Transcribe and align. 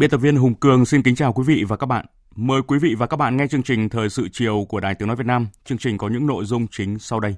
Biên 0.00 0.10
tập 0.10 0.16
viên 0.16 0.36
Hùng 0.36 0.54
Cường 0.54 0.84
xin 0.84 1.02
kính 1.02 1.14
chào 1.14 1.32
quý 1.32 1.44
vị 1.46 1.64
và 1.68 1.76
các 1.76 1.86
bạn. 1.86 2.06
Mời 2.36 2.62
quý 2.66 2.78
vị 2.78 2.94
và 2.98 3.06
các 3.06 3.16
bạn 3.16 3.36
nghe 3.36 3.46
chương 3.46 3.62
trình 3.62 3.88
Thời 3.88 4.10
sự 4.10 4.28
chiều 4.32 4.66
của 4.68 4.80
Đài 4.80 4.94
Tiếng 4.94 5.08
Nói 5.08 5.16
Việt 5.16 5.26
Nam. 5.26 5.48
Chương 5.64 5.78
trình 5.78 5.98
có 5.98 6.08
những 6.08 6.26
nội 6.26 6.44
dung 6.44 6.66
chính 6.70 6.98
sau 6.98 7.20
đây. 7.20 7.36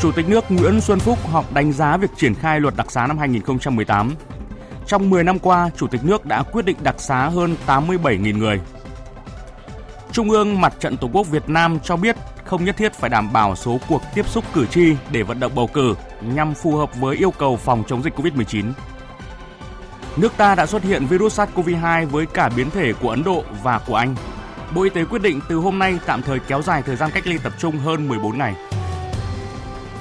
Chủ 0.00 0.12
tịch 0.12 0.28
nước 0.28 0.44
Nguyễn 0.48 0.80
Xuân 0.80 0.98
Phúc 0.98 1.18
họp 1.26 1.52
đánh 1.52 1.72
giá 1.72 1.96
việc 1.96 2.10
triển 2.16 2.34
khai 2.34 2.60
luật 2.60 2.76
đặc 2.76 2.92
xá 2.92 3.06
năm 3.06 3.18
2018. 3.18 4.14
Trong 4.86 5.10
10 5.10 5.24
năm 5.24 5.38
qua, 5.38 5.70
Chủ 5.76 5.86
tịch 5.86 6.04
nước 6.04 6.26
đã 6.26 6.42
quyết 6.42 6.64
định 6.64 6.76
đặc 6.82 7.00
xá 7.00 7.28
hơn 7.28 7.56
87.000 7.66 8.38
người. 8.38 8.60
Trung 10.12 10.30
ương 10.30 10.60
Mặt 10.60 10.74
trận 10.80 10.96
Tổ 10.96 11.10
quốc 11.12 11.26
Việt 11.30 11.48
Nam 11.48 11.78
cho 11.84 11.96
biết 11.96 12.16
không 12.52 12.64
nhất 12.64 12.76
thiết 12.76 12.94
phải 12.94 13.10
đảm 13.10 13.32
bảo 13.32 13.56
số 13.56 13.78
cuộc 13.88 14.02
tiếp 14.14 14.28
xúc 14.28 14.44
cử 14.54 14.66
tri 14.66 14.96
để 15.10 15.22
vận 15.22 15.40
động 15.40 15.52
bầu 15.54 15.66
cử 15.66 15.94
nhằm 16.20 16.54
phù 16.54 16.76
hợp 16.76 16.96
với 16.96 17.16
yêu 17.16 17.30
cầu 17.30 17.56
phòng 17.56 17.84
chống 17.88 18.02
dịch 18.02 18.14
COVID-19. 18.18 18.72
Nước 20.16 20.32
ta 20.36 20.54
đã 20.54 20.66
xuất 20.66 20.82
hiện 20.82 21.06
virus 21.06 21.40
SARS-CoV-2 21.40 22.06
với 22.06 22.26
cả 22.26 22.50
biến 22.56 22.70
thể 22.70 22.92
của 22.92 23.10
Ấn 23.10 23.24
Độ 23.24 23.44
và 23.62 23.80
của 23.86 23.94
Anh. 23.94 24.14
Bộ 24.74 24.82
Y 24.82 24.90
tế 24.90 25.04
quyết 25.04 25.22
định 25.22 25.40
từ 25.48 25.56
hôm 25.56 25.78
nay 25.78 25.98
tạm 26.06 26.22
thời 26.22 26.38
kéo 26.38 26.62
dài 26.62 26.82
thời 26.82 26.96
gian 26.96 27.10
cách 27.14 27.26
ly 27.26 27.38
tập 27.42 27.52
trung 27.58 27.78
hơn 27.78 28.08
14 28.08 28.38
ngày. 28.38 28.54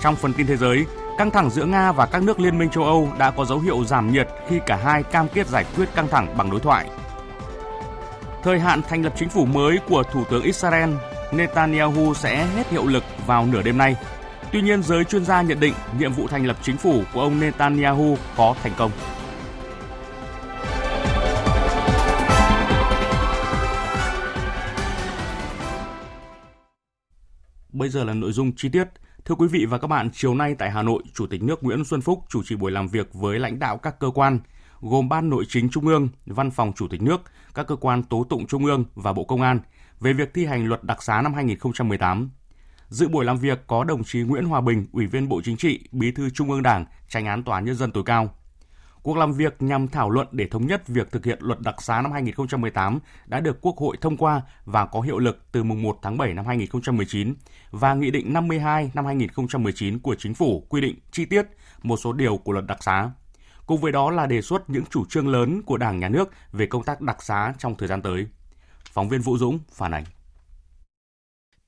Trong 0.01 0.15
phần 0.15 0.33
tin 0.33 0.47
thế 0.47 0.57
giới, 0.57 0.85
căng 1.17 1.31
thẳng 1.31 1.49
giữa 1.49 1.65
Nga 1.65 1.91
và 1.91 2.05
các 2.05 2.23
nước 2.23 2.39
Liên 2.39 2.57
minh 2.57 2.69
châu 2.69 2.83
Âu 2.83 3.09
đã 3.19 3.31
có 3.31 3.45
dấu 3.45 3.59
hiệu 3.59 3.83
giảm 3.83 4.11
nhiệt 4.11 4.27
khi 4.49 4.59
cả 4.65 4.79
hai 4.83 5.03
cam 5.03 5.27
kết 5.27 5.47
giải 5.47 5.65
quyết 5.77 5.95
căng 5.95 6.07
thẳng 6.07 6.37
bằng 6.37 6.51
đối 6.51 6.59
thoại. 6.59 6.89
Thời 8.43 8.59
hạn 8.59 8.81
thành 8.89 9.03
lập 9.03 9.13
chính 9.15 9.29
phủ 9.29 9.45
mới 9.45 9.79
của 9.89 10.03
Thủ 10.03 10.23
tướng 10.29 10.43
Israel 10.43 10.89
Netanyahu 11.31 12.13
sẽ 12.13 12.45
hết 12.45 12.69
hiệu 12.69 12.87
lực 12.87 13.03
vào 13.25 13.45
nửa 13.45 13.61
đêm 13.61 13.77
nay. 13.77 13.95
Tuy 14.51 14.61
nhiên, 14.61 14.83
giới 14.83 15.03
chuyên 15.03 15.25
gia 15.25 15.41
nhận 15.41 15.59
định 15.59 15.73
nhiệm 15.99 16.13
vụ 16.13 16.27
thành 16.27 16.45
lập 16.45 16.57
chính 16.61 16.77
phủ 16.77 17.03
của 17.13 17.21
ông 17.21 17.39
Netanyahu 17.39 18.17
có 18.37 18.55
thành 18.63 18.73
công. 18.77 18.91
Bây 27.69 27.89
giờ 27.89 28.03
là 28.03 28.13
nội 28.13 28.31
dung 28.31 28.51
chi 28.55 28.69
tiết. 28.69 28.87
Thưa 29.25 29.35
quý 29.35 29.47
vị 29.47 29.65
và 29.65 29.77
các 29.77 29.87
bạn, 29.87 30.09
chiều 30.13 30.35
nay 30.35 30.55
tại 30.59 30.71
Hà 30.71 30.81
Nội, 30.81 31.03
Chủ 31.13 31.27
tịch 31.27 31.43
nước 31.43 31.63
Nguyễn 31.63 31.85
Xuân 31.85 32.01
Phúc 32.01 32.23
chủ 32.29 32.43
trì 32.43 32.55
buổi 32.55 32.71
làm 32.71 32.87
việc 32.87 33.13
với 33.13 33.39
lãnh 33.39 33.59
đạo 33.59 33.77
các 33.77 33.99
cơ 33.99 34.09
quan, 34.09 34.39
gồm 34.81 35.09
Ban 35.09 35.29
Nội 35.29 35.45
chính 35.49 35.69
Trung 35.69 35.87
ương, 35.87 36.09
Văn 36.25 36.51
phòng 36.51 36.73
Chủ 36.75 36.87
tịch 36.87 37.01
nước, 37.01 37.21
các 37.53 37.67
cơ 37.67 37.75
quan 37.75 38.03
tố 38.03 38.25
tụng 38.29 38.47
Trung 38.47 38.65
ương 38.65 38.85
và 38.95 39.13
Bộ 39.13 39.23
Công 39.23 39.41
an 39.41 39.59
về 40.01 40.13
việc 40.13 40.33
thi 40.33 40.45
hành 40.45 40.67
luật 40.67 40.83
đặc 40.83 41.03
xá 41.03 41.21
năm 41.21 41.33
2018. 41.33 42.29
Dự 42.89 43.07
buổi 43.07 43.25
làm 43.25 43.37
việc 43.37 43.59
có 43.67 43.83
đồng 43.83 44.03
chí 44.03 44.21
Nguyễn 44.21 44.45
Hòa 44.45 44.61
Bình, 44.61 44.85
Ủy 44.91 45.05
viên 45.05 45.29
Bộ 45.29 45.41
Chính 45.43 45.57
trị, 45.57 45.79
Bí 45.91 46.11
thư 46.11 46.29
Trung 46.29 46.51
ương 46.51 46.63
Đảng, 46.63 46.85
Tranh 47.09 47.25
án 47.25 47.43
Tòa 47.43 47.59
nhân 47.59 47.75
dân 47.75 47.91
tối 47.91 48.03
cao. 48.05 48.35
Cuộc 49.03 49.17
làm 49.17 49.33
việc 49.33 49.61
nhằm 49.61 49.87
thảo 49.87 50.09
luận 50.09 50.27
để 50.31 50.47
thống 50.47 50.67
nhất 50.67 50.87
việc 50.87 51.11
thực 51.11 51.25
hiện 51.25 51.39
luật 51.41 51.59
đặc 51.59 51.81
xá 51.81 52.01
năm 52.01 52.11
2018 52.11 52.99
đã 53.25 53.39
được 53.39 53.61
Quốc 53.61 53.77
hội 53.77 53.97
thông 54.01 54.17
qua 54.17 54.41
và 54.65 54.85
có 54.85 55.01
hiệu 55.01 55.19
lực 55.19 55.45
từ 55.51 55.63
mùng 55.63 55.81
1 55.81 55.99
tháng 56.01 56.17
7 56.17 56.33
năm 56.33 56.45
2019 56.45 57.33
và 57.71 57.93
Nghị 57.93 58.11
định 58.11 58.33
52 58.33 58.91
năm 58.93 59.05
2019 59.05 59.99
của 59.99 60.15
Chính 60.15 60.33
phủ 60.33 60.65
quy 60.69 60.81
định 60.81 60.95
chi 61.11 61.25
tiết 61.25 61.45
một 61.83 61.97
số 61.97 62.13
điều 62.13 62.37
của 62.37 62.51
luật 62.51 62.65
đặc 62.65 62.83
xá. 62.83 63.11
Cùng 63.65 63.81
với 63.81 63.91
đó 63.91 64.11
là 64.11 64.25
đề 64.25 64.41
xuất 64.41 64.69
những 64.69 64.85
chủ 64.89 65.05
trương 65.09 65.27
lớn 65.27 65.61
của 65.65 65.77
Đảng, 65.77 65.99
Nhà 65.99 66.09
nước 66.09 66.29
về 66.51 66.65
công 66.65 66.83
tác 66.83 67.01
đặc 67.01 67.23
xá 67.23 67.53
trong 67.57 67.75
thời 67.75 67.87
gian 67.87 68.01
tới. 68.01 68.27
Phóng 68.91 69.09
viên 69.09 69.21
Vũ 69.21 69.37
Dũng 69.37 69.59
phản 69.71 69.91
ánh. 69.93 70.03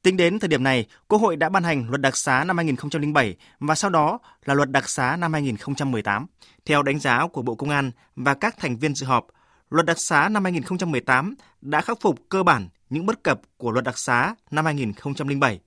Tính 0.02 0.18
đến 0.18 0.40
thời 0.40 0.48
điểm 0.48 0.64
này, 0.64 0.86
Quốc 1.08 1.22
hội 1.22 1.36
đã 1.36 1.50
ban 1.50 1.64
hành 1.64 1.90
luật 1.90 2.02
đặc 2.02 2.18
xá 2.18 2.44
năm 2.44 2.58
2007 2.58 3.36
và 3.60 3.76
sau 3.76 3.90
đó 3.90 4.20
là 4.46 4.54
luật 4.54 4.72
đặc 4.72 4.90
xá 4.90 5.16
năm 5.16 5.34
2018. 5.34 6.26
Theo 6.66 6.84
đánh 6.84 7.00
giá 7.00 7.28
của 7.28 7.42
Bộ 7.42 7.56
Công 7.56 7.70
an 7.70 7.92
và 8.16 8.34
các 8.34 8.56
thành 8.60 8.78
viên 8.78 8.96
dự 8.96 9.06
họp, 9.06 9.28
luật 9.70 9.86
đặc 9.86 10.00
xá 10.00 10.30
năm 10.30 10.44
2018 10.44 11.36
đã 11.62 11.82
khắc 11.82 11.98
phục 12.02 12.20
cơ 12.30 12.44
bản 12.44 12.70
những 12.90 13.06
bất 13.06 13.24
cập 13.24 13.42
của 13.58 13.72
luật 13.72 13.86
đặc 13.86 13.98
xá 13.98 14.36
năm 14.52 14.66
2007 14.66 15.60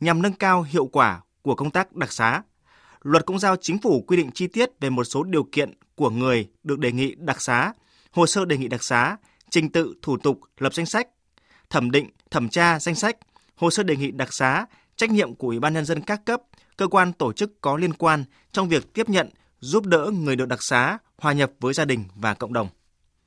nhằm 0.00 0.22
nâng 0.22 0.32
cao 0.32 0.62
hiệu 0.62 0.86
quả 0.86 1.20
của 1.42 1.54
công 1.54 1.70
tác 1.70 1.92
đặc 1.92 2.12
xá. 2.12 2.42
Luật 3.02 3.26
cũng 3.26 3.38
giao 3.38 3.56
chính 3.60 3.78
phủ 3.78 4.04
quy 4.06 4.16
định 4.16 4.30
chi 4.34 4.46
tiết 4.46 4.70
về 4.80 4.90
một 4.90 5.04
số 5.04 5.22
điều 5.22 5.44
kiện 5.52 5.72
của 5.94 6.10
người 6.10 6.48
được 6.62 6.78
đề 6.78 6.92
nghị 6.92 7.14
đặc 7.14 7.42
xá, 7.42 7.72
hồ 8.10 8.26
sơ 8.26 8.44
đề 8.44 8.56
nghị 8.56 8.68
đặc 8.68 8.82
xá, 8.82 9.16
trình 9.52 9.72
tự 9.72 9.94
thủ 10.02 10.16
tục 10.16 10.40
lập 10.58 10.74
danh 10.74 10.86
sách, 10.86 11.08
thẩm 11.70 11.90
định, 11.90 12.10
thẩm 12.30 12.48
tra 12.48 12.80
danh 12.80 12.94
sách, 12.94 13.16
hồ 13.56 13.70
sơ 13.70 13.82
đề 13.82 13.96
nghị 13.96 14.10
đặc 14.10 14.28
xá, 14.32 14.66
trách 14.96 15.10
nhiệm 15.10 15.34
của 15.34 15.48
Ủy 15.48 15.60
ban 15.60 15.74
nhân 15.74 15.84
dân 15.84 16.00
các 16.00 16.24
cấp, 16.24 16.42
cơ 16.76 16.86
quan 16.86 17.12
tổ 17.12 17.32
chức 17.32 17.60
có 17.60 17.76
liên 17.76 17.92
quan 17.92 18.24
trong 18.52 18.68
việc 18.68 18.94
tiếp 18.94 19.08
nhận, 19.08 19.30
giúp 19.60 19.86
đỡ 19.86 20.10
người 20.14 20.36
được 20.36 20.48
đặc 20.48 20.62
xá 20.62 20.98
hòa 21.18 21.32
nhập 21.32 21.52
với 21.60 21.74
gia 21.74 21.84
đình 21.84 22.04
và 22.14 22.34
cộng 22.34 22.52
đồng. 22.52 22.68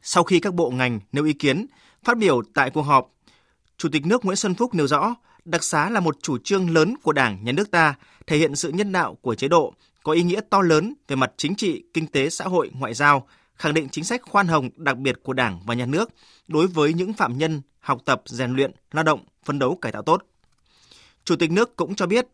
Sau 0.01 0.23
khi 0.23 0.39
các 0.39 0.53
bộ 0.53 0.69
ngành 0.69 0.99
nêu 1.11 1.25
ý 1.25 1.33
kiến, 1.33 1.65
phát 2.03 2.17
biểu 2.17 2.41
tại 2.53 2.69
cuộc 2.69 2.81
họp, 2.81 3.11
Chủ 3.77 3.89
tịch 3.91 4.05
nước 4.05 4.25
Nguyễn 4.25 4.35
Xuân 4.35 4.55
Phúc 4.55 4.75
nêu 4.75 4.87
rõ, 4.87 5.15
đặc 5.45 5.63
xá 5.63 5.89
là 5.89 5.99
một 5.99 6.17
chủ 6.21 6.37
trương 6.37 6.69
lớn 6.69 6.95
của 7.03 7.11
Đảng, 7.11 7.43
Nhà 7.43 7.51
nước 7.51 7.71
ta, 7.71 7.95
thể 8.27 8.37
hiện 8.37 8.55
sự 8.55 8.71
nhân 8.71 8.91
đạo 8.91 9.17
của 9.21 9.35
chế 9.35 9.47
độ, 9.47 9.73
có 10.03 10.11
ý 10.11 10.23
nghĩa 10.23 10.41
to 10.49 10.61
lớn 10.61 10.93
về 11.07 11.15
mặt 11.15 11.31
chính 11.37 11.55
trị, 11.55 11.83
kinh 11.93 12.07
tế, 12.07 12.29
xã 12.29 12.45
hội, 12.45 12.71
ngoại 12.73 12.93
giao, 12.93 13.27
khẳng 13.55 13.73
định 13.73 13.89
chính 13.89 14.03
sách 14.03 14.21
khoan 14.21 14.47
hồng 14.47 14.69
đặc 14.75 14.97
biệt 14.97 15.15
của 15.23 15.33
Đảng 15.33 15.61
và 15.65 15.73
Nhà 15.73 15.85
nước 15.85 16.09
đối 16.47 16.67
với 16.67 16.93
những 16.93 17.13
phạm 17.13 17.37
nhân 17.37 17.61
học 17.79 18.01
tập, 18.05 18.21
rèn 18.25 18.51
luyện, 18.51 18.71
lao 18.91 19.03
động, 19.03 19.25
phấn 19.43 19.59
đấu 19.59 19.77
cải 19.81 19.91
tạo 19.91 20.01
tốt. 20.01 20.23
Chủ 21.23 21.35
tịch 21.35 21.51
nước 21.51 21.75
cũng 21.75 21.95
cho 21.95 22.05
biết, 22.05 22.27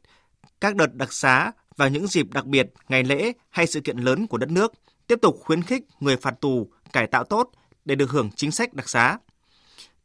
các 0.62 0.76
đợt 0.76 0.94
đặc 0.94 1.14
xá 1.14 1.52
vào 1.78 1.90
những 1.90 2.08
dịp 2.08 2.34
đặc 2.34 2.46
biệt, 2.46 2.74
ngày 2.90 3.04
lễ 3.04 3.34
hay 3.50 3.68
sự 3.68 3.82
kiện 3.82 3.98
lớn 3.98 4.28
của 4.28 4.38
đất 4.38 4.50
nước 4.50 4.74
tiếp 5.08 5.20
tục 5.22 5.38
khuyến 5.42 5.64
khích 5.64 5.84
người 6.00 6.18
phạt 6.18 6.42
tù 6.42 6.68
cải 6.94 7.08
tạo 7.08 7.24
tốt 7.24 7.52
để 7.86 7.96
được 7.96 8.10
hưởng 8.10 8.30
chính 8.36 8.52
sách 8.52 8.74
đặc 8.74 8.90
xá. 8.90 9.18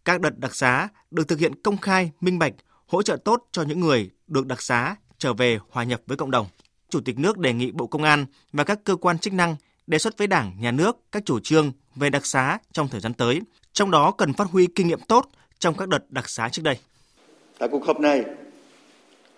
Các 0.04 0.20
đợt 0.20 0.38
đặc 0.38 0.54
xá 0.54 0.88
được 1.10 1.28
thực 1.28 1.38
hiện 1.38 1.62
công 1.62 1.78
khai, 1.78 2.10
minh 2.20 2.38
bạch, 2.38 2.54
hỗ 2.86 3.02
trợ 3.02 3.16
tốt 3.24 3.48
cho 3.52 3.62
những 3.62 3.80
người 3.80 4.10
được 4.26 4.46
đặc 4.46 4.62
xá 4.62 4.96
trở 5.18 5.32
về 5.32 5.58
hòa 5.70 5.84
nhập 5.84 6.00
với 6.06 6.16
cộng 6.16 6.30
đồng. 6.30 6.46
Chủ 6.88 7.00
tịch 7.00 7.18
nước 7.18 7.38
đề 7.38 7.52
nghị 7.52 7.70
Bộ 7.70 7.86
Công 7.86 8.02
an 8.02 8.26
và 8.52 8.64
các 8.64 8.84
cơ 8.84 8.96
quan 8.96 9.18
chức 9.18 9.32
năng 9.32 9.56
đề 9.86 9.98
xuất 9.98 10.18
với 10.18 10.26
Đảng, 10.26 10.52
Nhà 10.60 10.70
nước 10.70 10.96
các 11.12 11.22
chủ 11.24 11.40
trương 11.40 11.72
về 11.94 12.10
đặc 12.10 12.26
xá 12.26 12.58
trong 12.72 12.88
thời 12.88 13.00
gian 13.00 13.14
tới, 13.14 13.40
trong 13.72 13.90
đó 13.90 14.10
cần 14.10 14.32
phát 14.32 14.48
huy 14.50 14.66
kinh 14.66 14.88
nghiệm 14.88 15.00
tốt 15.00 15.30
trong 15.58 15.74
các 15.78 15.88
đợt 15.88 16.10
đặc 16.10 16.28
xá 16.28 16.48
trước 16.48 16.62
đây. 16.62 16.78
Tại 17.58 17.68
cuộc 17.68 17.86
họp 17.86 18.00
này, 18.00 18.24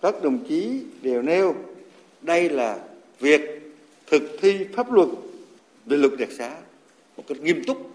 các 0.03 0.23
đồng 0.23 0.49
chí 0.49 0.83
đều 1.03 1.23
nêu 1.23 1.55
đây 2.23 2.51
là 2.51 2.79
việc 3.21 3.41
thực 4.07 4.23
thi 4.41 4.67
pháp 4.77 4.93
luật 4.93 5.09
về 5.87 5.97
luật 5.97 6.13
đặc 6.19 6.29
xá 6.39 6.57
một 7.17 7.25
cách 7.29 7.41
nghiêm 7.41 7.65
túc 7.67 7.91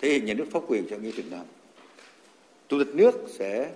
thể 0.00 0.08
hiện 0.08 0.24
nhà 0.24 0.34
nước 0.34 0.46
pháp 0.52 0.60
quyền 0.66 0.86
cho 0.90 0.96
nghĩa 0.96 1.10
Việt 1.10 1.30
Nam. 1.30 1.44
Chủ 2.68 2.78
tịch 2.84 2.94
nước 2.94 3.14
sẽ 3.38 3.70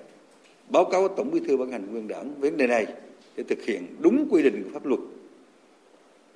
báo 0.69 0.84
cáo 0.84 1.08
Tổng 1.08 1.31
Bí 1.31 1.40
thư 1.49 1.56
ban 1.56 1.72
hành 1.72 1.93
nguyên 1.93 2.08
đảng 2.08 2.40
vấn 2.40 2.56
đề 2.56 2.66
này 2.66 2.87
để 3.37 3.44
thực 3.49 3.62
hiện 3.62 3.96
đúng 4.00 4.28
quy 4.31 4.43
định 4.43 4.62
của 4.64 4.70
pháp 4.72 4.87
luật 4.87 5.00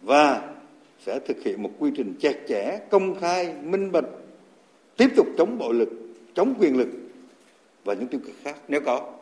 và 0.02 0.54
sẽ 1.06 1.18
thực 1.18 1.42
hiện 1.42 1.62
một 1.62 1.70
quy 1.78 1.90
trình 1.96 2.14
chặt 2.20 2.36
chẽ, 2.48 2.78
công 2.90 3.20
khai, 3.20 3.54
minh 3.62 3.92
bạch, 3.92 4.04
tiếp 4.96 5.08
tục 5.16 5.26
chống 5.38 5.58
bạo 5.58 5.72
lực, 5.72 5.88
chống 6.34 6.54
quyền 6.58 6.78
lực 6.78 6.88
và 7.84 7.94
những 7.94 8.06
tiêu 8.06 8.20
cực 8.24 8.34
khác 8.42 8.56
nếu 8.68 8.80
có. 8.80 9.12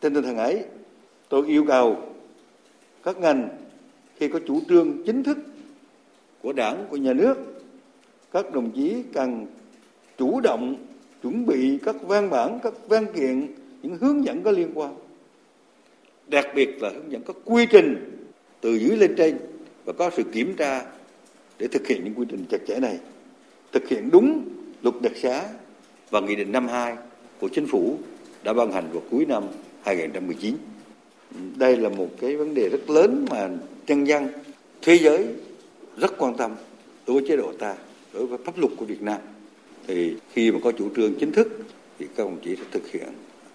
Trên 0.00 0.14
tinh 0.14 0.22
thần 0.22 0.36
ấy, 0.36 0.64
tôi 1.28 1.46
yêu 1.46 1.64
cầu 1.68 1.96
các 3.02 3.18
ngành 3.18 3.48
khi 4.16 4.28
có 4.28 4.40
chủ 4.46 4.60
trương 4.68 5.02
chính 5.06 5.22
thức 5.22 5.38
của 6.42 6.52
đảng, 6.52 6.86
của 6.90 6.96
nhà 6.96 7.12
nước, 7.12 7.34
các 8.32 8.52
đồng 8.52 8.70
chí 8.70 9.02
cần 9.12 9.46
chủ 10.18 10.40
động 10.40 10.76
chuẩn 11.22 11.46
bị 11.46 11.78
các 11.84 11.96
văn 12.02 12.30
bản, 12.30 12.58
các 12.62 12.74
văn 12.88 13.06
kiện, 13.14 13.54
những 13.82 13.96
hướng 13.96 14.24
dẫn 14.24 14.42
có 14.42 14.50
liên 14.50 14.70
quan. 14.74 14.94
Đặc 16.26 16.46
biệt 16.54 16.82
là 16.82 16.90
hướng 16.90 17.12
dẫn 17.12 17.22
các 17.22 17.36
quy 17.44 17.66
trình 17.70 18.10
từ 18.60 18.74
dưới 18.74 18.96
lên 18.96 19.14
trên 19.16 19.38
và 19.84 19.92
có 19.92 20.10
sự 20.16 20.22
kiểm 20.22 20.54
tra 20.56 20.84
để 21.58 21.68
thực 21.68 21.86
hiện 21.86 22.04
những 22.04 22.14
quy 22.14 22.26
trình 22.30 22.44
chặt 22.50 22.58
chẽ 22.68 22.80
này. 22.80 22.98
Thực 23.72 23.88
hiện 23.88 24.10
đúng 24.10 24.48
luật 24.82 24.94
đặc 25.02 25.12
xá 25.22 25.44
và 26.10 26.20
Nghị 26.20 26.36
định 26.36 26.52
52 26.52 26.96
của 27.40 27.48
Chính 27.48 27.66
phủ 27.66 27.98
đã 28.44 28.52
ban 28.52 28.72
hành 28.72 28.84
vào 28.92 29.02
cuối 29.10 29.26
năm 29.26 29.44
2019. 29.82 30.56
Đây 31.56 31.76
là 31.76 31.88
một 31.88 32.08
cái 32.20 32.36
vấn 32.36 32.54
đề 32.54 32.68
rất 32.68 32.90
lớn 32.90 33.26
mà 33.30 33.48
nhân 33.86 34.06
dân 34.06 34.28
thế 34.82 34.98
giới 34.98 35.26
rất 35.96 36.18
quan 36.18 36.36
tâm 36.36 36.54
đối 37.06 37.20
với 37.20 37.28
chế 37.28 37.36
độ 37.36 37.52
ta, 37.58 37.74
đối 38.12 38.26
với 38.26 38.38
pháp 38.44 38.58
luật 38.58 38.72
của 38.76 38.84
Việt 38.84 39.02
Nam. 39.02 39.20
Thì 39.86 40.14
khi 40.32 40.52
mà 40.52 40.58
có 40.64 40.72
chủ 40.72 40.88
trương 40.96 41.14
chính 41.14 41.32
thức 41.32 41.48
thì 41.98 42.06
các 42.16 42.24
đồng 42.24 42.38
chí 42.44 42.56
sẽ 42.56 42.62
thực 42.70 42.90
hiện 42.90 43.08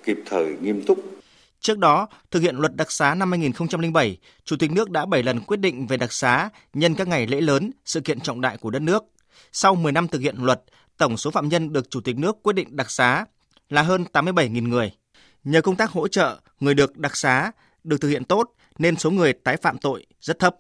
kịp 0.04 0.20
thời, 0.26 0.54
nghiêm 0.62 0.82
túc. 0.82 1.19
Trước 1.60 1.78
đó, 1.78 2.08
thực 2.32 2.40
hiện 2.40 2.56
luật 2.56 2.76
đặc 2.76 2.92
xá 2.92 3.16
năm 3.16 3.32
2007, 3.32 4.18
Chủ 4.46 4.56
tịch 4.60 4.72
nước 4.72 4.90
đã 4.90 5.06
7 5.06 5.24
lần 5.24 5.42
quyết 5.42 5.58
định 5.58 5.88
về 5.88 5.98
đặc 5.98 6.14
xá 6.14 6.50
nhân 6.74 6.96
các 6.96 7.08
ngày 7.08 7.28
lễ 7.28 7.42
lớn, 7.42 7.72
sự 7.86 8.02
kiện 8.02 8.20
trọng 8.20 8.42
đại 8.42 8.58
của 8.58 8.70
đất 8.70 8.82
nước. 8.82 9.04
Sau 9.52 9.76
10 9.76 9.92
năm 9.92 10.08
thực 10.08 10.22
hiện 10.22 10.36
luật, 10.40 10.64
tổng 10.98 11.18
số 11.18 11.32
phạm 11.32 11.50
nhân 11.50 11.74
được 11.74 11.90
Chủ 11.90 12.02
tịch 12.02 12.18
nước 12.18 12.44
quyết 12.44 12.54
định 12.54 12.76
đặc 12.76 12.92
xá 12.92 13.26
là 13.70 13.82
hơn 13.82 14.06
87.000 14.14 14.68
người. 14.68 14.92
Nhờ 15.44 15.62
công 15.62 15.76
tác 15.76 15.92
hỗ 15.92 16.08
trợ 16.08 16.40
người 16.60 16.74
được 16.74 16.98
đặc 16.98 17.16
xá 17.16 17.52
được 17.84 18.02
thực 18.02 18.10
hiện 18.10 18.24
tốt 18.24 18.52
nên 18.78 18.96
số 18.96 19.12
người 19.12 19.34
tái 19.34 19.58
phạm 19.58 19.78
tội 19.78 20.06
rất 20.22 20.40
thấp. 20.40 20.56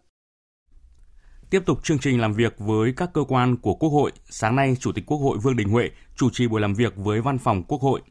Tiếp 1.49 1.63
tục 1.65 1.83
chương 1.83 1.99
trình 1.99 2.21
làm 2.21 2.33
việc 2.33 2.53
với 2.57 2.93
các 2.97 3.09
cơ 3.13 3.23
quan 3.27 3.57
của 3.57 3.73
Quốc 3.73 3.89
hội, 3.89 4.11
sáng 4.29 4.55
nay 4.55 4.75
Chủ 4.79 4.91
tịch 4.91 5.05
Quốc 5.05 5.17
hội 5.17 5.37
Vương 5.37 5.55
Đình 5.55 5.69
Huệ 5.69 5.89
chủ 6.15 6.29
trì 6.29 6.47
buổi 6.47 6.61
làm 6.61 6.73
việc 6.73 6.93
với 6.95 7.21
Văn 7.21 7.37
phòng 7.37 7.63
Quốc 7.63 7.81
hội. 7.81 8.01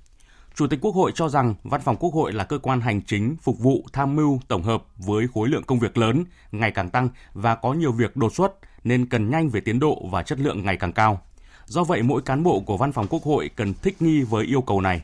Chủ 0.59 0.67
tịch 0.67 0.81
Quốc 0.83 0.95
hội 0.95 1.13
cho 1.15 1.29
rằng 1.29 1.55
Văn 1.63 1.81
phòng 1.81 1.97
Quốc 1.97 2.15
hội 2.15 2.33
là 2.33 2.45
cơ 2.45 2.59
quan 2.59 2.81
hành 2.81 3.03
chính 3.03 3.37
phục 3.43 3.59
vụ 3.59 3.85
tham 3.93 4.17
mưu 4.17 4.41
tổng 4.49 4.63
hợp 4.63 4.85
với 4.97 5.27
khối 5.35 5.49
lượng 5.49 5.63
công 5.63 5.79
việc 5.79 5.99
lớn 5.99 6.25
ngày 6.53 6.71
càng 6.71 6.91
tăng 6.91 7.09
và 7.35 7.55
có 7.55 7.73
nhiều 7.73 7.93
việc 7.93 8.17
đột 8.17 8.35
xuất 8.35 8.53
nên 8.85 9.07
cần 9.07 9.31
nhanh 9.31 9.49
về 9.49 9.61
tiến 9.61 9.79
độ 9.79 10.07
và 10.13 10.23
chất 10.23 10.39
lượng 10.41 10.65
ngày 10.65 10.77
càng 10.77 10.93
cao. 10.93 11.21
Do 11.67 11.85
vậy, 11.85 12.03
mỗi 12.03 12.23
cán 12.23 12.43
bộ 12.43 12.61
của 12.61 12.77
Văn 12.77 12.93
phòng 12.93 13.07
Quốc 13.11 13.23
hội 13.23 13.51
cần 13.57 13.75
thích 13.75 14.03
nghi 14.03 14.23
với 14.23 14.47
yêu 14.47 14.61
cầu 14.61 14.81
này. 14.81 15.03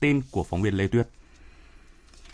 Tin 0.00 0.20
của 0.30 0.44
phóng 0.44 0.62
viên 0.62 0.74
Lê 0.74 0.86
Tuyết. 0.86 1.08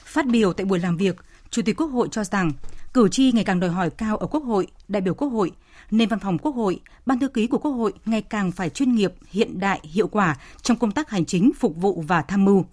Phát 0.04 0.26
biểu 0.26 0.52
tại 0.52 0.64
buổi 0.64 0.78
làm 0.78 0.96
việc, 0.96 1.16
Chủ 1.50 1.62
tịch 1.62 1.76
Quốc 1.76 1.86
hội 1.86 2.08
cho 2.10 2.24
rằng 2.24 2.52
cử 2.94 3.08
tri 3.08 3.32
ngày 3.32 3.44
càng 3.44 3.60
đòi 3.60 3.70
hỏi 3.70 3.90
cao 3.90 4.16
ở 4.16 4.26
Quốc 4.26 4.44
hội, 4.44 4.66
đại 4.88 5.00
biểu 5.00 5.14
Quốc 5.14 5.28
hội, 5.28 5.52
nên 5.92 6.08
văn 6.08 6.18
phòng 6.18 6.38
Quốc 6.38 6.54
hội, 6.54 6.80
ban 7.06 7.18
thư 7.18 7.28
ký 7.28 7.46
của 7.46 7.58
Quốc 7.58 7.70
hội 7.70 7.92
ngày 8.04 8.22
càng 8.22 8.52
phải 8.52 8.70
chuyên 8.70 8.94
nghiệp, 8.94 9.12
hiện 9.30 9.60
đại, 9.60 9.80
hiệu 9.82 10.08
quả 10.08 10.36
trong 10.62 10.76
công 10.76 10.92
tác 10.92 11.10
hành 11.10 11.24
chính, 11.24 11.52
phục 11.58 11.76
vụ 11.76 12.04
và 12.08 12.22
tham 12.22 12.44
mưu. 12.44 12.64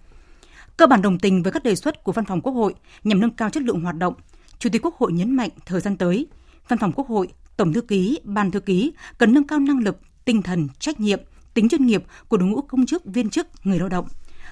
Cơ 0.76 0.86
bản 0.86 1.02
đồng 1.02 1.18
tình 1.18 1.42
với 1.42 1.52
các 1.52 1.64
đề 1.64 1.74
xuất 1.74 2.04
của 2.04 2.12
văn 2.12 2.24
phòng 2.24 2.40
Quốc 2.40 2.52
hội 2.52 2.74
nhằm 3.04 3.20
nâng 3.20 3.30
cao 3.30 3.50
chất 3.50 3.62
lượng 3.62 3.80
hoạt 3.80 3.96
động. 3.96 4.14
Chủ 4.58 4.70
tịch 4.72 4.84
Quốc 4.84 4.94
hội 4.98 5.12
nhấn 5.12 5.36
mạnh 5.36 5.50
thời 5.66 5.80
gian 5.80 5.96
tới, 5.96 6.26
văn 6.68 6.78
phòng 6.78 6.92
Quốc 6.92 7.08
hội, 7.08 7.28
tổng 7.56 7.72
thư 7.72 7.80
ký, 7.80 8.18
ban 8.24 8.50
thư 8.50 8.60
ký 8.60 8.92
cần 9.18 9.34
nâng 9.34 9.46
cao 9.46 9.58
năng 9.58 9.78
lực, 9.78 10.00
tinh 10.24 10.42
thần, 10.42 10.68
trách 10.78 11.00
nhiệm, 11.00 11.20
tính 11.54 11.68
chuyên 11.68 11.86
nghiệp 11.86 12.04
của 12.28 12.36
đội 12.36 12.48
ngũ 12.48 12.60
công 12.60 12.86
chức, 12.86 13.04
viên 13.04 13.30
chức, 13.30 13.46
người 13.64 13.78
lao 13.78 13.88
động 13.88 14.06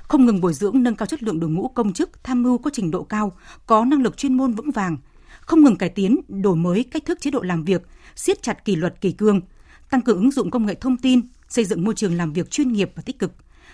không 0.08 0.26
ngừng 0.26 0.40
bồi 0.40 0.54
dưỡng 0.54 0.82
nâng 0.82 0.96
cao 0.96 1.06
chất 1.06 1.22
lượng 1.22 1.40
đội 1.40 1.50
ngũ 1.50 1.68
công 1.68 1.92
chức 1.92 2.24
tham 2.24 2.42
mưu 2.42 2.58
có 2.58 2.70
trình 2.72 2.90
độ 2.90 3.02
cao, 3.02 3.32
có 3.66 3.84
năng 3.84 4.02
lực 4.02 4.16
chuyên 4.16 4.34
môn 4.34 4.52
vững 4.52 4.70
vàng, 4.70 4.96
không 5.40 5.64
ngừng 5.64 5.76
cải 5.76 5.88
tiến, 5.88 6.20
đổi 6.28 6.56
mới 6.56 6.84
cách 6.84 7.04
thức 7.06 7.20
chế 7.20 7.30
độ 7.30 7.40
làm 7.40 7.64
việc, 7.64 7.82
siết 8.18 8.42
chặt 8.42 8.64
kỷ 8.64 8.76
luật 8.76 9.00
kỷ 9.00 9.12
cương, 9.12 9.40
tăng 9.90 10.02
cường 10.02 10.16
ứng 10.16 10.30
dụng 10.30 10.50
công 10.50 10.66
nghệ 10.66 10.74
thông 10.74 10.96
tin, 10.96 11.20
xây 11.48 11.64
dựng 11.64 11.84
môi 11.84 11.94
trường 11.94 12.16
làm 12.16 12.32
việc 12.32 12.50
chuyên 12.50 12.72
nghiệp 12.72 12.92
và 12.94 13.02
tích 13.02 13.18
cực, 13.18 13.32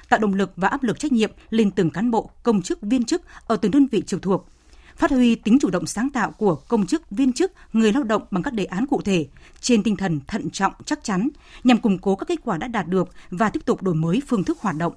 tạo 0.08 0.20
động 0.20 0.34
lực 0.34 0.52
và 0.56 0.68
áp 0.68 0.82
lực 0.82 0.98
trách 0.98 1.12
nhiệm 1.12 1.30
lên 1.50 1.70
từng 1.70 1.90
cán 1.90 2.10
bộ, 2.10 2.30
công 2.42 2.62
chức, 2.62 2.82
viên 2.82 3.04
chức 3.04 3.22
ở 3.46 3.56
từng 3.56 3.72
đơn 3.72 3.86
vị 3.86 4.02
trực 4.06 4.22
thuộc, 4.22 4.48
phát 4.96 5.10
huy 5.10 5.34
tính 5.34 5.58
chủ 5.60 5.70
động 5.70 5.86
sáng 5.86 6.10
tạo 6.10 6.30
của 6.30 6.54
công 6.54 6.86
chức, 6.86 7.10
viên 7.10 7.32
chức, 7.32 7.52
người 7.72 7.92
lao 7.92 8.02
động 8.02 8.22
bằng 8.30 8.42
các 8.42 8.54
đề 8.54 8.64
án 8.64 8.86
cụ 8.86 9.00
thể 9.00 9.26
trên 9.60 9.82
tinh 9.82 9.96
thần 9.96 10.20
thận 10.26 10.50
trọng, 10.50 10.72
chắc 10.84 11.04
chắn 11.04 11.28
nhằm 11.64 11.80
củng 11.80 11.98
cố 11.98 12.16
các 12.16 12.28
kết 12.28 12.38
quả 12.44 12.58
đã 12.58 12.68
đạt 12.68 12.88
được 12.88 13.08
và 13.30 13.50
tiếp 13.50 13.60
tục 13.64 13.82
đổi 13.82 13.94
mới 13.94 14.22
phương 14.28 14.44
thức 14.44 14.58
hoạt 14.60 14.76
động. 14.76 14.92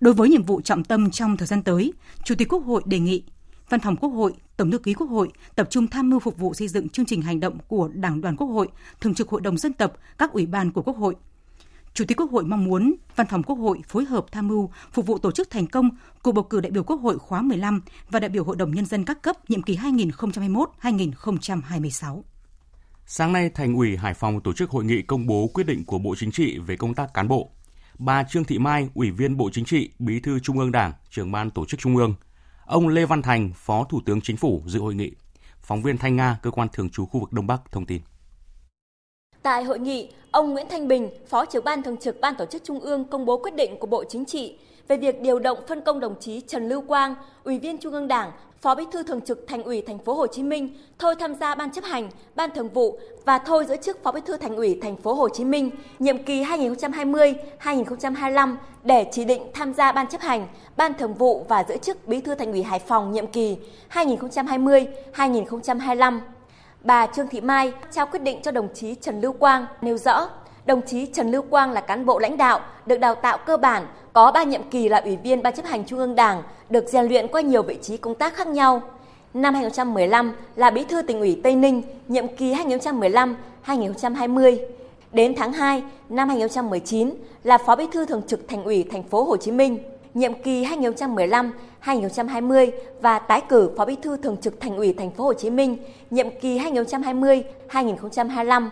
Đối 0.00 0.14
với 0.14 0.28
nhiệm 0.28 0.42
vụ 0.42 0.60
trọng 0.60 0.84
tâm 0.84 1.10
trong 1.10 1.36
thời 1.36 1.46
gian 1.46 1.62
tới, 1.62 1.92
Chủ 2.24 2.34
tịch 2.34 2.48
Quốc 2.48 2.64
hội 2.64 2.82
đề 2.86 2.98
nghị 2.98 3.22
Văn 3.68 3.80
phòng 3.80 3.96
Quốc 3.96 4.10
hội, 4.10 4.32
Tổng 4.56 4.70
thư 4.70 4.78
ký 4.78 4.94
Quốc 4.94 5.06
hội 5.06 5.28
tập 5.54 5.66
trung 5.70 5.86
tham 5.86 6.10
mưu 6.10 6.20
phục 6.20 6.38
vụ 6.38 6.54
xây 6.54 6.68
dựng 6.68 6.88
chương 6.88 7.06
trình 7.06 7.22
hành 7.22 7.40
động 7.40 7.58
của 7.68 7.88
Đảng 7.88 8.20
đoàn 8.20 8.36
Quốc 8.36 8.46
hội, 8.46 8.68
Thường 9.00 9.14
trực 9.14 9.28
Hội 9.28 9.40
đồng 9.40 9.58
dân 9.58 9.72
tộc, 9.72 9.92
các 10.18 10.32
ủy 10.32 10.46
ban 10.46 10.72
của 10.72 10.82
Quốc 10.82 10.96
hội. 10.96 11.16
Chủ 11.94 12.04
tịch 12.08 12.20
Quốc 12.20 12.30
hội 12.30 12.44
mong 12.44 12.64
muốn 12.64 12.94
Văn 13.16 13.26
phòng 13.26 13.42
Quốc 13.42 13.56
hội 13.56 13.78
phối 13.88 14.04
hợp 14.04 14.26
tham 14.32 14.48
mưu 14.48 14.70
phục 14.92 15.06
vụ 15.06 15.18
tổ 15.18 15.32
chức 15.32 15.50
thành 15.50 15.66
công 15.66 15.90
cuộc 16.22 16.32
bầu 16.32 16.44
cử 16.44 16.60
đại 16.60 16.70
biểu 16.70 16.82
Quốc 16.82 16.96
hội 16.96 17.18
khóa 17.18 17.42
15 17.42 17.82
và 18.10 18.20
đại 18.20 18.28
biểu 18.28 18.44
Hội 18.44 18.56
đồng 18.56 18.74
Nhân 18.74 18.86
dân 18.86 19.04
các 19.04 19.22
cấp 19.22 19.50
nhiệm 19.50 19.62
kỳ 19.62 19.76
2021-2026. 19.76 22.22
Sáng 23.06 23.32
nay, 23.32 23.50
Thành 23.54 23.74
ủy 23.74 23.96
Hải 23.96 24.14
Phòng 24.14 24.40
tổ 24.40 24.52
chức 24.52 24.70
hội 24.70 24.84
nghị 24.84 25.02
công 25.02 25.26
bố 25.26 25.50
quyết 25.54 25.64
định 25.64 25.84
của 25.84 25.98
Bộ 25.98 26.14
Chính 26.18 26.30
trị 26.30 26.58
về 26.58 26.76
công 26.76 26.94
tác 26.94 27.14
cán 27.14 27.28
bộ 27.28 27.50
bà 27.98 28.24
Trương 28.24 28.44
Thị 28.44 28.58
Mai, 28.58 28.88
Ủy 28.94 29.10
viên 29.10 29.36
Bộ 29.36 29.50
Chính 29.52 29.64
trị, 29.64 29.90
Bí 29.98 30.20
thư 30.20 30.38
Trung 30.38 30.58
ương 30.58 30.72
Đảng, 30.72 30.92
trưởng 31.10 31.32
ban 31.32 31.50
tổ 31.50 31.66
chức 31.66 31.80
Trung 31.80 31.96
ương, 31.96 32.14
ông 32.66 32.88
Lê 32.88 33.06
Văn 33.06 33.22
Thành, 33.22 33.50
Phó 33.54 33.84
Thủ 33.84 34.00
tướng 34.06 34.20
Chính 34.20 34.36
phủ 34.36 34.62
dự 34.66 34.80
hội 34.80 34.94
nghị. 34.94 35.10
Phóng 35.60 35.82
viên 35.82 35.98
Thanh 35.98 36.16
Nga, 36.16 36.38
cơ 36.42 36.50
quan 36.50 36.68
thường 36.72 36.90
trú 36.90 37.06
khu 37.06 37.20
vực 37.20 37.32
Đông 37.32 37.46
Bắc 37.46 37.72
thông 37.72 37.86
tin. 37.86 38.02
Tại 39.42 39.64
hội 39.64 39.78
nghị, 39.78 40.12
ông 40.30 40.50
Nguyễn 40.50 40.66
Thanh 40.70 40.88
Bình, 40.88 41.10
Phó 41.28 41.44
trưởng 41.44 41.64
ban 41.64 41.82
thường 41.82 41.96
trực 41.96 42.20
Ban 42.20 42.34
tổ 42.38 42.46
chức 42.46 42.64
Trung 42.64 42.80
ương 42.80 43.04
công 43.04 43.26
bố 43.26 43.38
quyết 43.38 43.54
định 43.54 43.76
của 43.80 43.86
Bộ 43.86 44.04
Chính 44.08 44.24
trị 44.24 44.58
về 44.88 44.96
việc 44.96 45.20
điều 45.20 45.38
động 45.38 45.58
phân 45.68 45.80
công 45.80 46.00
đồng 46.00 46.14
chí 46.20 46.40
Trần 46.40 46.68
Lưu 46.68 46.80
Quang, 46.80 47.14
Ủy 47.44 47.58
viên 47.58 47.78
Trung 47.78 47.92
ương 47.92 48.08
Đảng, 48.08 48.32
Phó 48.60 48.74
Bí 48.74 48.84
thư 48.92 49.02
Thường 49.02 49.20
trực 49.20 49.44
Thành 49.48 49.62
ủy 49.62 49.82
Thành 49.82 49.98
phố 49.98 50.14
Hồ 50.14 50.26
Chí 50.26 50.42
Minh 50.42 50.76
thôi 50.98 51.14
tham 51.18 51.34
gia 51.34 51.54
ban 51.54 51.70
chấp 51.70 51.84
hành, 51.84 52.10
ban 52.34 52.50
thường 52.54 52.68
vụ 52.68 52.98
và 53.24 53.38
thôi 53.38 53.64
giữ 53.68 53.76
chức 53.76 54.02
Phó 54.02 54.12
Bí 54.12 54.20
thư 54.26 54.36
Thành 54.36 54.56
ủy 54.56 54.78
Thành 54.82 54.96
phố 54.96 55.14
Hồ 55.14 55.28
Chí 55.28 55.44
Minh 55.44 55.70
nhiệm 55.98 56.22
kỳ 56.22 56.44
2020-2025 56.44 58.56
để 58.82 59.06
chỉ 59.12 59.24
định 59.24 59.42
tham 59.54 59.74
gia 59.74 59.92
ban 59.92 60.06
chấp 60.06 60.20
hành, 60.20 60.46
ban 60.76 60.94
thường 60.94 61.14
vụ 61.14 61.44
và 61.48 61.64
giữ 61.68 61.76
chức 61.76 62.08
Bí 62.08 62.20
thư 62.20 62.34
Thành 62.34 62.52
ủy 62.52 62.62
Hải 62.62 62.78
Phòng 62.78 63.12
nhiệm 63.12 63.26
kỳ 63.26 63.56
2020-2025. 63.92 66.20
Bà 66.80 67.06
Trương 67.06 67.28
Thị 67.28 67.40
Mai 67.40 67.72
trao 67.92 68.06
quyết 68.06 68.22
định 68.22 68.42
cho 68.42 68.50
đồng 68.50 68.68
chí 68.74 68.94
Trần 68.94 69.20
Lưu 69.20 69.32
Quang 69.32 69.66
nêu 69.80 69.98
rõ 69.98 70.28
đồng 70.66 70.82
chí 70.82 71.06
Trần 71.06 71.30
Lưu 71.30 71.42
Quang 71.42 71.72
là 71.72 71.80
cán 71.80 72.06
bộ 72.06 72.18
lãnh 72.18 72.36
đạo, 72.36 72.60
được 72.86 72.96
đào 72.96 73.14
tạo 73.14 73.38
cơ 73.38 73.56
bản, 73.56 73.86
có 74.12 74.32
3 74.32 74.42
nhiệm 74.42 74.62
kỳ 74.70 74.88
là 74.88 74.98
ủy 74.98 75.16
viên 75.16 75.42
Ban 75.42 75.54
chấp 75.54 75.64
hành 75.64 75.84
Trung 75.84 75.98
ương 75.98 76.14
Đảng, 76.14 76.42
được 76.70 76.88
rèn 76.88 77.06
luyện 77.06 77.28
qua 77.28 77.40
nhiều 77.40 77.62
vị 77.62 77.78
trí 77.82 77.96
công 77.96 78.14
tác 78.14 78.34
khác 78.34 78.46
nhau. 78.46 78.82
Năm 79.34 79.54
2015 79.54 80.32
là 80.56 80.70
bí 80.70 80.84
thư 80.84 81.02
tỉnh 81.02 81.20
ủy 81.20 81.40
Tây 81.44 81.56
Ninh, 81.56 81.82
nhiệm 82.08 82.36
kỳ 82.36 82.54
2015-2020. 82.54 84.56
Đến 85.12 85.34
tháng 85.36 85.52
2 85.52 85.82
năm 86.08 86.28
2019 86.28 87.10
là 87.44 87.58
phó 87.58 87.76
bí 87.76 87.86
thư 87.92 88.06
thường 88.06 88.22
trực 88.26 88.48
thành 88.48 88.64
ủy 88.64 88.84
thành 88.90 89.02
phố 89.02 89.24
Hồ 89.24 89.36
Chí 89.36 89.52
Minh, 89.52 89.78
nhiệm 90.14 90.42
kỳ 90.42 90.64
2015-2020 90.64 92.70
và 93.00 93.18
tái 93.18 93.42
cử 93.48 93.70
phó 93.76 93.84
bí 93.84 93.96
thư 94.02 94.16
thường 94.16 94.36
trực 94.40 94.60
thành 94.60 94.76
ủy 94.76 94.92
thành 94.92 95.10
phố 95.10 95.24
Hồ 95.24 95.32
Chí 95.32 95.50
Minh, 95.50 95.76
nhiệm 96.10 96.26
kỳ 96.40 96.58
2020-2025. 96.58 98.68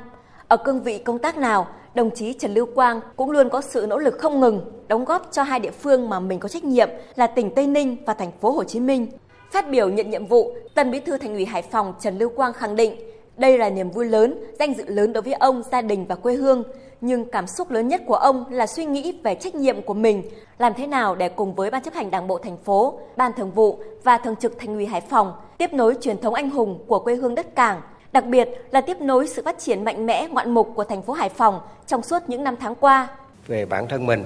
Ở 0.49 0.57
cương 0.57 0.83
vị 0.83 0.99
công 0.99 1.19
tác 1.19 1.39
nào, 1.39 1.67
đồng 1.95 2.11
chí 2.11 2.33
Trần 2.33 2.55
Lưu 2.55 2.67
Quang 2.75 3.01
cũng 3.17 3.31
luôn 3.31 3.49
có 3.49 3.61
sự 3.61 3.87
nỗ 3.89 3.99
lực 3.99 4.19
không 4.19 4.41
ngừng 4.41 4.61
đóng 4.89 5.05
góp 5.05 5.29
cho 5.33 5.43
hai 5.43 5.61
địa 5.61 5.71
phương 5.71 6.09
mà 6.09 6.21
mình 6.21 6.39
có 6.39 6.49
trách 6.49 6.65
nhiệm 6.65 6.89
là 7.15 7.27
tỉnh 7.27 7.55
Tây 7.55 7.67
Ninh 7.67 7.97
và 8.07 8.15
thành 8.15 8.33
phố 8.41 8.51
Hồ 8.51 8.65
Chí 8.65 8.81
Minh. 8.81 9.07
Phát 9.53 9.71
biểu 9.71 9.89
nhận 9.89 10.11
nhiệm 10.11 10.27
vụ, 10.27 10.53
Tân 10.75 10.91
Bí 10.91 11.01
thư 11.01 11.19
Thành 11.19 11.35
ủy 11.35 11.45
Hải 11.45 11.63
Phòng 11.63 11.95
Trần 12.01 12.19
Lưu 12.19 12.29
Quang 12.29 12.53
khẳng 12.53 12.77
định 12.77 12.95
đây 13.37 13.59
là 13.59 13.71
niềm 13.71 13.91
vui 13.91 14.07
lớn, 14.07 14.45
danh 14.59 14.75
dự 14.75 14.85
lớn 14.87 15.13
đối 15.13 15.23
với 15.23 15.33
ông, 15.33 15.63
gia 15.73 15.83
đình 15.83 16.07
và 16.07 16.15
quê 16.15 16.35
hương. 16.35 16.63
Nhưng 17.01 17.25
cảm 17.31 17.47
xúc 17.47 17.71
lớn 17.71 17.89
nhất 17.89 18.03
của 18.07 18.15
ông 18.15 18.45
là 18.51 18.67
suy 18.67 18.85
nghĩ 18.85 19.21
về 19.23 19.35
trách 19.35 19.55
nhiệm 19.55 19.83
của 19.83 19.95
mình, 19.95 20.23
làm 20.59 20.73
thế 20.75 20.87
nào 20.87 21.15
để 21.15 21.29
cùng 21.29 21.55
với 21.55 21.71
Ban 21.71 21.83
chấp 21.83 21.95
hành 21.95 22.11
Đảng 22.11 22.27
bộ 22.27 22.39
thành 22.39 22.57
phố, 22.57 22.99
Ban 23.17 23.33
thường 23.37 23.51
vụ 23.51 23.79
và 24.05 24.19
Thường 24.19 24.37
trực 24.37 24.59
Thành 24.59 24.75
ủy 24.75 24.87
Hải 24.87 25.01
Phòng 25.01 25.33
tiếp 25.59 25.73
nối 25.73 25.95
truyền 26.01 26.19
thống 26.19 26.35
anh 26.35 26.51
hùng 26.51 26.85
của 26.87 26.99
quê 26.99 27.15
hương 27.15 27.35
đất 27.35 27.55
Cảng, 27.55 27.81
đặc 28.15 28.27
biệt 28.27 28.49
là 28.71 28.81
tiếp 28.81 29.01
nối 29.01 29.29
sự 29.29 29.43
phát 29.45 29.59
triển 29.59 29.85
mạnh 29.85 30.07
mẽ 30.07 30.29
ngoạn 30.31 30.51
mục 30.51 30.73
của 30.75 30.85
thành 30.85 31.03
phố 31.03 31.13
Hải 31.13 31.29
Phòng 31.29 31.61
trong 31.87 32.03
suốt 32.03 32.23
những 32.29 32.45
năm 32.45 32.57
tháng 32.61 32.75
qua. 32.75 33.09
Về 33.47 33.67
bản 33.67 33.89
thân 33.89 34.07
mình, 34.07 34.25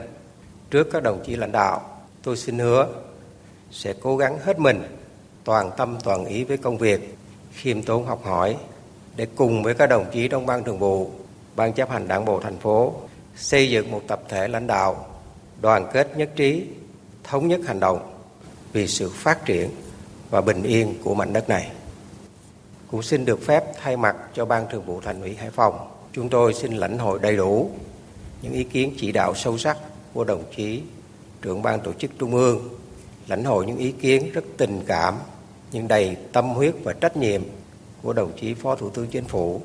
trước 0.70 0.88
các 0.92 1.02
đồng 1.02 1.20
chí 1.24 1.36
lãnh 1.36 1.52
đạo, 1.52 1.80
tôi 2.22 2.36
xin 2.36 2.58
hứa 2.58 2.86
sẽ 3.70 3.94
cố 4.00 4.16
gắng 4.16 4.38
hết 4.42 4.58
mình, 4.58 4.82
toàn 5.44 5.70
tâm 5.76 5.98
toàn 6.04 6.24
ý 6.24 6.44
với 6.44 6.56
công 6.56 6.78
việc, 6.78 7.16
khiêm 7.52 7.82
tốn 7.82 8.06
học 8.06 8.24
hỏi 8.24 8.56
để 9.16 9.26
cùng 9.36 9.62
với 9.62 9.74
các 9.74 9.86
đồng 9.86 10.04
chí 10.12 10.28
trong 10.28 10.46
ban 10.46 10.64
thường 10.64 10.78
vụ, 10.78 11.10
ban 11.56 11.72
chấp 11.72 11.90
hành 11.90 12.08
đảng 12.08 12.24
bộ 12.24 12.40
thành 12.40 12.58
phố 12.58 12.92
xây 13.36 13.70
dựng 13.70 13.90
một 13.90 14.02
tập 14.06 14.22
thể 14.28 14.48
lãnh 14.48 14.66
đạo 14.66 15.06
đoàn 15.60 15.86
kết 15.92 16.16
nhất 16.16 16.30
trí, 16.36 16.66
thống 17.24 17.48
nhất 17.48 17.60
hành 17.66 17.80
động 17.80 17.98
vì 18.72 18.86
sự 18.86 19.10
phát 19.14 19.44
triển 19.44 19.70
và 20.30 20.40
bình 20.40 20.62
yên 20.62 20.94
của 21.04 21.14
mảnh 21.14 21.32
đất 21.32 21.48
này 21.48 21.70
cũng 22.90 23.02
xin 23.02 23.24
được 23.24 23.42
phép 23.42 23.64
thay 23.82 23.96
mặt 23.96 24.16
cho 24.34 24.44
Ban 24.44 24.68
Thường 24.70 24.84
vụ 24.84 25.00
Thành 25.00 25.20
ủy 25.20 25.34
Hải 25.34 25.50
Phòng, 25.50 25.88
chúng 26.12 26.28
tôi 26.28 26.54
xin 26.54 26.72
lãnh 26.72 26.98
hội 26.98 27.18
đầy 27.22 27.36
đủ 27.36 27.70
những 28.42 28.52
ý 28.52 28.64
kiến 28.64 28.94
chỉ 28.98 29.12
đạo 29.12 29.34
sâu 29.34 29.58
sắc 29.58 29.78
của 30.14 30.24
đồng 30.24 30.42
chí 30.56 30.82
trưởng 31.42 31.62
ban 31.62 31.80
tổ 31.80 31.92
chức 31.92 32.10
trung 32.18 32.34
ương 32.34 32.68
lãnh 33.28 33.44
hội 33.44 33.66
những 33.66 33.76
ý 33.76 33.92
kiến 33.92 34.32
rất 34.32 34.44
tình 34.56 34.82
cảm 34.86 35.14
nhưng 35.72 35.88
đầy 35.88 36.16
tâm 36.32 36.48
huyết 36.48 36.74
và 36.84 36.92
trách 36.92 37.16
nhiệm 37.16 37.42
của 38.02 38.12
đồng 38.12 38.32
chí 38.40 38.54
Phó 38.54 38.76
Thủ 38.76 38.90
tướng 38.90 39.06
Chính 39.06 39.24
phủ. 39.24 39.62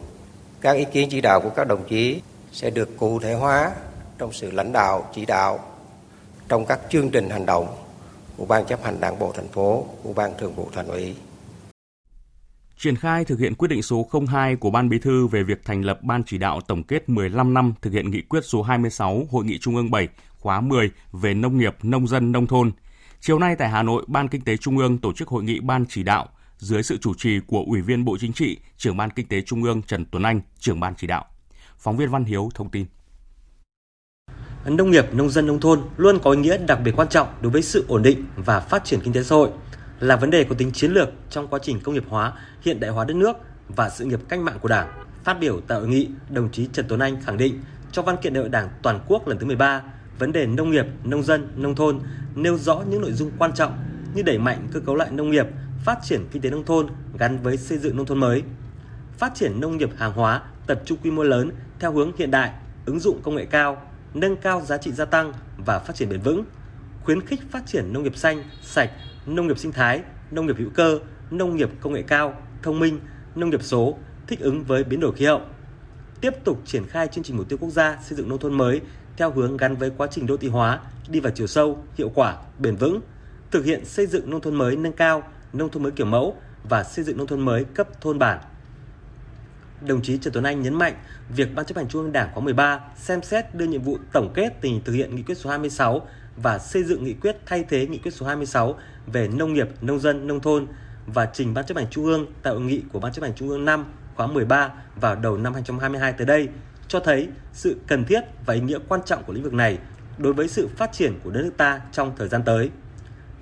Các 0.61 0.71
ý 0.71 0.85
kiến 0.91 1.09
chỉ 1.11 1.21
đạo 1.21 1.41
của 1.41 1.49
các 1.49 1.67
đồng 1.67 1.83
chí 1.87 2.21
sẽ 2.51 2.69
được 2.69 2.97
cụ 2.97 3.19
thể 3.19 3.33
hóa 3.33 3.71
trong 4.17 4.33
sự 4.33 4.51
lãnh 4.51 4.71
đạo 4.71 5.05
chỉ 5.13 5.25
đạo 5.25 5.59
trong 6.49 6.65
các 6.65 6.79
chương 6.89 7.09
trình 7.09 7.29
hành 7.29 7.45
động 7.45 7.67
của 8.37 8.45
Ban 8.45 8.65
chấp 8.65 8.83
hành 8.83 8.99
Đảng 8.99 9.19
bộ 9.19 9.31
thành 9.31 9.47
phố, 9.47 9.85
của 10.03 10.13
Ban 10.13 10.37
thường 10.37 10.53
vụ 10.55 10.67
thành 10.73 10.87
ủy. 10.87 11.15
Triển 12.83 12.95
khai 12.95 13.25
thực 13.25 13.39
hiện 13.39 13.55
quyết 13.55 13.67
định 13.67 13.81
số 13.81 14.09
02 14.27 14.55
của 14.55 14.71
Ban 14.71 14.89
Bí 14.89 14.99
thư 14.99 15.27
về 15.27 15.43
việc 15.43 15.65
thành 15.65 15.85
lập 15.85 15.99
Ban 16.03 16.23
chỉ 16.23 16.37
đạo 16.37 16.61
tổng 16.61 16.83
kết 16.83 17.09
15 17.09 17.53
năm 17.53 17.73
thực 17.81 17.93
hiện 17.93 18.11
nghị 18.11 18.21
quyết 18.21 18.39
số 18.43 18.61
26 18.61 19.27
Hội 19.31 19.45
nghị 19.45 19.57
Trung 19.57 19.75
ương 19.75 19.91
7 19.91 20.07
khóa 20.39 20.61
10 20.61 20.91
về 21.11 21.33
nông 21.33 21.57
nghiệp, 21.57 21.75
nông 21.83 22.07
dân, 22.07 22.31
nông 22.31 22.47
thôn. 22.47 22.71
Chiều 23.19 23.39
nay 23.39 23.55
tại 23.55 23.69
Hà 23.69 23.83
Nội, 23.83 24.03
Ban 24.07 24.27
Kinh 24.27 24.41
tế 24.41 24.57
Trung 24.57 24.77
ương 24.77 24.97
tổ 24.97 25.13
chức 25.13 25.27
hội 25.27 25.43
nghị 25.43 25.59
Ban 25.59 25.85
chỉ 25.89 26.03
đạo 26.03 26.29
dưới 26.57 26.83
sự 26.83 26.97
chủ 26.97 27.13
trì 27.17 27.39
của 27.47 27.63
Ủy 27.67 27.81
viên 27.81 28.05
Bộ 28.05 28.17
Chính 28.19 28.33
trị, 28.33 28.57
trưởng 28.77 28.97
Ban 28.97 29.09
Kinh 29.09 29.27
tế 29.27 29.41
Trung 29.41 29.63
ương 29.63 29.81
Trần 29.81 30.05
Tuấn 30.05 30.23
Anh, 30.23 30.41
trưởng 30.59 30.79
Ban 30.79 30.93
chỉ 30.97 31.07
đạo. 31.07 31.25
Phóng 31.77 31.97
viên 31.97 32.09
Văn 32.09 32.25
Hiếu 32.25 32.49
thông 32.55 32.69
tin. 32.69 32.85
Nông 34.65 34.91
nghiệp, 34.91 35.05
nông 35.13 35.29
dân, 35.29 35.47
nông 35.47 35.59
thôn 35.59 35.81
luôn 35.97 36.19
có 36.23 36.31
ý 36.31 36.37
nghĩa 36.37 36.57
đặc 36.57 36.79
biệt 36.85 36.91
quan 36.95 37.07
trọng 37.09 37.27
đối 37.41 37.51
với 37.51 37.61
sự 37.61 37.85
ổn 37.87 38.03
định 38.03 38.25
và 38.35 38.59
phát 38.59 38.85
triển 38.85 38.99
kinh 39.03 39.13
tế 39.13 39.23
xã 39.23 39.35
hội, 39.35 39.49
là 40.03 40.15
vấn 40.15 40.29
đề 40.29 40.43
có 40.43 40.55
tính 40.55 40.71
chiến 40.71 40.91
lược 40.91 41.09
trong 41.29 41.47
quá 41.47 41.59
trình 41.63 41.79
công 41.79 41.93
nghiệp 41.93 42.03
hóa, 42.07 42.33
hiện 42.61 42.79
đại 42.79 42.91
hóa 42.91 43.05
đất 43.05 43.13
nước 43.13 43.37
và 43.67 43.89
sự 43.89 44.05
nghiệp 44.05 44.19
cách 44.29 44.39
mạng 44.39 44.57
của 44.61 44.67
Đảng. 44.67 45.05
Phát 45.23 45.39
biểu 45.39 45.61
tại 45.67 45.79
hội 45.79 45.87
nghị, 45.87 46.09
đồng 46.29 46.51
chí 46.51 46.67
Trần 46.73 46.85
Tuấn 46.89 46.99
Anh 46.99 47.21
khẳng 47.21 47.37
định 47.37 47.61
trong 47.91 48.05
văn 48.05 48.17
kiện 48.21 48.33
đại 48.33 48.41
hội 48.41 48.49
Đảng 48.49 48.69
toàn 48.81 48.99
quốc 49.07 49.27
lần 49.27 49.37
thứ 49.39 49.45
13, 49.45 49.81
vấn 50.19 50.31
đề 50.31 50.45
nông 50.45 50.71
nghiệp, 50.71 50.85
nông 51.03 51.23
dân, 51.23 51.47
nông 51.55 51.75
thôn 51.75 51.99
nêu 52.35 52.57
rõ 52.57 52.81
những 52.89 53.01
nội 53.01 53.11
dung 53.11 53.31
quan 53.37 53.53
trọng 53.53 53.77
như 54.15 54.21
đẩy 54.21 54.37
mạnh 54.37 54.67
cơ 54.73 54.79
cấu 54.79 54.95
lại 54.95 55.11
nông 55.11 55.31
nghiệp, 55.31 55.47
phát 55.85 55.97
triển 56.03 56.27
kinh 56.31 56.41
tế 56.41 56.49
nông 56.49 56.65
thôn 56.65 56.87
gắn 57.17 57.37
với 57.37 57.57
xây 57.57 57.77
dựng 57.77 57.97
nông 57.97 58.05
thôn 58.05 58.19
mới, 58.19 58.43
phát 59.17 59.35
triển 59.35 59.59
nông 59.59 59.77
nghiệp 59.77 59.89
hàng 59.97 60.13
hóa 60.13 60.41
tập 60.67 60.81
trung 60.85 60.97
quy 61.03 61.11
mô 61.11 61.23
lớn 61.23 61.51
theo 61.79 61.91
hướng 61.91 62.11
hiện 62.17 62.31
đại, 62.31 62.51
ứng 62.85 62.99
dụng 62.99 63.21
công 63.23 63.35
nghệ 63.35 63.45
cao, 63.45 63.81
nâng 64.13 64.35
cao 64.35 64.61
giá 64.61 64.77
trị 64.77 64.91
gia 64.91 65.05
tăng 65.05 65.33
và 65.65 65.79
phát 65.79 65.95
triển 65.95 66.09
bền 66.09 66.19
vững, 66.19 66.43
khuyến 67.03 67.21
khích 67.21 67.41
phát 67.51 67.65
triển 67.65 67.93
nông 67.93 68.03
nghiệp 68.03 68.17
xanh, 68.17 68.43
sạch, 68.61 68.91
nông 69.25 69.47
nghiệp 69.47 69.57
sinh 69.57 69.71
thái, 69.71 70.01
nông 70.31 70.45
nghiệp 70.45 70.55
hữu 70.57 70.69
cơ, 70.69 70.99
nông 71.31 71.55
nghiệp 71.55 71.69
công 71.81 71.93
nghệ 71.93 72.01
cao, 72.01 72.41
thông 72.63 72.79
minh, 72.79 72.99
nông 73.35 73.49
nghiệp 73.49 73.63
số, 73.63 73.97
thích 74.27 74.39
ứng 74.39 74.63
với 74.63 74.83
biến 74.83 74.99
đổi 74.99 75.13
khí 75.15 75.25
hậu. 75.25 75.41
Tiếp 76.21 76.33
tục 76.43 76.61
triển 76.65 76.87
khai 76.87 77.07
chương 77.07 77.23
trình 77.23 77.37
mục 77.37 77.49
tiêu 77.49 77.57
quốc 77.61 77.69
gia 77.69 77.97
xây 78.03 78.17
dựng 78.17 78.29
nông 78.29 78.39
thôn 78.39 78.53
mới 78.53 78.81
theo 79.17 79.31
hướng 79.31 79.57
gắn 79.57 79.75
với 79.75 79.91
quá 79.97 80.07
trình 80.11 80.25
đô 80.25 80.37
thị 80.37 80.47
hóa, 80.47 80.79
đi 81.09 81.19
vào 81.19 81.31
chiều 81.35 81.47
sâu, 81.47 81.83
hiệu 81.95 82.11
quả, 82.15 82.37
bền 82.59 82.75
vững, 82.75 83.01
thực 83.51 83.65
hiện 83.65 83.85
xây 83.85 84.07
dựng 84.07 84.29
nông 84.29 84.41
thôn 84.41 84.55
mới 84.55 84.75
nâng 84.75 84.93
cao, 84.93 85.23
nông 85.53 85.69
thôn 85.69 85.83
mới 85.83 85.91
kiểu 85.91 86.05
mẫu 86.05 86.35
và 86.69 86.83
xây 86.83 87.05
dựng 87.05 87.17
nông 87.17 87.27
thôn 87.27 87.39
mới 87.39 87.63
cấp 87.63 88.01
thôn 88.01 88.19
bản. 88.19 88.39
Đồng 89.87 90.01
chí 90.01 90.17
Trần 90.17 90.33
Tuấn 90.33 90.43
Anh 90.43 90.61
nhấn 90.61 90.73
mạnh 90.73 90.93
việc 91.35 91.55
Ban 91.55 91.65
chấp 91.65 91.77
hành 91.77 91.87
Trung 91.87 92.01
ương 92.01 92.11
Đảng 92.11 92.29
khóa 92.33 92.43
13 92.43 92.79
xem 92.95 93.21
xét 93.21 93.55
đưa 93.55 93.65
nhiệm 93.65 93.81
vụ 93.81 93.97
tổng 94.13 94.31
kết 94.33 94.61
tình 94.61 94.81
thực 94.85 94.93
hiện 94.93 95.15
nghị 95.15 95.23
quyết 95.23 95.37
số 95.37 95.49
26 95.49 96.07
và 96.37 96.59
xây 96.59 96.83
dựng 96.83 97.03
nghị 97.03 97.13
quyết 97.13 97.37
thay 97.45 97.65
thế 97.69 97.87
nghị 97.87 97.97
quyết 97.97 98.13
số 98.13 98.25
26 98.25 98.75
về 99.07 99.27
nông 99.27 99.53
nghiệp, 99.53 99.67
nông 99.81 99.99
dân, 99.99 100.27
nông 100.27 100.39
thôn 100.39 100.67
và 101.07 101.25
trình 101.33 101.53
Ban 101.53 101.65
chấp 101.65 101.77
hành 101.77 101.87
Trung 101.89 102.05
ương 102.05 102.25
tại 102.43 102.53
hội 102.53 102.61
nghị 102.61 102.81
của 102.93 102.99
Ban 102.99 103.13
chấp 103.13 103.21
hành 103.21 103.33
Trung 103.35 103.49
ương 103.49 103.65
5 103.65 103.85
khóa 104.15 104.27
13 104.27 104.71
vào 105.01 105.15
đầu 105.15 105.37
năm 105.37 105.53
2022 105.53 106.13
tới 106.13 106.27
đây 106.27 106.49
cho 106.87 106.99
thấy 106.99 107.27
sự 107.53 107.77
cần 107.87 108.05
thiết 108.05 108.21
và 108.45 108.53
ý 108.53 108.59
nghĩa 108.59 108.79
quan 108.87 109.01
trọng 109.05 109.23
của 109.23 109.33
lĩnh 109.33 109.43
vực 109.43 109.53
này 109.53 109.77
đối 110.17 110.33
với 110.33 110.47
sự 110.47 110.67
phát 110.75 110.91
triển 110.91 111.19
của 111.23 111.31
đất 111.31 111.41
nước 111.41 111.53
ta 111.57 111.81
trong 111.91 112.13
thời 112.17 112.27
gian 112.27 112.43
tới. 112.43 112.69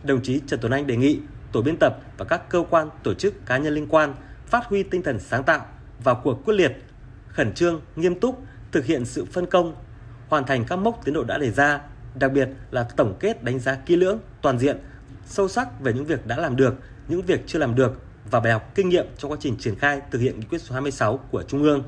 Đồng 0.03 0.21
chí 0.21 0.41
Trần 0.48 0.60
Tuấn 0.60 0.71
Anh 0.71 0.88
đề 0.88 0.98
nghị 0.98 1.19
tổ 1.51 1.62
biên 1.62 1.77
tập 1.77 1.98
và 2.17 2.25
các 2.25 2.50
cơ 2.50 2.63
quan, 2.69 2.89
tổ 3.03 3.13
chức, 3.13 3.45
cá 3.45 3.57
nhân 3.57 3.74
liên 3.74 3.88
quan 3.88 4.13
phát 4.45 4.65
huy 4.65 4.83
tinh 4.83 5.01
thần 5.03 5.19
sáng 5.19 5.43
tạo, 5.43 5.65
vào 6.03 6.21
cuộc 6.24 6.45
quyết 6.45 6.53
liệt, 6.53 6.77
khẩn 7.27 7.53
trương, 7.53 7.81
nghiêm 7.95 8.19
túc 8.19 8.43
thực 8.71 8.86
hiện 8.86 9.05
sự 9.05 9.25
phân 9.25 9.45
công, 9.45 9.75
hoàn 10.29 10.45
thành 10.45 10.65
các 10.65 10.75
mốc 10.75 11.05
tiến 11.05 11.13
độ 11.13 11.24
đã 11.24 11.38
đề 11.38 11.51
ra, 11.51 11.81
đặc 12.15 12.31
biệt 12.31 12.49
là 12.71 12.83
tổng 12.83 13.15
kết 13.19 13.43
đánh 13.43 13.59
giá 13.59 13.75
kỹ 13.75 13.95
lưỡng, 13.95 14.19
toàn 14.41 14.59
diện, 14.59 14.77
sâu 15.25 15.47
sắc 15.47 15.81
về 15.81 15.93
những 15.93 16.05
việc 16.05 16.27
đã 16.27 16.37
làm 16.37 16.55
được, 16.55 16.73
những 17.07 17.21
việc 17.21 17.47
chưa 17.47 17.59
làm 17.59 17.75
được 17.75 18.01
và 18.31 18.39
bài 18.39 18.53
học 18.53 18.71
kinh 18.75 18.89
nghiệm 18.89 19.05
trong 19.17 19.31
quá 19.31 19.37
trình 19.41 19.57
triển 19.59 19.75
khai 19.75 20.01
thực 20.11 20.19
hiện 20.19 20.39
nghị 20.39 20.45
quyết 20.45 20.61
số 20.61 20.73
26 20.73 21.17
của 21.17 21.43
Trung 21.43 21.63
ương. 21.63 21.83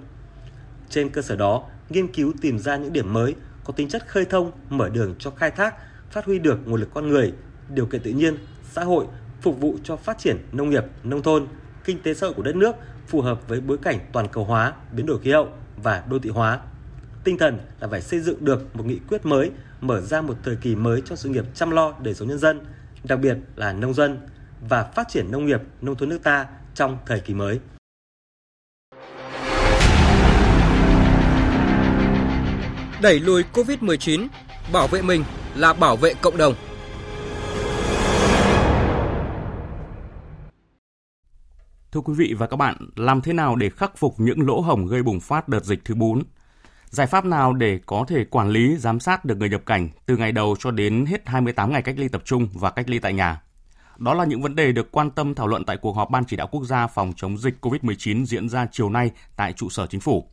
Trên 0.90 1.10
cơ 1.10 1.22
sở 1.22 1.36
đó, 1.36 1.64
nghiên 1.90 2.08
cứu 2.08 2.34
tìm 2.42 2.60
ra 2.60 2.78
những 2.78 2.94
điểm 2.94 3.14
mới 3.14 3.36
có 3.64 3.74
tính 3.74 3.90
chất 3.90 4.08
khơi 4.08 4.26
thông, 4.26 4.52
mở 4.70 4.90
đường 4.90 5.16
cho 5.20 5.32
khai 5.32 5.52
thác, 5.52 5.76
phát 6.12 6.26
huy 6.26 6.40
được 6.40 6.60
nguồn 6.66 6.80
lực 6.80 6.90
con 6.94 7.08
người, 7.08 7.34
điều 7.70 7.86
kiện 7.86 8.02
tự 8.02 8.12
nhiên, 8.12 8.38
xã 8.72 8.84
hội 8.84 9.06
phục 9.42 9.60
vụ 9.60 9.78
cho 9.84 9.96
phát 9.96 10.18
triển 10.18 10.38
nông 10.52 10.70
nghiệp, 10.70 10.84
nông 11.04 11.22
thôn, 11.22 11.48
kinh 11.86 12.02
tế 12.04 12.14
xã 12.14 12.28
hội 12.28 12.34
của 12.34 12.44
đất 12.44 12.56
nước 12.56 12.76
phù 13.08 13.22
hợp 13.22 13.48
với 13.48 13.62
bối 13.62 13.78
cảnh 13.78 14.00
toàn 14.12 14.28
cầu 14.28 14.44
hóa, 14.44 14.74
biến 14.92 15.06
đổi 15.06 15.20
khí 15.20 15.32
hậu 15.32 15.48
và 15.84 16.04
đô 16.10 16.20
thị 16.20 16.30
hóa. 16.30 16.60
Tinh 17.24 17.38
thần 17.38 17.60
là 17.80 17.88
phải 17.88 18.02
xây 18.02 18.20
dựng 18.20 18.46
được 18.46 18.76
một 18.76 18.86
nghị 18.86 19.00
quyết 19.10 19.26
mới, 19.26 19.52
mở 19.82 20.02
ra 20.02 20.22
một 20.22 20.36
thời 20.44 20.56
kỳ 20.56 20.76
mới 20.76 21.02
cho 21.06 21.16
sự 21.16 21.30
nghiệp 21.30 21.46
chăm 21.56 21.72
lo 21.72 21.94
đời 22.02 22.14
sống 22.14 22.28
nhân 22.28 22.40
dân, 22.40 22.66
đặc 23.04 23.20
biệt 23.20 23.38
là 23.56 23.74
nông 23.74 23.94
dân 23.94 24.20
và 24.70 24.84
phát 24.84 25.08
triển 25.10 25.32
nông 25.32 25.46
nghiệp, 25.46 25.62
nông 25.82 25.96
thôn 25.96 26.10
nước 26.10 26.24
ta 26.24 26.48
trong 26.76 26.98
thời 27.06 27.20
kỳ 27.20 27.34
mới. 27.34 27.60
Đẩy 33.02 33.20
lùi 33.20 33.44
Covid-19, 33.54 34.28
bảo 34.74 34.88
vệ 34.88 35.02
mình 35.02 35.24
là 35.56 35.74
bảo 35.74 35.98
vệ 35.98 36.14
cộng 36.22 36.38
đồng. 36.38 36.54
Thưa 41.92 42.02
quý 42.02 42.14
vị 42.18 42.36
và 42.38 42.48
các 42.48 42.58
bạn, 42.58 42.90
làm 42.96 43.22
thế 43.22 43.34
nào 43.34 43.56
để 43.56 43.70
khắc 43.70 43.98
phục 43.98 44.16
những 44.18 44.48
lỗ 44.48 44.62
hổng 44.62 44.88
gây 44.88 45.04
bùng 45.04 45.20
phát 45.20 45.48
đợt 45.48 45.64
dịch 45.64 45.80
thứ 45.86 45.96
4? 45.96 46.24
Giải 46.94 47.08
pháp 47.08 47.26
nào 47.26 47.54
để 47.54 47.80
có 47.86 48.06
thể 48.08 48.26
quản 48.26 48.50
lý, 48.50 48.78
giám 48.78 49.00
sát 49.00 49.26
được 49.26 49.38
người 49.38 49.50
nhập 49.50 49.62
cảnh 49.66 49.90
từ 50.06 50.18
ngày 50.18 50.32
đầu 50.32 50.56
cho 50.60 50.72
đến 50.72 51.06
hết 51.06 51.28
28 51.28 51.72
ngày 51.72 51.82
cách 51.82 51.96
ly 51.98 52.08
tập 52.08 52.22
trung 52.26 52.48
và 52.54 52.72
cách 52.72 52.90
ly 52.90 53.00
tại 53.00 53.14
nhà? 53.14 53.42
Đó 53.98 54.14
là 54.14 54.26
những 54.26 54.42
vấn 54.42 54.56
đề 54.56 54.72
được 54.72 54.92
quan 54.92 55.12
tâm 55.12 55.36
thảo 55.36 55.48
luận 55.48 55.66
tại 55.66 55.78
cuộc 55.78 55.96
họp 55.96 56.10
Ban 56.10 56.26
chỉ 56.26 56.36
đạo 56.36 56.48
quốc 56.52 56.64
gia 56.64 56.88
phòng 56.88 57.14
chống 57.16 57.38
dịch 57.38 57.56
COVID-19 57.62 58.26
diễn 58.26 58.50
ra 58.50 58.68
chiều 58.72 58.90
nay 58.90 59.12
tại 59.36 59.54
trụ 59.54 59.70
sở 59.70 59.88
chính 59.88 60.02
phủ. 60.02 60.28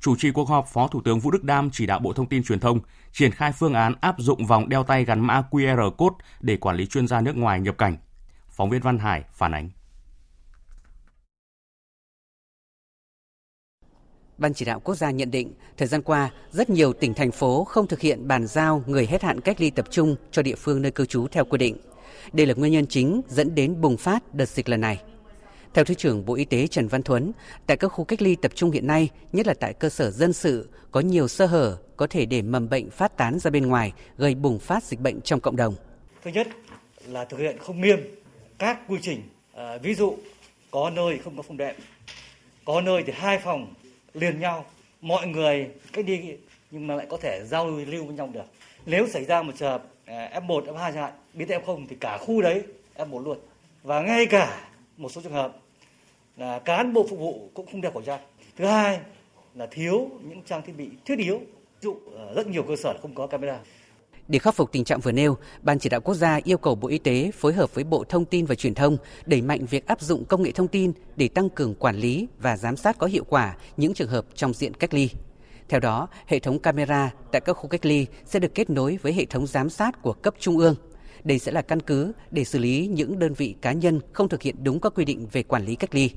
Chủ 0.00 0.16
trì 0.16 0.30
cuộc 0.30 0.48
họp, 0.48 0.66
Phó 0.66 0.88
Thủ 0.88 1.00
tướng 1.04 1.20
Vũ 1.20 1.30
Đức 1.30 1.44
Đam 1.44 1.70
chỉ 1.72 1.86
đạo 1.86 1.98
Bộ 1.98 2.12
Thông 2.12 2.28
tin 2.28 2.44
Truyền 2.44 2.60
thông 2.60 2.80
triển 3.12 3.30
khai 3.30 3.52
phương 3.52 3.74
án 3.74 3.94
áp 4.00 4.14
dụng 4.18 4.46
vòng 4.46 4.68
đeo 4.68 4.82
tay 4.82 5.04
gắn 5.04 5.20
mã 5.20 5.42
QR 5.50 5.90
code 5.90 6.16
để 6.40 6.56
quản 6.56 6.76
lý 6.76 6.86
chuyên 6.86 7.06
gia 7.06 7.20
nước 7.20 7.36
ngoài 7.36 7.60
nhập 7.60 7.78
cảnh. 7.78 7.96
Phóng 8.50 8.70
viên 8.70 8.82
Văn 8.82 8.98
Hải 8.98 9.22
phản 9.32 9.52
ánh. 9.52 9.70
Ban 14.38 14.54
chỉ 14.54 14.64
đạo 14.64 14.80
quốc 14.80 14.94
gia 14.94 15.10
nhận 15.10 15.30
định, 15.30 15.52
thời 15.76 15.88
gian 15.88 16.02
qua, 16.02 16.30
rất 16.50 16.70
nhiều 16.70 16.92
tỉnh 16.92 17.14
thành 17.14 17.30
phố 17.30 17.64
không 17.64 17.86
thực 17.86 18.00
hiện 18.00 18.28
bàn 18.28 18.46
giao 18.46 18.82
người 18.86 19.06
hết 19.06 19.22
hạn 19.22 19.40
cách 19.40 19.60
ly 19.60 19.70
tập 19.70 19.86
trung 19.90 20.16
cho 20.30 20.42
địa 20.42 20.54
phương 20.54 20.82
nơi 20.82 20.92
cư 20.92 21.06
trú 21.06 21.26
theo 21.28 21.44
quy 21.44 21.58
định. 21.58 21.76
Đây 22.32 22.46
là 22.46 22.54
nguyên 22.54 22.72
nhân 22.72 22.86
chính 22.86 23.20
dẫn 23.28 23.54
đến 23.54 23.80
bùng 23.80 23.96
phát 23.96 24.34
đợt 24.34 24.48
dịch 24.48 24.68
lần 24.68 24.80
này. 24.80 25.02
Theo 25.74 25.84
Thứ 25.84 25.94
trưởng 25.94 26.24
Bộ 26.24 26.34
Y 26.34 26.44
tế 26.44 26.66
Trần 26.66 26.88
Văn 26.88 27.02
Thuấn, 27.02 27.32
tại 27.66 27.76
các 27.76 27.88
khu 27.88 28.04
cách 28.04 28.22
ly 28.22 28.36
tập 28.36 28.52
trung 28.54 28.70
hiện 28.70 28.86
nay, 28.86 29.08
nhất 29.32 29.46
là 29.46 29.54
tại 29.54 29.72
cơ 29.74 29.88
sở 29.88 30.10
dân 30.10 30.32
sự, 30.32 30.68
có 30.90 31.00
nhiều 31.00 31.28
sơ 31.28 31.46
hở 31.46 31.78
có 31.96 32.06
thể 32.06 32.26
để 32.26 32.42
mầm 32.42 32.68
bệnh 32.68 32.90
phát 32.90 33.16
tán 33.16 33.38
ra 33.38 33.50
bên 33.50 33.66
ngoài, 33.66 33.92
gây 34.18 34.34
bùng 34.34 34.58
phát 34.58 34.84
dịch 34.84 35.00
bệnh 35.00 35.20
trong 35.20 35.40
cộng 35.40 35.56
đồng. 35.56 35.74
Thứ 36.24 36.30
nhất 36.30 36.48
là 37.06 37.24
thực 37.24 37.38
hiện 37.38 37.58
không 37.58 37.80
nghiêm 37.80 37.98
các 38.58 38.78
quy 38.88 38.98
trình, 39.02 39.22
à, 39.54 39.78
ví 39.82 39.94
dụ 39.94 40.16
có 40.70 40.90
nơi 40.90 41.18
không 41.24 41.36
có 41.36 41.42
phòng 41.42 41.56
đệm, 41.56 41.74
có 42.64 42.80
nơi 42.80 43.02
thì 43.06 43.12
hai 43.16 43.38
phòng 43.38 43.74
liền 44.14 44.40
nhau, 44.40 44.64
mọi 45.00 45.26
người 45.26 45.70
cách 45.92 46.04
đi 46.04 46.36
nhưng 46.70 46.86
mà 46.86 46.94
lại 46.94 47.06
có 47.10 47.16
thể 47.16 47.40
giao 47.44 47.66
lưu 47.66 48.04
với 48.04 48.14
nhau 48.16 48.30
được. 48.32 48.44
Nếu 48.86 49.08
xảy 49.08 49.24
ra 49.24 49.42
một 49.42 49.52
trường 49.56 49.70
hợp 49.70 49.84
à, 50.04 50.40
F1, 50.46 50.64
F2 50.64 50.74
chẳng 50.74 50.94
hạn, 50.94 51.12
biến 51.34 51.48
thành 51.48 51.64
F0 51.64 51.86
thì 51.88 51.96
cả 52.00 52.18
khu 52.18 52.42
đấy 52.42 52.62
F1 52.96 53.24
luôn. 53.24 53.38
Và 53.82 54.00
ngay 54.00 54.26
cả 54.26 54.68
một 54.96 55.08
số 55.08 55.20
trường 55.20 55.32
hợp 55.32 55.56
là 56.36 56.58
cán 56.58 56.92
bộ 56.92 57.06
phục 57.10 57.18
vụ 57.18 57.50
cũng 57.54 57.66
không 57.66 57.80
đeo 57.80 57.92
khẩu 57.92 58.02
trang. 58.02 58.20
Thứ 58.56 58.66
hai 58.66 59.00
là 59.54 59.66
thiếu 59.70 60.10
những 60.28 60.42
trang 60.42 60.62
thiết 60.62 60.72
bị 60.76 60.88
thiết 61.04 61.18
yếu. 61.18 61.38
Ví 61.38 61.80
dụ 61.80 61.96
ờ, 62.16 62.34
rất 62.34 62.46
nhiều 62.46 62.62
cơ 62.62 62.76
sở 62.76 62.94
không 63.02 63.14
có 63.14 63.26
camera. 63.26 63.58
Để 64.28 64.38
khắc 64.38 64.54
phục 64.54 64.72
tình 64.72 64.84
trạng 64.84 65.00
vừa 65.00 65.12
nêu, 65.12 65.36
Ban 65.62 65.78
chỉ 65.78 65.88
đạo 65.88 66.00
quốc 66.00 66.14
gia 66.14 66.40
yêu 66.44 66.58
cầu 66.58 66.74
Bộ 66.74 66.88
Y 66.88 66.98
tế 66.98 67.30
phối 67.34 67.52
hợp 67.52 67.74
với 67.74 67.84
Bộ 67.84 68.04
Thông 68.08 68.24
tin 68.24 68.46
và 68.46 68.54
Truyền 68.54 68.74
thông 68.74 68.96
đẩy 69.26 69.42
mạnh 69.42 69.66
việc 69.66 69.86
áp 69.86 70.00
dụng 70.00 70.24
công 70.24 70.42
nghệ 70.42 70.52
thông 70.52 70.68
tin 70.68 70.92
để 71.16 71.28
tăng 71.28 71.50
cường 71.50 71.74
quản 71.74 71.96
lý 71.96 72.26
và 72.38 72.56
giám 72.56 72.76
sát 72.76 72.98
có 72.98 73.06
hiệu 73.06 73.24
quả 73.28 73.56
những 73.76 73.94
trường 73.94 74.08
hợp 74.08 74.24
trong 74.34 74.52
diện 74.52 74.74
cách 74.74 74.94
ly. 74.94 75.10
Theo 75.68 75.80
đó, 75.80 76.08
hệ 76.26 76.38
thống 76.38 76.58
camera 76.58 77.10
tại 77.32 77.40
các 77.40 77.52
khu 77.52 77.68
cách 77.68 77.86
ly 77.86 78.06
sẽ 78.26 78.38
được 78.38 78.54
kết 78.54 78.70
nối 78.70 78.98
với 79.02 79.12
hệ 79.12 79.24
thống 79.24 79.46
giám 79.46 79.70
sát 79.70 80.02
của 80.02 80.12
cấp 80.12 80.34
trung 80.38 80.58
ương. 80.58 80.74
Đây 81.24 81.38
sẽ 81.38 81.52
là 81.52 81.62
căn 81.62 81.80
cứ 81.80 82.12
để 82.30 82.44
xử 82.44 82.58
lý 82.58 82.86
những 82.86 83.18
đơn 83.18 83.34
vị 83.34 83.54
cá 83.60 83.72
nhân 83.72 84.00
không 84.12 84.28
thực 84.28 84.42
hiện 84.42 84.56
đúng 84.62 84.80
các 84.80 84.92
quy 84.94 85.04
định 85.04 85.26
về 85.32 85.42
quản 85.42 85.64
lý 85.64 85.74
cách 85.74 85.94
ly. 85.94 86.10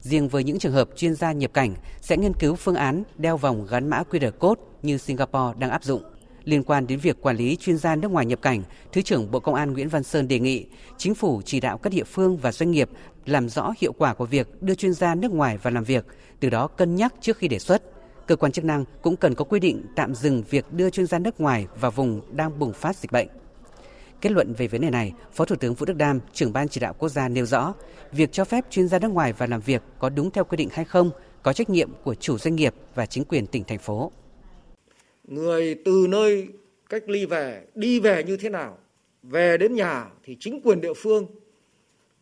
Riêng 0.00 0.28
với 0.28 0.44
những 0.44 0.58
trường 0.58 0.72
hợp 0.72 0.88
chuyên 0.96 1.14
gia 1.14 1.32
nhập 1.32 1.50
cảnh 1.54 1.74
sẽ 2.00 2.16
nghiên 2.16 2.34
cứu 2.34 2.54
phương 2.54 2.74
án 2.74 3.02
đeo 3.16 3.36
vòng 3.36 3.66
gắn 3.70 3.88
mã 3.88 4.02
QR 4.10 4.30
code 4.30 4.62
như 4.82 4.98
Singapore 4.98 5.58
đang 5.58 5.70
áp 5.70 5.84
dụng. 5.84 6.02
Liên 6.46 6.62
quan 6.62 6.86
đến 6.86 6.98
việc 6.98 7.22
quản 7.22 7.36
lý 7.36 7.56
chuyên 7.56 7.78
gia 7.78 7.96
nước 7.96 8.10
ngoài 8.10 8.26
nhập 8.26 8.42
cảnh, 8.42 8.62
Thứ 8.92 9.02
trưởng 9.02 9.30
Bộ 9.30 9.40
Công 9.40 9.54
an 9.54 9.72
Nguyễn 9.72 9.88
Văn 9.88 10.02
Sơn 10.02 10.28
đề 10.28 10.38
nghị 10.38 10.66
chính 10.98 11.14
phủ 11.14 11.42
chỉ 11.44 11.60
đạo 11.60 11.78
các 11.78 11.92
địa 11.92 12.04
phương 12.04 12.36
và 12.36 12.52
doanh 12.52 12.70
nghiệp 12.70 12.88
làm 13.24 13.48
rõ 13.48 13.72
hiệu 13.78 13.92
quả 13.92 14.14
của 14.14 14.26
việc 14.26 14.62
đưa 14.62 14.74
chuyên 14.74 14.92
gia 14.92 15.14
nước 15.14 15.32
ngoài 15.32 15.58
vào 15.58 15.74
làm 15.74 15.84
việc, 15.84 16.06
từ 16.40 16.50
đó 16.50 16.66
cân 16.66 16.94
nhắc 16.94 17.14
trước 17.20 17.36
khi 17.38 17.48
đề 17.48 17.58
xuất. 17.58 17.82
Cơ 18.26 18.36
quan 18.36 18.52
chức 18.52 18.64
năng 18.64 18.84
cũng 19.02 19.16
cần 19.16 19.34
có 19.34 19.44
quy 19.44 19.60
định 19.60 19.82
tạm 19.96 20.14
dừng 20.14 20.42
việc 20.50 20.72
đưa 20.72 20.90
chuyên 20.90 21.06
gia 21.06 21.18
nước 21.18 21.40
ngoài 21.40 21.66
vào 21.80 21.90
vùng 21.90 22.36
đang 22.36 22.58
bùng 22.58 22.72
phát 22.72 22.96
dịch 22.96 23.12
bệnh. 23.12 23.28
Kết 24.20 24.32
luận 24.32 24.54
về 24.54 24.68
vấn 24.68 24.80
đề 24.80 24.90
này, 24.90 25.12
Phó 25.32 25.44
Thủ 25.44 25.56
tướng 25.56 25.74
Vũ 25.74 25.86
Đức 25.86 25.96
Đam, 25.96 26.20
trưởng 26.32 26.52
ban 26.52 26.68
chỉ 26.68 26.80
đạo 26.80 26.94
quốc 26.98 27.08
gia 27.08 27.28
nêu 27.28 27.46
rõ, 27.46 27.74
việc 28.12 28.32
cho 28.32 28.44
phép 28.44 28.64
chuyên 28.70 28.88
gia 28.88 28.98
nước 28.98 29.10
ngoài 29.10 29.32
vào 29.32 29.48
làm 29.48 29.60
việc 29.60 29.82
có 29.98 30.08
đúng 30.08 30.30
theo 30.30 30.44
quy 30.44 30.56
định 30.56 30.68
hay 30.72 30.84
không, 30.84 31.10
có 31.42 31.52
trách 31.52 31.70
nhiệm 31.70 31.90
của 32.04 32.14
chủ 32.14 32.38
doanh 32.38 32.56
nghiệp 32.56 32.74
và 32.94 33.06
chính 33.06 33.24
quyền 33.24 33.46
tỉnh 33.46 33.64
thành 33.64 33.78
phố. 33.78 34.12
Người 35.26 35.74
từ 35.84 36.06
nơi 36.08 36.48
cách 36.88 37.08
ly 37.08 37.26
về, 37.26 37.64
đi 37.74 38.00
về 38.00 38.24
như 38.24 38.36
thế 38.36 38.48
nào? 38.48 38.78
Về 39.22 39.56
đến 39.58 39.74
nhà 39.74 40.10
thì 40.22 40.36
chính 40.40 40.60
quyền 40.60 40.80
địa 40.80 40.94
phương, 40.94 41.26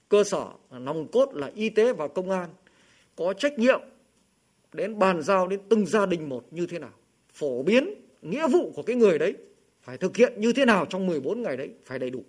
cơ 0.08 0.24
sở, 0.24 0.46
nòng 0.70 1.08
cốt 1.08 1.34
là 1.34 1.50
y 1.54 1.70
tế 1.70 1.92
và 1.92 2.08
công 2.08 2.30
an 2.30 2.48
có 3.16 3.32
trách 3.32 3.58
nhiệm 3.58 3.80
đến 4.72 4.98
bàn 4.98 5.22
giao 5.22 5.48
đến 5.48 5.60
từng 5.68 5.86
gia 5.86 6.06
đình 6.06 6.28
một 6.28 6.46
như 6.50 6.66
thế 6.66 6.78
nào. 6.78 6.92
Phổ 7.32 7.62
biến 7.62 7.94
nghĩa 8.22 8.48
vụ 8.48 8.72
của 8.74 8.82
cái 8.82 8.96
người 8.96 9.18
đấy 9.18 9.34
phải 9.82 9.98
thực 9.98 10.16
hiện 10.16 10.40
như 10.40 10.52
thế 10.52 10.64
nào 10.64 10.86
trong 10.86 11.06
14 11.06 11.42
ngày 11.42 11.56
đấy 11.56 11.70
phải 11.84 11.98
đầy 11.98 12.10
đủ. 12.10 12.24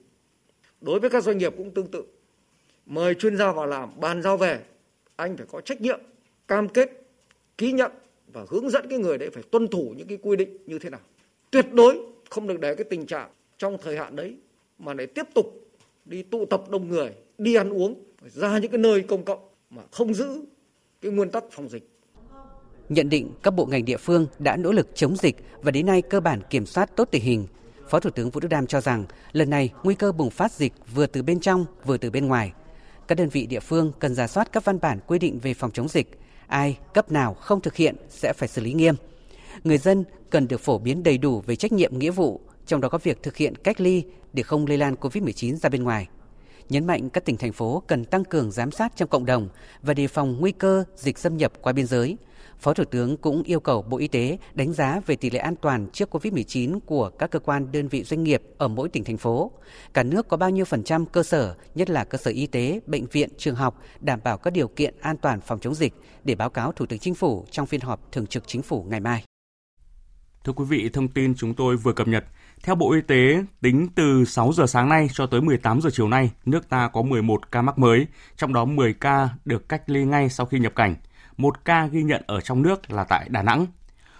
Đối 0.82 1.00
với 1.00 1.10
các 1.10 1.24
doanh 1.24 1.38
nghiệp 1.38 1.53
cũng 1.58 1.72
tương 1.72 1.88
tự. 1.88 2.03
Mời 2.86 3.15
chuyên 3.15 3.38
gia 3.38 3.51
vào 3.51 3.65
làm, 3.65 4.00
bàn 4.00 4.22
giao 4.22 4.38
về, 4.38 4.60
anh 5.15 5.38
phải 5.38 5.46
có 5.51 5.62
trách 5.62 5.82
nhiệm, 5.82 6.00
cam 6.48 6.70
kết, 6.70 7.05
ký 7.58 7.72
nhận 7.72 7.91
và 8.36 8.46
hướng 8.50 8.70
dẫn 8.70 8.86
cái 8.89 9.00
người 9.00 9.18
đấy 9.18 9.30
phải 9.34 9.44
tuân 9.51 9.68
thủ 9.68 9.94
những 9.98 10.08
cái 10.08 10.18
quy 10.22 10.36
định 10.36 10.58
như 10.65 10.80
thế 10.80 10.89
nào. 10.89 11.00
Tuyệt 11.51 11.65
đối 11.74 12.00
không 12.30 12.48
được 12.48 12.60
để 12.60 12.75
cái 12.75 12.86
tình 12.89 13.06
trạng 13.06 13.30
trong 13.58 13.77
thời 13.84 13.98
hạn 13.98 14.15
đấy 14.15 14.36
mà 14.80 14.94
lại 14.94 15.08
tiếp 15.08 15.25
tục 15.34 15.46
đi 16.06 16.24
tụ 16.24 16.46
tập 16.46 16.63
đông 16.70 16.89
người, 16.89 17.12
đi 17.38 17.56
ăn 17.56 17.70
uống, 17.70 18.04
ra 18.25 18.58
những 18.58 18.72
cái 18.72 18.80
nơi 18.80 19.01
công 19.01 19.25
cộng 19.25 19.39
mà 19.70 19.84
không 19.92 20.13
giữ 20.13 20.42
cái 21.01 21.12
nguyên 21.12 21.30
tắc 21.30 21.44
phòng 21.51 21.70
dịch 21.70 21.89
nhận 22.89 23.10
định 23.10 23.32
các 23.44 23.51
bộ 23.51 23.65
ngành 23.65 23.86
địa 23.86 23.98
phương 23.98 24.27
đã 24.39 24.58
nỗ 24.58 24.72
lực 24.72 24.88
chống 24.96 25.15
dịch 25.15 25.36
và 25.62 25.72
đến 25.72 25.86
nay 25.86 26.01
cơ 26.01 26.20
bản 26.20 26.42
kiểm 26.50 26.65
soát 26.65 26.96
tốt 26.96 27.08
tình 27.12 27.24
hình. 27.24 27.48
Phó 27.89 28.00
Thủ 28.00 28.10
tướng 28.10 28.30
Vũ 28.30 28.39
Đức 28.39 28.48
Đam 28.48 28.68
cho 28.68 28.82
rằng 28.82 29.06
lần 29.32 29.50
này 29.50 29.70
nguy 29.84 29.96
cơ 29.96 30.12
bùng 30.12 30.30
phát 30.30 30.51
dịch 30.51 30.74
vừa 30.94 31.06
từ 31.06 31.24
bên 31.24 31.39
trong 31.39 31.65
vừa 31.86 31.98
từ 31.98 32.12
bên 32.12 32.27
ngoài. 32.27 32.54
Các 33.08 33.18
đơn 33.18 33.30
vị 33.30 33.46
địa 33.46 33.60
phương 33.60 33.92
cần 34.00 34.15
giả 34.15 34.27
soát 34.27 34.51
các 34.51 34.65
văn 34.65 34.80
bản 34.82 35.00
quy 35.08 35.20
định 35.20 35.39
về 35.39 35.54
phòng 35.54 35.72
chống 35.72 35.88
dịch. 35.88 36.20
Ai, 36.47 36.77
cấp 36.93 37.11
nào 37.11 37.33
không 37.33 37.61
thực 37.61 37.75
hiện 37.75 37.95
sẽ 38.09 38.33
phải 38.33 38.47
xử 38.47 38.61
lý 38.61 38.73
nghiêm. 38.73 38.95
Người 39.63 39.77
dân 39.77 40.03
cần 40.29 40.47
được 40.47 40.61
phổ 40.61 40.77
biến 40.77 41.03
đầy 41.03 41.17
đủ 41.17 41.43
về 41.45 41.55
trách 41.55 41.71
nhiệm 41.71 41.99
nghĩa 41.99 42.11
vụ, 42.11 42.41
trong 42.65 42.81
đó 42.81 42.89
có 42.89 42.97
việc 42.97 43.23
thực 43.23 43.37
hiện 43.37 43.55
cách 43.55 43.81
ly 43.81 44.03
để 44.33 44.43
không 44.43 44.67
lây 44.67 44.77
lan 44.77 44.95
COVID-19 44.95 45.55
ra 45.55 45.69
bên 45.69 45.83
ngoài 45.83 46.07
nhấn 46.69 46.87
mạnh 46.87 47.09
các 47.09 47.25
tỉnh 47.25 47.37
thành 47.37 47.51
phố 47.51 47.83
cần 47.87 48.05
tăng 48.05 48.23
cường 48.23 48.51
giám 48.51 48.71
sát 48.71 48.95
trong 48.95 49.09
cộng 49.09 49.25
đồng 49.25 49.49
và 49.81 49.93
đề 49.93 50.07
phòng 50.07 50.37
nguy 50.39 50.51
cơ 50.51 50.83
dịch 50.95 51.17
xâm 51.17 51.37
nhập 51.37 51.53
qua 51.61 51.73
biên 51.73 51.85
giới, 51.85 52.17
Phó 52.59 52.74
Thủ 52.74 52.83
tướng 52.83 53.17
cũng 53.17 53.43
yêu 53.43 53.59
cầu 53.59 53.81
Bộ 53.81 53.97
Y 53.97 54.07
tế 54.07 54.38
đánh 54.53 54.74
giá 54.74 55.01
về 55.05 55.15
tỷ 55.15 55.29
lệ 55.29 55.39
an 55.39 55.55
toàn 55.55 55.88
trước 55.93 56.15
COVID-19 56.15 56.79
của 56.79 57.09
các 57.09 57.31
cơ 57.31 57.39
quan 57.39 57.71
đơn 57.71 57.88
vị 57.88 58.03
doanh 58.03 58.24
nghiệp 58.24 58.41
ở 58.57 58.67
mỗi 58.67 58.89
tỉnh 58.89 59.03
thành 59.03 59.17
phố. 59.17 59.51
Cả 59.93 60.03
nước 60.03 60.27
có 60.27 60.38
bao 60.38 60.50
nhiêu 60.50 60.65
phần 60.65 60.83
trăm 60.83 61.05
cơ 61.05 61.24
sở, 61.24 61.55
nhất 61.75 61.89
là 61.89 62.03
cơ 62.03 62.17
sở 62.17 62.31
y 62.31 62.47
tế, 62.47 62.79
bệnh 62.85 63.05
viện, 63.05 63.29
trường 63.38 63.55
học 63.55 63.81
đảm 64.00 64.19
bảo 64.24 64.38
các 64.38 64.51
điều 64.51 64.67
kiện 64.67 64.95
an 65.01 65.17
toàn 65.17 65.41
phòng 65.41 65.59
chống 65.59 65.75
dịch 65.75 65.93
để 66.24 66.35
báo 66.35 66.50
cáo 66.50 66.71
Thủ 66.71 66.85
tướng 66.85 67.00
Chính 67.00 67.15
phủ 67.15 67.45
trong 67.51 67.65
phiên 67.65 67.81
họp 67.81 68.12
thường 68.12 68.27
trực 68.27 68.43
Chính 68.47 68.62
phủ 68.62 68.85
ngày 68.89 69.00
mai. 69.00 69.24
Thưa 70.43 70.53
quý 70.53 70.65
vị, 70.65 70.89
thông 70.93 71.07
tin 71.07 71.35
chúng 71.35 71.53
tôi 71.53 71.77
vừa 71.77 71.93
cập 71.93 72.07
nhật. 72.07 72.25
Theo 72.63 72.75
Bộ 72.75 72.93
Y 72.93 73.01
tế, 73.01 73.43
tính 73.62 73.88
từ 73.95 74.25
6 74.25 74.53
giờ 74.53 74.67
sáng 74.67 74.89
nay 74.89 75.07
cho 75.13 75.25
tới 75.25 75.41
18 75.41 75.81
giờ 75.81 75.89
chiều 75.93 76.07
nay, 76.07 76.31
nước 76.45 76.69
ta 76.69 76.89
có 76.93 77.01
11 77.01 77.51
ca 77.51 77.62
mắc 77.62 77.77
mới, 77.80 78.08
trong 78.38 78.53
đó 78.53 78.65
10 78.65 78.93
ca 78.93 79.30
được 79.45 79.69
cách 79.69 79.89
ly 79.89 80.06
ngay 80.06 80.30
sau 80.30 80.45
khi 80.45 80.60
nhập 80.60 80.75
cảnh 80.75 80.95
một 81.38 81.65
ca 81.65 81.86
ghi 81.86 82.04
nhận 82.04 82.24
ở 82.28 82.41
trong 82.41 82.62
nước 82.62 82.91
là 82.91 83.04
tại 83.04 83.28
Đà 83.30 83.41
Nẵng. 83.41 83.65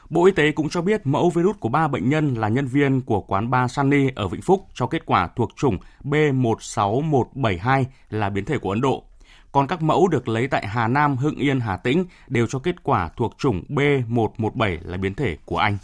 Bộ 0.10 0.26
Y 0.26 0.32
tế 0.32 0.52
cũng 0.52 0.70
cho 0.70 0.82
biết 0.82 1.02
mẫu 1.08 1.30
virus 1.30 1.56
của 1.60 1.70
ba 1.70 1.88
bệnh 1.88 2.10
nhân 2.10 2.34
là 2.34 2.48
nhân 2.50 2.68
viên 2.68 3.02
của 3.02 3.22
quán 3.22 3.50
bar 3.50 3.72
Sunny 3.72 4.10
ở 4.16 4.28
Vĩnh 4.28 4.42
Phúc 4.42 4.68
cho 4.74 4.88
kết 4.88 5.06
quả 5.06 5.30
thuộc 5.36 5.52
chủng 5.56 5.78
B16172 6.04 7.84
là 8.10 8.30
biến 8.30 8.46
thể 8.46 8.58
của 8.58 8.70
Ấn 8.70 8.82
Độ. 8.82 9.04
Còn 9.52 9.68
các 9.68 9.82
mẫu 9.82 10.08
được 10.08 10.28
lấy 10.28 10.48
tại 10.48 10.68
Hà 10.68 10.88
Nam, 10.88 11.18
Hưng 11.18 11.36
Yên, 11.36 11.60
Hà 11.60 11.78
Tĩnh 11.78 12.06
đều 12.28 12.48
cho 12.48 12.60
kết 12.60 12.84
quả 12.84 13.10
thuộc 13.18 13.36
chủng 13.38 13.64
B117 13.70 14.78
là 14.82 14.98
biến 14.98 15.14
thể 15.14 15.38
của 15.46 15.58
Anh. 15.58 15.78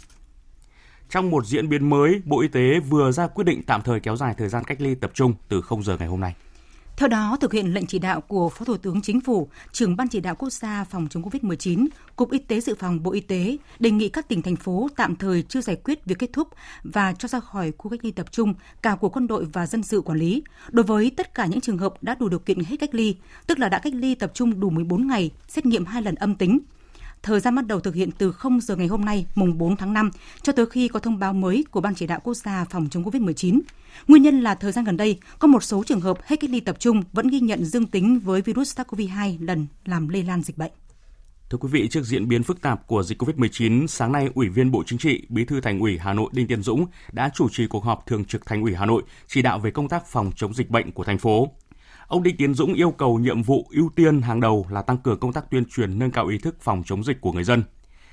Trong 1.08 1.30
một 1.30 1.46
diễn 1.46 1.68
biến 1.68 1.90
mới, 1.90 2.22
Bộ 2.24 2.40
Y 2.40 2.48
tế 2.48 2.80
vừa 2.80 3.12
ra 3.12 3.26
quyết 3.26 3.44
định 3.44 3.62
tạm 3.62 3.82
thời 3.82 4.00
kéo 4.00 4.16
dài 4.16 4.34
thời 4.38 4.48
gian 4.48 4.64
cách 4.64 4.80
ly 4.80 4.94
tập 4.94 5.10
trung 5.14 5.34
từ 5.48 5.60
0 5.60 5.82
giờ 5.82 5.96
ngày 5.96 6.08
hôm 6.08 6.20
nay. 6.20 6.34
Theo 6.96 7.08
đó, 7.08 7.36
thực 7.40 7.52
hiện 7.52 7.74
lệnh 7.74 7.86
chỉ 7.86 7.98
đạo 7.98 8.20
của 8.20 8.48
Phó 8.48 8.64
Thủ 8.64 8.76
tướng 8.76 9.02
Chính 9.02 9.20
phủ, 9.20 9.48
trưởng 9.72 9.96
Ban 9.96 10.08
chỉ 10.08 10.20
đạo 10.20 10.34
quốc 10.34 10.50
gia 10.50 10.84
phòng 10.84 11.08
chống 11.10 11.22
COVID-19, 11.22 11.86
Cục 12.16 12.30
Y 12.30 12.38
tế 12.38 12.60
Dự 12.60 12.74
phòng 12.74 13.02
Bộ 13.02 13.12
Y 13.12 13.20
tế 13.20 13.56
đề 13.78 13.90
nghị 13.90 14.08
các 14.08 14.28
tỉnh 14.28 14.42
thành 14.42 14.56
phố 14.56 14.88
tạm 14.96 15.16
thời 15.16 15.42
chưa 15.42 15.60
giải 15.60 15.76
quyết 15.76 16.04
việc 16.04 16.18
kết 16.18 16.30
thúc 16.32 16.48
và 16.82 17.12
cho 17.12 17.28
ra 17.28 17.40
khỏi 17.40 17.72
khu 17.78 17.90
cách 17.90 18.04
ly 18.04 18.10
tập 18.10 18.32
trung 18.32 18.54
cả 18.82 18.96
của 18.96 19.08
quân 19.08 19.26
đội 19.26 19.44
và 19.44 19.66
dân 19.66 19.82
sự 19.82 20.00
quản 20.00 20.18
lý. 20.18 20.42
Đối 20.70 20.84
với 20.84 21.10
tất 21.16 21.34
cả 21.34 21.46
những 21.46 21.60
trường 21.60 21.78
hợp 21.78 22.02
đã 22.02 22.14
đủ 22.14 22.28
điều 22.28 22.38
kiện 22.38 22.58
hết 22.58 22.76
cách 22.80 22.94
ly, 22.94 23.16
tức 23.46 23.58
là 23.58 23.68
đã 23.68 23.78
cách 23.78 23.94
ly 23.94 24.14
tập 24.14 24.30
trung 24.34 24.60
đủ 24.60 24.70
14 24.70 25.06
ngày, 25.06 25.30
xét 25.48 25.66
nghiệm 25.66 25.84
hai 25.84 26.02
lần 26.02 26.14
âm 26.14 26.34
tính 26.34 26.58
Thời 27.22 27.40
gian 27.40 27.54
bắt 27.54 27.66
đầu 27.66 27.80
thực 27.80 27.94
hiện 27.94 28.10
từ 28.18 28.32
0 28.32 28.60
giờ 28.60 28.76
ngày 28.76 28.86
hôm 28.86 29.04
nay, 29.04 29.26
mùng 29.34 29.58
4 29.58 29.76
tháng 29.76 29.92
5, 29.92 30.10
cho 30.42 30.52
tới 30.52 30.66
khi 30.66 30.88
có 30.88 31.00
thông 31.00 31.18
báo 31.18 31.32
mới 31.32 31.64
của 31.70 31.80
Ban 31.80 31.94
chỉ 31.94 32.06
đạo 32.06 32.20
quốc 32.24 32.34
gia 32.34 32.64
phòng 32.64 32.88
chống 32.90 33.04
COVID-19. 33.04 33.60
Nguyên 34.08 34.22
nhân 34.22 34.40
là 34.40 34.54
thời 34.54 34.72
gian 34.72 34.84
gần 34.84 34.96
đây, 34.96 35.18
có 35.38 35.48
một 35.48 35.62
số 35.62 35.84
trường 35.86 36.00
hợp 36.00 36.18
hết 36.24 36.36
cách 36.40 36.50
ly 36.50 36.60
tập 36.60 36.76
trung 36.78 37.02
vẫn 37.12 37.28
ghi 37.28 37.40
nhận 37.40 37.64
dương 37.64 37.86
tính 37.86 38.20
với 38.20 38.42
virus 38.42 38.78
SARS-CoV-2 38.78 39.46
lần 39.46 39.66
làm 39.84 40.08
lây 40.08 40.22
lan 40.22 40.42
dịch 40.42 40.58
bệnh. 40.58 40.72
Thưa 41.50 41.58
quý 41.58 41.68
vị, 41.72 41.88
trước 41.88 42.04
diễn 42.04 42.28
biến 42.28 42.42
phức 42.42 42.60
tạp 42.60 42.86
của 42.86 43.02
dịch 43.02 43.22
COVID-19, 43.22 43.86
sáng 43.86 44.12
nay, 44.12 44.28
Ủy 44.34 44.48
viên 44.48 44.70
Bộ 44.70 44.82
Chính 44.86 44.98
trị, 44.98 45.26
Bí 45.28 45.44
thư 45.44 45.60
Thành 45.60 45.80
ủy 45.80 45.98
Hà 45.98 46.12
Nội 46.12 46.30
Đinh 46.32 46.46
Tiến 46.46 46.62
Dũng 46.62 46.86
đã 47.12 47.30
chủ 47.34 47.48
trì 47.48 47.66
cuộc 47.66 47.84
họp 47.84 48.06
thường 48.06 48.24
trực 48.24 48.46
Thành 48.46 48.62
ủy 48.62 48.74
Hà 48.74 48.86
Nội 48.86 49.02
chỉ 49.26 49.42
đạo 49.42 49.58
về 49.58 49.70
công 49.70 49.88
tác 49.88 50.06
phòng 50.06 50.32
chống 50.36 50.54
dịch 50.54 50.70
bệnh 50.70 50.92
của 50.92 51.04
thành 51.04 51.18
phố. 51.18 51.48
Ông 52.12 52.22
Đinh 52.22 52.36
Tiến 52.36 52.54
Dũng 52.54 52.74
yêu 52.74 52.90
cầu 52.90 53.18
nhiệm 53.18 53.42
vụ 53.42 53.66
ưu 53.70 53.90
tiên 53.96 54.22
hàng 54.22 54.40
đầu 54.40 54.66
là 54.70 54.82
tăng 54.82 54.98
cường 54.98 55.18
công 55.18 55.32
tác 55.32 55.50
tuyên 55.50 55.64
truyền 55.64 55.98
nâng 55.98 56.10
cao 56.10 56.26
ý 56.26 56.38
thức 56.38 56.56
phòng 56.60 56.82
chống 56.86 57.04
dịch 57.04 57.20
của 57.20 57.32
người 57.32 57.44
dân. 57.44 57.62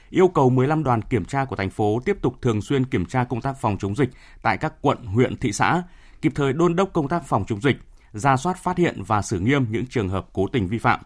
Yêu 0.10 0.28
cầu 0.28 0.50
15 0.50 0.84
đoàn 0.84 1.02
kiểm 1.02 1.26
tra 1.26 1.46
của 1.46 1.56
thành 1.56 1.70
phố 1.70 2.00
tiếp 2.06 2.18
tục 2.22 2.36
thường 2.42 2.62
xuyên 2.62 2.86
kiểm 2.86 3.06
tra 3.06 3.24
công 3.24 3.42
tác 3.42 3.62
phòng 3.62 3.78
chống 3.80 3.96
dịch 3.96 4.10
tại 4.42 4.58
các 4.58 4.74
quận, 4.82 5.06
huyện, 5.06 5.38
thị 5.38 5.52
xã, 5.52 5.84
kịp 6.22 6.32
thời 6.36 6.54
đôn 6.54 6.76
đốc 6.76 6.94
công 6.94 7.08
tác 7.08 7.26
phòng 7.26 7.46
chống 7.48 7.62
dịch, 7.62 7.76
ra 8.12 8.38
soát 8.38 8.58
phát 8.58 8.78
hiện 8.78 9.04
và 9.08 9.22
xử 9.22 9.40
nghiêm 9.40 9.66
những 9.72 9.86
trường 9.86 10.10
hợp 10.10 10.28
cố 10.34 10.48
tình 10.48 10.68
vi 10.68 10.78
phạm. 10.78 11.00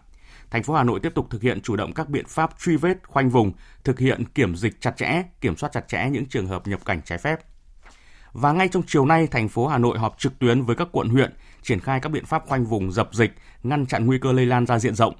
Thành 0.50 0.62
phố 0.62 0.74
Hà 0.74 0.84
Nội 0.84 1.00
tiếp 1.00 1.12
tục 1.14 1.26
thực 1.30 1.42
hiện 1.42 1.60
chủ 1.60 1.76
động 1.76 1.92
các 1.92 2.08
biện 2.08 2.24
pháp 2.28 2.50
truy 2.60 2.76
vết, 2.76 2.98
khoanh 3.06 3.30
vùng, 3.30 3.52
thực 3.84 3.98
hiện 3.98 4.24
kiểm 4.34 4.56
dịch 4.56 4.80
chặt 4.80 4.96
chẽ, 4.96 5.22
kiểm 5.40 5.56
soát 5.56 5.72
chặt 5.72 5.88
chẽ 5.88 6.10
những 6.10 6.26
trường 6.26 6.46
hợp 6.46 6.66
nhập 6.66 6.84
cảnh 6.84 7.00
trái 7.04 7.18
phép. 7.18 7.38
Và 8.34 8.52
ngay 8.52 8.68
trong 8.68 8.82
chiều 8.86 9.06
nay, 9.06 9.26
thành 9.30 9.48
phố 9.48 9.66
Hà 9.66 9.78
Nội 9.78 9.98
họp 9.98 10.18
trực 10.18 10.38
tuyến 10.38 10.62
với 10.62 10.76
các 10.76 10.88
quận 10.92 11.08
huyện 11.08 11.32
triển 11.62 11.80
khai 11.80 12.00
các 12.00 12.08
biện 12.12 12.24
pháp 12.24 12.46
khoanh 12.46 12.64
vùng 12.64 12.92
dập 12.92 13.08
dịch, 13.12 13.32
ngăn 13.62 13.86
chặn 13.86 14.06
nguy 14.06 14.18
cơ 14.18 14.32
lây 14.32 14.46
lan 14.46 14.66
ra 14.66 14.78
diện 14.78 14.94
rộng. 14.94 15.14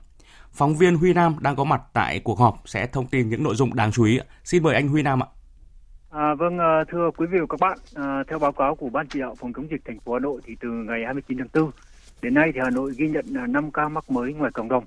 Phóng 0.52 0.74
viên 0.74 0.96
Huy 0.96 1.12
Nam 1.12 1.36
đang 1.40 1.56
có 1.56 1.64
mặt 1.64 1.82
tại 1.92 2.20
cuộc 2.24 2.38
họp 2.38 2.54
sẽ 2.64 2.86
thông 2.86 3.06
tin 3.06 3.28
những 3.28 3.42
nội 3.42 3.54
dung 3.54 3.74
đáng 3.74 3.92
chú 3.92 4.04
ý. 4.04 4.18
Xin 4.44 4.62
mời 4.62 4.74
anh 4.74 4.88
Huy 4.88 5.02
Nam 5.02 5.22
ạ. 5.22 5.26
À, 6.10 6.34
vâng, 6.34 6.58
à, 6.58 6.84
thưa 6.92 7.10
quý 7.16 7.26
vị 7.26 7.38
và 7.40 7.46
các 7.48 7.60
bạn, 7.60 7.78
à, 7.94 8.24
theo 8.28 8.38
báo 8.38 8.52
cáo 8.52 8.74
của 8.74 8.88
Ban 8.88 9.06
chỉ 9.08 9.20
đạo 9.20 9.34
phòng 9.34 9.52
chống 9.52 9.70
dịch 9.70 9.80
thành 9.84 10.00
phố 10.00 10.12
Hà 10.12 10.18
Nội 10.18 10.40
thì 10.46 10.56
từ 10.60 10.68
ngày 10.68 11.04
29 11.04 11.38
tháng 11.38 11.48
4 11.54 11.70
đến 12.22 12.34
nay 12.34 12.50
thì 12.54 12.60
Hà 12.64 12.70
Nội 12.70 12.92
ghi 12.96 13.08
nhận 13.08 13.24
à, 13.36 13.46
5 13.46 13.70
ca 13.70 13.88
mắc 13.88 14.10
mới 14.10 14.32
ngoài 14.32 14.50
cộng 14.54 14.68
đồng. 14.68 14.84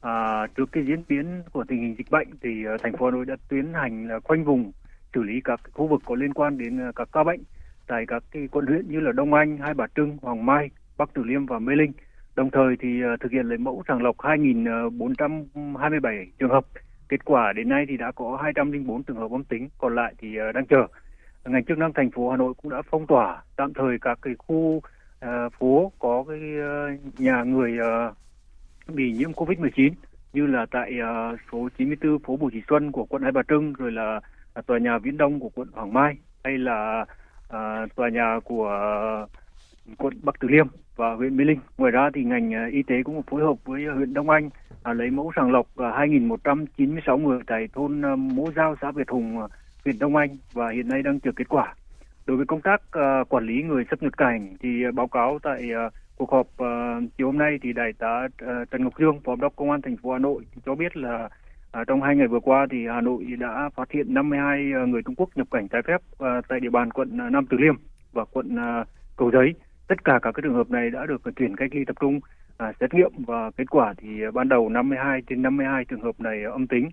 À, 0.00 0.46
trước 0.56 0.72
cái 0.72 0.84
diễn 0.86 1.02
biến 1.08 1.42
của 1.52 1.64
tình 1.68 1.80
hình 1.80 1.94
dịch 1.98 2.10
bệnh 2.10 2.28
thì 2.42 2.50
à, 2.66 2.76
thành 2.82 2.96
phố 2.96 3.06
Hà 3.06 3.10
Nội 3.10 3.24
đã 3.24 3.36
tiến 3.48 3.72
hành 3.74 4.08
là 4.08 4.20
khoanh 4.24 4.44
vùng 4.44 4.72
xử 5.16 5.22
lý 5.22 5.40
các 5.44 5.60
khu 5.72 5.86
vực 5.86 6.02
có 6.04 6.14
liên 6.14 6.34
quan 6.34 6.58
đến 6.58 6.78
ờ, 6.78 6.92
các 6.96 7.08
ca 7.12 7.24
bệnh 7.24 7.40
tại 7.86 8.04
các 8.08 8.22
cái 8.30 8.48
quận 8.50 8.66
huyện 8.66 8.88
như 8.88 9.00
là 9.00 9.12
Đông 9.12 9.34
Anh, 9.34 9.58
Hai 9.58 9.74
Bà 9.74 9.86
Trưng, 9.96 10.16
Hoàng 10.22 10.46
Mai, 10.46 10.70
Bắc 10.98 11.10
Từ 11.14 11.22
Liêm 11.22 11.46
và 11.46 11.58
Mê 11.58 11.74
Linh. 11.76 11.92
Đồng 12.34 12.50
thời 12.50 12.76
thì 12.80 13.02
ờ, 13.02 13.16
thực 13.20 13.32
hiện 13.32 13.46
lấy 13.46 13.58
mẫu 13.58 13.82
sàng 13.88 14.02
lọc 14.02 14.16
2.427 14.16 16.26
trường 16.38 16.50
hợp. 16.50 16.66
Kết 17.08 17.24
quả 17.24 17.52
đến 17.52 17.68
nay 17.68 17.84
thì 17.88 17.96
đã 17.96 18.12
có 18.12 18.38
204 18.42 19.02
trường 19.02 19.16
hợp 19.16 19.30
âm 19.30 19.44
tính, 19.44 19.68
còn 19.78 19.94
lại 19.94 20.14
thì 20.18 20.36
ờ, 20.36 20.52
đang 20.52 20.66
chờ. 20.66 20.86
Ngành 21.44 21.64
chức 21.64 21.78
năng 21.78 21.92
thành 21.92 22.10
phố 22.10 22.30
Hà 22.30 22.36
Nội 22.36 22.54
cũng 22.62 22.72
đã 22.72 22.82
phong 22.90 23.06
tỏa 23.06 23.42
tạm 23.56 23.74
thời 23.74 23.98
các 24.00 24.18
cái 24.22 24.34
khu 24.38 24.56
uh, 24.56 24.82
phố 25.58 25.92
có 25.98 26.24
cái 26.28 26.38
uh, 26.38 27.20
nhà 27.20 27.42
người 27.42 27.78
uh, 27.78 28.14
bị 28.94 29.12
nhiễm 29.12 29.32
Covid-19 29.32 29.90
như 30.32 30.46
là 30.46 30.66
tại 30.70 30.92
uh, 31.00 31.38
số 31.52 31.68
94 31.78 32.18
phố 32.18 32.36
Bùi 32.36 32.50
Thị 32.50 32.62
Xuân 32.68 32.92
của 32.92 33.04
quận 33.04 33.22
Hai 33.22 33.32
Bà 33.32 33.42
Trưng 33.48 33.72
rồi 33.72 33.92
là 33.92 34.20
À, 34.56 34.62
tòa 34.66 34.78
nhà 34.78 34.98
Viễn 34.98 35.16
Đông 35.16 35.40
của 35.40 35.48
quận 35.54 35.68
Hoàng 35.72 35.92
Mai 35.92 36.16
hay 36.44 36.58
là 36.58 37.04
uh, 37.46 37.94
tòa 37.96 38.08
nhà 38.08 38.40
của 38.44 38.70
quận 39.98 40.14
Bắc 40.22 40.34
Từ 40.40 40.48
Liêm 40.48 40.66
và 40.96 41.14
huyện 41.14 41.36
Mê 41.36 41.44
Linh. 41.44 41.60
Ngoài 41.78 41.92
ra 41.92 42.10
thì 42.14 42.24
ngành 42.24 42.54
à, 42.54 42.68
y 42.72 42.82
tế 42.82 43.02
cũng 43.02 43.22
phối 43.22 43.42
hợp 43.42 43.54
với 43.64 43.84
huyện 43.84 44.14
Đông 44.14 44.30
Anh 44.30 44.50
à, 44.82 44.92
lấy 44.92 45.10
mẫu 45.10 45.32
sàng 45.36 45.52
lọc 45.52 45.66
2.196 45.76 47.18
người 47.18 47.38
tại 47.46 47.68
thôn 47.72 48.02
Mố 48.18 48.50
Giao, 48.56 48.76
xã 48.80 48.90
Việt 48.90 49.08
Hùng, 49.08 49.46
huyện 49.84 49.98
Đông 49.98 50.16
Anh 50.16 50.36
và 50.52 50.70
hiện 50.70 50.88
nay 50.88 51.02
đang 51.02 51.20
chờ 51.20 51.30
kết 51.36 51.48
quả. 51.48 51.74
Đối 52.26 52.36
với 52.36 52.46
công 52.46 52.60
tác 52.60 52.82
à, 52.90 53.24
quản 53.28 53.46
lý 53.46 53.62
người 53.62 53.84
xuất 53.90 54.02
nhập 54.02 54.16
cảnh 54.16 54.56
thì 54.60 54.82
báo 54.94 55.06
cáo 55.06 55.38
tại 55.42 55.72
à, 55.72 55.90
cuộc 56.16 56.30
họp 56.30 56.46
à, 56.58 57.00
chiều 57.18 57.26
hôm 57.26 57.38
nay 57.38 57.58
thì 57.62 57.72
đại 57.72 57.92
tá 57.98 58.28
à, 58.38 58.64
Trần 58.70 58.84
Ngọc 58.84 58.92
Dương, 58.98 59.20
phó 59.24 59.32
giám 59.32 59.40
đốc 59.40 59.56
công 59.56 59.70
an 59.70 59.82
thành 59.82 59.96
phố 59.96 60.12
Hà 60.12 60.18
Nội 60.18 60.44
cho 60.66 60.74
biết 60.74 60.96
là 60.96 61.28
À, 61.76 61.84
trong 61.84 62.02
hai 62.02 62.16
ngày 62.16 62.26
vừa 62.26 62.40
qua 62.40 62.66
thì 62.70 62.86
Hà 62.86 63.00
Nội 63.00 63.24
đã 63.38 63.70
phát 63.74 63.90
hiện 63.90 64.14
52 64.14 64.72
ờ, 64.74 64.86
người 64.86 65.02
Trung 65.02 65.14
Quốc 65.14 65.30
nhập 65.34 65.46
cảnh 65.50 65.68
trái 65.68 65.82
phép 65.86 66.00
à, 66.18 66.40
tại 66.48 66.60
địa 66.60 66.70
bàn 66.70 66.90
quận 66.90 67.18
ờ, 67.18 67.30
Nam 67.30 67.46
Từ 67.50 67.56
Liêm 67.56 67.74
và 68.12 68.24
quận 68.24 68.56
à, 68.58 68.84
Cầu 69.16 69.30
Giấy. 69.30 69.54
Tất 69.88 70.04
cả 70.04 70.18
các 70.22 70.34
trường 70.42 70.54
hợp 70.54 70.70
này 70.70 70.90
đã 70.90 71.06
được 71.06 71.22
chuyển 71.36 71.56
cách 71.56 71.70
ly 71.72 71.84
tập 71.84 71.96
trung 72.00 72.20
à, 72.56 72.72
xét 72.80 72.94
nghiệm 72.94 73.10
và 73.26 73.50
kết 73.56 73.64
quả 73.70 73.94
thì 73.98 74.08
ban 74.34 74.48
đầu 74.48 74.68
52 74.68 75.20
trên 75.28 75.42
52 75.42 75.84
trường 75.84 76.00
hợp 76.00 76.20
này 76.20 76.44
âm 76.44 76.66
tính. 76.66 76.88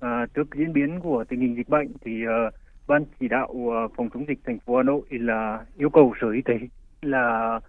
À, 0.00 0.26
trước 0.34 0.54
diễn 0.54 0.72
biến 0.72 1.00
của 1.00 1.24
tình 1.28 1.40
hình 1.40 1.56
dịch 1.56 1.68
bệnh 1.68 1.92
thì 2.04 2.24
à, 2.26 2.50
ban 2.86 3.04
chỉ 3.20 3.28
đạo 3.28 3.54
phòng 3.96 4.08
chống 4.14 4.28
dịch 4.28 4.38
thành 4.46 4.58
phố 4.58 4.76
Hà 4.76 4.82
Nội 4.82 5.02
là 5.10 5.64
yêu 5.76 5.90
cầu 5.90 6.14
sở 6.20 6.30
y 6.30 6.42
tế 6.42 6.58
là 7.02 7.60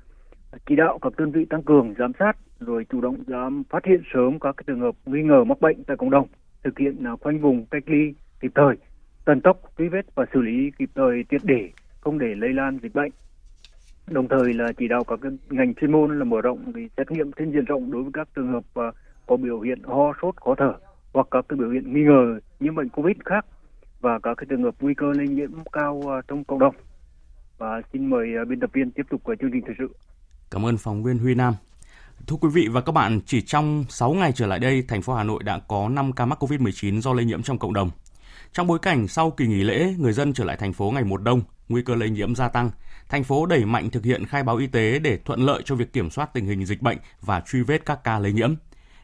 chỉ 0.66 0.76
đạo 0.76 1.00
các 1.02 1.14
đơn 1.18 1.32
vị 1.32 1.46
tăng 1.46 1.64
cường 1.64 1.94
giám 1.98 2.12
sát 2.20 2.38
rồi 2.60 2.86
chủ 2.90 3.02
động 3.02 3.18
giám 3.28 3.64
phát 3.70 3.86
hiện 3.86 4.02
sớm 4.14 4.40
các 4.40 4.58
cái 4.58 4.64
trường 4.68 4.80
hợp 4.80 4.96
nghi 5.06 5.22
ngờ 5.24 5.44
mắc 5.44 5.62
bệnh 5.62 5.84
tại 5.84 5.98
cộng 5.98 6.10
đồng, 6.10 6.28
thực 6.64 6.80
hiện 6.80 7.04
à, 7.04 7.12
khoanh 7.22 7.40
vùng 7.40 7.66
cách 7.66 7.84
ly 7.86 8.14
kịp 8.40 8.52
thời 8.56 8.76
tần 9.26 9.42
tốc 9.42 9.58
truy 9.78 9.88
vết 9.88 10.16
và 10.16 10.26
xử 10.34 10.42
lý 10.42 10.72
kịp 10.80 10.90
thời 10.96 11.24
tiết 11.30 11.38
để, 11.44 11.70
không 12.02 12.20
để 12.20 12.36
lây 12.36 12.54
lan 12.54 12.80
dịch 12.84 12.94
bệnh. 12.94 13.12
Đồng 14.08 14.28
thời 14.28 14.54
là 14.54 14.72
chỉ 14.78 14.88
đạo 14.88 15.04
các 15.04 15.20
ngành 15.50 15.74
chuyên 15.74 15.92
môn 15.92 16.20
là 16.20 16.26
mở 16.26 16.42
rộng 16.42 16.74
thì 16.76 16.88
xét 16.98 17.12
nghiệm 17.12 17.32
trên 17.32 17.52
diện 17.52 17.66
rộng 17.66 17.92
đối 17.92 18.04
với 18.04 18.12
các 18.14 18.28
trường 18.36 18.48
hợp 18.48 18.64
à, 18.74 18.92
có 19.28 19.38
biểu 19.38 19.60
hiện 19.60 19.84
ho, 19.84 20.14
sốt, 20.22 20.36
khó 20.36 20.56
thở 20.58 20.74
hoặc 21.14 21.28
các 21.32 21.46
cái 21.50 21.58
biểu 21.60 21.70
hiện 21.70 21.94
nghi 21.94 22.04
ngờ 22.04 22.40
nhiễm 22.60 22.76
bệnh 22.76 22.90
covid 22.90 23.18
khác 23.26 23.46
và 24.02 24.20
các 24.20 24.38
cái 24.38 24.46
trường 24.50 24.64
hợp 24.64 24.76
nguy 24.82 24.94
cơ 24.94 25.14
lây 25.18 25.28
nhiễm 25.28 25.52
cao 25.72 26.02
à, 26.10 26.22
trong 26.28 26.44
cộng 26.44 26.60
đồng. 26.60 26.76
Và 27.58 27.82
xin 27.94 28.10
mời 28.10 28.28
biên 28.48 28.60
tập 28.60 28.70
viên 28.74 28.92
tiếp 28.92 29.04
tục 29.10 29.22
chương 29.40 29.52
trình 29.52 29.64
thời 29.66 29.76
sự 29.78 29.90
cảm 30.52 30.66
ơn 30.66 30.78
phóng 30.78 31.04
viên 31.04 31.18
Huy 31.18 31.36
Nam 31.36 31.56
Thưa 32.28 32.36
quý 32.36 32.50
vị 32.54 32.68
và 32.72 32.82
các 32.82 32.92
bạn, 32.92 33.22
chỉ 33.26 33.42
trong 33.42 33.86
6 33.90 34.14
ngày 34.14 34.32
trở 34.36 34.48
lại 34.48 34.60
đây, 34.60 34.84
thành 34.88 35.02
phố 35.02 35.14
Hà 35.14 35.24
Nội 35.24 35.44
đã 35.44 35.60
có 35.68 35.90
5 35.90 36.14
ca 36.14 36.26
mắc 36.26 36.44
COVID-19 36.44 37.02
do 37.02 37.14
lây 37.14 37.26
nhiễm 37.26 37.44
trong 37.44 37.58
cộng 37.58 37.74
đồng. 37.74 37.90
Trong 38.54 38.68
bối 38.68 38.80
cảnh 38.80 39.08
sau 39.08 39.32
kỳ 39.32 39.48
nghỉ 39.48 39.64
lễ, 39.64 39.94
người 39.98 40.14
dân 40.14 40.34
trở 40.34 40.44
lại 40.44 40.58
thành 40.58 40.74
phố 40.74 40.92
ngày 40.92 41.04
một 41.04 41.22
đông, 41.22 41.42
nguy 41.70 41.82
cơ 41.82 41.96
lây 41.96 42.10
nhiễm 42.10 42.36
gia 42.36 42.50
tăng, 42.50 42.72
thành 43.10 43.24
phố 43.24 43.46
đẩy 43.46 43.66
mạnh 43.66 43.90
thực 43.90 44.06
hiện 44.06 44.26
khai 44.26 44.44
báo 44.44 44.58
y 44.58 44.68
tế 44.68 45.00
để 45.00 45.18
thuận 45.26 45.40
lợi 45.40 45.62
cho 45.66 45.76
việc 45.76 45.94
kiểm 45.94 46.10
soát 46.10 46.34
tình 46.34 46.46
hình 46.46 46.66
dịch 46.66 46.82
bệnh 46.82 46.98
và 47.22 47.42
truy 47.48 47.62
vết 47.62 47.86
các 47.86 48.04
ca 48.04 48.20
lây 48.20 48.34
nhiễm. 48.34 48.56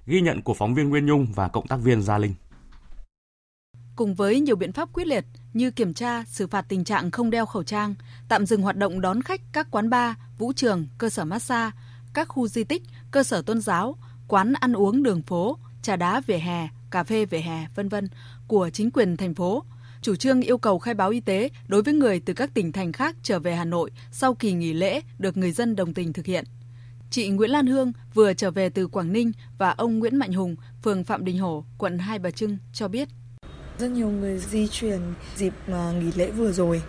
Ghi 0.05 0.21
nhận 0.21 0.41
của 0.41 0.53
phóng 0.53 0.75
viên 0.75 0.89
Nguyên 0.89 1.05
Nhung 1.05 1.27
và 1.35 1.47
cộng 1.47 1.67
tác 1.67 1.77
viên 1.77 2.01
Gia 2.01 2.17
Linh. 2.17 2.33
Cùng 3.97 4.15
với 4.15 4.39
nhiều 4.39 4.55
biện 4.55 4.71
pháp 4.71 4.89
quyết 4.93 5.07
liệt 5.07 5.25
như 5.53 5.71
kiểm 5.71 5.93
tra, 5.93 6.23
xử 6.27 6.47
phạt 6.47 6.65
tình 6.69 6.83
trạng 6.83 7.11
không 7.11 7.29
đeo 7.29 7.45
khẩu 7.45 7.63
trang, 7.63 7.95
tạm 8.27 8.45
dừng 8.45 8.61
hoạt 8.61 8.77
động 8.77 9.01
đón 9.01 9.21
khách 9.21 9.41
các 9.51 9.67
quán 9.71 9.89
bar, 9.89 10.15
vũ 10.37 10.53
trường, 10.53 10.87
cơ 10.97 11.09
sở 11.09 11.25
massage, 11.25 11.71
các 12.13 12.27
khu 12.27 12.47
di 12.47 12.63
tích, 12.63 12.83
cơ 13.11 13.23
sở 13.23 13.41
tôn 13.41 13.61
giáo, 13.61 13.97
quán 14.27 14.53
ăn 14.53 14.73
uống 14.73 15.03
đường 15.03 15.21
phố, 15.21 15.57
trà 15.81 15.95
đá 15.95 16.21
vỉa 16.27 16.37
hè, 16.37 16.67
cà 16.91 17.03
phê 17.03 17.25
vỉa 17.25 17.37
hè, 17.37 17.67
vân 17.75 17.89
vân 17.89 18.07
của 18.47 18.69
chính 18.69 18.91
quyền 18.91 19.17
thành 19.17 19.35
phố– 19.35 19.63
chủ 20.01 20.15
trương 20.15 20.41
yêu 20.41 20.57
cầu 20.57 20.79
khai 20.79 20.93
báo 20.93 21.09
y 21.09 21.19
tế 21.19 21.49
đối 21.67 21.83
với 21.83 21.93
người 21.93 22.19
từ 22.19 22.33
các 22.33 22.53
tỉnh 22.53 22.71
thành 22.71 22.91
khác 22.91 23.15
trở 23.23 23.39
về 23.39 23.55
Hà 23.55 23.65
Nội 23.65 23.91
sau 24.11 24.33
kỳ 24.33 24.53
nghỉ 24.53 24.73
lễ 24.73 25.01
được 25.19 25.37
người 25.37 25.51
dân 25.51 25.75
đồng 25.75 25.93
tình 25.93 26.13
thực 26.13 26.25
hiện. 26.25 26.45
Chị 27.09 27.29
Nguyễn 27.29 27.49
Lan 27.49 27.67
Hương 27.67 27.91
vừa 28.13 28.33
trở 28.33 28.51
về 28.51 28.69
từ 28.69 28.87
Quảng 28.87 29.13
Ninh 29.13 29.31
và 29.57 29.69
ông 29.69 29.99
Nguyễn 29.99 30.17
Mạnh 30.17 30.33
Hùng, 30.33 30.55
phường 30.83 31.03
Phạm 31.03 31.25
Đình 31.25 31.39
Hổ, 31.39 31.65
quận 31.77 31.97
Hai 31.97 32.19
Bà 32.19 32.31
Trưng 32.31 32.57
cho 32.73 32.87
biết. 32.87 33.09
Rất 33.79 33.87
nhiều 33.87 34.07
người 34.07 34.37
di 34.37 34.67
chuyển 34.67 34.99
dịp 35.35 35.53
à, 35.67 35.91
nghỉ 35.99 36.11
lễ 36.15 36.31
vừa 36.31 36.51
rồi. 36.51 36.81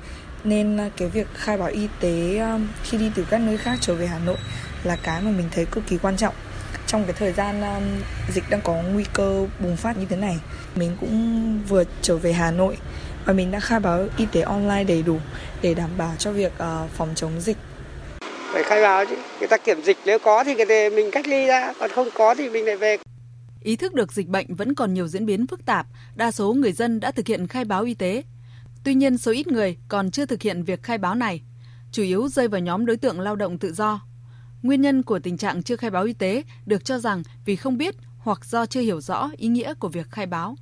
Nên 0.44 0.77
à, 0.77 0.90
cái 0.96 1.09
việc 1.09 1.27
khai 1.35 1.59
báo 1.59 1.68
y 1.68 1.88
tế 2.01 2.38
à, 2.38 2.59
khi 2.83 2.98
đi 2.98 3.11
từ 3.14 3.27
các 3.31 3.38
nơi 3.38 3.57
khác 3.57 3.79
trở 3.81 3.94
về 3.94 4.07
Hà 4.07 4.18
Nội 4.18 4.37
là 4.85 4.96
cái 5.03 5.22
mà 5.22 5.31
mình 5.31 5.48
thấy 5.55 5.64
cực 5.64 5.85
kỳ 5.87 5.98
quan 6.03 6.16
trọng. 6.16 6.35
Trong 6.87 7.05
cái 7.05 7.12
thời 7.12 7.33
gian 7.33 7.62
dịch 8.35 8.44
đang 8.51 8.61
có 8.61 8.72
nguy 8.72 9.05
cơ 9.12 9.46
bùng 9.61 9.77
phát 9.77 9.98
như 9.98 10.07
thế 10.09 10.16
này, 10.16 10.38
mình 10.74 10.96
cũng 11.01 11.61
vừa 11.68 11.85
trở 12.03 12.16
về 12.16 12.33
Hà 12.33 12.51
Nội 12.51 12.77
và 13.24 13.33
mình 13.33 13.51
đã 13.51 13.61
khai 13.61 13.81
báo 13.81 14.07
y 14.16 14.27
tế 14.33 14.40
online 14.40 14.85
đầy 14.85 15.03
đủ 15.03 15.18
để 15.62 15.74
đảm 15.74 15.90
bảo 15.96 16.12
cho 16.18 16.33
việc 16.33 16.53
phòng 16.96 17.12
chống 17.14 17.40
dịch. 17.40 17.57
Phải 18.53 18.62
khai 18.62 18.83
báo 18.83 19.05
chứ. 19.07 19.16
Người 19.38 19.48
ta 19.48 19.57
kiểm 19.57 19.83
dịch 19.83 19.96
nếu 20.05 20.18
có 20.18 20.44
thì 20.44 20.55
người 20.55 20.90
mình 20.90 21.11
cách 21.11 21.29
ly 21.29 21.46
ra, 21.46 21.72
còn 21.81 21.90
không 21.90 22.09
có 22.14 22.35
thì 22.35 22.48
mình 22.48 22.64
lại 22.64 22.77
về. 22.77 22.96
Ý 23.62 23.77
thức 23.77 23.94
được 23.94 24.12
dịch 24.12 24.29
bệnh 24.29 24.55
vẫn 24.55 24.75
còn 24.75 24.94
nhiều 24.94 25.09
diễn 25.09 25.27
biến 25.27 25.47
phức 25.47 25.64
tạp, 25.64 25.87
đa 26.14 26.31
số 26.31 26.53
người 26.53 26.73
dân 26.73 27.01
đã 27.01 27.11
thực 27.11 27.27
hiện 27.27 27.47
khai 27.47 27.64
báo 27.64 27.85
y 27.85 27.94
tế. 27.94 28.23
Tuy 28.85 28.94
nhiên, 28.94 29.18
số 29.18 29.33
ít 29.33 29.47
người 29.47 29.77
còn 29.88 30.11
chưa 30.11 30.27
thực 30.27 30.42
hiện 30.42 30.62
việc 30.62 30.83
khai 30.83 30.99
báo 30.99 31.14
này, 31.14 31.42
chủ 31.92 32.03
yếu 32.03 32.29
rơi 32.29 32.49
vào 32.49 32.61
nhóm 32.61 32.87
đối 32.87 32.97
tượng 32.97 33.21
lao 33.21 33.37
động 33.37 33.59
tự 33.59 33.73
do. 33.73 34.01
Nguyên 34.62 34.81
nhân 34.81 35.03
của 35.03 35.18
tình 35.18 35.37
trạng 35.37 35.62
chưa 35.62 35.77
khai 35.77 35.90
báo 35.90 36.05
y 36.05 36.12
tế 36.12 36.42
được 36.66 36.85
cho 36.85 36.99
rằng 36.99 37.23
vì 37.44 37.57
không 37.57 37.79
biết 37.79 37.94
hoặc 38.18 38.44
do 38.44 38.66
chưa 38.66 38.81
hiểu 38.81 39.01
rõ 39.01 39.31
ý 39.37 39.49
nghĩa 39.49 39.75
của 39.75 39.88
việc 39.88 40.11
khai 40.11 40.27
báo. 40.27 40.57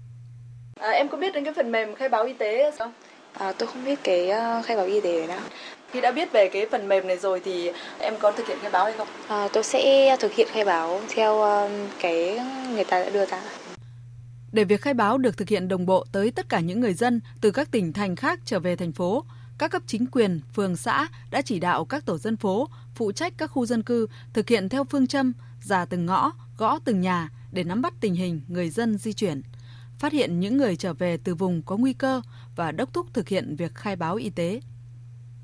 À, 0.80 0.90
em 0.90 1.08
có 1.08 1.16
biết 1.16 1.34
đến 1.34 1.44
cái 1.44 1.54
phần 1.54 1.72
mềm 1.72 1.94
khai 1.94 2.08
báo 2.08 2.24
y 2.24 2.32
tế 2.32 2.70
không? 2.78 2.92
À, 3.32 3.52
tôi 3.52 3.68
không 3.68 3.84
biết 3.84 3.98
cái 4.04 4.30
uh, 4.58 4.64
khai 4.64 4.76
báo 4.76 4.86
y 4.86 5.00
tế 5.00 5.18
đấy 5.18 5.26
nào. 5.26 5.40
Khi 5.90 6.00
đã 6.00 6.12
biết 6.12 6.32
về 6.32 6.48
cái 6.48 6.66
phần 6.70 6.88
mềm 6.88 7.06
này 7.06 7.18
rồi 7.18 7.40
thì 7.44 7.70
em 7.98 8.14
có 8.20 8.32
thực 8.32 8.48
hiện 8.48 8.58
khai 8.62 8.70
báo 8.70 8.84
hay 8.84 8.94
không? 8.98 9.08
À, 9.28 9.48
tôi 9.52 9.62
sẽ 9.62 10.16
thực 10.20 10.32
hiện 10.32 10.48
khai 10.50 10.64
báo 10.64 11.00
theo 11.08 11.34
uh, 11.34 11.70
cái 12.00 12.40
người 12.74 12.84
ta 12.84 13.04
đã 13.04 13.10
đưa 13.10 13.26
ra. 13.26 13.42
Để 14.52 14.64
việc 14.64 14.80
khai 14.80 14.94
báo 14.94 15.18
được 15.18 15.36
thực 15.36 15.48
hiện 15.48 15.68
đồng 15.68 15.86
bộ 15.86 16.04
tới 16.12 16.30
tất 16.30 16.48
cả 16.48 16.60
những 16.60 16.80
người 16.80 16.94
dân 16.94 17.20
từ 17.40 17.50
các 17.50 17.70
tỉnh 17.70 17.92
thành 17.92 18.16
khác 18.16 18.40
trở 18.44 18.60
về 18.60 18.76
thành 18.76 18.92
phố, 18.92 19.24
các 19.58 19.70
cấp 19.70 19.82
chính 19.86 20.06
quyền, 20.06 20.40
phường 20.54 20.76
xã 20.76 21.08
đã 21.30 21.42
chỉ 21.42 21.58
đạo 21.60 21.84
các 21.84 22.06
tổ 22.06 22.18
dân 22.18 22.36
phố 22.36 22.68
phụ 22.94 23.12
trách 23.12 23.32
các 23.36 23.46
khu 23.46 23.66
dân 23.66 23.82
cư 23.82 24.06
thực 24.32 24.48
hiện 24.48 24.68
theo 24.68 24.84
phương 24.84 25.06
châm 25.06 25.32
giả 25.62 25.84
từng 25.84 26.06
ngõ, 26.06 26.32
gõ 26.58 26.78
từng 26.84 27.00
nhà 27.00 27.28
để 27.52 27.64
nắm 27.64 27.82
bắt 27.82 27.94
tình 28.00 28.14
hình 28.14 28.40
người 28.48 28.70
dân 28.70 28.98
di 28.98 29.12
chuyển, 29.12 29.42
phát 29.98 30.12
hiện 30.12 30.40
những 30.40 30.56
người 30.56 30.76
trở 30.76 30.94
về 30.94 31.18
từ 31.24 31.34
vùng 31.34 31.62
có 31.62 31.76
nguy 31.76 31.92
cơ 31.92 32.20
và 32.56 32.72
đốc 32.72 32.92
thúc 32.92 33.06
thực 33.12 33.28
hiện 33.28 33.56
việc 33.56 33.74
khai 33.74 33.96
báo 33.96 34.16
y 34.16 34.30
tế. 34.30 34.60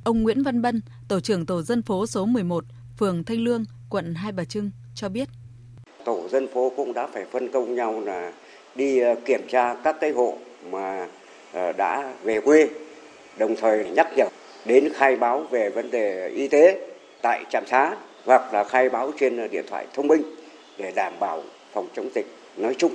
Ông 0.05 0.23
Nguyễn 0.23 0.43
Văn 0.43 0.63
Bân, 0.63 0.81
tổ 1.09 1.21
trưởng 1.21 1.47
tổ 1.47 1.63
dân 1.63 1.83
phố 1.83 2.07
số 2.07 2.27
11, 2.27 2.65
phường 2.99 3.25
Thanh 3.25 3.39
Lương, 3.39 3.65
quận 3.91 4.15
Hai 4.15 4.33
Bà 4.33 4.45
Trưng 4.45 4.71
cho 4.95 5.09
biết. 5.09 5.29
Tổ 6.05 6.29
dân 6.29 6.49
phố 6.55 6.73
cũng 6.77 6.93
đã 6.93 7.07
phải 7.07 7.25
phân 7.33 7.53
công 7.53 7.75
nhau 7.75 8.01
là 8.01 8.33
đi 8.75 8.99
ờ, 8.99 9.15
kiểm 9.25 9.41
tra 9.49 9.75
các 9.85 9.97
cái 10.01 10.11
hộ 10.11 10.37
mà 10.71 11.07
ờ, 11.53 11.73
đã 11.73 12.15
về 12.23 12.41
quê 12.41 12.69
đồng 13.39 13.57
thời 13.57 13.91
nhắc 13.91 14.09
nhở 14.17 14.27
đến 14.65 14.89
khai 14.95 15.17
báo 15.17 15.47
về 15.51 15.71
vấn 15.71 15.91
đề 15.91 16.29
y 16.29 16.49
tế 16.49 16.89
tại 17.23 17.45
trạm 17.51 17.67
xá 17.67 17.97
hoặc 18.25 18.55
là 18.55 18.65
khai 18.65 18.89
báo 18.89 19.11
trên 19.21 19.51
điện 19.51 19.65
thoại 19.69 19.87
thông 19.95 20.09
minh 20.09 20.23
để 20.79 20.93
đảm 20.97 21.13
bảo 21.21 21.43
phòng 21.73 21.89
chống 21.97 22.09
dịch 22.15 22.27
nói 22.57 22.75
chung. 22.79 22.93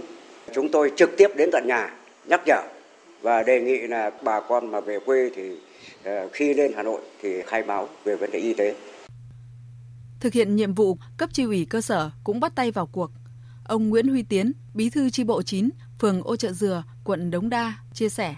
Chúng 0.54 0.70
tôi 0.72 0.92
trực 0.96 1.18
tiếp 1.18 1.28
đến 1.38 1.50
tận 1.52 1.64
nhà 1.68 1.96
nhắc 2.26 2.42
nhở 2.46 2.62
và 3.22 3.44
đề 3.44 3.62
nghị 3.62 3.88
là 3.88 4.12
bà 4.24 4.40
con 4.40 4.72
mà 4.72 4.80
về 4.80 5.00
quê 5.06 5.30
thì 5.36 5.52
ờ, 6.04 6.30
khi 6.34 6.54
lên 6.54 6.72
Hà 6.76 6.84
Nội 6.84 7.02
thì 7.22 7.42
khai 7.42 7.64
báo 7.64 7.90
về 8.04 8.16
vấn 8.16 8.32
đề 8.32 8.40
y 8.40 8.54
tế. 8.54 8.76
Thực 10.20 10.34
hiện 10.34 10.56
nhiệm 10.56 10.74
vụ, 10.74 10.98
cấp 11.18 11.30
chi 11.34 11.44
ủy 11.44 11.68
cơ 11.70 11.82
sở 11.82 12.12
cũng 12.24 12.40
bắt 12.40 12.52
tay 12.56 12.72
vào 12.72 12.86
cuộc. 12.86 13.12
Ông 13.66 13.90
Nguyễn 13.90 14.08
Huy 14.08 14.24
Tiến, 14.24 14.52
Bí 14.74 14.90
thư 14.90 15.10
chi 15.10 15.24
bộ 15.24 15.42
9, 15.42 15.70
phường 16.00 16.22
Ô 16.24 16.36
Chợ 16.36 16.52
Dừa, 16.52 16.84
quận 17.04 17.32
Đống 17.32 17.50
Đa 17.50 17.74
chia 17.94 18.10
sẻ 18.10 18.36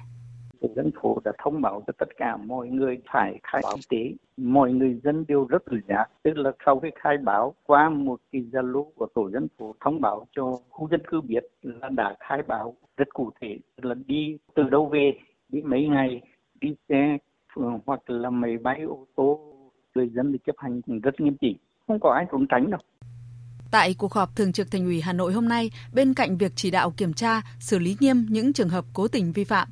dân 0.75 0.91
phố 1.01 1.21
đã 1.25 1.31
thông 1.43 1.61
báo 1.61 1.83
cho 1.87 1.93
tất 1.97 2.17
cả 2.17 2.37
mọi 2.37 2.67
người 2.67 2.97
phải 3.13 3.39
khai 3.43 3.61
báo 3.63 3.73
y 3.75 3.81
tế. 3.89 4.15
Mọi 4.37 4.73
người 4.73 4.99
dân 5.03 5.25
đều 5.27 5.45
rất 5.45 5.65
tự 5.71 5.77
giác. 5.87 6.05
Tức 6.23 6.37
là 6.37 6.51
sau 6.65 6.79
khi 6.79 6.89
khai 6.95 7.17
báo 7.17 7.53
qua 7.65 7.89
một 7.89 8.19
cái 8.31 8.41
zalo 8.51 8.83
của 8.95 9.07
tổ 9.15 9.29
dân 9.31 9.47
phố 9.57 9.75
thông 9.79 10.01
báo 10.01 10.27
cho 10.35 10.57
khu 10.69 10.89
dân 10.91 11.01
cư 11.07 11.21
biết 11.21 11.43
là 11.61 11.89
đã 11.89 12.15
khai 12.19 12.41
báo 12.47 12.75
rất 12.97 13.13
cụ 13.13 13.31
thể. 13.41 13.57
Là 13.81 13.95
đi 14.05 14.37
từ 14.55 14.63
đâu 14.63 14.85
về 14.85 15.13
đi 15.49 15.61
mấy 15.61 15.87
ngày 15.87 16.21
đi 16.61 16.75
xe 16.89 17.17
ừ, 17.55 17.63
hoặc 17.85 18.09
là 18.09 18.29
máy 18.29 18.57
bay 18.57 18.81
ô 18.81 19.07
tô 19.15 19.53
người 19.95 20.09
dân 20.09 20.31
thì 20.31 20.39
chấp 20.45 20.55
hành 20.57 20.81
rất 21.03 21.21
nghiêm 21.21 21.35
chỉnh. 21.41 21.57
Không 21.87 21.99
có 21.99 22.11
ai 22.11 22.25
trốn 22.31 22.47
tránh 22.47 22.71
đâu. 22.71 22.79
Tại 23.71 23.95
cuộc 23.97 24.13
họp 24.13 24.35
thường 24.35 24.51
trực 24.51 24.71
Thành 24.71 24.85
ủy 24.85 25.01
Hà 25.01 25.13
Nội 25.13 25.33
hôm 25.33 25.49
nay, 25.49 25.71
bên 25.93 26.13
cạnh 26.13 26.37
việc 26.37 26.51
chỉ 26.55 26.71
đạo 26.71 26.93
kiểm 26.97 27.13
tra, 27.13 27.41
xử 27.59 27.79
lý 27.79 27.97
nghiêm 27.99 28.25
những 28.29 28.53
trường 28.53 28.69
hợp 28.69 28.85
cố 28.93 29.07
tình 29.07 29.31
vi 29.31 29.43
phạm, 29.43 29.67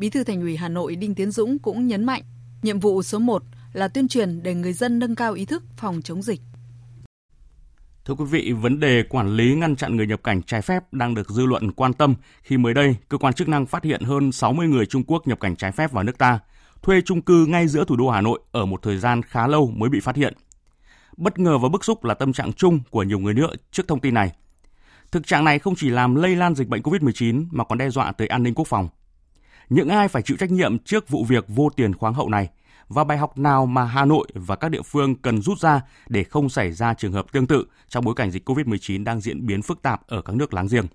Bí 0.00 0.10
thư 0.10 0.24
Thành 0.24 0.40
ủy 0.40 0.56
Hà 0.56 0.68
Nội 0.68 0.96
Đinh 0.96 1.14
Tiến 1.14 1.30
Dũng 1.30 1.58
cũng 1.58 1.86
nhấn 1.86 2.04
mạnh, 2.04 2.22
nhiệm 2.62 2.80
vụ 2.80 3.02
số 3.02 3.18
1 3.18 3.42
là 3.72 3.88
tuyên 3.88 4.08
truyền 4.08 4.42
để 4.42 4.54
người 4.54 4.72
dân 4.72 4.98
nâng 4.98 5.14
cao 5.14 5.32
ý 5.32 5.44
thức 5.44 5.62
phòng 5.76 6.02
chống 6.02 6.22
dịch. 6.22 6.40
Thưa 8.04 8.14
quý 8.14 8.24
vị, 8.24 8.52
vấn 8.52 8.80
đề 8.80 9.02
quản 9.02 9.36
lý 9.36 9.54
ngăn 9.54 9.76
chặn 9.76 9.96
người 9.96 10.06
nhập 10.06 10.20
cảnh 10.24 10.42
trái 10.42 10.62
phép 10.62 10.92
đang 10.92 11.14
được 11.14 11.30
dư 11.30 11.46
luận 11.46 11.72
quan 11.72 11.92
tâm 11.92 12.14
khi 12.42 12.58
mới 12.58 12.74
đây 12.74 12.96
cơ 13.08 13.18
quan 13.18 13.34
chức 13.34 13.48
năng 13.48 13.66
phát 13.66 13.84
hiện 13.84 14.02
hơn 14.02 14.32
60 14.32 14.68
người 14.68 14.86
Trung 14.86 15.04
Quốc 15.06 15.28
nhập 15.28 15.40
cảnh 15.40 15.56
trái 15.56 15.72
phép 15.72 15.92
vào 15.92 16.04
nước 16.04 16.18
ta, 16.18 16.38
thuê 16.82 17.00
chung 17.00 17.22
cư 17.22 17.46
ngay 17.46 17.68
giữa 17.68 17.84
thủ 17.84 17.96
đô 17.96 18.08
Hà 18.10 18.20
Nội 18.20 18.40
ở 18.52 18.66
một 18.66 18.82
thời 18.82 18.98
gian 18.98 19.22
khá 19.22 19.46
lâu 19.46 19.70
mới 19.76 19.90
bị 19.90 20.00
phát 20.00 20.16
hiện. 20.16 20.34
Bất 21.16 21.38
ngờ 21.38 21.58
và 21.58 21.68
bức 21.68 21.84
xúc 21.84 22.04
là 22.04 22.14
tâm 22.14 22.32
trạng 22.32 22.52
chung 22.52 22.80
của 22.90 23.02
nhiều 23.02 23.18
người 23.18 23.34
nữa 23.34 23.50
trước 23.70 23.88
thông 23.88 24.00
tin 24.00 24.14
này. 24.14 24.32
Thực 25.12 25.26
trạng 25.26 25.44
này 25.44 25.58
không 25.58 25.74
chỉ 25.76 25.90
làm 25.90 26.14
lây 26.14 26.36
lan 26.36 26.54
dịch 26.54 26.68
bệnh 26.68 26.82
COVID-19 26.82 27.46
mà 27.50 27.64
còn 27.64 27.78
đe 27.78 27.90
dọa 27.90 28.12
tới 28.12 28.28
an 28.28 28.42
ninh 28.42 28.54
quốc 28.54 28.68
phòng 28.68 28.88
những 29.70 29.88
ai 29.88 30.08
phải 30.08 30.22
chịu 30.22 30.36
trách 30.36 30.50
nhiệm 30.50 30.78
trước 30.78 31.08
vụ 31.08 31.24
việc 31.24 31.44
vô 31.48 31.68
tiền 31.76 31.94
khoáng 31.94 32.14
hậu 32.14 32.28
này 32.28 32.48
và 32.88 33.04
bài 33.04 33.18
học 33.18 33.38
nào 33.38 33.66
mà 33.66 33.84
Hà 33.84 34.04
Nội 34.04 34.26
và 34.34 34.56
các 34.56 34.68
địa 34.68 34.82
phương 34.82 35.14
cần 35.14 35.40
rút 35.40 35.58
ra 35.58 35.80
để 36.08 36.24
không 36.24 36.48
xảy 36.48 36.72
ra 36.72 36.94
trường 36.94 37.12
hợp 37.12 37.32
tương 37.32 37.46
tự 37.46 37.64
trong 37.88 38.04
bối 38.04 38.14
cảnh 38.14 38.30
dịch 38.30 38.48
COVID-19 38.48 39.04
đang 39.04 39.20
diễn 39.20 39.46
biến 39.46 39.62
phức 39.62 39.82
tạp 39.82 40.06
ở 40.06 40.22
các 40.22 40.36
nước 40.36 40.54
láng 40.54 40.66
giềng. 40.70 40.86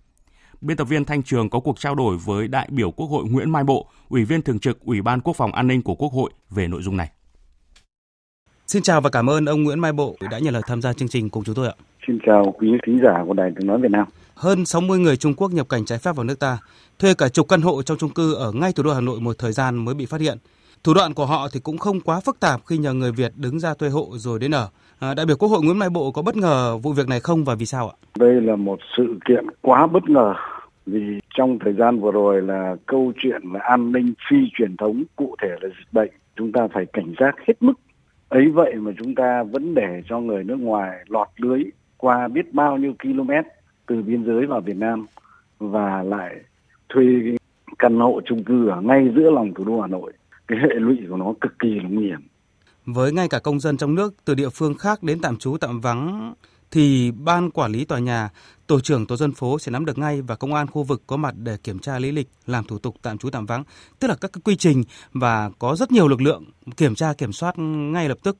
Biên 0.62 0.78
tập 0.78 0.84
viên 0.84 1.06
Thanh 1.06 1.24
Trường 1.24 1.50
có 1.50 1.60
cuộc 1.60 1.80
trao 1.80 1.96
đổi 1.96 2.18
với 2.26 2.48
đại 2.48 2.68
biểu 2.72 2.92
Quốc 2.92 3.08
hội 3.08 3.26
Nguyễn 3.30 3.50
Mai 3.50 3.64
Bộ, 3.64 3.88
Ủy 4.10 4.26
viên 4.26 4.42
thường 4.42 4.60
trực 4.60 4.80
Ủy 4.80 5.02
ban 5.02 5.22
Quốc 5.22 5.36
phòng 5.36 5.52
An 5.52 5.68
ninh 5.68 5.82
của 5.82 5.96
Quốc 5.96 6.14
hội 6.14 6.32
về 6.50 6.68
nội 6.68 6.82
dung 6.82 6.98
này. 6.98 7.10
Xin 8.68 8.82
chào 8.82 9.02
và 9.02 9.10
cảm 9.10 9.30
ơn 9.30 9.46
ông 9.46 9.64
Nguyễn 9.64 9.80
Mai 9.80 9.94
Bộ 9.94 10.16
đã 10.32 10.40
nhận 10.40 10.54
lời 10.54 10.64
tham 10.68 10.82
gia 10.82 10.94
chương 10.94 11.08
trình 11.08 11.30
cùng 11.30 11.44
chúng 11.44 11.56
tôi 11.56 11.68
ạ. 11.68 11.74
Xin 12.08 12.20
chào 12.26 12.56
quý 12.60 12.68
khán 12.86 13.00
giả 13.04 13.24
của 13.28 13.34
Đài 13.34 13.52
Tiếng 13.60 13.68
Nói 13.68 13.80
Việt 13.82 13.92
Nam. 13.92 14.08
Hơn 14.36 14.66
60 14.66 15.00
người 15.00 15.18
Trung 15.18 15.34
Quốc 15.34 15.52
nhập 15.52 15.70
cảnh 15.70 15.86
trái 15.86 15.98
phép 15.98 16.16
vào 16.16 16.24
nước 16.24 16.40
ta, 16.40 16.58
thuê 17.00 17.14
cả 17.18 17.30
chục 17.30 17.48
căn 17.50 17.62
hộ 17.62 17.82
trong 17.84 17.98
chung 17.98 18.10
cư 18.10 18.34
ở 18.34 18.52
ngay 18.52 18.72
thủ 18.74 18.84
đô 18.84 18.94
Hà 18.94 19.02
Nội 19.02 19.20
một 19.20 19.36
thời 19.40 19.52
gian 19.52 19.86
mới 19.86 19.96
bị 19.96 20.06
phát 20.06 20.22
hiện. 20.22 20.38
Thủ 20.84 20.94
đoạn 20.94 21.14
của 21.14 21.26
họ 21.26 21.48
thì 21.54 21.60
cũng 21.60 21.78
không 21.78 22.02
quá 22.02 22.20
phức 22.20 22.40
tạp 22.40 22.62
khi 22.66 22.78
nhờ 22.78 22.94
người 22.94 23.12
Việt 23.12 23.32
đứng 23.36 23.60
ra 23.60 23.74
thuê 23.74 23.90
hộ 23.90 24.08
rồi 24.12 24.40
đến 24.40 24.52
ở. 24.52 24.70
À, 25.00 25.14
đại 25.14 25.26
biểu 25.26 25.38
Quốc 25.38 25.50
hội 25.50 25.64
Nguyễn 25.64 25.80
Mai 25.80 25.90
Bộ 25.90 26.12
có 26.12 26.22
bất 26.22 26.36
ngờ 26.38 26.78
vụ 26.78 26.94
việc 26.94 27.08
này 27.08 27.20
không 27.20 27.44
và 27.44 27.56
vì 27.56 27.66
sao 27.66 27.90
ạ? 27.90 27.96
Đây 28.20 28.42
là 28.42 28.56
một 28.56 28.80
sự 28.98 29.20
kiện 29.28 29.46
quá 29.62 29.88
bất 29.88 30.10
ngờ 30.10 30.34
vì 30.86 31.20
trong 31.38 31.60
thời 31.60 31.74
gian 31.74 32.00
vừa 32.00 32.12
rồi 32.12 32.42
là 32.42 32.76
câu 32.86 33.14
chuyện 33.18 33.42
là 33.54 33.60
an 33.60 33.92
ninh 33.92 34.14
phi 34.30 34.38
truyền 34.58 34.78
thống 34.78 35.04
cụ 35.16 35.36
thể 35.42 35.50
là 35.62 35.70
dịch 35.70 35.92
bệnh 35.92 36.12
chúng 36.36 36.52
ta 36.52 36.68
phải 36.74 36.86
cảnh 36.94 37.14
giác 37.20 37.36
hết 37.48 37.54
mức 37.60 37.74
ấy 38.30 38.50
vậy 38.54 38.76
mà 38.76 38.92
chúng 38.98 39.16
ta 39.16 39.44
vẫn 39.44 39.76
để 39.76 40.02
cho 40.10 40.20
người 40.20 40.44
nước 40.44 40.60
ngoài 40.60 40.98
lọt 41.08 41.28
lưới 41.38 41.64
qua 41.98 42.28
biết 42.28 42.54
bao 42.54 42.78
nhiêu 42.78 42.94
km 43.04 43.32
từ 43.88 44.02
biên 44.02 44.26
giới 44.26 44.46
vào 44.46 44.62
Việt 44.62 44.78
Nam 44.78 45.06
và 45.60 46.04
lại 46.04 46.36
thuê 46.90 47.04
căn 47.80 48.00
hộ 48.00 48.22
chung 48.26 48.44
cư 48.44 48.68
ở 48.68 48.82
ngay 48.82 49.10
giữa 49.16 49.32
lòng 49.32 49.54
thủ 49.54 49.64
đô 49.64 49.82
Hà 49.82 49.88
Nội 49.88 50.14
cái 50.48 50.58
hệ 50.62 50.76
lụy 50.76 50.98
của 51.10 51.18
nó 51.18 51.34
cực 51.42 51.60
kỳ 51.60 51.70
là 51.70 51.90
nguy 51.90 52.06
hiểm 52.06 52.22
với 52.86 53.12
ngay 53.12 53.28
cả 53.30 53.40
công 53.40 53.60
dân 53.60 53.78
trong 53.78 53.96
nước 53.96 54.14
từ 54.26 54.36
địa 54.36 54.50
phương 54.50 54.76
khác 54.76 55.04
đến 55.04 55.20
tạm 55.22 55.38
trú 55.38 55.58
tạm 55.58 55.82
vắng 55.82 56.34
thì 56.72 57.12
ban 57.12 57.52
quản 57.52 57.72
lý 57.72 57.86
tòa 57.86 58.00
nhà, 58.00 58.30
tổ 58.68 58.80
trưởng 58.80 59.06
tổ 59.06 59.16
dân 59.16 59.32
phố 59.32 59.60
sẽ 59.60 59.72
nắm 59.72 59.86
được 59.86 59.98
ngay 59.98 60.22
và 60.22 60.36
công 60.36 60.54
an 60.54 60.68
khu 60.68 60.84
vực 60.84 61.04
có 61.08 61.18
mặt 61.18 61.36
để 61.38 61.58
kiểm 61.64 61.80
tra 61.80 62.00
lý 62.00 62.12
lịch, 62.12 62.30
làm 62.46 62.64
thủ 62.64 62.80
tục 62.80 62.96
tạm 63.02 63.18
trú 63.18 63.30
tạm 63.30 63.46
vắng, 63.46 63.64
tức 64.00 64.08
là 64.08 64.16
các 64.22 64.34
cái 64.34 64.42
quy 64.44 64.56
trình 64.56 64.84
và 65.14 65.50
có 65.60 65.76
rất 65.76 65.92
nhiều 65.92 66.08
lực 66.08 66.22
lượng 66.22 66.44
kiểm 66.78 66.96
tra 66.96 67.14
kiểm 67.14 67.34
soát 67.34 67.60
ngay 67.60 68.10
lập 68.10 68.18
tức. 68.24 68.38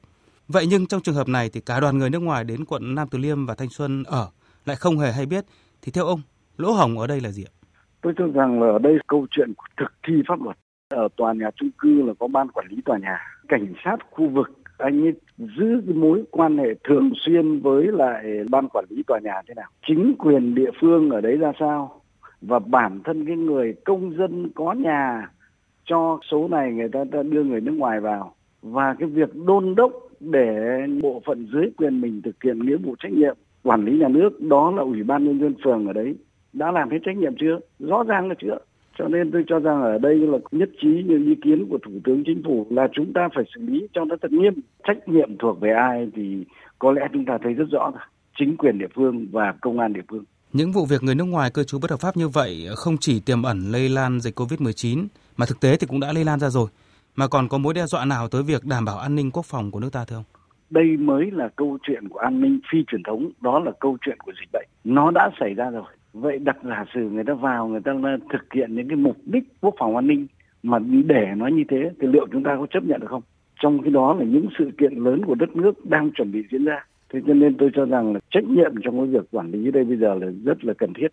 Vậy 0.48 0.68
nhưng 0.68 0.88
trong 0.88 1.02
trường 1.02 1.16
hợp 1.16 1.28
này 1.28 1.50
thì 1.50 1.62
cả 1.62 1.80
đoàn 1.80 1.98
người 1.98 2.10
nước 2.10 2.20
ngoài 2.20 2.44
đến 2.44 2.66
quận 2.66 2.96
Nam 2.96 3.08
Từ 3.12 3.18
Liêm 3.18 3.46
và 3.46 3.56
Thanh 3.56 3.70
Xuân 3.70 4.04
ở 4.04 4.30
lại 4.66 4.76
không 4.76 4.98
hề 4.98 5.12
hay 5.12 5.26
biết 5.26 5.46
thì 5.82 5.92
theo 5.92 6.06
ông, 6.06 6.22
lỗ 6.58 6.72
hổng 6.72 7.00
ở 7.00 7.08
đây 7.08 7.22
là 7.22 7.32
gì 7.32 7.44
ạ? 7.44 7.54
Tôi 8.02 8.14
cho 8.18 8.28
rằng 8.28 8.62
là 8.62 8.68
ở 8.68 8.80
đây 8.80 8.98
câu 9.08 9.28
chuyện 9.32 9.54
của 9.54 9.66
thực 9.78 9.94
thi 10.08 10.14
pháp 10.28 10.42
luật. 10.42 10.58
Ở 10.90 11.08
tòa 11.18 11.34
nhà 11.34 11.50
chung 11.56 11.70
cư 11.78 12.02
là 12.02 12.14
có 12.20 12.28
ban 12.28 12.48
quản 12.52 12.68
lý 12.70 12.82
tòa 12.86 12.98
nhà, 12.98 13.18
cảnh 13.48 13.74
sát 13.84 13.98
khu 14.12 14.30
vực 14.30 14.52
anh 14.78 15.02
ấy 15.02 15.14
giữ 15.38 15.82
cái 15.86 15.96
mối 15.96 16.24
quan 16.32 16.58
hệ 16.58 16.74
thường 16.84 17.12
xuyên 17.16 17.60
với 17.60 17.88
lại 17.88 18.24
ban 18.50 18.68
quản 18.70 18.86
lý 18.90 19.04
tòa 19.04 19.20
nhà 19.20 19.42
thế 19.48 19.54
nào 19.54 19.70
chính 19.88 20.16
quyền 20.18 20.56
địa 20.56 20.72
phương 20.82 21.10
ở 21.10 21.22
đấy 21.22 21.38
ra 21.38 21.52
sao 21.60 22.02
và 22.42 22.60
bản 22.60 23.00
thân 23.04 23.26
cái 23.26 23.36
người 23.36 23.74
công 23.86 24.18
dân 24.18 24.50
có 24.56 24.74
nhà 24.74 25.30
cho 25.86 26.20
số 26.32 26.48
này 26.48 26.72
người 26.72 26.90
ta, 26.94 27.04
ta 27.12 27.24
đưa 27.24 27.44
người 27.44 27.62
nước 27.62 27.72
ngoài 27.72 28.00
vào 28.00 28.36
và 28.62 28.96
cái 29.00 29.10
việc 29.10 29.36
đôn 29.46 29.76
đốc 29.76 29.92
để 30.20 30.78
bộ 31.02 31.22
phận 31.26 31.48
dưới 31.54 31.66
quyền 31.78 32.02
mình 32.02 32.22
thực 32.22 32.44
hiện 32.44 32.66
nghĩa 32.66 32.78
vụ 32.78 32.96
trách 33.00 33.12
nhiệm 33.12 33.38
quản 33.66 33.86
lý 33.86 33.98
nhà 33.98 34.08
nước, 34.08 34.42
đó 34.42 34.72
là 34.72 34.82
ủy 34.82 35.04
ban 35.04 35.26
nhân 35.26 35.40
dân 35.40 35.56
phường 35.64 35.88
ở 35.88 35.94
đấy, 35.94 36.16
đã 36.54 36.72
làm 36.72 36.90
hết 36.90 36.98
trách 37.06 37.18
nhiệm 37.18 37.34
chưa? 37.40 37.60
Rõ 37.80 38.04
ràng 38.04 38.30
là 38.30 38.36
chưa. 38.42 38.58
Cho 38.98 39.08
nên 39.08 39.32
tôi 39.32 39.44
cho 39.48 39.60
rằng 39.60 39.82
ở 39.82 39.98
đây 39.98 40.16
là 40.18 40.38
nhất 40.52 40.70
trí 40.82 41.04
như 41.08 41.26
ý 41.26 41.36
kiến 41.44 41.68
của 41.70 41.78
thủ 41.86 41.92
tướng 42.04 42.24
chính 42.26 42.42
phủ 42.46 42.68
là 42.70 42.88
chúng 42.94 43.14
ta 43.14 43.30
phải 43.36 43.44
xử 43.56 43.62
lý 43.62 43.88
cho 43.94 44.06
nó 44.06 44.16
thật 44.22 44.32
nghiêm. 44.32 44.54
Trách 44.88 44.98
nhiệm 45.08 45.38
thuộc 45.38 45.60
về 45.62 45.72
ai 45.72 46.08
thì 46.16 46.46
có 46.80 46.92
lẽ 46.92 47.02
chúng 47.14 47.26
ta 47.26 47.38
thấy 47.44 47.54
rất 47.54 47.66
rõ 47.72 47.92
rồi 47.92 48.04
chính 48.40 48.58
quyền 48.58 48.80
địa 48.80 48.88
phương 48.96 49.28
và 49.32 49.54
công 49.62 49.80
an 49.80 49.94
địa 49.94 50.02
phương. 50.10 50.24
Những 50.54 50.72
vụ 50.72 50.86
việc 50.86 51.04
người 51.04 51.16
nước 51.16 51.24
ngoài 51.24 51.52
cư 51.54 51.64
trú 51.64 51.80
bất 51.80 51.92
hợp 51.92 52.00
pháp 52.00 52.18
như 52.18 52.28
vậy 52.28 52.68
không 52.76 52.98
chỉ 52.98 53.20
tiềm 53.20 53.44
ẩn 53.44 53.72
lây 53.72 53.90
lan 53.90 54.20
dịch 54.20 54.40
Covid-19 54.40 55.08
mà 55.38 55.46
thực 55.46 55.60
tế 55.60 55.78
thì 55.78 55.88
cũng 55.88 56.00
đã 56.00 56.14
lây 56.14 56.24
lan 56.24 56.40
ra 56.40 56.50
rồi. 56.50 56.70
Mà 57.16 57.28
còn 57.28 57.48
có 57.48 57.58
mối 57.58 57.74
đe 57.74 57.86
dọa 57.86 58.06
nào 58.06 58.28
tới 58.28 58.44
việc 58.44 58.66
đảm 58.66 58.86
bảo 58.86 58.98
an 58.98 59.16
ninh 59.16 59.32
quốc 59.32 59.46
phòng 59.46 59.72
của 59.72 59.80
nước 59.80 59.90
ta 59.92 60.06
thưa 60.08 60.16
ông? 60.16 60.24
Đây 60.70 60.98
mới 60.98 61.32
là 61.32 61.50
câu 61.56 61.78
chuyện 61.84 62.10
của 62.10 62.20
an 62.20 62.42
ninh 62.42 62.60
phi 62.72 62.84
truyền 62.88 63.04
thống, 63.04 63.30
đó 63.42 63.60
là 63.60 63.72
câu 63.80 63.98
chuyện 64.06 64.18
của 64.20 64.32
dịch 64.40 64.50
bệnh. 64.54 64.68
Nó 64.84 65.12
đã 65.12 65.30
xảy 65.40 65.54
ra 65.54 65.70
rồi 65.70 65.84
vậy 66.22 66.40
đặt 66.40 66.58
giả 66.64 66.86
sử 66.94 67.10
người 67.10 67.24
ta 67.24 67.34
vào 67.34 67.68
người 67.68 67.82
ta 67.86 67.92
thực 68.34 68.54
hiện 68.54 68.76
những 68.76 68.88
cái 68.88 68.96
mục 68.96 69.18
đích 69.26 69.44
quốc 69.62 69.76
phòng 69.80 69.96
an 69.96 70.08
ninh 70.08 70.28
mà 70.64 70.80
để 71.06 71.26
nó 71.38 71.48
như 71.48 71.64
thế 71.70 71.92
thì 72.02 72.08
liệu 72.08 72.28
chúng 72.32 72.44
ta 72.44 72.56
có 72.60 72.68
chấp 72.74 72.84
nhận 72.84 73.00
được 73.00 73.08
không 73.10 73.22
trong 73.62 73.82
khi 73.84 73.90
đó 73.90 74.16
là 74.20 74.26
những 74.26 74.48
sự 74.60 74.72
kiện 74.78 74.94
lớn 74.94 75.26
của 75.26 75.36
đất 75.36 75.56
nước 75.56 75.86
đang 75.86 76.12
chuẩn 76.12 76.32
bị 76.32 76.44
diễn 76.52 76.66
ra 76.66 76.86
thế 77.14 77.20
cho 77.28 77.34
nên 77.34 77.58
tôi 77.58 77.70
cho 77.76 77.86
rằng 77.86 78.14
là 78.14 78.20
trách 78.32 78.44
nhiệm 78.44 78.72
trong 78.84 78.98
cái 78.98 79.08
việc 79.08 79.28
quản 79.32 79.52
lý 79.52 79.72
đây 79.72 79.84
bây 79.84 79.98
giờ 79.98 80.14
là 80.14 80.28
rất 80.44 80.66
là 80.66 80.74
cần 80.78 80.94
thiết 80.94 81.08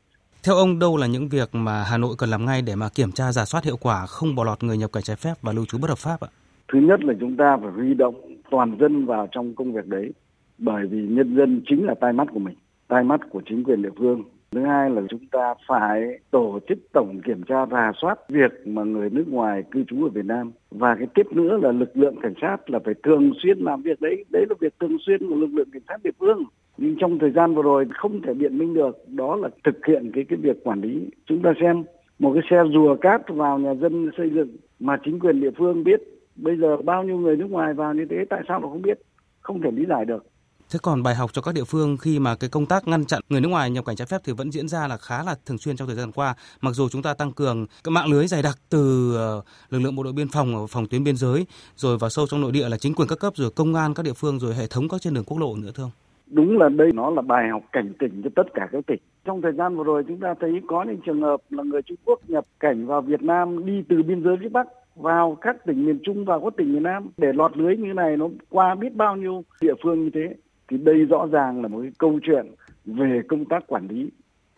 theo 0.45 0.55
ông 0.55 0.79
đâu 0.79 0.97
là 0.97 1.07
những 1.07 1.29
việc 1.29 1.49
mà 1.53 1.85
Hà 1.91 1.99
Nội 1.99 2.15
cần 2.19 2.31
làm 2.31 2.47
ngay 2.47 2.63
để 2.63 2.75
mà 2.75 2.89
kiểm 2.95 3.13
tra 3.13 3.33
giả 3.33 3.45
soát 3.45 3.65
hiệu 3.65 3.77
quả 3.81 4.07
không 4.07 4.35
bỏ 4.35 4.45
lọt 4.45 4.63
người 4.63 4.79
nhập 4.79 4.91
cảnh 4.93 5.03
trái 5.03 5.17
phép 5.17 5.35
và 5.43 5.53
lưu 5.53 5.65
trú 5.65 5.79
bất 5.79 5.89
hợp 5.89 5.99
pháp 5.99 6.21
ạ? 6.21 6.29
Thứ 6.73 6.81
nhất 6.81 7.05
là 7.05 7.15
chúng 7.21 7.37
ta 7.37 7.57
phải 7.63 7.71
huy 7.71 7.95
động 7.95 8.15
toàn 8.53 8.77
dân 8.81 9.07
vào 9.07 9.29
trong 9.33 9.55
công 9.55 9.73
việc 9.73 9.87
đấy 9.87 10.13
bởi 10.59 10.87
vì 10.87 11.03
nhân 11.03 11.37
dân 11.37 11.61
chính 11.67 11.87
là 11.87 11.95
tai 12.01 12.13
mắt 12.13 12.29
của 12.33 12.39
mình, 12.39 12.55
tai 12.89 13.05
mắt 13.05 13.21
của 13.31 13.43
chính 13.49 13.65
quyền 13.65 13.83
địa 13.83 13.91
phương. 13.99 14.23
Thứ 14.53 14.61
hai 14.61 14.91
là 14.91 15.03
chúng 15.11 15.27
ta 15.31 15.55
phải 15.69 16.01
tổ 16.31 16.59
chức 16.69 16.79
tổng 16.93 17.21
kiểm 17.25 17.43
tra 17.43 17.67
rà 17.67 17.93
soát 18.03 18.19
việc 18.29 18.67
mà 18.67 18.83
người 18.83 19.11
nước 19.11 19.25
ngoài 19.29 19.63
cư 19.71 19.85
trú 19.85 20.05
ở 20.05 20.09
Việt 20.09 20.25
Nam. 20.25 20.53
Và 20.71 20.95
cái 20.99 21.07
tiếp 21.15 21.27
nữa 21.33 21.59
là 21.63 21.73
lực 21.73 21.97
lượng 21.97 22.17
cảnh 22.23 22.35
sát 22.41 22.71
là 22.71 22.79
phải 22.85 22.95
thường 23.03 23.33
xuyên 23.43 23.59
làm 23.59 23.83
việc 23.83 24.01
đấy. 24.01 24.25
Đấy 24.31 24.47
là 24.49 24.55
việc 24.61 24.75
thường 24.81 24.97
xuyên 25.07 25.29
của 25.29 25.35
lực 25.35 25.51
lượng 25.53 25.69
cảnh 25.73 25.83
sát 25.89 25.97
địa 26.05 26.11
phương. 26.21 26.45
Nhưng 26.79 26.97
trong 27.01 27.19
thời 27.19 27.31
gian 27.31 27.55
vừa 27.55 27.63
rồi 27.63 27.87
không 27.95 28.23
thể 28.23 28.35
biện 28.35 28.59
minh 28.59 28.75
được 28.75 29.09
đó 29.09 29.37
là 29.37 29.49
thực 29.65 29.87
hiện 29.87 30.11
cái 30.15 30.25
cái 30.25 30.39
việc 30.43 30.65
quản 30.65 30.81
lý. 30.81 31.09
Chúng 31.27 31.43
ta 31.43 31.53
xem 31.61 31.85
một 32.19 32.33
cái 32.35 32.43
xe 32.51 32.57
rùa 32.75 32.97
cát 32.97 33.29
vào 33.29 33.59
nhà 33.59 33.75
dân 33.75 34.11
xây 34.17 34.31
dựng 34.31 34.57
mà 34.81 34.97
chính 35.05 35.19
quyền 35.19 35.41
địa 35.41 35.51
phương 35.59 35.85
biết 35.85 36.01
bây 36.37 36.57
giờ 36.57 36.77
bao 36.77 37.05
nhiêu 37.05 37.19
người 37.19 37.37
nước 37.37 37.51
ngoài 37.51 37.75
vào 37.75 37.95
như 37.95 38.07
thế 38.11 38.17
tại 38.31 38.41
sao 38.49 38.61
nó 38.61 38.69
không 38.69 38.83
biết 38.83 38.99
không 39.41 39.63
thể 39.63 39.71
lý 39.71 39.85
giải 39.89 40.05
được 40.05 40.27
Thế 40.73 40.79
còn 40.83 41.03
bài 41.03 41.15
học 41.15 41.31
cho 41.33 41.43
các 41.43 41.55
địa 41.55 41.65
phương 41.65 41.97
khi 41.97 42.19
mà 42.19 42.37
cái 42.37 42.51
công 42.51 42.67
tác 42.67 42.89
ngăn 42.89 43.05
chặn 43.05 43.21
người 43.29 43.41
nước 43.41 43.49
ngoài 43.49 43.71
nhập 43.71 43.85
cảnh 43.87 43.97
trái 43.97 44.07
phép 44.07 44.21
thì 44.25 44.33
vẫn 44.33 44.53
diễn 44.53 44.69
ra 44.69 44.89
là 44.89 44.97
khá 44.97 45.23
là 45.23 45.35
thường 45.47 45.59
xuyên 45.59 45.77
trong 45.77 45.89
thời 45.89 45.97
gian 45.97 46.13
qua. 46.13 46.35
Mặc 46.61 46.71
dù 46.71 46.89
chúng 46.89 47.03
ta 47.03 47.15
tăng 47.15 47.33
cường 47.33 47.67
cái 47.85 47.93
mạng 47.93 48.11
lưới 48.11 48.27
dày 48.27 48.43
đặc 48.43 48.59
từ 48.71 49.15
ờ, 49.17 49.43
lực 49.71 49.79
lượng 49.79 49.97
bộ 49.97 50.03
đội 50.03 50.13
biên 50.13 50.29
phòng 50.29 50.57
ở 50.57 50.67
phòng 50.67 50.87
tuyến 50.87 51.05
biên 51.05 51.17
giới 51.17 51.47
rồi 51.77 51.99
vào 51.99 52.11
sâu 52.11 52.27
trong 52.27 52.41
nội 52.41 52.53
địa 52.53 52.69
là 52.69 52.77
chính 52.77 52.95
quyền 52.95 53.09
các 53.09 53.19
cấp 53.19 53.33
rồi 53.37 53.51
công 53.57 53.75
an 53.75 53.95
các 53.95 54.03
địa 54.03 54.13
phương 54.17 54.39
rồi 54.39 54.55
hệ 54.55 54.67
thống 54.71 54.89
các 54.89 55.01
trên 55.01 55.15
đường 55.15 55.25
quốc 55.25 55.39
lộ 55.39 55.57
nữa 55.57 55.71
thưa 55.75 55.83
ông? 55.83 55.91
Đúng 56.27 56.59
là 56.59 56.69
đây 56.69 56.93
nó 56.95 57.11
là 57.11 57.23
bài 57.23 57.49
học 57.49 57.63
cảnh 57.73 57.93
tỉnh 57.99 58.23
cho 58.25 58.31
tất 58.37 58.55
cả 58.55 58.69
các 58.73 58.87
tỉnh. 58.87 59.01
Trong 59.25 59.43
thời 59.43 59.53
gian 59.53 59.77
vừa 59.77 59.85
rồi 59.85 60.05
chúng 60.09 60.21
ta 60.21 60.35
thấy 60.41 60.61
có 60.69 60.85
những 60.85 61.01
trường 61.07 61.23
hợp 61.23 61.41
là 61.51 61.63
người 61.63 61.83
Trung 61.83 61.99
Quốc 62.05 62.21
nhập 62.29 62.45
cảnh 62.61 62.87
vào 62.87 63.01
Việt 63.01 63.23
Nam 63.23 63.67
đi 63.67 63.83
từ 63.89 64.03
biên 64.03 64.23
giới 64.23 64.37
phía 64.41 64.49
Bắc 64.49 64.67
vào 64.95 65.39
các 65.41 65.57
tỉnh 65.67 65.87
miền 65.87 65.99
Trung 66.05 66.25
và 66.25 66.39
các 66.39 66.53
tỉnh 66.57 66.73
miền 66.73 66.83
Nam 66.83 67.11
để 67.17 67.29
lọt 67.33 67.57
lưới 67.57 67.77
như 67.77 67.93
này 67.93 68.17
nó 68.17 68.29
qua 68.49 68.75
biết 68.75 68.95
bao 68.95 69.17
nhiêu 69.17 69.45
địa 69.61 69.75
phương 69.83 70.05
như 70.05 70.11
thế 70.15 70.35
thì 70.69 70.77
đây 70.77 71.05
rõ 71.05 71.27
ràng 71.33 71.63
là 71.63 71.69
một 71.69 71.79
cái 71.83 71.91
câu 71.99 72.19
chuyện 72.23 72.55
về 72.85 73.21
công 73.29 73.45
tác 73.45 73.67
quản 73.67 73.89
lý 73.89 74.11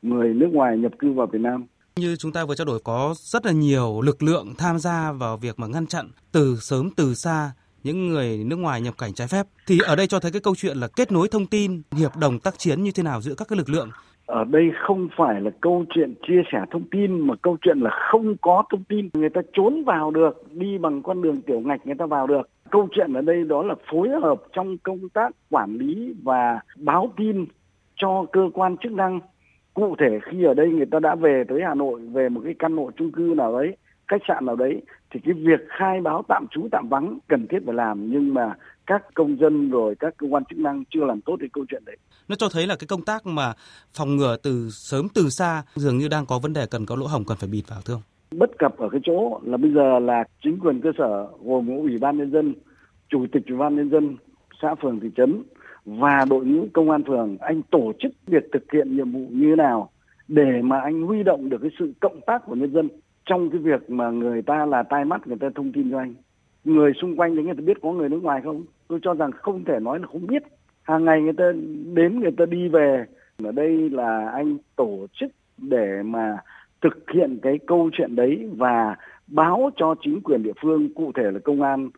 người 0.03 0.35
nước 0.35 0.49
ngoài 0.53 0.79
nhập 0.79 0.93
cư 0.99 1.13
vào 1.13 1.27
Việt 1.27 1.41
Nam. 1.41 1.67
Như 1.97 2.17
chúng 2.17 2.33
ta 2.33 2.45
vừa 2.45 2.55
trao 2.55 2.65
đổi 2.65 2.81
có 2.85 3.15
rất 3.17 3.47
là 3.47 3.53
nhiều 3.53 4.01
lực 4.01 4.23
lượng 4.23 4.55
tham 4.59 4.79
gia 4.79 5.13
vào 5.13 5.37
việc 5.37 5.59
mà 5.59 5.67
ngăn 5.67 5.87
chặn 5.87 6.11
từ 6.33 6.57
sớm 6.61 6.91
từ 6.97 7.15
xa 7.15 7.51
những 7.85 8.09
người 8.09 8.45
nước 8.45 8.57
ngoài 8.57 8.81
nhập 8.81 8.95
cảnh 8.99 9.15
trái 9.15 9.29
phép. 9.29 9.47
Thì 9.67 9.79
ở 9.85 9.97
đây 9.97 10.07
cho 10.07 10.21
thấy 10.21 10.33
cái 10.33 10.41
câu 10.41 10.55
chuyện 10.57 10.77
là 10.77 10.89
kết 10.89 11.13
nối 11.13 11.29
thông 11.29 11.47
tin, 11.47 11.83
hiệp 11.93 12.17
đồng 12.17 12.39
tác 12.39 12.59
chiến 12.59 12.83
như 12.83 12.91
thế 12.91 13.03
nào 13.03 13.21
giữa 13.21 13.35
các 13.35 13.49
cái 13.49 13.57
lực 13.57 13.69
lượng 13.69 13.91
ở 14.27 14.45
đây 14.45 14.71
không 14.81 15.09
phải 15.17 15.41
là 15.41 15.51
câu 15.61 15.85
chuyện 15.95 16.15
chia 16.27 16.43
sẻ 16.53 16.65
thông 16.71 16.85
tin, 16.91 17.21
mà 17.21 17.35
câu 17.43 17.57
chuyện 17.63 17.79
là 17.79 17.91
không 17.91 18.37
có 18.41 18.63
thông 18.71 18.85
tin. 18.85 19.09
Người 19.15 19.31
ta 19.31 19.41
trốn 19.53 19.85
vào 19.85 20.11
được, 20.11 20.43
đi 20.51 20.79
bằng 20.79 21.03
con 21.03 21.23
đường 21.23 21.43
tiểu 21.43 21.61
ngạch 21.61 21.87
người 21.87 21.95
ta 21.95 22.07
vào 22.07 22.27
được. 22.27 22.49
Câu 22.71 22.89
chuyện 22.93 23.13
ở 23.13 23.21
đây 23.21 23.45
đó 23.45 23.63
là 23.63 23.75
phối 23.91 24.09
hợp 24.09 24.43
trong 24.53 24.77
công 24.79 25.09
tác 25.09 25.31
quản 25.51 25.77
lý 25.77 26.15
và 26.23 26.61
báo 26.77 27.13
tin 27.17 27.47
cho 27.97 28.25
cơ 28.33 28.51
quan 28.55 28.77
chức 28.77 28.93
năng. 28.93 29.21
Cụ 29.75 29.97
thể 29.99 30.19
khi 30.23 30.45
ở 30.45 30.55
đây 30.55 30.69
người 30.69 30.87
ta 30.87 30.99
đã 30.99 31.15
về 31.15 31.45
tới 31.49 31.63
Hà 31.63 31.75
Nội, 31.75 32.01
về 32.01 32.29
một 32.29 32.41
cái 32.45 32.55
căn 32.59 32.77
hộ 32.77 32.91
chung 32.97 33.13
cư 33.13 33.35
nào 33.37 33.59
đấy, 33.59 33.77
khách 34.09 34.23
sạn 34.29 34.47
nào 34.47 34.57
đấy, 34.57 34.83
thì 35.11 35.21
cái 35.25 35.35
việc 35.35 35.61
khai 35.69 36.01
báo 36.01 36.23
tạm 36.29 36.47
trú, 36.51 36.69
tạm 36.73 36.89
vắng 36.89 37.19
cần 37.29 37.47
thiết 37.47 37.59
phải 37.67 37.75
làm. 37.75 38.11
Nhưng 38.11 38.35
mà 38.35 38.55
các 38.87 39.03
công 39.15 39.37
dân 39.41 39.71
rồi 39.71 39.95
các 40.01 40.15
cơ 40.17 40.27
quan 40.31 40.45
chức 40.45 40.59
năng 40.59 40.85
chưa 40.91 41.05
làm 41.05 41.21
tốt 41.21 41.37
cái 41.41 41.49
câu 41.53 41.65
chuyện 41.71 41.83
đấy. 41.85 41.97
Nó 42.29 42.37
cho 42.37 42.49
thấy 42.53 42.67
là 42.67 42.77
cái 42.77 42.87
công 42.87 43.03
tác 43.03 43.27
mà 43.27 43.53
phòng 43.93 44.17
ngừa 44.17 44.37
từ 44.43 44.69
sớm 44.71 45.09
từ 45.15 45.29
xa 45.29 45.63
dường 45.75 45.99
như 45.99 46.09
đang 46.09 46.27
có 46.27 46.39
vấn 46.39 46.53
đề 46.53 46.67
cần 46.71 46.87
có 46.87 46.97
lỗ 46.97 47.07
hổng 47.07 47.25
cần 47.25 47.37
phải 47.41 47.49
bịt 47.49 47.63
vào 47.69 47.81
thưa 47.85 47.95
ông? 47.95 48.03
Bất 48.39 48.51
cập 48.59 48.79
ở 48.79 48.89
cái 48.93 49.01
chỗ 49.05 49.41
là 49.43 49.57
bây 49.57 49.73
giờ 49.73 49.99
là 49.99 50.25
chính 50.45 50.59
quyền 50.59 50.81
cơ 50.81 50.91
sở 50.99 51.27
gồm 51.45 51.77
ủy 51.77 51.99
ban 51.99 52.19
nhân 52.19 52.31
dân, 52.31 52.55
chủ 53.09 53.27
tịch 53.33 53.43
ủy 53.49 53.59
ban 53.59 53.77
nhân 53.77 53.91
dân 53.91 54.17
xã 54.63 54.75
phường 54.83 55.01
thị 55.01 55.09
trấn 55.17 55.43
và 55.85 56.25
đội 56.31 56.45
ngũ 56.45 56.67
công 56.73 56.91
an 56.91 57.05
phường 57.05 57.37
anh 57.41 57.63
tổ 57.71 57.93
chức 57.99 58.13
việc 58.27 58.45
thực 58.53 58.73
hiện 58.73 58.97
nhiệm 58.97 59.13
vụ 59.13 59.27
như 59.31 59.51
thế 59.51 59.57
nào 59.57 59.91
để 60.29 60.63
mà 60.63 60.81
anh 60.81 61.03
huy 61.03 61.23
động 61.23 61.49
được 61.49 61.59
cái 61.63 61.71
sự 61.79 61.93
cộng 62.01 62.21
tác 62.27 62.43
của 62.47 62.55
nhân 62.55 62.73
dân 62.73 62.89
trong 63.27 63.51
cái 63.51 63.59
việc 63.59 63.91
mà 63.91 64.11
người 64.11 64.43
ta 64.43 64.67
là 64.67 64.83
tai 64.83 65.05
mắt 65.05 65.27
người 65.27 65.37
ta 65.41 65.49
thông 65.55 65.73
tin 65.73 65.91
cho 65.91 65.99
anh 65.99 66.15
người 66.65 66.93
xung 67.01 67.17
quanh 67.17 67.37
đấy 67.37 67.45
người 67.45 67.55
ta 67.55 67.63
biết 67.67 67.77
có 67.83 67.93
người 67.93 68.09
nước 68.09 68.23
ngoài 68.23 68.41
không 68.45 68.65
tôi 68.89 68.99
cho 69.03 69.15
rằng 69.15 69.31
không 69.33 69.65
thể 69.65 69.81
nói 69.81 69.99
là 70.01 70.07
không 70.07 70.27
biết. 70.27 70.43
Hàng 70.83 71.05
ngày 71.05 71.21
người 71.21 71.33
ta 71.33 71.53
đến, 71.95 72.21
người 72.21 72.33
ta 72.37 72.47
đi 72.47 72.69
về. 72.69 73.05
Ở 73.45 73.53
đây 73.53 73.91
là 73.91 74.31
anh 74.35 74.57
tổ 74.77 75.07
chức 75.21 75.31
để 75.59 76.03
mà 76.05 76.37
thực 76.83 77.11
hiện 77.15 77.39
cái 77.43 77.59
câu 77.67 77.91
chuyện 77.93 78.17
đấy 78.17 78.51
và 78.57 78.97
báo 79.27 79.71
cho 79.77 79.95
chính 80.05 80.21
quyền 80.21 80.43
địa 80.43 80.53
phương, 80.63 80.95
cụ 80.95 81.13
thể 81.15 81.31
là 81.31 81.39
công 81.45 81.63
an 81.63 81.91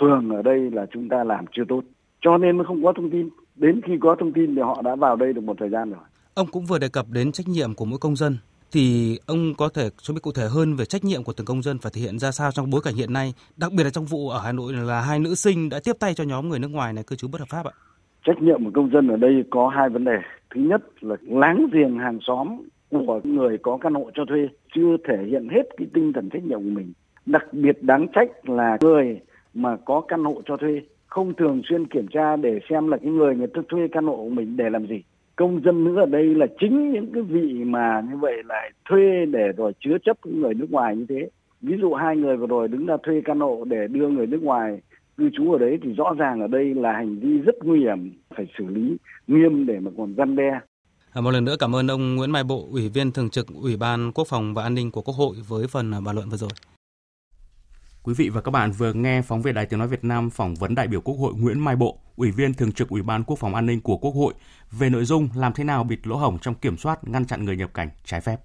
phường 0.00 0.30
ở 0.30 0.42
đây 0.42 0.70
là 0.70 0.86
chúng 0.92 1.08
ta 1.08 1.24
làm 1.24 1.44
chưa 1.52 1.64
tốt. 1.68 1.82
Cho 2.20 2.38
nên 2.38 2.56
mới 2.56 2.66
không 2.66 2.84
có 2.84 2.92
thông 2.96 3.10
tin. 3.10 3.28
Đến 3.56 3.80
khi 3.86 3.92
có 4.00 4.16
thông 4.20 4.32
tin 4.32 4.54
thì 4.54 4.62
họ 4.62 4.82
đã 4.84 4.94
vào 4.94 5.16
đây 5.16 5.32
được 5.32 5.40
một 5.40 5.56
thời 5.58 5.68
gian 5.68 5.90
rồi. 5.90 6.00
Ông 6.34 6.46
cũng 6.52 6.64
vừa 6.64 6.78
đề 6.78 6.88
cập 6.88 7.06
đến 7.10 7.32
trách 7.32 7.48
nhiệm 7.48 7.74
của 7.74 7.84
mỗi 7.84 7.98
công 7.98 8.16
dân 8.16 8.36
thì 8.72 9.18
ông 9.26 9.54
có 9.54 9.68
thể 9.68 9.88
cho 10.02 10.14
biết 10.14 10.20
cụ 10.22 10.32
thể 10.32 10.46
hơn 10.50 10.76
về 10.76 10.84
trách 10.84 11.04
nhiệm 11.04 11.24
của 11.24 11.32
từng 11.32 11.46
công 11.46 11.62
dân 11.62 11.78
phải 11.78 11.92
thể 11.94 12.00
hiện 12.00 12.18
ra 12.18 12.30
sao 12.30 12.50
trong 12.52 12.70
bối 12.70 12.80
cảnh 12.84 12.94
hiện 12.94 13.12
nay, 13.12 13.34
đặc 13.56 13.72
biệt 13.72 13.84
là 13.84 13.90
trong 13.90 14.04
vụ 14.04 14.28
ở 14.28 14.40
Hà 14.44 14.52
Nội 14.52 14.72
là 14.72 15.00
hai 15.00 15.18
nữ 15.18 15.34
sinh 15.34 15.68
đã 15.68 15.80
tiếp 15.84 15.92
tay 16.00 16.14
cho 16.14 16.24
nhóm 16.24 16.48
người 16.48 16.58
nước 16.58 16.70
ngoài 16.70 16.92
này 16.92 17.04
cư 17.06 17.16
trú 17.16 17.28
bất 17.28 17.40
hợp 17.40 17.48
pháp 17.48 17.66
ạ? 17.66 17.72
Trách 18.24 18.42
nhiệm 18.42 18.64
của 18.64 18.70
công 18.74 18.90
dân 18.90 19.08
ở 19.08 19.16
đây 19.16 19.44
có 19.50 19.68
hai 19.68 19.88
vấn 19.88 20.04
đề. 20.04 20.18
Thứ 20.54 20.60
nhất 20.60 20.82
là 21.00 21.16
láng 21.22 21.66
giềng 21.72 21.98
hàng 21.98 22.18
xóm 22.26 22.48
của 22.90 23.20
người 23.24 23.58
có 23.62 23.78
căn 23.80 23.94
hộ 23.94 24.10
cho 24.14 24.24
thuê 24.28 24.48
chưa 24.74 24.96
thể 25.08 25.26
hiện 25.30 25.48
hết 25.48 25.62
cái 25.76 25.86
tinh 25.94 26.12
thần 26.12 26.28
trách 26.30 26.44
nhiệm 26.44 26.58
của 26.58 26.70
mình. 26.70 26.92
Đặc 27.26 27.44
biệt 27.52 27.82
đáng 27.82 28.06
trách 28.14 28.48
là 28.48 28.76
người 28.80 29.20
mà 29.54 29.76
có 29.84 30.00
căn 30.08 30.24
hộ 30.24 30.42
cho 30.46 30.56
thuê 30.56 30.80
không 31.06 31.34
thường 31.34 31.62
xuyên 31.68 31.86
kiểm 31.86 32.06
tra 32.08 32.36
để 32.36 32.60
xem 32.70 32.88
là 32.88 32.96
cái 32.96 33.12
người 33.12 33.34
người 33.36 33.46
ta 33.46 33.60
thuê 33.68 33.88
căn 33.92 34.06
hộ 34.06 34.16
của 34.16 34.28
mình 34.28 34.56
để 34.56 34.70
làm 34.70 34.86
gì 34.86 35.02
công 35.36 35.60
dân 35.64 35.84
nữa. 35.84 36.00
Ở 36.00 36.06
đây 36.06 36.34
là 36.34 36.46
chính 36.60 36.92
những 36.92 37.12
cái 37.12 37.22
vị 37.22 37.64
mà 37.64 38.02
như 38.10 38.16
vậy 38.16 38.42
lại 38.44 38.70
thuê 38.88 39.26
để 39.30 39.52
rồi 39.56 39.72
chứa 39.80 39.96
chấp 40.04 40.26
người 40.26 40.54
nước 40.54 40.70
ngoài 40.70 40.96
như 40.96 41.06
thế. 41.08 41.28
Ví 41.60 41.76
dụ 41.80 41.94
hai 41.94 42.16
người 42.16 42.36
vừa 42.36 42.46
rồi 42.46 42.68
đứng 42.68 42.86
ra 42.86 42.96
thuê 43.02 43.20
căn 43.24 43.40
hộ 43.40 43.64
để 43.64 43.86
đưa 43.90 44.08
người 44.08 44.26
nước 44.26 44.42
ngoài 44.42 44.80
cư 45.16 45.30
trú 45.32 45.52
ở 45.52 45.58
đấy 45.58 45.78
thì 45.82 45.92
rõ 45.92 46.14
ràng 46.18 46.40
ở 46.40 46.46
đây 46.46 46.74
là 46.74 46.92
hành 46.92 47.18
vi 47.20 47.38
rất 47.38 47.54
nguy 47.64 47.80
hiểm 47.80 48.12
phải 48.36 48.46
xử 48.58 48.64
lý 48.66 48.96
nghiêm 49.26 49.66
để 49.66 49.78
mà 49.80 49.90
còn 49.96 50.14
răn 50.16 50.36
đe. 50.36 50.60
À, 51.12 51.20
một 51.20 51.30
lần 51.30 51.44
nữa 51.44 51.56
cảm 51.58 51.74
ơn 51.74 51.86
ông 51.86 52.16
Nguyễn 52.16 52.30
Mai 52.30 52.44
Bộ, 52.44 52.68
Ủy 52.70 52.88
viên 52.88 53.12
Thường 53.12 53.30
trực 53.30 53.46
Ủy 53.62 53.76
ban 53.76 54.12
Quốc 54.12 54.26
phòng 54.28 54.54
và 54.54 54.62
An 54.62 54.74
ninh 54.74 54.90
của 54.90 55.02
Quốc 55.02 55.14
hội 55.14 55.36
với 55.48 55.66
phần 55.66 55.94
à, 55.94 56.00
bàn 56.06 56.14
luận 56.14 56.28
vừa 56.28 56.36
rồi. 56.36 56.50
Quý 58.06 58.14
vị 58.14 58.28
và 58.28 58.40
các 58.40 58.50
bạn 58.50 58.72
vừa 58.72 58.92
nghe 58.92 59.22
phóng 59.22 59.42
viên 59.42 59.54
Đài 59.54 59.66
Tiếng 59.66 59.78
Nói 59.78 59.88
Việt 59.88 60.04
Nam 60.04 60.30
phỏng 60.30 60.54
vấn 60.54 60.74
đại 60.74 60.88
biểu 60.88 61.00
Quốc 61.00 61.14
hội 61.14 61.34
Nguyễn 61.36 61.60
Mai 61.60 61.76
Bộ, 61.76 61.98
Ủy 62.16 62.30
viên 62.30 62.54
Thường 62.54 62.72
trực 62.72 62.88
Ủy 62.88 63.02
ban 63.02 63.24
Quốc 63.24 63.38
phòng 63.38 63.54
An 63.54 63.66
ninh 63.66 63.80
của 63.80 63.96
Quốc 63.96 64.10
hội 64.10 64.34
về 64.72 64.90
nội 64.90 65.04
dung 65.04 65.28
làm 65.34 65.52
thế 65.52 65.64
nào 65.64 65.84
bịt 65.84 66.06
lỗ 66.06 66.16
hổng 66.16 66.38
trong 66.38 66.54
kiểm 66.54 66.76
soát 66.76 67.08
ngăn 67.08 67.24
chặn 67.24 67.44
người 67.44 67.56
nhập 67.56 67.70
cảnh 67.74 67.88
trái 68.04 68.20
phép. 68.20 68.36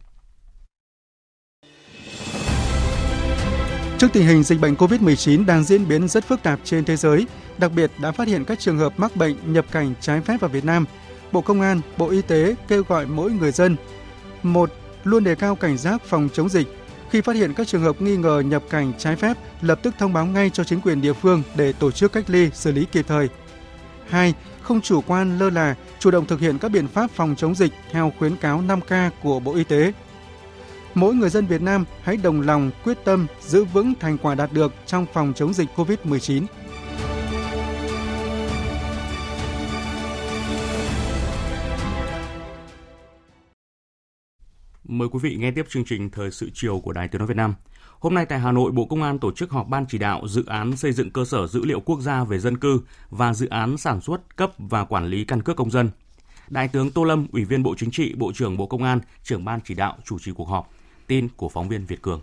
Trước 3.98 4.08
tình 4.14 4.28
hình 4.28 4.44
dịch 4.44 4.62
bệnh 4.62 4.74
COVID-19 4.74 5.46
đang 5.46 5.64
diễn 5.64 5.88
biến 5.88 6.08
rất 6.08 6.24
phức 6.24 6.44
tạp 6.44 6.60
trên 6.64 6.86
thế 6.86 6.96
giới, 6.96 7.28
đặc 7.58 7.72
biệt 7.76 7.92
đã 8.02 8.12
phát 8.12 8.28
hiện 8.28 8.46
các 8.46 8.60
trường 8.60 8.78
hợp 8.78 9.00
mắc 9.00 9.16
bệnh 9.16 9.54
nhập 9.54 9.66
cảnh 9.72 9.94
trái 10.02 10.22
phép 10.22 10.38
vào 10.40 10.50
Việt 10.50 10.66
Nam, 10.66 10.86
Bộ 11.32 11.42
Công 11.42 11.62
an, 11.62 11.82
Bộ 11.98 12.10
Y 12.10 12.22
tế 12.22 12.56
kêu 12.68 12.84
gọi 12.88 13.06
mỗi 13.06 13.32
người 13.32 13.52
dân 13.52 13.76
một 14.44 14.72
luôn 15.04 15.24
đề 15.24 15.36
cao 15.36 15.56
cảnh 15.56 15.78
giác 15.78 16.02
phòng 16.06 16.30
chống 16.34 16.50
dịch, 16.50 16.68
khi 17.12 17.22
phát 17.22 17.36
hiện 17.36 17.54
các 17.54 17.68
trường 17.68 17.82
hợp 17.82 18.02
nghi 18.02 18.18
ngờ 18.18 18.44
nhập 18.46 18.64
cảnh 18.70 18.94
trái 18.98 19.16
phép, 19.16 19.38
lập 19.62 19.80
tức 19.84 19.94
thông 19.98 20.14
báo 20.14 20.26
ngay 20.26 20.50
cho 20.50 20.64
chính 20.64 20.82
quyền 20.82 21.02
địa 21.02 21.14
phương 21.14 21.44
để 21.56 21.74
tổ 21.74 21.92
chức 21.92 22.12
cách 22.12 22.30
ly, 22.30 22.50
xử 22.54 22.72
lý 22.72 22.86
kịp 22.86 23.06
thời. 23.08 23.30
2. 24.10 24.34
Không 24.62 24.82
chủ 24.82 25.02
quan 25.02 25.40
lơ 25.40 25.50
là, 25.50 25.76
chủ 26.00 26.12
động 26.12 26.26
thực 26.26 26.40
hiện 26.40 26.58
các 26.58 26.72
biện 26.72 26.88
pháp 26.88 27.12
phòng 27.12 27.36
chống 27.38 27.56
dịch 27.56 27.74
theo 27.92 28.14
khuyến 28.20 28.36
cáo 28.36 28.62
5K 28.62 29.10
của 29.24 29.40
Bộ 29.40 29.56
Y 29.56 29.64
tế. 29.64 29.94
Mỗi 30.94 31.14
người 31.14 31.30
dân 31.30 31.46
Việt 31.46 31.62
Nam 31.62 31.86
hãy 32.02 32.18
đồng 32.18 32.42
lòng 32.42 32.72
quyết 32.84 32.98
tâm 33.04 33.28
giữ 33.42 33.64
vững 33.64 33.94
thành 34.00 34.18
quả 34.18 34.36
đạt 34.36 34.54
được 34.54 34.74
trong 34.86 35.06
phòng 35.14 35.34
chống 35.36 35.54
dịch 35.54 35.70
COVID-19. 35.76 36.46
Mời 44.88 45.08
quý 45.12 45.20
vị 45.22 45.36
nghe 45.36 45.52
tiếp 45.52 45.66
chương 45.70 45.86
trình 45.86 46.10
Thời 46.10 46.32
sự 46.32 46.50
chiều 46.54 46.80
của 46.80 46.94
Đài 46.94 47.08
Tiếng 47.08 47.20
Nói 47.20 47.28
Việt 47.28 47.38
Nam. 47.38 47.54
Hôm 48.00 48.14
nay 48.14 48.26
tại 48.26 48.40
Hà 48.40 48.52
Nội, 48.52 48.72
Bộ 48.72 48.86
Công 48.86 49.04
an 49.04 49.20
tổ 49.20 49.32
chức 49.32 49.52
họp 49.52 49.68
ban 49.68 49.86
chỉ 49.90 49.98
đạo 49.98 50.28
dự 50.28 50.46
án 50.46 50.78
xây 50.78 50.92
dựng 50.92 51.12
cơ 51.12 51.26
sở 51.26 51.48
dữ 51.48 51.66
liệu 51.66 51.80
quốc 51.80 52.02
gia 52.02 52.24
về 52.24 52.40
dân 52.40 52.58
cư 52.58 52.82
và 53.10 53.34
dự 53.34 53.48
án 53.48 53.78
sản 53.78 54.02
xuất, 54.02 54.38
cấp 54.38 54.52
và 54.58 54.86
quản 54.86 55.06
lý 55.06 55.24
căn 55.24 55.42
cước 55.42 55.56
công 55.56 55.72
dân. 55.72 55.90
Đại 56.50 56.68
tướng 56.68 56.92
Tô 56.92 57.04
Lâm, 57.04 57.28
Ủy 57.32 57.46
viên 57.46 57.64
Bộ 57.64 57.76
Chính 57.78 57.92
trị, 57.92 58.14
Bộ 58.18 58.32
trưởng 58.34 58.58
Bộ 58.58 58.66
Công 58.66 58.84
an, 58.84 59.00
trưởng 59.24 59.46
ban 59.46 59.60
chỉ 59.64 59.74
đạo 59.74 59.98
chủ 60.06 60.20
trì 60.20 60.32
cuộc 60.32 60.50
họp. 60.50 60.70
Tin 61.08 61.28
của 61.36 61.50
phóng 61.50 61.70
viên 61.70 61.86
Việt 61.86 62.02
Cường. 62.02 62.22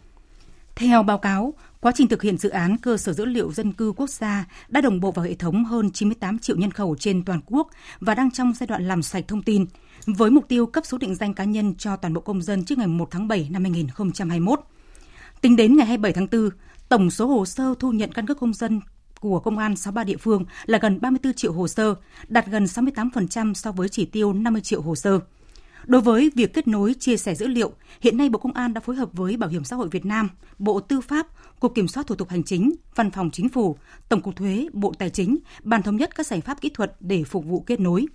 Theo 0.79 1.03
báo 1.03 1.19
cáo, 1.19 1.55
quá 1.81 1.93
trình 1.95 2.09
thực 2.09 2.23
hiện 2.23 2.39
dự 2.39 2.49
án 2.49 2.77
cơ 2.77 2.97
sở 2.97 3.13
dữ 3.13 3.25
liệu 3.25 3.53
dân 3.53 3.73
cư 3.73 3.93
quốc 3.97 4.11
gia 4.11 4.47
đã 4.69 4.81
đồng 4.81 5.01
bộ 5.01 5.11
vào 5.11 5.25
hệ 5.25 5.35
thống 5.35 5.65
hơn 5.65 5.91
98 5.91 6.39
triệu 6.39 6.57
nhân 6.57 6.71
khẩu 6.71 6.97
trên 6.99 7.25
toàn 7.25 7.41
quốc 7.47 7.69
và 8.01 8.15
đang 8.15 8.31
trong 8.31 8.53
giai 8.55 8.67
đoạn 8.67 8.89
làm 8.89 9.03
sạch 9.03 9.25
thông 9.29 9.43
tin, 9.43 9.67
với 10.07 10.31
mục 10.31 10.49
tiêu 10.49 10.67
cấp 10.67 10.87
số 10.87 10.99
định 10.99 11.15
danh 11.15 11.35
cá 11.35 11.45
nhân 11.45 11.75
cho 11.75 11.97
toàn 11.97 12.15
bộ 12.15 12.21
công 12.21 12.43
dân 12.43 12.65
trước 12.65 12.79
ngày 12.79 12.87
1 12.87 13.09
tháng 13.11 13.29
7 13.29 13.49
năm 13.51 13.63
2021. 13.63 14.61
Tính 15.41 15.57
đến 15.57 15.77
ngày 15.77 15.87
27 15.87 16.13
tháng 16.13 16.27
4, 16.33 16.51
tổng 16.89 17.11
số 17.11 17.27
hồ 17.27 17.47
sơ 17.47 17.75
thu 17.79 17.93
nhận 17.93 18.13
căn 18.13 18.27
cước 18.27 18.41
công 18.41 18.55
dân 18.55 18.81
của 19.21 19.41
Công 19.41 19.59
an 19.59 19.77
63 19.77 20.05
địa 20.05 20.17
phương 20.17 20.45
là 20.67 20.79
gần 20.79 21.01
34 21.01 21.35
triệu 21.35 21.53
hồ 21.53 21.69
sơ, 21.69 21.95
đạt 22.29 22.47
gần 22.47 22.65
68% 22.65 23.55
so 23.55 23.73
với 23.73 23.89
chỉ 23.89 24.05
tiêu 24.05 24.33
50 24.33 24.63
triệu 24.63 24.83
hồ 24.83 24.95
sơ. 24.95 25.21
Đối 25.87 26.01
với 26.01 26.31
việc 26.35 26.55
kết 26.55 26.69
nối 26.69 26.95
chia 26.95 27.17
sẻ 27.17 27.35
dữ 27.35 27.47
liệu, 27.47 27.73
hiện 28.01 28.17
nay 28.17 28.29
Bộ 28.29 28.39
Công 28.39 28.53
an 28.53 28.75
đã 28.75 28.81
phối 28.81 28.97
hợp 28.97 29.09
với 29.13 29.37
Bảo 29.37 29.51
hiểm 29.51 29.65
xã 29.65 29.77
hội 29.77 29.89
Việt 29.89 30.07
Nam, 30.07 30.29
Bộ 30.59 30.81
Tư 30.81 31.01
pháp, 31.01 31.27
Cục 31.61 31.75
Kiểm 31.75 31.89
soát 31.89 32.07
thủ 32.07 32.15
tục 32.15 32.29
hành 32.29 32.43
chính, 32.43 32.73
Văn 32.95 33.11
phòng 33.11 33.31
Chính 33.31 33.49
phủ, 33.49 33.77
Tổng 34.09 34.21
cục 34.21 34.37
Thuế, 34.37 34.69
Bộ 34.73 34.95
Tài 34.99 35.11
chính 35.11 35.39
bàn 35.63 35.83
thống 35.83 35.97
nhất 35.97 36.15
các 36.15 36.27
giải 36.27 36.41
pháp 36.41 36.61
kỹ 36.61 36.69
thuật 36.69 36.97
để 37.01 37.25
phục 37.25 37.45
vụ 37.45 37.61
kết 37.61 37.81
nối. 37.81 38.07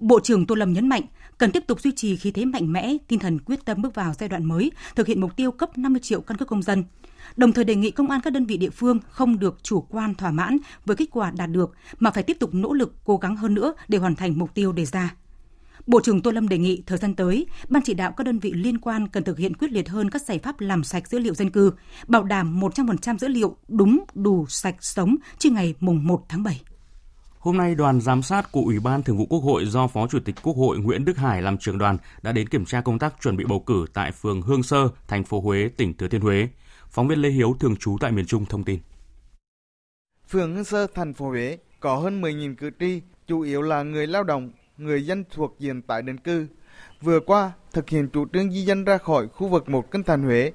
Bộ 0.00 0.20
trưởng 0.20 0.46
Tô 0.46 0.54
Lâm 0.54 0.72
nhấn 0.72 0.88
mạnh, 0.88 1.02
cần 1.38 1.52
tiếp 1.52 1.64
tục 1.66 1.80
duy 1.80 1.92
trì 1.96 2.16
khí 2.16 2.30
thế 2.30 2.44
mạnh 2.44 2.72
mẽ, 2.72 2.96
tinh 3.08 3.18
thần 3.18 3.38
quyết 3.38 3.64
tâm 3.64 3.82
bước 3.82 3.94
vào 3.94 4.12
giai 4.18 4.28
đoạn 4.28 4.44
mới, 4.44 4.70
thực 4.96 5.06
hiện 5.06 5.20
mục 5.20 5.36
tiêu 5.36 5.52
cấp 5.52 5.78
50 5.78 6.00
triệu 6.00 6.20
căn 6.20 6.36
cước 6.36 6.48
công 6.48 6.62
dân. 6.62 6.84
Đồng 7.36 7.52
thời 7.52 7.64
đề 7.64 7.74
nghị 7.74 7.90
công 7.90 8.10
an 8.10 8.20
các 8.20 8.32
đơn 8.32 8.46
vị 8.46 8.56
địa 8.56 8.70
phương 8.70 8.98
không 9.08 9.38
được 9.38 9.58
chủ 9.62 9.80
quan 9.80 10.14
thỏa 10.14 10.30
mãn 10.30 10.56
với 10.86 10.96
kết 10.96 11.08
quả 11.10 11.30
đạt 11.30 11.50
được 11.50 11.74
mà 11.98 12.10
phải 12.10 12.22
tiếp 12.22 12.36
tục 12.40 12.54
nỗ 12.54 12.72
lực 12.72 12.94
cố 13.04 13.16
gắng 13.16 13.36
hơn 13.36 13.54
nữa 13.54 13.74
để 13.88 13.98
hoàn 13.98 14.14
thành 14.14 14.38
mục 14.38 14.54
tiêu 14.54 14.72
đề 14.72 14.84
ra. 14.84 15.14
Bộ 15.86 16.00
trưởng 16.00 16.22
Tô 16.22 16.30
Lâm 16.30 16.48
đề 16.48 16.58
nghị 16.58 16.82
thời 16.86 16.98
gian 16.98 17.14
tới, 17.14 17.46
ban 17.68 17.82
chỉ 17.82 17.94
đạo 17.94 18.12
các 18.16 18.24
đơn 18.24 18.38
vị 18.38 18.52
liên 18.52 18.78
quan 18.78 19.08
cần 19.08 19.24
thực 19.24 19.38
hiện 19.38 19.56
quyết 19.56 19.72
liệt 19.72 19.88
hơn 19.88 20.10
các 20.10 20.22
giải 20.22 20.38
pháp 20.38 20.60
làm 20.60 20.84
sạch 20.84 21.08
dữ 21.08 21.18
liệu 21.18 21.34
dân 21.34 21.50
cư, 21.50 21.72
bảo 22.06 22.22
đảm 22.22 22.60
100% 22.60 23.18
dữ 23.18 23.28
liệu 23.28 23.56
đúng, 23.68 24.04
đủ, 24.14 24.46
sạch, 24.48 24.76
sống 24.80 25.16
trước 25.38 25.52
ngày 25.52 25.74
mùng 25.80 26.06
1 26.06 26.24
tháng 26.28 26.42
7. 26.42 26.60
Hôm 27.38 27.56
nay, 27.56 27.74
đoàn 27.74 28.00
giám 28.00 28.22
sát 28.22 28.52
của 28.52 28.60
Ủy 28.60 28.80
ban 28.80 29.02
Thường 29.02 29.18
vụ 29.18 29.26
Quốc 29.26 29.38
hội 29.38 29.66
do 29.66 29.86
Phó 29.86 30.06
Chủ 30.06 30.18
tịch 30.24 30.34
Quốc 30.42 30.56
hội 30.56 30.78
Nguyễn 30.78 31.04
Đức 31.04 31.16
Hải 31.16 31.42
làm 31.42 31.58
trưởng 31.58 31.78
đoàn 31.78 31.98
đã 32.22 32.32
đến 32.32 32.48
kiểm 32.48 32.64
tra 32.64 32.80
công 32.80 32.98
tác 32.98 33.14
chuẩn 33.22 33.36
bị 33.36 33.44
bầu 33.44 33.60
cử 33.60 33.86
tại 33.94 34.12
phường 34.12 34.42
Hương 34.42 34.62
Sơ, 34.62 34.88
thành 35.08 35.24
phố 35.24 35.40
Huế, 35.40 35.68
tỉnh 35.76 35.94
Thừa 35.94 36.08
Thiên 36.08 36.20
Huế. 36.20 36.48
Phóng 36.88 37.08
viên 37.08 37.18
Lê 37.18 37.28
Hiếu 37.28 37.56
thường 37.60 37.76
trú 37.76 37.96
tại 38.00 38.12
miền 38.12 38.26
Trung 38.26 38.44
thông 38.46 38.64
tin. 38.64 38.80
Phường 40.28 40.54
Hương 40.54 40.64
Sơ, 40.64 40.86
thành 40.94 41.14
phố 41.14 41.28
Huế 41.28 41.58
có 41.80 41.96
hơn 41.96 42.22
10.000 42.22 42.54
cử 42.54 42.70
tri, 42.80 43.00
chủ 43.26 43.40
yếu 43.40 43.62
là 43.62 43.82
người 43.82 44.06
lao 44.06 44.24
động, 44.24 44.50
người 44.80 45.06
dân 45.06 45.24
thuộc 45.30 45.56
diện 45.58 45.82
tái 45.82 46.02
định 46.02 46.18
cư. 46.18 46.46
Vừa 47.00 47.20
qua, 47.20 47.52
thực 47.72 47.88
hiện 47.88 48.08
chủ 48.12 48.26
trương 48.32 48.52
di 48.52 48.62
dân 48.62 48.84
ra 48.84 48.98
khỏi 48.98 49.28
khu 49.28 49.48
vực 49.48 49.68
một 49.68 49.90
kinh 49.90 50.02
thành 50.02 50.22
Huế, 50.22 50.52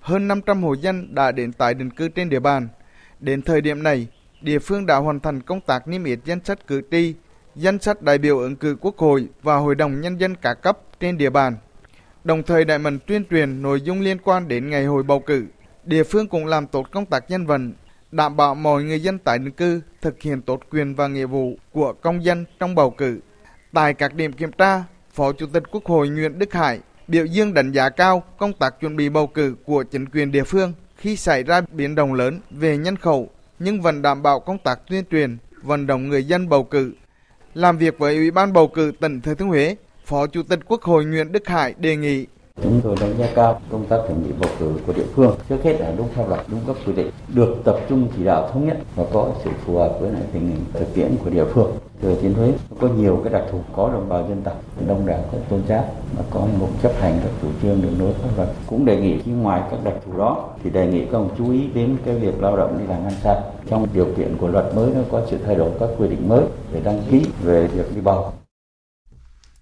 hơn 0.00 0.28
500 0.28 0.62
hộ 0.62 0.72
dân 0.74 1.14
đã 1.14 1.32
đến 1.32 1.52
tái 1.52 1.74
định 1.74 1.90
cư 1.90 2.08
trên 2.08 2.28
địa 2.28 2.40
bàn. 2.40 2.68
Đến 3.20 3.42
thời 3.42 3.60
điểm 3.60 3.82
này, 3.82 4.06
địa 4.40 4.58
phương 4.58 4.86
đã 4.86 4.96
hoàn 4.96 5.20
thành 5.20 5.42
công 5.42 5.60
tác 5.60 5.88
niêm 5.88 6.04
yết 6.04 6.18
danh 6.24 6.40
sách 6.44 6.66
cử 6.66 6.82
tri, 6.90 7.14
danh 7.54 7.78
sách 7.78 8.02
đại 8.02 8.18
biểu 8.18 8.38
ứng 8.38 8.56
cử 8.56 8.76
quốc 8.80 8.98
hội 8.98 9.28
và 9.42 9.56
hội 9.56 9.74
đồng 9.74 10.00
nhân 10.00 10.20
dân 10.20 10.34
cả 10.34 10.54
cấp 10.54 10.78
trên 11.00 11.18
địa 11.18 11.30
bàn. 11.30 11.56
Đồng 12.24 12.42
thời 12.42 12.64
đại 12.64 12.78
mạnh 12.78 12.98
tuyên 13.06 13.24
truyền 13.30 13.62
nội 13.62 13.80
dung 13.80 14.00
liên 14.00 14.18
quan 14.18 14.48
đến 14.48 14.70
ngày 14.70 14.84
hội 14.84 15.02
bầu 15.02 15.20
cử. 15.20 15.46
Địa 15.84 16.04
phương 16.04 16.28
cũng 16.28 16.46
làm 16.46 16.66
tốt 16.66 16.86
công 16.92 17.06
tác 17.06 17.30
nhân 17.30 17.46
vận, 17.46 17.72
đảm 18.10 18.36
bảo 18.36 18.54
mọi 18.54 18.82
người 18.82 19.02
dân 19.02 19.18
tại 19.18 19.38
định 19.38 19.50
cư 19.50 19.80
thực 20.00 20.22
hiện 20.22 20.42
tốt 20.42 20.60
quyền 20.70 20.94
và 20.94 21.08
nghĩa 21.08 21.26
vụ 21.26 21.56
của 21.72 21.92
công 21.92 22.24
dân 22.24 22.44
trong 22.58 22.74
bầu 22.74 22.90
cử. 22.90 23.20
Tại 23.72 23.94
các 23.94 24.14
điểm 24.14 24.32
kiểm 24.32 24.52
tra, 24.52 24.84
Phó 25.12 25.32
Chủ 25.32 25.46
tịch 25.46 25.62
Quốc 25.70 25.84
hội 25.84 26.08
Nguyễn 26.08 26.38
Đức 26.38 26.52
Hải 26.52 26.80
biểu 27.08 27.24
dương 27.24 27.54
đánh 27.54 27.72
giá 27.72 27.88
cao 27.88 28.22
công 28.38 28.52
tác 28.52 28.80
chuẩn 28.80 28.96
bị 28.96 29.08
bầu 29.08 29.26
cử 29.26 29.56
của 29.64 29.82
chính 29.82 30.08
quyền 30.08 30.32
địa 30.32 30.44
phương 30.44 30.72
khi 30.96 31.16
xảy 31.16 31.42
ra 31.42 31.60
biến 31.72 31.94
động 31.94 32.14
lớn 32.14 32.40
về 32.50 32.76
nhân 32.76 32.96
khẩu 32.96 33.30
nhưng 33.58 33.82
vẫn 33.82 34.02
đảm 34.02 34.22
bảo 34.22 34.40
công 34.40 34.58
tác 34.58 34.80
tuyên 34.88 35.04
truyền, 35.10 35.36
vận 35.62 35.86
động 35.86 36.08
người 36.08 36.24
dân 36.24 36.48
bầu 36.48 36.64
cử. 36.64 36.92
Làm 37.54 37.78
việc 37.78 37.98
với 37.98 38.16
Ủy 38.16 38.30
ban 38.30 38.52
bầu 38.52 38.68
cử 38.68 38.92
tỉnh 39.00 39.20
Thừa 39.20 39.34
Thiên 39.34 39.48
Huế, 39.48 39.76
Phó 40.04 40.26
Chủ 40.26 40.42
tịch 40.42 40.60
Quốc 40.66 40.82
hội 40.82 41.04
Nguyễn 41.04 41.32
Đức 41.32 41.48
Hải 41.48 41.74
đề 41.78 41.96
nghị 41.96 42.26
Chúng 42.62 42.80
tôi 42.80 42.96
đánh 43.00 43.14
giá 43.18 43.26
cao 43.34 43.60
công 43.70 43.86
tác 43.86 43.96
chuẩn 44.08 44.24
bị 44.24 44.30
bầu 44.40 44.50
cử 44.58 44.72
của 44.86 44.92
địa 44.92 45.06
phương. 45.14 45.36
Trước 45.48 45.56
hết 45.64 45.80
là 45.80 45.92
đúng 45.96 46.08
pháp 46.08 46.28
luật, 46.28 46.40
đúng 46.48 46.60
các 46.66 46.76
quy 46.86 46.92
định, 46.92 47.10
được 47.34 47.56
tập 47.64 47.76
trung 47.88 48.06
chỉ 48.16 48.24
đạo 48.24 48.48
thống 48.52 48.66
nhất 48.66 48.76
và 48.96 49.04
có 49.12 49.28
sự 49.44 49.50
phù 49.66 49.78
hợp 49.78 49.96
với 50.00 50.10
lại 50.10 50.22
tình 50.32 50.48
hình 50.48 50.64
thực 50.72 50.94
tiễn 50.94 51.16
của 51.24 51.30
địa 51.30 51.44
phương. 51.44 51.70
Thừa 52.02 52.14
Thiên 52.20 52.34
Huế 52.34 52.52
có 52.80 52.88
nhiều 52.88 53.20
cái 53.24 53.32
đặc 53.32 53.42
thù 53.50 53.58
có 53.76 53.90
đồng 53.92 54.08
bào 54.08 54.24
dân 54.28 54.42
tộc, 54.44 54.62
đông 54.86 55.06
đảo 55.06 55.20
các 55.32 55.40
tôn 55.48 55.60
giáo 55.68 55.84
và 56.16 56.24
có 56.30 56.40
một 56.40 56.68
chấp 56.82 56.92
hành 57.00 57.18
các 57.22 57.30
chủ 57.42 57.48
trương 57.62 57.82
đường 57.82 57.94
lối 58.00 58.12
pháp 58.12 58.28
luật. 58.36 58.48
Cũng 58.66 58.84
đề 58.84 59.00
nghị 59.00 59.18
khi 59.18 59.30
ngoài 59.32 59.62
các 59.70 59.78
đặc 59.84 59.94
thù 60.06 60.18
đó 60.18 60.44
thì 60.62 60.70
đề 60.70 60.86
nghị 60.86 61.04
các 61.04 61.18
ông 61.18 61.28
chú 61.38 61.50
ý 61.52 61.66
đến 61.74 61.96
cái 62.04 62.14
việc 62.14 62.42
lao 62.42 62.56
động 62.56 62.78
đi 62.78 62.84
làm 62.88 63.04
ăn 63.04 63.12
xa. 63.22 63.40
Trong 63.70 63.86
điều 63.94 64.06
kiện 64.16 64.36
của 64.40 64.48
luật 64.48 64.74
mới 64.76 64.90
nó 64.94 65.00
có 65.10 65.22
sự 65.30 65.38
thay 65.46 65.54
đổi 65.54 65.70
các 65.80 65.88
quy 65.98 66.08
định 66.08 66.28
mới 66.28 66.42
về 66.72 66.80
đăng 66.84 67.02
ký 67.10 67.26
về 67.42 67.66
việc 67.66 67.94
đi 67.94 68.00
bầu 68.00 68.32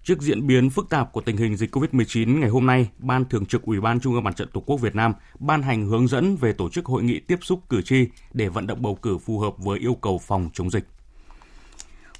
Trước 0.07 0.21
diễn 0.21 0.47
biến 0.47 0.69
phức 0.69 0.89
tạp 0.89 1.13
của 1.13 1.21
tình 1.21 1.37
hình 1.37 1.57
dịch 1.57 1.75
COVID-19 1.75 2.39
ngày 2.39 2.49
hôm 2.49 2.65
nay, 2.65 2.89
Ban 2.97 3.25
Thường 3.25 3.45
trực 3.45 3.61
Ủy 3.61 3.81
ban 3.81 3.99
Trung 3.99 4.13
ương 4.13 4.23
Mặt 4.23 4.35
trận 4.35 4.47
Tổ 4.53 4.61
quốc 4.65 4.77
Việt 4.77 4.95
Nam 4.95 5.13
ban 5.39 5.61
hành 5.61 5.85
hướng 5.85 6.07
dẫn 6.07 6.35
về 6.35 6.53
tổ 6.53 6.69
chức 6.69 6.85
hội 6.85 7.03
nghị 7.03 7.19
tiếp 7.19 7.39
xúc 7.41 7.59
cử 7.69 7.81
tri 7.81 8.07
để 8.33 8.49
vận 8.49 8.67
động 8.67 8.81
bầu 8.81 8.95
cử 8.95 9.17
phù 9.17 9.39
hợp 9.39 9.53
với 9.57 9.79
yêu 9.79 9.95
cầu 9.95 10.17
phòng 10.17 10.49
chống 10.53 10.69
dịch. 10.71 10.87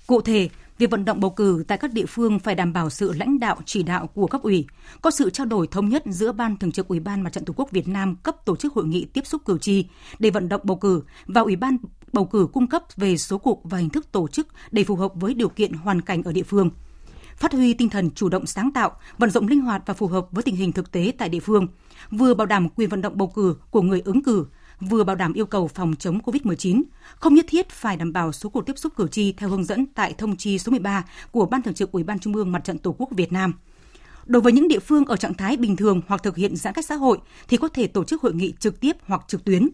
Cụ 0.08 0.22
thể, 0.22 0.50
việc 0.78 0.92
vận 0.92 1.06
động 1.06 1.20
bầu 1.20 1.32
cử 1.32 1.64
tại 1.68 1.78
các 1.78 1.94
địa 1.94 2.06
phương 2.06 2.40
phải 2.40 2.56
đảm 2.56 2.74
bảo 2.74 2.90
sự 2.90 3.14
lãnh 3.14 3.40
đạo 3.40 3.58
chỉ 3.66 3.84
đạo 3.84 4.08
của 4.08 4.28
cấp 4.28 4.42
ủy, 4.42 4.66
có 5.02 5.12
sự 5.12 5.30
trao 5.30 5.46
đổi 5.46 5.68
thống 5.68 5.90
nhất 5.90 6.04
giữa 6.06 6.32
Ban 6.32 6.58
Thường 6.58 6.72
trực 6.72 6.88
Ủy 6.88 7.00
ban 7.00 7.22
Mặt 7.22 7.34
trận 7.34 7.46
Tổ 7.46 7.54
quốc 7.58 7.72
Việt 7.72 7.88
Nam 7.88 8.16
cấp 8.24 8.36
tổ 8.46 8.56
chức 8.56 8.74
hội 8.74 8.86
nghị 8.86 9.06
tiếp 9.06 9.28
xúc 9.28 9.42
cử 9.46 9.58
tri 9.58 9.86
để 10.20 10.30
vận 10.30 10.50
động 10.50 10.62
bầu 10.64 10.78
cử 10.78 11.04
và 11.26 11.42
Ủy 11.42 11.56
ban 11.56 11.78
bầu 12.14 12.26
cử 12.26 12.48
cung 12.54 12.68
cấp 12.68 12.84
về 12.96 13.18
số 13.18 13.38
cuộc 13.38 13.62
và 13.64 13.78
hình 13.78 13.90
thức 13.90 14.12
tổ 14.12 14.28
chức 14.28 14.48
để 14.72 14.84
phù 14.84 14.96
hợp 14.96 15.12
với 15.16 15.34
điều 15.34 15.50
kiện 15.50 15.74
hoàn 15.74 16.02
cảnh 16.02 16.24
ở 16.24 16.32
địa 16.32 16.44
phương– 16.44 16.70
phát 17.38 17.54
huy 17.54 17.74
tinh 17.74 17.90
thần 17.90 18.10
chủ 18.12 18.30
động 18.30 18.46
sáng 18.46 18.72
tạo, 18.72 18.92
vận 19.18 19.30
dụng 19.30 19.48
linh 19.48 19.62
hoạt 19.62 19.82
và 19.86 19.94
phù 19.94 20.08
hợp 20.08 20.28
với 20.32 20.44
tình 20.44 20.56
hình 20.56 20.72
thực 20.72 20.92
tế 20.92 21.12
tại 21.18 21.30
địa 21.30 21.40
phương, 21.40 21.68
vừa 22.12 22.34
bảo 22.34 22.48
đảm 22.48 22.70
quyền 22.70 22.90
vận 22.90 23.02
động 23.02 23.18
bầu 23.18 23.28
cử 23.28 23.56
của 23.72 23.82
người 23.82 24.02
ứng 24.06 24.24
cử, 24.24 24.46
vừa 24.80 25.04
bảo 25.04 25.16
đảm 25.16 25.34
yêu 25.34 25.46
cầu 25.46 25.68
phòng 25.68 25.96
chống 26.00 26.20
COVID-19, 26.26 26.84
không 27.16 27.34
nhất 27.34 27.46
thiết 27.50 27.70
phải 27.70 27.98
đảm 27.98 28.14
bảo 28.14 28.32
số 28.32 28.50
cuộc 28.50 28.66
tiếp 28.66 28.78
xúc 28.78 28.94
cử 28.96 29.08
tri 29.08 29.32
theo 29.32 29.50
hướng 29.50 29.64
dẫn 29.64 29.86
tại 29.86 30.14
thông 30.18 30.36
chi 30.36 30.60
số 30.60 30.72
13 30.72 31.06
của 31.32 31.46
Ban 31.46 31.62
Thường 31.62 31.74
trực 31.74 31.92
Ủy 31.92 32.04
ban 32.04 32.20
Trung 32.20 32.34
ương 32.34 32.52
Mặt 32.52 32.64
trận 32.64 32.78
Tổ 32.78 32.96
quốc 32.98 33.10
Việt 33.12 33.32
Nam. 33.32 33.54
Đối 34.26 34.42
với 34.42 34.54
những 34.54 34.68
địa 34.68 34.80
phương 34.80 35.06
ở 35.06 35.18
trạng 35.18 35.34
thái 35.34 35.58
bình 35.58 35.76
thường 35.76 36.02
hoặc 36.08 36.24
thực 36.24 36.36
hiện 36.36 36.56
giãn 36.56 36.74
cách 36.74 36.86
xã 36.86 36.96
hội 36.96 37.18
thì 37.48 37.58
có 37.58 37.68
thể 37.68 37.88
tổ 37.88 38.04
chức 38.04 38.22
hội 38.22 38.34
nghị 38.34 38.54
trực 38.60 38.80
tiếp 38.80 38.96
hoặc 39.06 39.22
trực 39.28 39.44
tuyến. 39.44 39.70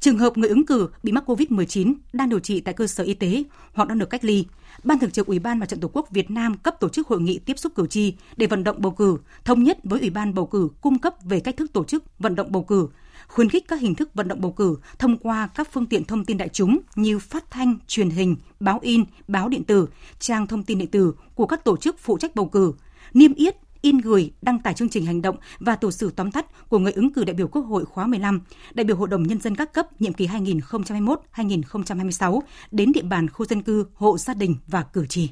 Trường 0.00 0.18
hợp 0.18 0.38
người 0.38 0.48
ứng 0.48 0.66
cử 0.66 0.88
bị 1.02 1.12
mắc 1.12 1.30
COVID-19 1.30 1.94
đang 2.12 2.28
điều 2.28 2.40
trị 2.40 2.60
tại 2.60 2.74
cơ 2.74 2.86
sở 2.86 3.04
y 3.04 3.14
tế 3.14 3.42
hoặc 3.72 3.88
đang 3.88 3.98
được 3.98 4.10
cách 4.10 4.24
ly, 4.24 4.44
Ban 4.84 4.98
Thường 4.98 5.10
trực 5.10 5.26
Ủy 5.26 5.38
ban 5.38 5.58
Mặt 5.58 5.66
trận 5.66 5.80
Tổ 5.80 5.90
quốc 5.92 6.10
Việt 6.10 6.30
Nam 6.30 6.56
cấp 6.56 6.80
tổ 6.80 6.88
chức 6.88 7.08
hội 7.08 7.20
nghị 7.20 7.38
tiếp 7.38 7.58
xúc 7.58 7.72
cử 7.74 7.86
tri 7.86 8.14
để 8.36 8.46
vận 8.46 8.64
động 8.64 8.76
bầu 8.78 8.92
cử, 8.92 9.18
thống 9.44 9.62
nhất 9.62 9.78
với 9.84 10.00
Ủy 10.00 10.10
ban 10.10 10.34
bầu 10.34 10.46
cử 10.46 10.68
cung 10.80 10.98
cấp 10.98 11.14
về 11.24 11.40
cách 11.40 11.56
thức 11.56 11.72
tổ 11.72 11.84
chức 11.84 12.04
vận 12.18 12.34
động 12.34 12.52
bầu 12.52 12.62
cử, 12.62 12.88
khuyến 13.28 13.48
khích 13.48 13.68
các 13.68 13.80
hình 13.80 13.94
thức 13.94 14.14
vận 14.14 14.28
động 14.28 14.40
bầu 14.40 14.52
cử 14.52 14.76
thông 14.98 15.18
qua 15.18 15.48
các 15.54 15.68
phương 15.72 15.86
tiện 15.86 16.04
thông 16.04 16.24
tin 16.24 16.36
đại 16.36 16.48
chúng 16.48 16.78
như 16.94 17.18
phát 17.18 17.50
thanh, 17.50 17.78
truyền 17.86 18.10
hình, 18.10 18.36
báo 18.60 18.78
in, 18.82 19.04
báo 19.28 19.48
điện 19.48 19.64
tử, 19.64 19.88
trang 20.18 20.46
thông 20.46 20.62
tin 20.62 20.78
điện 20.78 20.90
tử 20.90 21.14
của 21.34 21.46
các 21.46 21.64
tổ 21.64 21.76
chức 21.76 21.98
phụ 21.98 22.18
trách 22.18 22.34
bầu 22.34 22.46
cử, 22.46 22.72
niêm 23.14 23.34
yết 23.34 23.56
in 23.82 23.98
gửi 23.98 24.32
đăng 24.42 24.58
tải 24.58 24.74
chương 24.74 24.88
trình 24.88 25.06
hành 25.06 25.22
động 25.22 25.36
và 25.58 25.76
tổ 25.76 25.90
sử 25.90 26.10
tóm 26.10 26.32
tắt 26.32 26.68
của 26.68 26.78
người 26.78 26.92
ứng 26.92 27.12
cử 27.12 27.24
đại 27.24 27.34
biểu 27.34 27.48
Quốc 27.48 27.62
hội 27.62 27.84
khóa 27.84 28.06
15, 28.06 28.40
đại 28.74 28.84
biểu 28.84 28.96
Hội 28.96 29.08
đồng 29.08 29.22
Nhân 29.22 29.40
dân 29.40 29.56
các 29.56 29.72
cấp 29.72 30.00
nhiệm 30.00 30.12
kỳ 30.12 30.26
2021-2026 30.26 32.40
đến 32.70 32.92
địa 32.92 33.02
bàn 33.02 33.28
khu 33.28 33.46
dân 33.46 33.62
cư, 33.62 33.86
hộ 33.94 34.18
gia 34.18 34.34
đình 34.34 34.56
và 34.66 34.82
cử 34.82 35.06
tri. 35.06 35.30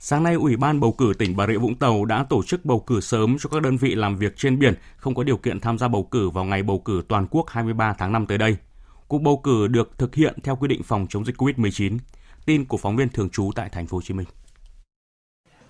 Sáng 0.00 0.22
nay, 0.22 0.34
Ủy 0.34 0.56
ban 0.56 0.80
bầu 0.80 0.92
cử 0.92 1.12
tỉnh 1.18 1.36
Bà 1.36 1.46
Rịa 1.46 1.58
Vũng 1.58 1.74
Tàu 1.74 2.04
đã 2.04 2.24
tổ 2.24 2.42
chức 2.42 2.64
bầu 2.64 2.80
cử 2.80 3.00
sớm 3.00 3.36
cho 3.40 3.48
các 3.48 3.62
đơn 3.62 3.76
vị 3.76 3.94
làm 3.94 4.16
việc 4.16 4.36
trên 4.36 4.58
biển 4.58 4.74
không 4.96 5.14
có 5.14 5.22
điều 5.22 5.36
kiện 5.36 5.60
tham 5.60 5.78
gia 5.78 5.88
bầu 5.88 6.02
cử 6.02 6.30
vào 6.30 6.44
ngày 6.44 6.62
bầu 6.62 6.78
cử 6.78 7.02
toàn 7.08 7.26
quốc 7.30 7.50
23 7.50 7.94
tháng 7.98 8.12
5 8.12 8.26
tới 8.26 8.38
đây. 8.38 8.56
Cuộc 9.08 9.18
bầu 9.18 9.40
cử 9.44 9.66
được 9.66 9.98
thực 9.98 10.14
hiện 10.14 10.38
theo 10.42 10.56
quy 10.56 10.68
định 10.68 10.82
phòng 10.82 11.06
chống 11.08 11.24
dịch 11.24 11.36
COVID-19. 11.36 11.98
Tin 12.46 12.64
của 12.64 12.76
phóng 12.76 12.96
viên 12.96 13.08
thường 13.08 13.30
trú 13.30 13.50
tại 13.54 13.68
thành 13.68 13.86
phố 13.86 13.96
Hồ 13.96 14.02
Chí 14.02 14.14
Minh. 14.14 14.26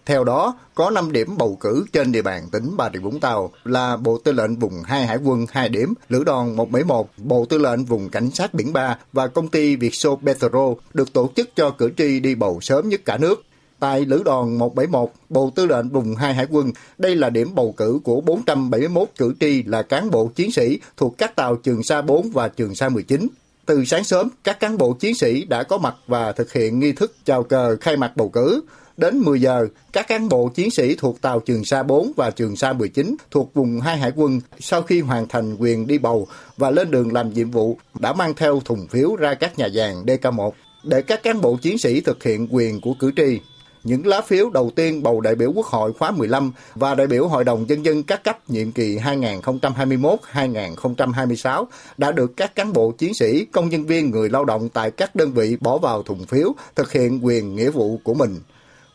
Theo 0.08 0.24
đó, 0.24 0.54
có 0.74 0.90
5 0.90 1.12
điểm 1.12 1.36
bầu 1.38 1.56
cử 1.60 1.84
trên 1.92 2.12
địa 2.12 2.22
bàn 2.22 2.48
tỉnh 2.52 2.76
Bà 2.76 2.90
Rịa 2.92 2.98
Vũng 2.98 3.20
Tàu 3.20 3.52
là 3.64 3.96
Bộ 3.96 4.18
Tư 4.18 4.32
lệnh 4.32 4.56
Vùng 4.56 4.82
2 4.84 5.06
Hải 5.06 5.16
quân 5.24 5.46
2 5.50 5.68
điểm, 5.68 5.94
Lữ 6.08 6.24
đoàn 6.24 6.56
171, 6.56 7.06
Bộ 7.16 7.44
Tư 7.44 7.58
lệnh 7.58 7.84
Vùng 7.84 8.08
Cảnh 8.08 8.30
sát 8.30 8.54
Biển 8.54 8.72
3 8.72 8.98
và 9.12 9.26
công 9.26 9.48
ty 9.48 9.76
Vietso 9.76 10.10
Petro 10.26 10.74
được 10.94 11.12
tổ 11.12 11.30
chức 11.36 11.50
cho 11.56 11.70
cử 11.70 11.90
tri 11.96 12.20
đi 12.20 12.34
bầu 12.34 12.60
sớm 12.60 12.88
nhất 12.88 13.00
cả 13.04 13.16
nước. 13.16 13.42
Tại 13.78 14.04
Lữ 14.04 14.22
đoàn 14.24 14.58
171, 14.58 15.10
Bộ 15.28 15.50
Tư 15.54 15.66
lệnh 15.66 15.88
Vùng 15.88 16.14
2 16.14 16.34
Hải 16.34 16.46
quân, 16.50 16.72
đây 16.98 17.16
là 17.16 17.30
điểm 17.30 17.54
bầu 17.54 17.74
cử 17.76 18.00
của 18.04 18.20
471 18.20 19.08
cử 19.18 19.34
tri 19.40 19.62
là 19.62 19.82
cán 19.82 20.10
bộ 20.10 20.30
chiến 20.34 20.52
sĩ 20.52 20.80
thuộc 20.96 21.18
các 21.18 21.36
tàu 21.36 21.56
Trường 21.56 21.82
Sa 21.82 22.02
4 22.02 22.30
và 22.30 22.48
Trường 22.48 22.74
Sa 22.74 22.88
19. 22.88 23.28
Từ 23.66 23.84
sáng 23.84 24.04
sớm, 24.04 24.28
các 24.44 24.60
cán 24.60 24.78
bộ 24.78 24.92
chiến 24.92 25.14
sĩ 25.14 25.44
đã 25.44 25.62
có 25.62 25.78
mặt 25.78 25.94
và 26.06 26.32
thực 26.32 26.52
hiện 26.52 26.78
nghi 26.78 26.92
thức 26.92 27.12
chào 27.24 27.42
cờ 27.42 27.76
khai 27.80 27.96
mạc 27.96 28.16
bầu 28.16 28.28
cử. 28.28 28.60
Đến 28.98 29.18
10 29.18 29.40
giờ, 29.40 29.66
các 29.92 30.08
cán 30.08 30.28
bộ 30.28 30.50
chiến 30.54 30.70
sĩ 30.70 30.94
thuộc 30.94 31.20
tàu 31.20 31.40
Trường 31.40 31.64
Sa 31.64 31.82
4 31.82 32.12
và 32.16 32.30
Trường 32.30 32.56
Sa 32.56 32.72
19 32.72 33.16
thuộc 33.30 33.54
vùng 33.54 33.80
hai 33.80 33.96
hải 33.96 34.12
quân 34.16 34.40
sau 34.60 34.82
khi 34.82 35.00
hoàn 35.00 35.28
thành 35.28 35.56
quyền 35.58 35.86
đi 35.86 35.98
bầu 35.98 36.26
và 36.56 36.70
lên 36.70 36.90
đường 36.90 37.12
làm 37.12 37.32
nhiệm 37.32 37.50
vụ 37.50 37.78
đã 38.00 38.12
mang 38.12 38.34
theo 38.34 38.60
thùng 38.64 38.86
phiếu 38.86 39.16
ra 39.16 39.34
các 39.34 39.58
nhà 39.58 39.66
giàn 39.66 40.04
DK1 40.04 40.50
để 40.84 41.02
các 41.02 41.22
cán 41.22 41.40
bộ 41.40 41.56
chiến 41.62 41.78
sĩ 41.78 42.00
thực 42.00 42.22
hiện 42.22 42.48
quyền 42.50 42.80
của 42.80 42.94
cử 42.98 43.10
tri. 43.16 43.40
Những 43.84 44.06
lá 44.06 44.20
phiếu 44.20 44.50
đầu 44.50 44.70
tiên 44.76 45.02
bầu 45.02 45.20
đại 45.20 45.34
biểu 45.34 45.52
Quốc 45.52 45.66
hội 45.66 45.92
khóa 45.92 46.10
15 46.10 46.52
và 46.74 46.94
đại 46.94 47.06
biểu 47.06 47.28
Hội 47.28 47.44
đồng 47.44 47.66
Nhân 47.68 47.84
dân 47.84 48.02
các 48.02 48.24
cấp 48.24 48.50
nhiệm 48.50 48.72
kỳ 48.72 48.96
2021-2026 48.96 51.64
đã 51.96 52.12
được 52.12 52.36
các 52.36 52.54
cán 52.54 52.72
bộ 52.72 52.92
chiến 52.98 53.14
sĩ, 53.14 53.44
công 53.44 53.68
nhân 53.68 53.86
viên, 53.86 54.10
người 54.10 54.30
lao 54.30 54.44
động 54.44 54.68
tại 54.68 54.90
các 54.90 55.16
đơn 55.16 55.32
vị 55.32 55.56
bỏ 55.60 55.78
vào 55.78 56.02
thùng 56.02 56.26
phiếu, 56.26 56.54
thực 56.74 56.92
hiện 56.92 57.20
quyền 57.22 57.56
nghĩa 57.56 57.70
vụ 57.70 58.00
của 58.04 58.14
mình. 58.14 58.36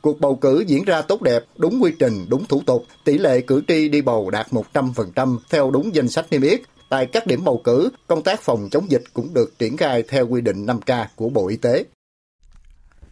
Cuộc 0.03 0.21
bầu 0.21 0.35
cử 0.35 0.63
diễn 0.67 0.83
ra 0.83 1.01
tốt 1.01 1.21
đẹp, 1.21 1.43
đúng 1.57 1.83
quy 1.83 1.91
trình, 1.99 2.25
đúng 2.29 2.45
thủ 2.45 2.61
tục, 2.65 2.85
tỷ 3.03 3.17
lệ 3.17 3.41
cử 3.41 3.63
tri 3.67 3.89
đi 3.89 4.01
bầu 4.01 4.29
đạt 4.29 4.47
100% 4.51 5.37
theo 5.51 5.71
đúng 5.71 5.95
danh 5.95 6.07
sách 6.07 6.25
niêm 6.31 6.41
yết. 6.41 6.61
Tại 6.89 7.05
các 7.05 7.27
điểm 7.27 7.43
bầu 7.43 7.61
cử, 7.63 7.89
công 8.07 8.23
tác 8.23 8.41
phòng 8.41 8.67
chống 8.71 8.91
dịch 8.91 9.03
cũng 9.13 9.33
được 9.33 9.59
triển 9.59 9.77
khai 9.77 10.03
theo 10.09 10.27
quy 10.27 10.41
định 10.41 10.65
5K 10.65 11.05
của 11.15 11.29
Bộ 11.29 11.47
Y 11.47 11.55
tế. 11.55 11.85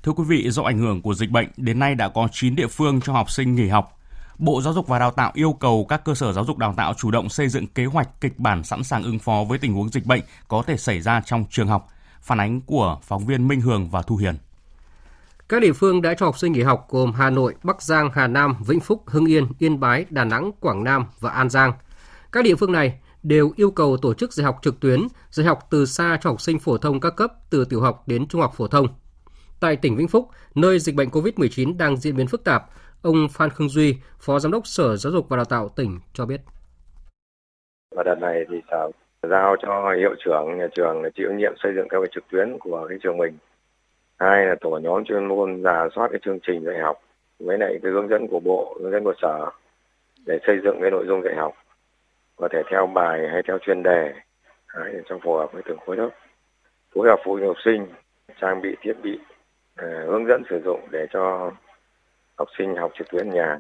Thưa 0.04 0.12
quý 0.12 0.24
vị, 0.28 0.50
do 0.50 0.64
ảnh 0.64 0.80
hưởng 0.80 1.02
của 1.02 1.14
dịch 1.14 1.30
bệnh, 1.32 1.48
đến 1.58 1.80
nay 1.80 1.96
đã 1.96 2.10
có 2.10 2.28
9 2.32 2.56
địa 2.56 2.68
phương 2.68 3.02
cho 3.02 3.14
học 3.14 3.32
sinh 3.32 3.56
nghỉ 3.56 3.68
học. 3.68 4.00
Bộ 4.38 4.62
Giáo 4.62 4.74
dục 4.74 4.88
và 4.88 5.00
Đào 5.00 5.12
tạo 5.12 5.32
yêu 5.36 5.54
cầu 5.54 5.86
các 5.90 6.06
cơ 6.06 6.16
sở 6.16 6.34
giáo 6.34 6.46
dục 6.46 6.58
đào 6.58 6.74
tạo 6.78 6.94
chủ 6.94 7.12
động 7.12 7.30
xây 7.30 7.50
dựng 7.50 7.68
kế 7.68 7.86
hoạch 7.86 8.22
kịch 8.22 8.40
bản 8.40 8.64
sẵn 8.64 8.84
sàng 8.84 9.04
ứng 9.04 9.20
phó 9.20 9.44
với 9.50 9.58
tình 9.58 9.74
huống 9.74 9.90
dịch 9.90 10.06
bệnh 10.06 10.22
có 10.48 10.64
thể 10.68 10.78
xảy 10.78 11.02
ra 11.02 11.22
trong 11.26 11.46
trường 11.50 11.68
học. 11.68 11.88
Phản 12.22 12.40
ánh 12.40 12.62
của 12.62 13.00
phóng 13.04 13.26
viên 13.26 13.48
Minh 13.48 13.62
Hường 13.62 13.90
và 13.90 14.02
Thu 14.02 14.16
Hiền. 14.16 14.36
Các 15.52 15.62
địa 15.62 15.74
phương 15.76 16.02
đã 16.02 16.14
cho 16.14 16.26
học 16.26 16.38
sinh 16.38 16.52
nghỉ 16.52 16.62
học 16.62 16.88
gồm 16.90 17.12
Hà 17.14 17.30
Nội, 17.30 17.54
Bắc 17.64 17.82
Giang, 17.82 18.10
Hà 18.14 18.28
Nam, 18.28 18.56
Vĩnh 18.68 18.80
Phúc, 18.80 19.04
Hưng 19.06 19.26
Yên, 19.26 19.46
Yên 19.60 19.80
Bái, 19.80 20.06
Đà 20.10 20.24
Nẵng, 20.24 20.52
Quảng 20.60 20.84
Nam 20.84 21.06
và 21.20 21.30
An 21.30 21.50
Giang. 21.50 21.74
Các 22.32 22.44
địa 22.44 22.56
phương 22.56 22.72
này 22.72 23.00
đều 23.24 23.52
yêu 23.56 23.72
cầu 23.72 23.98
tổ 24.02 24.14
chức 24.14 24.34
dạy 24.34 24.46
học 24.46 24.56
trực 24.62 24.80
tuyến, 24.80 25.00
dạy 25.30 25.46
học 25.46 25.60
từ 25.72 25.86
xa 25.86 26.18
cho 26.22 26.30
học 26.30 26.42
sinh 26.42 26.60
phổ 26.60 26.78
thông 26.78 27.00
các 27.00 27.16
cấp 27.16 27.32
từ 27.50 27.66
tiểu 27.66 27.82
học 27.82 28.04
đến 28.08 28.28
trung 28.28 28.42
học 28.42 28.52
phổ 28.56 28.68
thông. 28.68 28.88
Tại 29.60 29.76
tỉnh 29.76 29.96
Vĩnh 29.96 30.08
Phúc, 30.08 30.28
nơi 30.56 30.80
dịch 30.80 30.96
bệnh 30.96 31.10
COVID-19 31.10 31.78
đang 31.78 31.98
diễn 31.98 32.16
biến 32.16 32.28
phức 32.28 32.44
tạp, 32.44 32.64
ông 33.02 33.28
Phan 33.32 33.50
Khương 33.50 33.70
Duy, 33.70 33.96
Phó 34.20 34.40
Giám 34.40 34.52
đốc 34.52 34.68
Sở 34.68 34.96
Giáo 34.96 35.14
dục 35.14 35.30
và 35.30 35.38
Đào 35.38 35.46
tạo 35.46 35.70
tỉnh 35.70 36.00
cho 36.14 36.26
biết. 36.26 36.42
Và 37.96 38.04
đợt 38.04 38.16
này 38.22 38.46
thì 38.50 38.62
Sở 38.72 38.90
giao 39.30 39.56
cho 39.62 39.94
hiệu 40.00 40.16
trưởng 40.26 40.58
nhà 40.58 40.68
trường 40.76 41.04
chịu 41.16 41.28
nhiệm 41.38 41.54
xây 41.64 41.72
dựng 41.76 41.88
kế 41.90 41.98
hoạch 41.98 42.12
trực 42.14 42.24
tuyến 42.32 42.58
của 42.60 42.86
cái 42.90 42.98
trường 43.04 43.18
mình 43.18 43.38
hai 44.22 44.46
là 44.46 44.56
tổ 44.62 44.80
nhóm 44.84 45.06
chuyên 45.06 45.26
môn 45.26 45.64
giả 45.64 45.88
soát 45.96 46.08
cái 46.12 46.20
chương 46.24 46.40
trình 46.48 46.64
dạy 46.66 46.80
học 46.80 46.98
với 47.40 47.58
lại 47.58 47.80
cái 47.84 47.92
hướng 47.92 48.08
dẫn 48.08 48.28
của 48.28 48.40
bộ 48.40 48.78
hướng 48.82 48.92
dẫn 48.92 49.04
của 49.04 49.14
sở 49.22 49.50
để 50.26 50.40
xây 50.48 50.60
dựng 50.64 50.78
cái 50.82 50.92
nội 50.92 51.06
dung 51.08 51.22
dạy 51.24 51.36
học. 51.36 51.54
Có 52.36 52.48
thể 52.52 52.62
theo 52.72 52.88
bài 52.88 53.28
hay 53.32 53.42
theo 53.48 53.58
chuyên 53.58 53.84
đề 53.84 54.14
đấy, 54.76 54.90
để 54.94 55.02
cho 55.10 55.18
phù 55.24 55.34
hợp 55.34 55.54
với 55.54 55.62
từng 55.66 55.78
khối 55.86 55.98
lớp. 55.98 56.10
Phối 56.96 57.08
hợp 57.08 57.20
phụ 57.26 57.34
huynh 57.34 57.48
học 57.48 57.58
sinh 57.66 57.88
trang 58.42 58.62
bị 58.62 58.76
thiết 58.82 58.94
bị 59.04 59.20
uh, 59.82 60.08
hướng 60.08 60.26
dẫn 60.28 60.44
sử 60.50 60.62
dụng 60.66 60.80
để 60.92 61.06
cho 61.14 61.52
học 62.38 62.48
sinh 62.58 62.76
học 62.76 62.92
trực 62.98 63.10
tuyến 63.12 63.30
nhà 63.30 63.60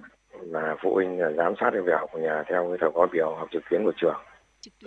và 0.52 0.76
phụ 0.84 0.94
huynh 0.94 1.20
giám 1.38 1.54
sát 1.60 1.70
cái 1.74 1.82
việc 1.82 2.00
học 2.00 2.10
của 2.14 2.20
nhà 2.20 2.44
theo 2.48 2.68
cái 2.70 2.78
thời 2.82 2.90
khóa 2.92 3.08
biểu 3.12 3.36
học 3.36 3.48
trực 3.52 3.64
tuyến 3.70 3.84
của 3.84 3.94
trường. 3.98 4.22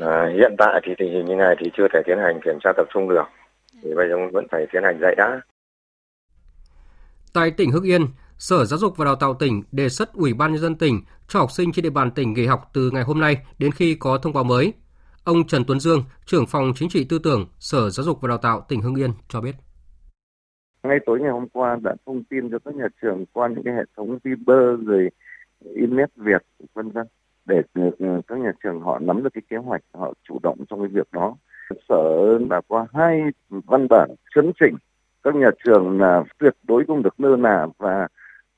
À, 0.01 0.31
hiện 0.35 0.55
tại 0.59 0.81
thì 0.85 0.95
tình 0.99 1.13
hình 1.13 1.27
như 1.27 1.35
này 1.35 1.57
thì 1.59 1.71
chưa 1.75 1.89
thể 1.93 2.03
tiến 2.05 2.19
hành 2.19 2.41
kiểm 2.45 2.59
tra 2.61 2.73
tập 2.77 2.87
trung 2.91 3.09
được. 3.09 3.25
Thì 3.83 3.95
bây 3.95 4.09
giờ 4.09 4.17
vẫn 4.33 4.47
phải 4.51 4.67
tiến 4.73 4.83
hành 4.83 4.99
dạy 5.01 5.15
đã 5.15 5.41
Tại 7.35 7.51
tỉnh 7.51 7.71
Hưng 7.71 7.85
Yên, 7.85 8.07
Sở 8.39 8.65
Giáo 8.65 8.79
dục 8.79 8.97
và 8.97 9.05
Đào 9.05 9.17
tạo 9.17 9.35
tỉnh 9.35 9.63
đề 9.73 9.89
xuất 9.89 10.13
Ủy 10.13 10.35
ban 10.35 10.53
nhân 10.53 10.61
dân 10.61 10.75
tỉnh 10.77 11.01
cho 11.29 11.41
học 11.41 11.51
sinh 11.51 11.73
trên 11.73 11.83
địa 11.83 11.91
bàn 11.91 12.11
tỉnh 12.11 12.33
nghỉ 12.33 12.47
học 12.47 12.71
từ 12.75 12.91
ngày 12.91 13.03
hôm 13.03 13.21
nay 13.21 13.37
đến 13.59 13.73
khi 13.73 13.95
có 13.95 14.19
thông 14.19 14.33
báo 14.33 14.45
mới. 14.45 14.73
Ông 15.25 15.47
Trần 15.47 15.65
Tuấn 15.67 15.81
Dương, 15.81 16.05
trưởng 16.27 16.47
phòng 16.47 16.73
chính 16.75 16.89
trị 16.89 17.07
tư 17.09 17.19
tưởng 17.19 17.47
Sở 17.59 17.91
Giáo 17.91 18.05
dục 18.05 18.19
và 18.21 18.29
Đào 18.29 18.39
tạo 18.39 18.65
tỉnh 18.69 18.81
Hưng 18.81 18.95
Yên 18.95 19.11
cho 19.29 19.41
biết. 19.41 19.55
Ngay 20.83 20.99
tối 21.07 21.21
ngày 21.21 21.31
hôm 21.31 21.49
qua 21.49 21.79
đã 21.83 21.95
thông 22.07 22.25
tin 22.25 22.51
cho 22.51 22.59
các 22.65 22.75
nhà 22.75 22.87
trường 23.03 23.25
qua 23.33 23.49
những 23.49 23.65
cái 23.65 23.75
hệ 23.75 23.83
thống 23.97 24.19
Viber 24.25 24.87
rồi 24.87 25.09
internet 25.75 26.11
Việt 26.17 26.43
vân 26.75 26.91
vân 26.91 27.07
để 27.45 27.63
ừ, 27.75 27.83
ừ, 27.99 28.07
các 28.27 28.39
nhà 28.39 28.53
trường 28.63 28.81
họ 28.81 28.99
nắm 28.99 29.23
được 29.23 29.31
cái 29.35 29.43
kế 29.51 29.57
hoạch 29.57 29.83
họ 29.95 30.13
chủ 30.29 30.39
động 30.43 30.59
trong 30.71 30.81
cái 30.81 30.89
việc 30.89 31.09
đó 31.13 31.37
sở 31.89 32.39
đã 32.51 32.61
có 32.69 32.87
hai 32.93 33.21
văn 33.51 33.87
bản 33.91 34.15
chấn 34.35 34.53
chỉnh 34.61 34.75
các 35.25 35.35
nhà 35.35 35.51
trường 35.65 36.01
là 36.01 36.25
tuyệt 36.39 36.57
đối 36.63 36.85
không 36.87 37.03
được 37.03 37.21
lơ 37.21 37.37
là 37.37 37.67
và 37.79 38.07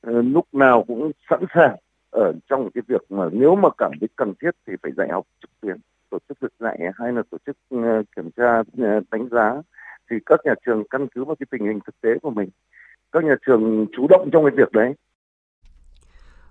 uh, 0.07 0.25
lúc 0.25 0.45
nào 0.51 0.85
cũng 0.87 1.11
sẵn 1.29 1.39
sàng 1.55 1.75
ở 2.11 2.33
trong 2.49 2.69
cái 2.73 2.81
việc 2.87 3.01
mà 3.09 3.23
nếu 3.31 3.55
mà 3.55 3.69
cảm 3.77 3.91
thấy 3.99 4.09
cần 4.15 4.33
thiết 4.41 4.51
thì 4.67 4.73
phải 4.83 4.91
dạy 4.97 5.07
học 5.11 5.25
trực 5.41 5.49
tuyến 5.61 5.77
tổ 6.09 6.17
chức 6.29 6.39
việc 6.39 6.53
dạy 6.59 6.79
hay 6.95 7.13
là 7.13 7.21
tổ 7.31 7.37
chức 7.45 7.57
uh, 7.75 8.05
kiểm 8.15 8.29
tra 8.37 8.59
uh, 8.59 9.03
đánh 9.11 9.27
giá 9.31 9.61
thì 10.09 10.15
các 10.25 10.39
nhà 10.45 10.53
trường 10.65 10.83
căn 10.89 11.07
cứ 11.15 11.25
vào 11.25 11.35
cái 11.39 11.47
tình 11.51 11.67
hình 11.67 11.79
thực 11.85 12.01
tế 12.01 12.09
của 12.21 12.29
mình 12.29 12.49
các 13.11 13.23
nhà 13.23 13.35
trường 13.45 13.85
chủ 13.97 14.07
động 14.09 14.29
trong 14.33 14.43
cái 14.45 14.55
việc 14.57 14.71
đấy 14.71 14.93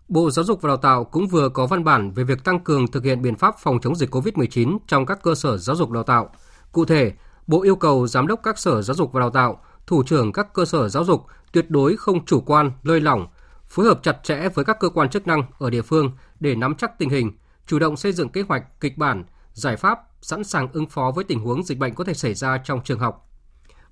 Bộ 0.09 0.31
Giáo 0.31 0.45
dục 0.45 0.63
và 0.63 0.69
Đào 0.69 0.77
tạo 0.77 1.05
cũng 1.05 1.27
vừa 1.27 1.49
có 1.49 1.67
văn 1.67 1.85
bản 1.85 2.11
về 2.11 2.25
việc 2.25 2.45
tăng 2.45 2.61
cường 2.61 2.87
thực 2.93 3.05
hiện 3.05 3.23
biện 3.23 3.35
pháp 3.35 3.55
phòng 3.59 3.79
chống 3.83 3.95
dịch 3.95 4.11
COVID-19 4.11 4.79
trong 4.87 5.07
các 5.07 5.19
cơ 5.23 5.35
sở 5.35 5.57
giáo 5.57 5.77
dục 5.77 5.91
đào 5.91 6.03
tạo. 6.03 6.29
Cụ 6.73 6.85
thể, 6.85 7.13
Bộ 7.47 7.63
yêu 7.63 7.77
cầu 7.77 8.07
giám 8.07 8.27
đốc 8.27 8.41
các 8.43 8.59
sở 8.59 8.83
giáo 8.83 8.95
dục 8.95 9.13
và 9.13 9.21
đào 9.21 9.31
tạo, 9.31 9.61
thủ 9.87 10.03
trưởng 10.03 10.33
các 10.33 10.53
cơ 10.53 10.65
sở 10.65 10.89
giáo 10.89 11.05
dục 11.05 11.27
tuyệt 11.53 11.71
đối 11.71 11.97
không 11.97 12.25
chủ 12.25 12.41
quan, 12.41 12.71
lơi 12.83 13.01
lỏng, 13.01 13.27
phối 13.69 13.87
hợp 13.87 14.03
chặt 14.03 14.17
chẽ 14.23 14.49
với 14.55 14.65
các 14.65 14.81
cơ 14.81 14.89
quan 14.89 15.11
chức 15.11 15.27
năng 15.27 15.43
ở 15.59 15.71
địa 15.71 15.83
phương 15.83 16.11
để 16.41 16.55
nắm 16.55 16.75
chắc 16.75 16.99
tình 16.99 17.11
hình, 17.11 17.33
chủ 17.67 17.79
động 17.79 17.97
xây 17.97 18.13
dựng 18.13 18.29
kế 18.29 18.43
hoạch, 18.43 18.81
kịch 18.81 18.99
bản, 18.99 19.25
giải 19.53 19.77
pháp 19.77 19.99
sẵn 20.21 20.45
sàng 20.45 20.69
ứng 20.73 20.87
phó 20.87 21.13
với 21.15 21.25
tình 21.25 21.41
huống 21.41 21.63
dịch 21.63 21.79
bệnh 21.79 21.95
có 21.95 22.05
thể 22.05 22.15
xảy 22.15 22.35
ra 22.35 22.59
trong 22.59 22.81
trường 22.85 22.99
học. 22.99 23.31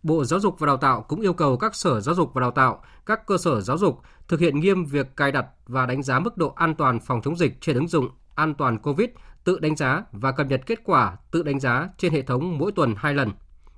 Bộ 0.03 0.24
Giáo 0.24 0.40
dục 0.40 0.57
và 0.59 0.66
Đào 0.66 0.76
tạo 0.76 1.03
cũng 1.03 1.20
yêu 1.20 1.32
cầu 1.32 1.57
các 1.57 1.74
sở 1.74 2.01
giáo 2.01 2.14
dục 2.14 2.30
và 2.34 2.40
đào 2.40 2.51
tạo, 2.51 2.82
các 3.07 3.26
cơ 3.26 3.38
sở 3.38 3.61
giáo 3.61 3.78
dục 3.78 4.01
thực 4.28 4.40
hiện 4.40 4.61
nghiêm 4.61 4.84
việc 4.84 5.16
cài 5.16 5.32
đặt 5.32 5.47
và 5.66 5.86
đánh 5.86 6.03
giá 6.03 6.18
mức 6.18 6.36
độ 6.36 6.53
an 6.57 6.74
toàn 6.74 7.01
phòng 7.01 7.20
chống 7.22 7.36
dịch 7.36 7.61
trên 7.61 7.76
ứng 7.76 7.88
dụng 7.88 8.09
An 8.34 8.55
toàn 8.55 8.78
COVID 8.78 9.09
tự 9.45 9.59
đánh 9.59 9.76
giá 9.76 10.03
và 10.12 10.32
cập 10.32 10.47
nhật 10.47 10.61
kết 10.66 10.78
quả 10.84 11.16
tự 11.30 11.42
đánh 11.42 11.61
giá 11.61 11.88
trên 11.99 12.12
hệ 12.12 12.22
thống 12.22 12.59
mỗi 12.59 12.72
tuần 12.72 12.95
hai 12.99 13.14
lần. 13.14 13.30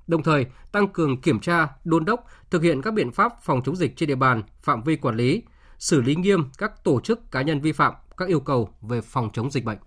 Đồng 0.07 0.23
thời, 0.23 0.45
tăng 0.71 0.87
cường 0.87 1.21
kiểm 1.21 1.39
tra, 1.39 1.67
đôn 1.83 2.05
đốc, 2.05 2.25
thực 2.49 2.63
hiện 2.63 2.81
các 2.81 2.93
biện 2.93 3.11
pháp 3.11 3.33
phòng 3.43 3.61
chống 3.65 3.75
dịch 3.75 3.97
trên 3.97 4.09
địa 4.09 4.15
bàn, 4.15 4.43
phạm 4.61 4.83
vi 4.83 4.95
quản 4.95 5.15
lý, 5.15 5.43
xử 5.79 6.01
lý 6.01 6.15
nghiêm 6.15 6.49
các 6.57 6.83
tổ 6.83 7.01
chức 7.01 7.31
cá 7.31 7.41
nhân 7.41 7.61
vi 7.61 7.71
phạm 7.71 7.93
các 8.17 8.27
yêu 8.27 8.39
cầu 8.39 8.69
về 8.81 9.01
phòng 9.01 9.29
chống 9.33 9.51
dịch 9.51 9.63
bệnh. 9.63 9.77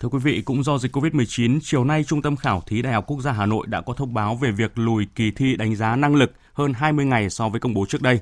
Thưa 0.00 0.08
quý 0.08 0.18
vị, 0.18 0.42
cũng 0.44 0.64
do 0.64 0.78
dịch 0.78 0.96
COVID-19, 0.96 1.58
chiều 1.62 1.84
nay 1.84 2.04
Trung 2.04 2.22
tâm 2.22 2.36
Khảo 2.36 2.62
thí 2.66 2.82
Đại 2.82 2.92
học 2.92 3.04
Quốc 3.06 3.20
gia 3.20 3.32
Hà 3.32 3.46
Nội 3.46 3.66
đã 3.66 3.80
có 3.80 3.92
thông 3.92 4.14
báo 4.14 4.36
về 4.36 4.50
việc 4.50 4.78
lùi 4.78 5.06
kỳ 5.14 5.30
thi 5.30 5.56
đánh 5.56 5.76
giá 5.76 5.96
năng 5.96 6.14
lực 6.14 6.32
hơn 6.52 6.72
20 6.72 7.04
ngày 7.04 7.30
so 7.30 7.48
với 7.48 7.60
công 7.60 7.74
bố 7.74 7.86
trước 7.88 8.02
đây. 8.02 8.20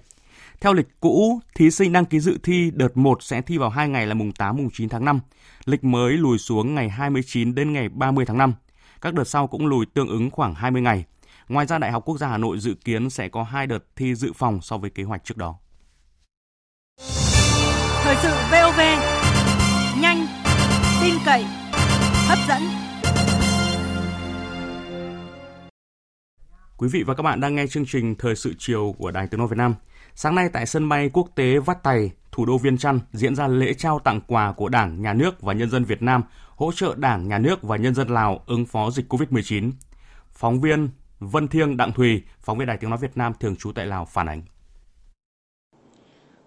Theo 0.61 0.73
lịch 0.73 0.89
cũ, 1.01 1.41
thí 1.55 1.71
sinh 1.71 1.93
đăng 1.93 2.05
ký 2.05 2.21
dự 2.21 2.39
thi 2.43 2.71
đợt 2.75 2.97
1 2.97 3.23
sẽ 3.23 3.43
thi 3.43 3.59
vào 3.59 3.71
hai 3.71 3.89
ngày 3.89 4.07
là 4.07 4.15
mùng 4.15 4.33
8 4.33 4.57
mùng 4.57 4.71
9 4.73 4.89
tháng 4.89 5.05
5. 5.05 5.21
Lịch 5.65 5.85
mới 5.85 6.13
lùi 6.13 6.39
xuống 6.39 6.75
ngày 6.75 6.89
29 6.89 7.55
đến 7.55 7.73
ngày 7.73 7.89
30 7.89 8.25
tháng 8.27 8.39
5. 8.39 8.55
Các 9.01 9.15
đợt 9.15 9.25
sau 9.25 9.47
cũng 9.47 9.67
lùi 9.67 9.87
tương 9.87 10.09
ứng 10.09 10.31
khoảng 10.31 10.55
20 10.55 10.83
ngày. 10.83 11.05
Ngoài 11.49 11.67
ra, 11.67 11.79
Đại 11.79 11.93
học 11.93 12.03
Quốc 12.07 12.19
gia 12.19 12.29
Hà 12.29 12.39
Nội 12.39 12.59
dự 12.59 12.75
kiến 12.85 13.11
sẽ 13.11 13.29
có 13.29 13.43
hai 13.43 13.67
đợt 13.67 13.85
thi 13.97 14.15
dự 14.15 14.33
phòng 14.33 14.61
so 14.61 14.79
với 14.79 14.91
kế 14.91 15.03
hoạch 15.03 15.25
trước 15.25 15.37
đó. 15.37 15.59
Thời 18.03 18.17
sự 18.23 18.29
VOV, 18.51 18.81
nhanh, 20.01 20.27
tin 21.03 21.15
cậy, 21.25 21.45
hấp 22.29 22.39
dẫn. 22.49 22.63
Quý 26.77 26.89
vị 26.89 27.03
và 27.03 27.15
các 27.15 27.23
bạn 27.23 27.41
đang 27.41 27.55
nghe 27.55 27.67
chương 27.67 27.87
trình 27.87 28.15
Thời 28.15 28.37
sự 28.37 28.55
chiều 28.59 28.95
của 28.99 29.11
Đài 29.11 29.27
Tiếng 29.27 29.39
nói 29.39 29.49
Việt 29.49 29.57
Nam. 29.57 29.75
Sáng 30.15 30.35
nay 30.35 30.49
tại 30.53 30.67
sân 30.67 30.89
bay 30.89 31.11
quốc 31.13 31.29
tế 31.35 31.59
Vát 31.59 31.83
Tày, 31.83 32.11
thủ 32.33 32.47
đô 32.47 32.59
Viên 32.59 32.79
Chăn 32.79 33.01
diễn 33.13 33.35
ra 33.35 33.49
lễ 33.49 33.75
trao 33.75 33.99
tặng 33.99 34.21
quà 34.27 34.53
của 34.53 34.69
Đảng, 34.69 35.03
Nhà 35.03 35.13
nước 35.13 35.43
và 35.43 35.53
nhân 35.53 35.71
dân 35.71 35.85
Việt 35.85 36.03
Nam 36.03 36.23
hỗ 36.57 36.73
trợ 36.73 36.95
Đảng, 36.97 37.29
Nhà 37.29 37.39
nước 37.39 37.63
và 37.63 37.77
nhân 37.77 37.95
dân 37.95 38.09
Lào 38.09 38.43
ứng 38.47 38.67
phó 38.67 38.91
dịch 38.91 39.13
COVID-19. 39.13 39.73
Phóng 40.33 40.61
viên 40.61 40.89
Vân 41.21 41.49
Thiêng 41.49 41.77
Đặng 41.77 41.93
Thùy, 41.93 42.23
phóng 42.41 42.59
viên 42.59 42.67
Đài 42.67 42.77
Tiếng 42.77 42.91
nói 42.91 42.99
Việt 43.03 43.17
Nam 43.17 43.33
thường 43.41 43.57
trú 43.57 43.73
tại 43.73 43.87
Lào 43.87 44.05
phản 44.05 44.29
ánh. 44.29 44.43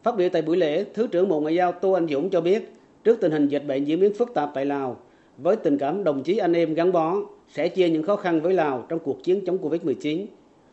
Phát 0.04 0.16
biểu 0.18 0.30
tại 0.30 0.42
buổi 0.42 0.58
lễ, 0.58 0.86
Thứ 0.94 1.08
trưởng 1.08 1.30
Bộ 1.30 1.40
Ngoại 1.40 1.56
giao 1.56 1.72
Tô 1.72 1.92
Anh 1.92 2.08
Dũng 2.08 2.30
cho 2.30 2.42
biết, 2.42 2.74
trước 3.04 3.18
tình 3.22 3.32
hình 3.32 3.48
dịch 3.48 3.64
bệnh 3.68 3.86
diễn 3.86 4.00
biến 4.00 4.14
phức 4.14 4.34
tạp 4.34 4.52
tại 4.54 4.66
Lào, 4.66 4.98
với 5.38 5.56
tình 5.56 5.78
cảm 5.78 6.04
đồng 6.04 6.24
chí 6.24 6.38
anh 6.38 6.54
em 6.54 6.74
gắn 6.74 6.92
bó, 6.92 7.16
sẽ 7.54 7.68
chia 7.68 7.90
những 7.90 8.04
khó 8.04 8.16
khăn 8.16 8.42
với 8.42 8.54
Lào 8.54 8.86
trong 8.90 9.00
cuộc 9.00 9.24
chiến 9.24 9.46
chống 9.46 9.58
Covid-19. 9.58 10.26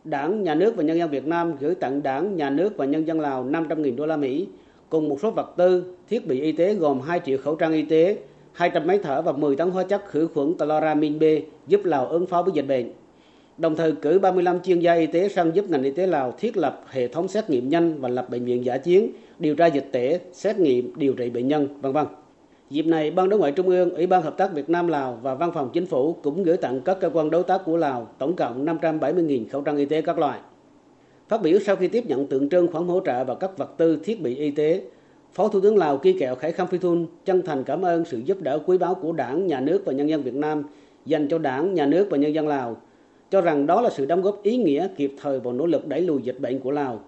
Đảng, 0.05 0.43
Nhà 0.43 0.55
nước 0.55 0.77
và 0.77 0.83
nhân 0.83 0.99
dân 0.99 1.11
Việt 1.11 1.27
Nam 1.27 1.57
gửi 1.57 1.75
tặng 1.75 2.03
Đảng, 2.03 2.37
Nhà 2.37 2.51
nước 2.51 2.77
và 2.77 2.85
nhân 2.85 3.07
dân 3.07 3.21
Lào 3.21 3.45
500.000 3.45 3.97
đô 3.97 4.07
la 4.07 4.17
Mỹ 4.17 4.49
cùng 4.91 5.09
một 5.09 5.19
số 5.23 5.31
vật 5.31 5.55
tư, 5.57 5.97
thiết 6.09 6.27
bị 6.27 6.41
y 6.41 6.53
tế 6.53 6.75
gồm 6.75 7.01
2 7.01 7.21
triệu 7.25 7.39
khẩu 7.39 7.57
trang 7.57 7.73
y 7.73 7.83
tế, 7.83 8.19
200 8.53 8.87
máy 8.87 8.99
thở 9.03 9.23
và 9.23 9.33
10 9.33 9.57
tấn 9.57 9.71
hóa 9.71 9.85
chất 9.85 10.07
khử 10.07 10.29
khuẩn 10.35 10.55
chloramin 10.59 11.19
B 11.19 11.23
giúp 11.67 11.81
Lào 11.85 12.07
ứng 12.07 12.27
phó 12.27 12.43
với 12.43 12.53
dịch 12.55 12.67
bệnh. 12.69 12.93
Đồng 13.59 13.77
thời 13.77 13.93
cử 13.93 14.19
35 14.19 14.61
chuyên 14.61 14.81
gia 14.81 14.95
y 14.95 15.07
tế 15.07 15.29
sang 15.29 15.51
giúp 15.55 15.71
ngành 15.71 15.83
y 15.83 15.91
tế 15.91 16.07
Lào 16.07 16.33
thiết 16.39 16.57
lập 16.57 16.85
hệ 16.91 17.09
thống 17.09 17.29
xét 17.29 17.51
nghiệm 17.51 17.69
nhanh 17.69 18.01
và 18.01 18.09
lập 18.09 18.31
bệnh 18.31 18.45
viện 18.45 18.65
giả 18.65 18.79
chiến, 18.79 19.13
điều 19.39 19.55
tra 19.55 19.67
dịch 19.67 19.89
tễ, 19.93 20.21
xét 20.33 20.59
nghiệm, 20.59 20.93
điều 20.97 21.13
trị 21.13 21.31
bệnh 21.31 21.49
nhân, 21.49 21.69
vân 21.81 21.93
vân. 21.93 22.07
Dịp 22.71 22.87
này, 22.87 23.11
Ban 23.11 23.29
Đối 23.29 23.39
ngoại 23.39 23.53
Trung 23.53 23.69
ương, 23.69 23.91
Ủy 23.91 24.07
ban 24.07 24.23
Hợp 24.23 24.37
tác 24.37 24.53
Việt 24.55 24.71
Nam 24.71 24.89
Lào 24.89 25.19
và 25.23 25.35
Văn 25.35 25.51
phòng 25.55 25.71
Chính 25.73 25.87
phủ 25.87 26.13
cũng 26.23 26.43
gửi 26.43 26.57
tặng 26.57 26.81
các 26.81 26.99
cơ 27.01 27.11
quan 27.11 27.31
đối 27.31 27.43
tác 27.43 27.61
của 27.65 27.77
Lào 27.77 28.09
tổng 28.19 28.37
cộng 28.37 28.67
570.000 28.67 29.45
khẩu 29.51 29.61
trang 29.61 29.77
y 29.77 29.85
tế 29.85 30.03
các 30.03 30.19
loại. 30.19 30.41
Phát 31.29 31.43
biểu 31.43 31.59
sau 31.67 31.77
khi 31.77 31.89
tiếp 31.89 32.07
nhận 32.07 32.27
tượng 32.27 32.49
trưng 32.49 32.73
khoản 32.73 32.85
hỗ 32.85 33.01
trợ 33.07 33.25
và 33.25 33.35
các 33.35 33.59
vật 33.59 33.75
tư 33.77 33.99
thiết 34.05 34.23
bị 34.23 34.37
y 34.37 34.51
tế, 34.51 34.83
Phó 35.33 35.49
Thủ 35.49 35.61
tướng 35.61 35.77
Lào 35.77 35.99
Ki 35.99 36.13
Kẹo 36.13 36.35
Khải 36.35 36.53
Khăm 36.53 36.67
Phi 36.67 36.79
Thun 36.79 37.07
chân 37.25 37.43
thành 37.43 37.65
cảm 37.65 37.83
ơn 37.83 38.05
sự 38.05 38.19
giúp 38.19 38.43
đỡ 38.43 38.59
quý 38.67 38.79
báu 38.79 38.95
của 38.95 39.13
Đảng, 39.13 39.47
Nhà 39.47 39.61
nước 39.61 39.83
và 39.85 39.93
nhân 39.93 40.09
dân 40.09 40.23
Việt 40.23 40.35
Nam 40.35 40.63
dành 41.07 41.29
cho 41.29 41.39
Đảng, 41.39 41.75
Nhà 41.75 41.87
nước 41.87 42.07
và 42.11 42.17
nhân 42.17 42.35
dân 42.35 42.49
Lào, 42.49 42.77
cho 43.31 43.41
rằng 43.41 43.67
đó 43.67 43.81
là 43.81 43.91
sự 43.91 44.07
đóng 44.07 44.23
góp 44.23 44.43
ý 44.43 44.57
nghĩa 44.57 44.89
kịp 44.97 45.15
thời 45.23 45.41
vào 45.41 45.53
nỗ 45.53 45.67
lực 45.67 45.87
đẩy 45.87 46.01
lùi 46.01 46.23
dịch 46.23 46.41
bệnh 46.41 46.59
của 46.59 46.71
Lào. 46.71 47.01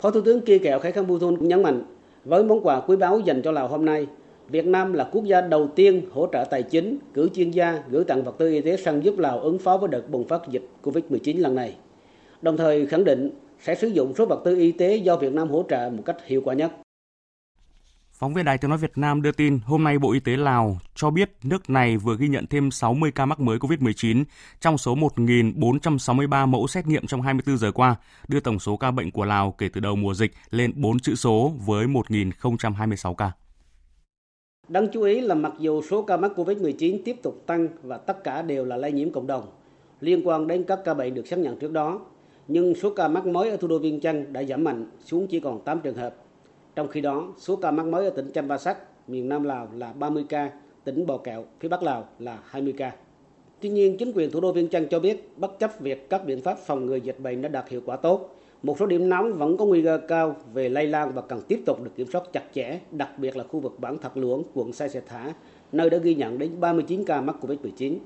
Phó 0.00 0.10
Thủ 0.10 0.20
tướng 0.20 0.40
Kia 0.40 0.58
Kẹo 0.58 0.78
Khải 0.78 0.92
Khăm 0.92 1.06
Phi 1.06 1.14
Thun 1.20 1.48
nhấn 1.48 1.62
mạnh, 1.62 1.82
với 2.24 2.44
món 2.44 2.60
quà 2.60 2.80
quý 2.80 2.96
báu 2.96 3.18
dành 3.18 3.42
cho 3.42 3.52
Lào 3.52 3.68
hôm 3.68 3.84
nay, 3.84 4.06
Việt 4.48 4.66
Nam 4.66 4.92
là 4.92 5.04
quốc 5.12 5.24
gia 5.24 5.40
đầu 5.40 5.68
tiên 5.74 6.02
hỗ 6.12 6.26
trợ 6.32 6.44
tài 6.50 6.62
chính, 6.62 6.98
cử 7.14 7.28
chuyên 7.34 7.50
gia, 7.50 7.82
gửi 7.90 8.04
tặng 8.04 8.22
vật 8.22 8.34
tư 8.38 8.50
y 8.50 8.60
tế 8.60 8.76
sang 8.76 9.04
giúp 9.04 9.18
Lào 9.18 9.40
ứng 9.40 9.58
phó 9.58 9.76
với 9.76 9.88
đợt 9.88 10.10
bùng 10.10 10.24
phát 10.24 10.42
dịch 10.50 10.62
COVID-19 10.82 11.40
lần 11.40 11.54
này. 11.54 11.74
Đồng 12.42 12.56
thời 12.56 12.86
khẳng 12.86 13.04
định 13.04 13.30
sẽ 13.60 13.74
sử 13.74 13.88
dụng 13.88 14.14
số 14.14 14.26
vật 14.26 14.40
tư 14.44 14.56
y 14.56 14.72
tế 14.72 14.96
do 14.96 15.16
Việt 15.16 15.32
Nam 15.32 15.48
hỗ 15.48 15.64
trợ 15.68 15.90
một 15.96 16.02
cách 16.04 16.16
hiệu 16.26 16.42
quả 16.44 16.54
nhất. 16.54 16.70
Phóng 18.24 18.34
viên 18.34 18.44
Đài 18.44 18.58
Tiếng 18.58 18.68
Nói 18.68 18.78
Việt 18.78 18.98
Nam 18.98 19.22
đưa 19.22 19.32
tin 19.32 19.58
hôm 19.64 19.84
nay 19.84 19.98
Bộ 19.98 20.12
Y 20.12 20.20
tế 20.20 20.36
Lào 20.36 20.78
cho 20.94 21.10
biết 21.10 21.30
nước 21.42 21.70
này 21.70 21.96
vừa 21.96 22.16
ghi 22.16 22.28
nhận 22.28 22.46
thêm 22.46 22.70
60 22.70 23.12
ca 23.14 23.26
mắc 23.26 23.40
mới 23.40 23.58
COVID-19 23.58 24.24
trong 24.60 24.78
số 24.78 24.94
1.463 24.94 26.46
mẫu 26.46 26.66
xét 26.66 26.86
nghiệm 26.86 27.06
trong 27.06 27.22
24 27.22 27.58
giờ 27.58 27.72
qua, 27.72 27.96
đưa 28.28 28.40
tổng 28.40 28.58
số 28.58 28.76
ca 28.76 28.90
bệnh 28.90 29.10
của 29.10 29.24
Lào 29.24 29.54
kể 29.58 29.68
từ 29.72 29.80
đầu 29.80 29.96
mùa 29.96 30.14
dịch 30.14 30.32
lên 30.50 30.72
4 30.74 30.98
chữ 30.98 31.14
số 31.14 31.52
với 31.66 31.86
1.026 31.86 33.14
ca. 33.14 33.32
Đáng 34.68 34.86
chú 34.92 35.02
ý 35.02 35.20
là 35.20 35.34
mặc 35.34 35.52
dù 35.58 35.82
số 35.82 36.02
ca 36.02 36.16
mắc 36.16 36.32
COVID-19 36.36 36.98
tiếp 37.04 37.16
tục 37.22 37.42
tăng 37.46 37.68
và 37.82 37.96
tất 37.96 38.24
cả 38.24 38.42
đều 38.42 38.64
là 38.64 38.76
lây 38.76 38.92
nhiễm 38.92 39.12
cộng 39.12 39.26
đồng, 39.26 39.44
liên 40.00 40.28
quan 40.28 40.46
đến 40.46 40.64
các 40.68 40.78
ca 40.84 40.94
bệnh 40.94 41.14
được 41.14 41.26
xác 41.26 41.38
nhận 41.38 41.58
trước 41.58 41.72
đó, 41.72 42.00
nhưng 42.48 42.74
số 42.74 42.94
ca 42.94 43.08
mắc 43.08 43.26
mới 43.26 43.50
ở 43.50 43.56
thủ 43.56 43.68
đô 43.68 43.78
Viên 43.78 44.00
Chăn 44.00 44.32
đã 44.32 44.42
giảm 44.42 44.64
mạnh 44.64 44.86
xuống 45.04 45.26
chỉ 45.30 45.40
còn 45.40 45.64
8 45.64 45.80
trường 45.80 45.96
hợp. 45.96 46.23
Trong 46.74 46.88
khi 46.88 47.00
đó, 47.00 47.28
số 47.38 47.56
ca 47.56 47.70
mắc 47.70 47.86
mới 47.86 48.04
ở 48.04 48.10
tỉnh 48.10 48.30
Champasak, 48.32 48.78
miền 49.08 49.28
Nam 49.28 49.42
Lào 49.42 49.68
là 49.76 49.92
30 49.92 50.24
ca, 50.28 50.50
tỉnh 50.84 51.06
Bò 51.06 51.18
Kẹo, 51.18 51.44
phía 51.60 51.68
Bắc 51.68 51.82
Lào 51.82 52.08
là 52.18 52.38
20 52.44 52.74
ca. 52.76 52.92
Tuy 53.60 53.68
nhiên, 53.68 53.96
chính 53.98 54.12
quyền 54.14 54.30
thủ 54.30 54.40
đô 54.40 54.52
Viên 54.52 54.68
Chăn 54.68 54.86
cho 54.88 55.00
biết 55.00 55.32
bất 55.36 55.58
chấp 55.58 55.80
việc 55.80 56.10
các 56.10 56.26
biện 56.26 56.40
pháp 56.40 56.58
phòng 56.58 56.86
ngừa 56.86 56.96
dịch 56.96 57.20
bệnh 57.20 57.42
đã 57.42 57.48
đạt 57.48 57.68
hiệu 57.68 57.80
quả 57.86 57.96
tốt, 57.96 58.36
một 58.62 58.78
số 58.78 58.86
điểm 58.86 59.08
nóng 59.08 59.32
vẫn 59.32 59.56
có 59.56 59.64
nguy 59.64 59.82
cơ 59.82 60.00
cao 60.08 60.36
về 60.54 60.68
lây 60.68 60.86
lan 60.86 61.12
và 61.14 61.22
cần 61.22 61.40
tiếp 61.48 61.62
tục 61.66 61.84
được 61.84 61.90
kiểm 61.96 62.06
soát 62.12 62.24
chặt 62.32 62.42
chẽ, 62.54 62.80
đặc 62.90 63.18
biệt 63.18 63.36
là 63.36 63.44
khu 63.44 63.60
vực 63.60 63.74
bản 63.78 63.98
Thạc 63.98 64.16
Luống, 64.16 64.42
quận 64.54 64.72
Sai 64.72 64.88
Sẻ 64.88 65.00
Thả, 65.06 65.32
nơi 65.72 65.90
đã 65.90 65.98
ghi 65.98 66.14
nhận 66.14 66.38
đến 66.38 66.60
39 66.60 67.04
ca 67.04 67.20
mắc 67.20 67.36
COVID-19. 67.40 67.96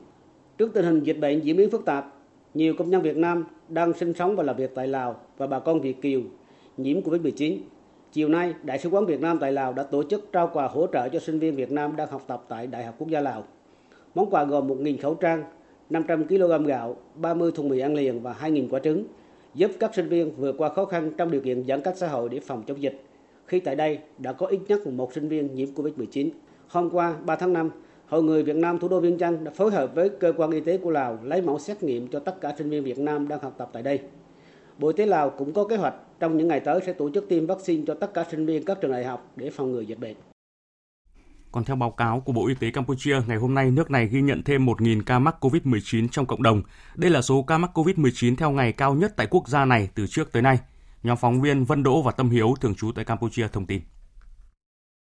Trước 0.58 0.70
tình 0.74 0.84
hình 0.84 1.00
dịch 1.00 1.18
bệnh 1.20 1.40
diễn 1.40 1.56
biến 1.56 1.70
phức 1.70 1.84
tạp, 1.84 2.14
nhiều 2.54 2.74
công 2.78 2.90
nhân 2.90 3.02
Việt 3.02 3.16
Nam 3.16 3.44
đang 3.68 3.92
sinh 3.92 4.12
sống 4.12 4.36
và 4.36 4.42
làm 4.42 4.56
việc 4.56 4.74
tại 4.74 4.88
Lào 4.88 5.16
và 5.36 5.46
bà 5.46 5.58
con 5.58 5.80
Việt 5.80 6.02
Kiều 6.02 6.20
nhiễm 6.76 7.00
COVID-19. 7.00 7.58
Chiều 8.12 8.28
nay, 8.28 8.54
Đại 8.62 8.78
sứ 8.78 8.88
quán 8.88 9.06
Việt 9.06 9.20
Nam 9.20 9.38
tại 9.38 9.52
Lào 9.52 9.72
đã 9.72 9.82
tổ 9.82 10.02
chức 10.02 10.28
trao 10.32 10.50
quà 10.52 10.68
hỗ 10.68 10.86
trợ 10.86 11.09
cho 11.09 11.18
sinh 11.18 11.38
viên 11.38 11.56
Việt 11.56 11.72
Nam 11.72 11.96
đang 11.96 12.09
học 12.09 12.22
tập 12.26 12.44
tại 12.48 12.66
Đại 12.66 12.84
học 12.84 12.94
Quốc 12.98 13.09
gia 13.09 13.20
Lào. 13.20 13.44
Món 14.14 14.30
quà 14.30 14.44
gồm 14.44 14.68
1.000 14.68 14.96
khẩu 15.02 15.14
trang, 15.14 15.44
500 15.90 16.28
kg 16.28 16.64
gạo, 16.66 16.96
30 17.14 17.52
thùng 17.54 17.68
mì 17.68 17.78
ăn 17.78 17.94
liền 17.94 18.22
và 18.22 18.36
2.000 18.40 18.68
quả 18.70 18.80
trứng, 18.80 19.04
giúp 19.54 19.70
các 19.80 19.94
sinh 19.94 20.09
viên 20.09 20.36
vượt 20.36 20.54
qua 20.59 20.68
khó 20.68 20.84
khăn 20.84 21.12
trong 21.16 21.30
điều 21.30 21.40
kiện 21.40 21.64
giãn 21.68 21.80
cách 21.80 21.96
xã 21.96 22.09
hội 22.09 22.28
để 22.28 22.40
phòng 22.40 22.62
chống 22.66 22.82
dịch. 22.82 23.02
Khi 23.46 23.61
tại 23.61 23.76
đây 23.76 23.98
đã 24.18 24.32
có 24.32 24.46
ít 24.46 24.61
nhất 24.68 24.86
một 24.86 25.12
sinh 25.12 25.28
viên 25.28 25.54
nhiễm 25.54 25.68
Covid-19. 25.74 26.30
Hôm 26.68 26.90
qua, 26.90 27.14
3 27.24 27.36
tháng 27.36 27.52
5, 27.52 27.70
Hội 28.06 28.22
người 28.22 28.42
Việt 28.42 28.56
Nam 28.56 28.78
thủ 28.78 28.88
đô 28.88 29.00
Viên 29.00 29.18
Chăn 29.18 29.44
đã 29.44 29.50
phối 29.50 29.70
hợp 29.70 29.94
với 29.94 30.09
cơ 30.09 30.32
quan 30.36 30.50
y 30.50 30.61
tế 30.61 30.76
của 30.76 30.90
Lào 30.90 31.18
lấy 31.22 31.42
mẫu 31.42 31.59
xét 31.59 31.82
nghiệm 31.82 32.09
cho 32.09 32.18
tất 32.18 32.40
cả 32.40 32.54
sinh 32.59 32.70
viên 32.70 32.84
Việt 32.84 32.98
Nam 32.98 33.28
đang 33.28 33.40
học 33.40 33.54
tập 33.59 33.70
tại 33.72 33.82
đây. 33.82 34.00
Bộ 34.78 34.88
Y 34.88 34.94
tế 34.96 35.06
Lào 35.06 35.30
cũng 35.30 35.52
có 35.52 35.64
kế 35.64 35.76
hoạch 35.76 35.94
trong 36.20 36.36
những 36.36 36.48
ngày 36.48 36.60
tới 36.60 36.80
sẽ 36.86 36.92
tổ 36.92 37.10
chức 37.14 37.28
tiêm 37.28 37.46
vaccine 37.46 37.84
cho 37.86 37.94
tất 37.94 38.14
cả 38.14 38.24
sinh 38.30 38.46
viên 38.46 38.64
các 38.64 38.78
trường 38.80 38.92
đại 38.92 39.04
học 39.04 39.32
để 39.36 39.50
phòng 39.50 39.72
ngừa 39.72 39.80
dịch 39.80 39.98
bệnh. 39.98 40.16
Còn 41.52 41.64
theo 41.64 41.76
báo 41.76 41.90
cáo 41.90 42.20
của 42.20 42.32
Bộ 42.32 42.46
Y 42.46 42.54
tế 42.54 42.70
Campuchia, 42.70 43.20
ngày 43.26 43.36
hôm 43.36 43.54
nay 43.54 43.70
nước 43.70 43.90
này 43.90 44.08
ghi 44.08 44.22
nhận 44.22 44.42
thêm 44.42 44.66
1.000 44.66 45.02
ca 45.06 45.18
mắc 45.18 45.36
COVID-19 45.40 46.08
trong 46.08 46.26
cộng 46.26 46.42
đồng. 46.42 46.62
Đây 46.94 47.10
là 47.10 47.22
số 47.22 47.42
ca 47.42 47.58
mắc 47.58 47.78
COVID-19 47.78 48.36
theo 48.36 48.50
ngày 48.50 48.72
cao 48.72 48.94
nhất 48.94 49.12
tại 49.16 49.26
quốc 49.30 49.48
gia 49.48 49.64
này 49.64 49.88
từ 49.94 50.06
trước 50.06 50.32
tới 50.32 50.42
nay. 50.42 50.58
Nhóm 51.02 51.16
phóng 51.16 51.40
viên 51.40 51.64
Vân 51.64 51.82
Đỗ 51.82 52.02
và 52.02 52.12
Tâm 52.12 52.30
Hiếu 52.30 52.54
thường 52.60 52.74
trú 52.74 52.92
tại 52.92 53.04
Campuchia 53.04 53.48
thông 53.48 53.66
tin. 53.66 53.80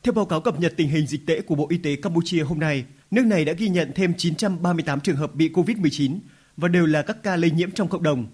Theo 0.02 0.12
báo 0.12 0.24
cáo 0.24 0.40
cập 0.40 0.60
nhật 0.60 0.74
tình 0.76 0.88
hình 0.88 1.06
dịch 1.06 1.26
tễ 1.26 1.40
của 1.40 1.54
Bộ 1.54 1.66
Y 1.70 1.78
tế 1.78 1.96
Campuchia 1.96 2.42
hôm 2.42 2.58
nay, 2.58 2.84
nước 3.10 3.26
này 3.26 3.44
đã 3.44 3.52
ghi 3.52 3.68
nhận 3.68 3.92
thêm 3.94 4.14
938 4.16 5.00
trường 5.00 5.16
hợp 5.16 5.34
bị 5.34 5.48
COVID-19 5.48 6.18
và 6.56 6.68
đều 6.68 6.86
là 6.86 7.02
các 7.02 7.22
ca 7.22 7.36
lây 7.36 7.50
nhiễm 7.50 7.70
trong 7.70 7.88
cộng 7.88 8.02
đồng. 8.02 8.26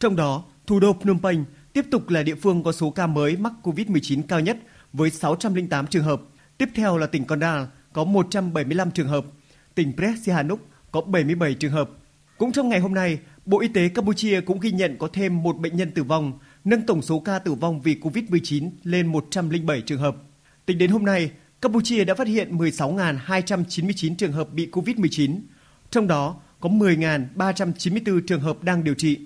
Trong 0.00 0.16
đó, 0.16 0.44
thủ 0.66 0.80
đô 0.80 0.92
Phnom 0.92 1.18
Penh 1.22 1.44
tiếp 1.72 1.84
tục 1.90 2.08
là 2.08 2.22
địa 2.22 2.34
phương 2.34 2.62
có 2.62 2.72
số 2.72 2.90
ca 2.90 3.06
mới 3.06 3.36
mắc 3.36 3.52
COVID-19 3.62 4.22
cao 4.28 4.40
nhất 4.40 4.58
với 4.92 5.10
608 5.10 5.86
trường 5.86 6.04
hợp. 6.04 6.22
Tiếp 6.58 6.68
theo 6.74 6.98
là 6.98 7.06
tỉnh 7.06 7.24
Kondal 7.24 7.62
có 7.92 8.04
175 8.04 8.90
trường 8.90 9.08
hợp, 9.08 9.24
tỉnh 9.74 9.92
Press 9.96 10.24
Sihanouk 10.24 10.60
có 10.92 11.00
77 11.00 11.54
trường 11.54 11.72
hợp. 11.72 11.90
Cũng 12.38 12.52
trong 12.52 12.68
ngày 12.68 12.80
hôm 12.80 12.94
nay, 12.94 13.18
Bộ 13.46 13.60
Y 13.60 13.68
tế 13.68 13.88
Campuchia 13.88 14.40
cũng 14.40 14.60
ghi 14.60 14.72
nhận 14.72 14.96
có 14.98 15.08
thêm 15.12 15.42
một 15.42 15.58
bệnh 15.58 15.76
nhân 15.76 15.90
tử 15.90 16.02
vong, 16.02 16.38
nâng 16.64 16.86
tổng 16.86 17.02
số 17.02 17.20
ca 17.20 17.38
tử 17.38 17.54
vong 17.54 17.80
vì 17.80 17.96
COVID-19 18.00 18.70
lên 18.82 19.06
107 19.06 19.80
trường 19.80 20.00
hợp. 20.00 20.16
Tính 20.66 20.78
đến 20.78 20.90
hôm 20.90 21.04
nay, 21.04 21.30
Campuchia 21.62 22.04
đã 22.04 22.14
phát 22.14 22.26
hiện 22.26 22.58
16.299 22.58 24.14
trường 24.16 24.32
hợp 24.32 24.52
bị 24.52 24.68
COVID-19, 24.72 25.40
trong 25.90 26.06
đó 26.06 26.40
có 26.60 26.68
10.394 26.68 28.20
trường 28.26 28.40
hợp 28.40 28.62
đang 28.62 28.84
điều 28.84 28.94
trị. 28.94 29.18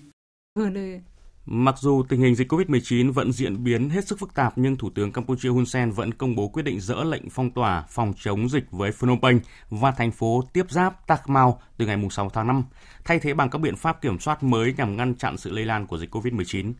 Mặc 1.46 1.74
dù 1.78 2.02
tình 2.08 2.20
hình 2.20 2.34
dịch 2.34 2.52
COVID-19 2.52 3.12
vẫn 3.12 3.32
diễn 3.32 3.64
biến 3.64 3.90
hết 3.90 4.08
sức 4.08 4.18
phức 4.18 4.34
tạp 4.34 4.52
nhưng 4.56 4.76
Thủ 4.76 4.90
tướng 4.94 5.12
Campuchia 5.12 5.48
Hun 5.48 5.66
Sen 5.66 5.90
vẫn 5.90 6.14
công 6.14 6.34
bố 6.34 6.48
quyết 6.48 6.62
định 6.62 6.80
dỡ 6.80 7.04
lệnh 7.04 7.30
phong 7.30 7.50
tỏa 7.50 7.84
phòng 7.88 8.12
chống 8.16 8.48
dịch 8.48 8.64
với 8.70 8.92
Phnom 8.92 9.20
Penh 9.20 9.40
và 9.70 9.90
thành 9.90 10.10
phố 10.10 10.42
tiếp 10.52 10.70
giáp 10.70 11.06
tak 11.06 11.28
mau 11.28 11.60
từ 11.76 11.86
ngày 11.86 11.98
6 12.10 12.30
tháng 12.30 12.46
5, 12.46 12.64
thay 13.04 13.18
thế 13.18 13.34
bằng 13.34 13.50
các 13.50 13.58
biện 13.58 13.76
pháp 13.76 14.02
kiểm 14.02 14.18
soát 14.18 14.42
mới 14.42 14.74
nhằm 14.76 14.96
ngăn 14.96 15.14
chặn 15.14 15.36
sự 15.36 15.50
lây 15.50 15.64
lan 15.64 15.86
của 15.86 15.98
dịch 15.98 16.14
COVID-19. 16.14 16.72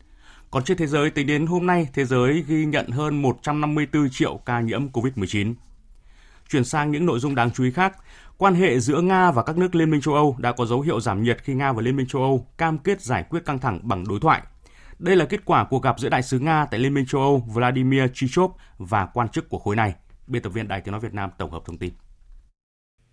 Còn 0.51 0.65
trên 0.65 0.77
thế 0.77 0.87
giới, 0.87 1.11
tính 1.11 1.27
đến 1.27 1.47
hôm 1.47 1.67
nay, 1.67 1.89
thế 1.95 2.05
giới 2.05 2.45
ghi 2.49 2.65
nhận 2.65 2.89
hơn 2.91 3.23
154 3.23 4.11
triệu 4.11 4.37
ca 4.37 4.61
nhiễm 4.61 4.89
COVID-19. 4.89 5.55
Chuyển 6.49 6.65
sang 6.65 6.91
những 6.91 7.07
nội 7.07 7.19
dung 7.19 7.35
đáng 7.35 7.51
chú 7.51 7.65
ý 7.65 7.71
khác, 7.71 7.97
quan 8.39 8.55
hệ 8.55 8.81
giữa 8.81 9.01
Nga 9.01 9.31
và 9.31 9.43
các 9.43 9.59
nước 9.59 9.75
Liên 9.75 9.91
minh 9.91 10.01
châu 10.01 10.15
Âu 10.15 10.37
đã 10.39 10.53
có 10.53 10.67
dấu 10.67 10.81
hiệu 10.81 11.01
giảm 11.01 11.23
nhiệt 11.23 11.39
khi 11.43 11.55
Nga 11.55 11.73
và 11.73 11.83
Liên 11.83 11.97
minh 11.97 12.07
châu 12.07 12.23
Âu 12.23 12.47
cam 12.59 12.79
kết 12.79 13.03
giải 13.03 13.25
quyết 13.31 13.45
căng 13.45 13.59
thẳng 13.59 13.81
bằng 13.83 14.05
đối 14.09 14.21
thoại. 14.21 14.43
Đây 14.99 15.17
là 15.17 15.25
kết 15.25 15.45
quả 15.45 15.65
cuộc 15.71 15.83
gặp 15.83 16.01
giữa 16.01 16.09
đại 16.09 16.23
sứ 16.23 16.39
Nga 16.39 16.67
tại 16.71 16.81
Liên 16.81 16.95
minh 16.95 17.07
châu 17.07 17.21
Âu 17.21 17.45
Vladimir 17.55 18.03
Chichov 18.15 18.53
và 18.79 19.07
quan 19.07 19.29
chức 19.29 19.49
của 19.49 19.59
khối 19.59 19.77
này. 19.77 19.95
Biên 20.27 20.43
tập 20.43 20.51
viên 20.51 20.69
Đài 20.69 20.81
Tiếng 20.81 20.93
nói 20.93 21.01
Việt 21.01 21.15
Nam 21.15 21.31
tổng 21.39 21.51
hợp 21.51 21.63
thông 21.65 21.79
tin. 21.79 21.93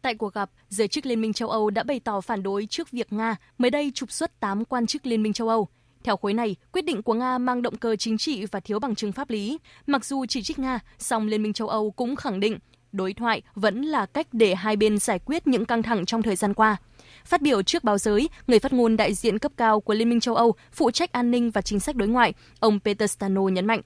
Tại 0.02 0.16
cuộc 0.16 0.34
gặp, 0.34 0.52
giới 0.70 0.88
chức 0.88 1.06
Liên 1.06 1.22
minh 1.22 1.34
châu 1.34 1.50
Âu 1.50 1.70
đã 1.70 1.84
bày 1.84 2.00
tỏ 2.00 2.22
phản 2.22 2.44
đối 2.44 2.66
trước 2.66 2.92
việc 2.92 3.14
Nga 3.14 3.36
mới 3.58 3.72
đây 3.72 3.92
trục 3.96 4.12
xuất 4.12 4.40
8 4.40 4.66
quan 4.66 4.88
chức 4.88 5.06
Liên 5.06 5.24
minh 5.24 5.34
châu 5.34 5.50
Âu. 5.50 5.68
Theo 6.04 6.18
khối 6.18 6.34
này, 6.34 6.56
quyết 6.72 6.86
định 6.86 7.04
của 7.04 7.14
Nga 7.14 7.38
mang 7.38 7.62
động 7.62 7.78
cơ 7.78 7.96
chính 7.96 8.18
trị 8.18 8.46
và 8.46 8.60
thiếu 8.60 8.80
bằng 8.80 8.96
chứng 8.96 9.12
pháp 9.12 9.30
lý. 9.30 9.58
Mặc 9.88 10.06
dù 10.06 10.26
chỉ 10.26 10.42
trích 10.42 10.60
Nga, 10.60 10.80
song 10.98 11.28
Liên 11.28 11.44
minh 11.44 11.54
châu 11.54 11.68
Âu 11.68 11.92
cũng 11.92 12.16
khẳng 12.16 12.40
định 12.40 12.58
đối 12.92 13.14
thoại 13.14 13.42
vẫn 13.56 13.82
là 13.82 14.06
cách 14.06 14.28
để 14.32 14.56
hai 14.56 14.76
bên 14.76 14.98
giải 14.98 15.20
quyết 15.26 15.48
những 15.48 15.66
căng 15.66 15.84
thẳng 15.84 16.06
trong 16.06 16.22
thời 16.22 16.36
gian 16.36 16.54
qua. 16.54 16.78
Phát 17.26 17.42
biểu 17.42 17.62
trước 17.62 17.84
báo 17.84 17.98
giới, 17.98 18.30
người 18.48 18.60
phát 18.60 18.74
ngôn 18.74 18.98
đại 18.98 19.14
diện 19.14 19.40
cấp 19.40 19.52
cao 19.58 19.80
của 19.80 19.94
Liên 19.94 20.10
minh 20.10 20.20
châu 20.20 20.36
Âu 20.36 20.56
phụ 20.74 20.92
trách 20.92 21.12
an 21.12 21.32
ninh 21.32 21.52
và 21.52 21.62
chính 21.62 21.80
sách 21.80 21.96
đối 21.96 22.08
ngoại, 22.08 22.34
ông 22.60 22.80
Peter 22.80 23.12
Stano 23.12 23.42
nhấn 23.42 23.66
mạnh. 23.66 23.82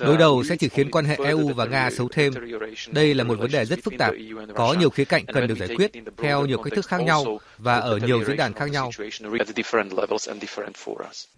Đối 0.00 0.16
đầu 0.16 0.44
sẽ 0.44 0.56
chỉ 0.56 0.68
khiến 0.68 0.90
quan 0.90 1.04
hệ 1.04 1.16
EU 1.24 1.48
và 1.48 1.64
Nga 1.64 1.90
xấu 1.90 2.08
thêm. 2.08 2.32
Đây 2.92 3.14
là 3.14 3.24
một 3.24 3.38
vấn 3.38 3.50
đề 3.50 3.64
rất 3.64 3.78
phức 3.82 3.94
tạp, 3.98 4.14
có 4.54 4.74
nhiều 4.78 4.90
khía 4.90 5.04
cạnh 5.04 5.24
cần 5.26 5.46
được 5.46 5.58
giải 5.58 5.68
quyết 5.76 5.92
theo 6.16 6.46
nhiều 6.46 6.58
cách 6.58 6.72
thức 6.76 6.86
khác 6.86 7.02
nhau 7.02 7.38
và 7.58 7.78
ở 7.78 7.96
nhiều 7.96 8.24
diễn 8.24 8.36
đàn 8.36 8.52
khác 8.52 8.70
nhau. 8.70 8.90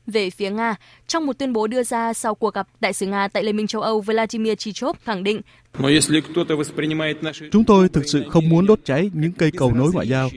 Về 0.06 0.30
phía 0.30 0.50
Nga, 0.50 0.74
trong 1.06 1.26
một 1.26 1.38
tuyên 1.38 1.52
bố 1.52 1.66
đưa 1.66 1.82
ra 1.82 2.12
sau 2.12 2.34
cuộc 2.34 2.54
gặp, 2.54 2.68
đại 2.80 2.92
sứ 2.92 3.06
Nga 3.06 3.28
tại 3.28 3.42
Liên 3.42 3.56
minh 3.56 3.66
châu 3.66 3.82
Âu 3.82 4.00
Vladimir 4.00 4.54
Chichov 4.58 4.96
khẳng 5.04 5.24
định 5.24 5.40
Chúng 7.52 7.64
tôi 7.64 7.88
thực 7.88 8.02
sự 8.06 8.24
không 8.30 8.48
muốn 8.48 8.66
đốt 8.66 8.80
cháy 8.84 9.10
những 9.14 9.32
cây 9.32 9.50
cầu 9.56 9.72
nối 9.72 9.92
ngoại 9.92 10.08
giao. 10.08 10.28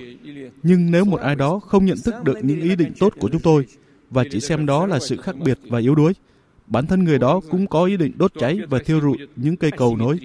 Nhưng 0.64 0.92
nếu 0.92 1.06
một 1.06 1.22
ai 1.22 1.36
đó 1.36 1.60
không 1.60 1.86
nhận 1.86 1.98
thức 2.06 2.16
được 2.24 2.38
những 2.42 2.62
ý 2.62 2.76
định 2.76 2.94
tốt 3.00 3.14
của 3.20 3.30
chúng 3.32 3.42
tôi 3.42 3.66
và 4.10 4.24
chỉ 4.32 4.40
xem 4.40 4.66
đó 4.66 4.86
là 4.86 5.00
sự 5.00 5.18
khác 5.18 5.36
biệt 5.36 5.60
và 5.70 5.80
yếu 5.80 5.96
đuối, 5.96 6.14
bản 6.68 6.86
thân 6.86 7.04
người 7.04 7.20
đó 7.20 7.42
cũng 7.50 7.68
có 7.68 7.86
ý 7.86 7.98
định 7.98 8.12
đốt 8.18 8.34
cháy 8.40 8.60
và 8.70 8.80
thiêu 8.86 9.02
rụi 9.02 9.18
những 9.36 9.58
cây 9.58 9.72
cầu 9.72 9.96
nối. 9.98 10.20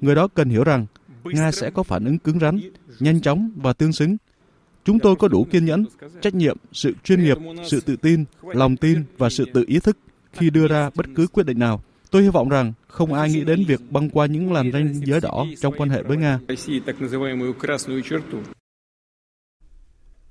Người 0.00 0.14
đó 0.14 0.28
cần 0.28 0.48
hiểu 0.48 0.64
rằng 0.64 0.86
Nga 1.24 1.52
sẽ 1.52 1.70
có 1.70 1.82
phản 1.82 2.04
ứng 2.04 2.18
cứng 2.18 2.38
rắn, 2.38 2.60
nhanh 3.00 3.20
chóng 3.20 3.50
và 3.56 3.72
tương 3.72 3.92
xứng. 3.92 4.16
Chúng 4.84 4.98
tôi 4.98 5.16
có 5.16 5.28
đủ 5.28 5.46
kiên 5.50 5.64
nhẫn, 5.64 5.84
trách 6.20 6.34
nhiệm, 6.34 6.56
sự 6.72 6.94
chuyên 7.04 7.24
nghiệp, 7.24 7.36
sự 7.64 7.80
tự 7.80 7.96
tin, 7.96 8.24
lòng 8.42 8.76
tin 8.76 9.04
và 9.18 9.30
sự 9.30 9.44
tự 9.54 9.64
ý 9.66 9.78
thức 9.78 9.98
khi 10.32 10.50
đưa 10.50 10.68
ra 10.68 10.90
bất 10.94 11.06
cứ 11.14 11.26
quyết 11.26 11.46
định 11.46 11.58
nào. 11.58 11.82
Tôi 12.10 12.22
hy 12.22 12.28
vọng 12.28 12.48
rằng 12.48 12.72
không 12.88 13.12
ai 13.12 13.30
nghĩ 13.30 13.44
đến 13.44 13.64
việc 13.68 13.80
băng 13.90 14.10
qua 14.10 14.26
những 14.26 14.52
làn 14.52 14.72
ranh 14.72 14.94
giới 14.94 15.20
đỏ 15.20 15.46
trong 15.60 15.74
quan 15.76 15.88
hệ 15.88 16.02
với 16.02 16.16
Nga. 16.16 16.38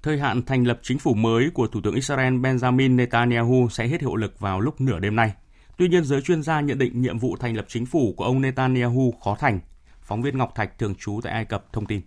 Thời 0.03 0.19
hạn 0.19 0.41
thành 0.45 0.63
lập 0.63 0.79
chính 0.81 0.99
phủ 0.99 1.13
mới 1.13 1.49
của 1.53 1.67
Thủ 1.67 1.81
tướng 1.83 1.95
Israel 1.95 2.33
Benjamin 2.33 2.95
Netanyahu 2.95 3.67
sẽ 3.69 3.87
hết 3.87 4.01
hiệu 4.01 4.15
lực 4.15 4.39
vào 4.39 4.59
lúc 4.59 4.81
nửa 4.81 4.99
đêm 4.99 5.15
nay. 5.15 5.33
Tuy 5.77 5.87
nhiên, 5.87 6.03
giới 6.03 6.21
chuyên 6.21 6.43
gia 6.43 6.61
nhận 6.61 6.77
định 6.77 7.01
nhiệm 7.01 7.19
vụ 7.19 7.37
thành 7.37 7.55
lập 7.55 7.65
chính 7.67 7.85
phủ 7.85 8.13
của 8.17 8.23
ông 8.23 8.41
Netanyahu 8.41 9.13
khó 9.23 9.35
thành. 9.39 9.59
Phóng 10.01 10.21
viên 10.21 10.37
Ngọc 10.37 10.51
Thạch 10.55 10.79
thường 10.79 10.95
trú 10.95 11.19
tại 11.23 11.33
Ai 11.33 11.45
Cập 11.45 11.73
thông 11.73 11.85
tin. 11.85 12.01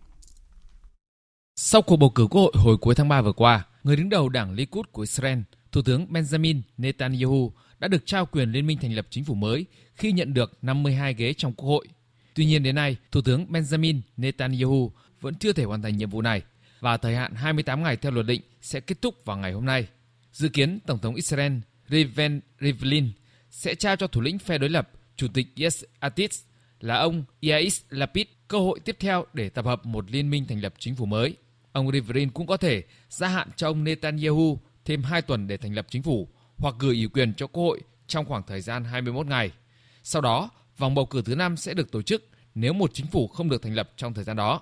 Sau 1.57 1.83
cuộc 1.83 1.97
bầu 1.97 2.11
cử 2.11 2.27
quốc 2.31 2.43
hội 2.43 2.53
hồi 2.55 2.77
cuối 2.81 2.95
tháng 2.95 3.09
3 3.09 3.23
vừa 3.23 3.33
qua, 3.33 3.67
người 3.83 3.97
đứng 3.97 4.09
đầu 4.09 4.29
đảng 4.29 4.53
Likud 4.53 4.87
của 4.93 5.03
Israel, 5.03 5.39
Thủ 5.73 5.83
tướng 5.83 6.07
Benjamin 6.11 6.61
Netanyahu 6.77 7.53
đã 7.79 7.89
được 7.89 8.07
trao 8.07 8.27
quyền 8.27 8.51
liên 8.53 8.67
minh 8.67 8.79
thành 8.81 8.95
lập 8.95 9.07
chính 9.11 9.25
phủ 9.25 9.35
mới 9.35 9.67
khi 9.95 10.13
nhận 10.13 10.35
được 10.35 10.59
52 10.63 11.15
ghế 11.15 11.33
trong 11.33 11.53
quốc 11.53 11.69
hội. 11.69 11.89
Tuy 12.35 12.47
nhiên 12.47 12.63
đến 12.63 12.75
nay, 12.75 12.97
Thủ 13.13 13.21
tướng 13.21 13.47
Benjamin 13.47 14.01
Netanyahu 14.17 14.93
vẫn 15.21 15.35
chưa 15.35 15.53
thể 15.53 15.65
hoàn 15.65 15.83
thành 15.83 15.97
nhiệm 15.97 16.11
vụ 16.11 16.23
này 16.23 16.43
và 16.81 16.97
thời 16.97 17.17
hạn 17.17 17.35
28 17.35 17.83
ngày 17.83 17.97
theo 17.97 18.13
luật 18.13 18.27
định 18.27 18.43
sẽ 18.61 18.81
kết 18.81 19.03
thúc 19.03 19.15
vào 19.25 19.37
ngày 19.37 19.53
hôm 19.53 19.65
nay. 19.65 19.89
Dự 20.33 20.49
kiến 20.49 20.79
Tổng 20.87 20.99
thống 20.99 21.15
Israel 21.15 21.53
Reuven 21.89 22.41
Rivlin 22.61 23.11
sẽ 23.59 23.75
trao 23.75 23.97
cho 23.97 24.07
thủ 24.07 24.21
lĩnh 24.21 24.39
phe 24.39 24.59
đối 24.59 24.71
lập, 24.71 24.91
Chủ 25.17 25.27
tịch 25.35 25.47
Yes 25.57 25.85
Atis 26.01 26.43
là 26.81 26.97
ông 26.99 27.25
Yair 27.43 27.81
Lapid 27.89 28.27
cơ 28.49 28.59
hội 28.59 28.81
tiếp 28.85 28.97
theo 29.01 29.25
để 29.33 29.49
tập 29.49 29.65
hợp 29.65 29.87
một 29.87 30.11
liên 30.11 30.31
minh 30.31 30.45
thành 30.49 30.61
lập 30.61 30.75
chính 30.79 30.95
phủ 30.95 31.07
mới. 31.07 31.37
Ông 31.73 31.93
Rivlin 31.93 32.31
cũng 32.31 32.47
có 32.47 32.57
thể 32.57 32.83
gia 33.09 33.29
hạn 33.29 33.49
cho 33.57 33.69
ông 33.69 33.85
Netanyahu 33.85 34.61
thêm 34.85 35.03
2 35.03 35.23
tuần 35.23 35.47
để 35.47 35.57
thành 35.57 35.75
lập 35.75 35.87
chính 35.91 36.03
phủ 36.03 36.29
hoặc 36.57 36.75
gửi 36.79 36.97
ủy 36.97 37.09
quyền 37.09 37.35
cho 37.35 37.47
Quốc 37.47 37.63
hội 37.63 37.81
trong 38.07 38.25
khoảng 38.25 38.43
thời 38.47 38.61
gian 38.61 38.85
21 38.85 39.27
ngày. 39.27 39.51
Sau 40.03 40.23
đó, 40.23 40.51
vòng 40.79 40.95
bầu 40.95 41.07
cử 41.07 41.23
thứ 41.25 41.35
năm 41.35 41.57
sẽ 41.57 41.75
được 41.75 41.93
tổ 41.93 42.03
chức 42.03 42.29
nếu 42.55 42.73
một 42.73 42.91
chính 42.95 43.07
phủ 43.07 43.29
không 43.29 43.49
được 43.49 43.63
thành 43.63 43.75
lập 43.75 43.91
trong 43.97 44.15
thời 44.15 44.25
gian 44.25 44.37
đó. 44.37 44.61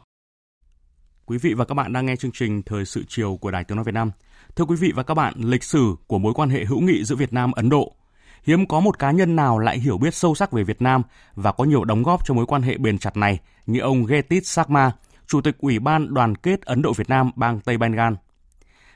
Quý 1.25 1.39
vị 1.39 1.55
và 1.55 1.65
các 1.65 1.75
bạn 1.75 1.93
đang 1.93 2.07
nghe 2.07 2.17
chương 2.17 2.33
trình 2.35 2.63
Thời 2.63 2.85
sự 2.85 3.05
chiều 3.09 3.37
của 3.37 3.51
Đài 3.51 3.65
Tiếng 3.65 3.77
nói 3.77 3.85
Việt 3.85 3.95
Nam. 3.95 4.11
Thưa 4.57 4.65
quý 4.65 4.77
vị 4.77 4.93
và 4.95 5.03
các 5.03 5.15
bạn, 5.15 5.35
lịch 5.39 5.65
sử 5.65 5.95
của 6.07 6.19
mối 6.19 6.35
quan 6.35 6.51
hệ 6.51 6.65
hữu 6.65 6.81
nghị 6.81 7.05
giữa 7.05 7.17
Việt 7.17 7.33
Nam 7.33 7.53
Ấn 7.53 7.69
Độ 7.69 7.97
hiếm 8.47 8.67
có 8.67 8.81
một 8.81 8.99
cá 8.99 9.11
nhân 9.11 9.37
nào 9.37 9.59
lại 9.59 9.79
hiểu 9.79 9.99
biết 9.99 10.15
sâu 10.15 10.35
sắc 10.35 10.53
về 10.53 10.65
Việt 10.65 10.83
Nam 10.83 11.03
và 11.35 11.53
có 11.53 11.65
nhiều 11.65 11.85
đóng 11.85 12.03
góp 12.03 12.27
cho 12.27 12.35
mối 12.35 12.47
quan 12.47 12.63
hệ 12.63 12.79
bền 12.79 12.99
chặt 12.99 13.17
này 13.17 13.39
như 13.67 13.81
ông 13.81 14.07
Getit 14.07 14.47
Sharma, 14.47 14.93
Chủ 15.27 15.41
tịch 15.41 15.57
Ủy 15.59 15.79
ban 15.79 16.15
Đoàn 16.15 16.35
kết 16.35 16.63
Ấn 16.63 16.83
Độ 16.83 16.93
Việt 16.93 17.09
Nam 17.09 17.31
bang 17.37 17.61
Tây 17.61 17.79
Bengal. 17.79 18.13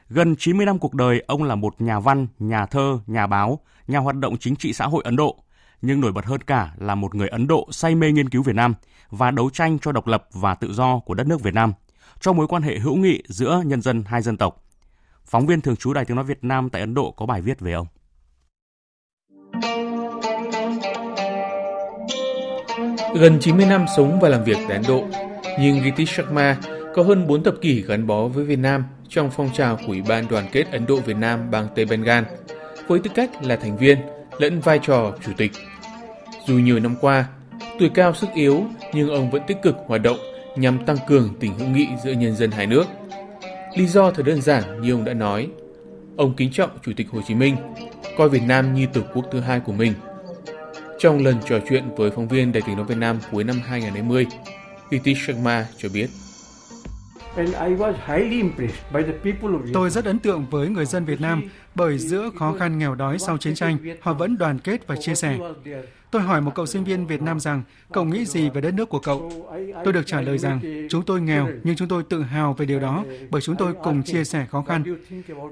Gần 0.08 0.36
90 0.36 0.66
năm 0.66 0.78
cuộc 0.78 0.94
đời, 0.94 1.22
ông 1.26 1.42
là 1.42 1.54
một 1.54 1.80
nhà 1.80 2.00
văn, 2.00 2.26
nhà 2.38 2.66
thơ, 2.66 2.98
nhà 3.06 3.26
báo, 3.26 3.58
nhà 3.86 3.98
hoạt 3.98 4.16
động 4.16 4.36
chính 4.36 4.56
trị 4.56 4.72
xã 4.72 4.86
hội 4.86 5.02
Ấn 5.04 5.16
Độ, 5.16 5.36
nhưng 5.82 6.00
nổi 6.00 6.12
bật 6.12 6.24
hơn 6.24 6.40
cả 6.40 6.72
là 6.78 6.94
một 6.94 7.14
người 7.14 7.28
Ấn 7.28 7.46
Độ 7.46 7.68
say 7.70 7.94
mê 7.94 8.12
nghiên 8.12 8.28
cứu 8.28 8.42
Việt 8.42 8.56
Nam 8.56 8.74
và 9.10 9.30
đấu 9.30 9.50
tranh 9.50 9.78
cho 9.78 9.92
độc 9.92 10.06
lập 10.06 10.28
và 10.32 10.54
tự 10.54 10.72
do 10.72 10.98
của 10.98 11.14
đất 11.14 11.26
nước 11.26 11.42
Việt 11.42 11.54
Nam, 11.54 11.72
cho 12.20 12.32
mối 12.32 12.46
quan 12.46 12.62
hệ 12.62 12.78
hữu 12.78 12.96
nghị 12.96 13.22
giữa 13.28 13.62
nhân 13.66 13.82
dân 13.82 14.04
hai 14.06 14.22
dân 14.22 14.36
tộc. 14.36 14.64
Phóng 15.24 15.46
viên 15.46 15.60
thường 15.60 15.76
trú 15.76 15.92
Đài 15.92 16.04
Tiếng 16.04 16.16
Nói 16.16 16.24
Việt 16.24 16.44
Nam 16.44 16.70
tại 16.70 16.80
Ấn 16.80 16.94
Độ 16.94 17.10
có 17.10 17.26
bài 17.26 17.42
viết 17.42 17.60
về 17.60 17.72
ông. 17.72 17.86
Gần 23.14 23.38
90 23.40 23.66
năm 23.66 23.86
sống 23.96 24.20
và 24.20 24.28
làm 24.28 24.44
việc 24.44 24.56
tại 24.68 24.76
Ấn 24.76 24.82
Độ, 24.88 25.04
nhưng 25.60 25.80
Giti 25.80 26.06
Sharma 26.06 26.56
có 26.94 27.02
hơn 27.02 27.26
4 27.26 27.42
thập 27.42 27.54
kỷ 27.60 27.82
gắn 27.82 28.06
bó 28.06 28.26
với 28.28 28.44
Việt 28.44 28.58
Nam 28.58 28.84
trong 29.08 29.30
phong 29.30 29.50
trào 29.52 29.76
của 29.76 29.86
Ủy 29.86 30.02
ban 30.02 30.28
Đoàn 30.28 30.44
kết 30.52 30.64
Ấn 30.72 30.86
Độ 30.86 30.96
Việt 30.96 31.16
Nam 31.16 31.50
bang 31.50 31.66
Tây 31.74 31.84
Bengal, 31.84 32.24
với 32.86 32.98
tư 32.98 33.10
cách 33.14 33.30
là 33.42 33.56
thành 33.56 33.76
viên 33.76 33.98
lẫn 34.38 34.60
vai 34.60 34.78
trò 34.82 35.12
chủ 35.26 35.32
tịch. 35.36 35.52
Dù 36.46 36.54
nhiều 36.54 36.80
năm 36.80 36.94
qua, 37.00 37.24
tuổi 37.78 37.88
cao 37.94 38.14
sức 38.14 38.28
yếu 38.34 38.64
nhưng 38.92 39.08
ông 39.08 39.30
vẫn 39.30 39.42
tích 39.46 39.62
cực 39.62 39.76
hoạt 39.86 40.02
động 40.02 40.18
nhằm 40.56 40.84
tăng 40.86 40.96
cường 41.06 41.34
tình 41.40 41.58
hữu 41.58 41.68
nghị 41.68 41.86
giữa 42.04 42.12
nhân 42.12 42.36
dân 42.36 42.50
hai 42.50 42.66
nước. 42.66 42.84
Lý 43.76 43.86
do 43.86 44.10
thật 44.10 44.22
đơn 44.26 44.42
giản 44.42 44.80
như 44.80 44.92
ông 44.92 45.04
đã 45.04 45.14
nói. 45.14 45.48
Ông 46.16 46.34
kính 46.36 46.52
trọng 46.52 46.70
Chủ 46.82 46.92
tịch 46.96 47.06
Hồ 47.10 47.20
Chí 47.28 47.34
Minh, 47.34 47.56
coi 48.16 48.28
Việt 48.28 48.42
Nam 48.46 48.74
như 48.74 48.86
tổ 48.92 49.00
quốc 49.14 49.24
thứ 49.32 49.40
hai 49.40 49.60
của 49.60 49.72
mình. 49.72 49.92
Trong 51.00 51.24
lần 51.24 51.36
trò 51.48 51.58
chuyện 51.68 51.84
với 51.96 52.10
phóng 52.10 52.28
viên 52.28 52.52
Đài 52.52 52.62
tiếng 52.66 52.76
nói 52.76 52.84
Việt 52.84 52.98
Nam 52.98 53.18
cuối 53.32 53.44
năm 53.44 53.60
2020, 53.66 54.26
Iti 54.90 55.14
Sharma 55.14 55.66
cho 55.78 55.88
biết. 55.94 56.10
Tôi 59.72 59.90
rất 59.90 60.04
ấn 60.04 60.18
tượng 60.18 60.46
với 60.50 60.68
người 60.68 60.86
dân 60.86 61.04
Việt 61.04 61.20
Nam 61.20 61.42
bởi 61.74 61.98
giữa 61.98 62.30
khó 62.38 62.54
khăn 62.58 62.78
nghèo 62.78 62.94
đói 62.94 63.18
sau 63.18 63.38
chiến 63.38 63.54
tranh, 63.54 63.76
họ 64.00 64.12
vẫn 64.12 64.38
đoàn 64.38 64.58
kết 64.58 64.86
và 64.86 64.96
chia 64.96 65.14
sẻ. 65.14 65.38
Tôi 66.10 66.22
hỏi 66.22 66.40
một 66.40 66.52
cậu 66.54 66.66
sinh 66.66 66.84
viên 66.84 67.06
Việt 67.06 67.22
Nam 67.22 67.40
rằng, 67.40 67.62
cậu 67.92 68.04
nghĩ 68.04 68.24
gì 68.24 68.50
về 68.50 68.60
đất 68.60 68.74
nước 68.74 68.88
của 68.88 68.98
cậu? 68.98 69.48
Tôi 69.84 69.92
được 69.92 70.06
trả 70.06 70.20
lời 70.20 70.38
rằng, 70.38 70.60
chúng 70.90 71.02
tôi 71.02 71.20
nghèo 71.20 71.48
nhưng 71.64 71.76
chúng 71.76 71.88
tôi 71.88 72.02
tự 72.02 72.22
hào 72.22 72.52
về 72.52 72.66
điều 72.66 72.80
đó 72.80 73.04
bởi 73.30 73.40
chúng 73.40 73.56
tôi 73.56 73.72
cùng 73.84 74.02
chia 74.02 74.24
sẻ 74.24 74.46
khó 74.50 74.62
khăn. 74.62 74.84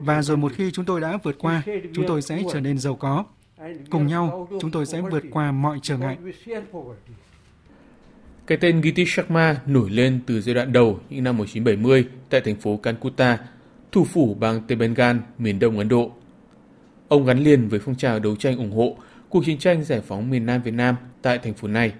Và 0.01 0.23
rồi 0.23 0.37
một 0.37 0.53
khi 0.57 0.71
chúng 0.71 0.85
tôi 0.85 1.01
đã 1.01 1.19
vượt 1.23 1.37
qua, 1.39 1.63
chúng 1.95 2.05
tôi 2.09 2.23
sẽ 2.23 2.43
trở 2.53 2.61
nên 2.61 2.79
giàu 2.79 2.97
có. 2.97 3.25
Cùng 3.91 4.07
nhau, 4.07 4.49
chúng 4.61 4.71
tôi 4.71 4.87
sẽ 4.87 5.01
vượt 5.01 5.25
qua 5.31 5.53
mọi 5.53 5.79
trở 5.83 5.99
ngại. 5.99 6.17
Cái 8.47 8.59
tên 8.59 8.83
Giti 8.83 9.05
Sharma 9.07 9.61
nổi 9.67 9.91
lên 9.91 10.21
từ 10.27 10.41
giai 10.41 10.55
đoạn 10.55 10.73
đầu 10.73 11.01
những 11.11 11.25
năm 11.25 11.37
1970 11.37 12.09
tại 12.31 12.41
thành 12.41 12.57
phố 12.57 12.77
Calcutta, 12.77 13.39
thủ 13.93 14.05
phủ 14.05 14.35
bang 14.41 14.63
Tebengal, 14.67 15.17
miền 15.39 15.59
đông 15.59 15.79
Ấn 15.79 15.89
Độ. 15.89 16.13
Ông 17.09 17.25
gắn 17.25 17.39
liền 17.39 17.69
với 17.69 17.81
phong 17.81 17.95
trào 17.95 18.19
đấu 18.19 18.37
tranh 18.37 18.57
ủng 18.59 18.73
hộ 18.73 18.97
cuộc 19.29 19.45
chiến 19.45 19.59
tranh 19.59 19.85
giải 19.85 20.01
phóng 20.01 20.31
miền 20.31 20.47
Nam 20.47 20.63
Việt 20.63 20.75
Nam 20.75 20.97
tại 21.23 21.39
thành 21.39 21.55
phố 21.55 21.69
này. 21.69 21.93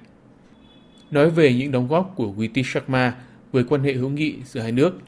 Nói 1.11 1.31
về 1.31 1.55
những 1.55 1.73
đóng 1.73 1.89
góp 1.89 2.13
của 2.17 2.35
Giti 2.39 2.63
Sharma 2.65 3.15
với 3.53 3.65
quan 3.65 3.83
hệ 3.83 3.93
hữu 3.93 4.09
nghị 4.09 4.37
giữa 4.45 4.61
hai 4.61 4.73
nước, 4.73 4.99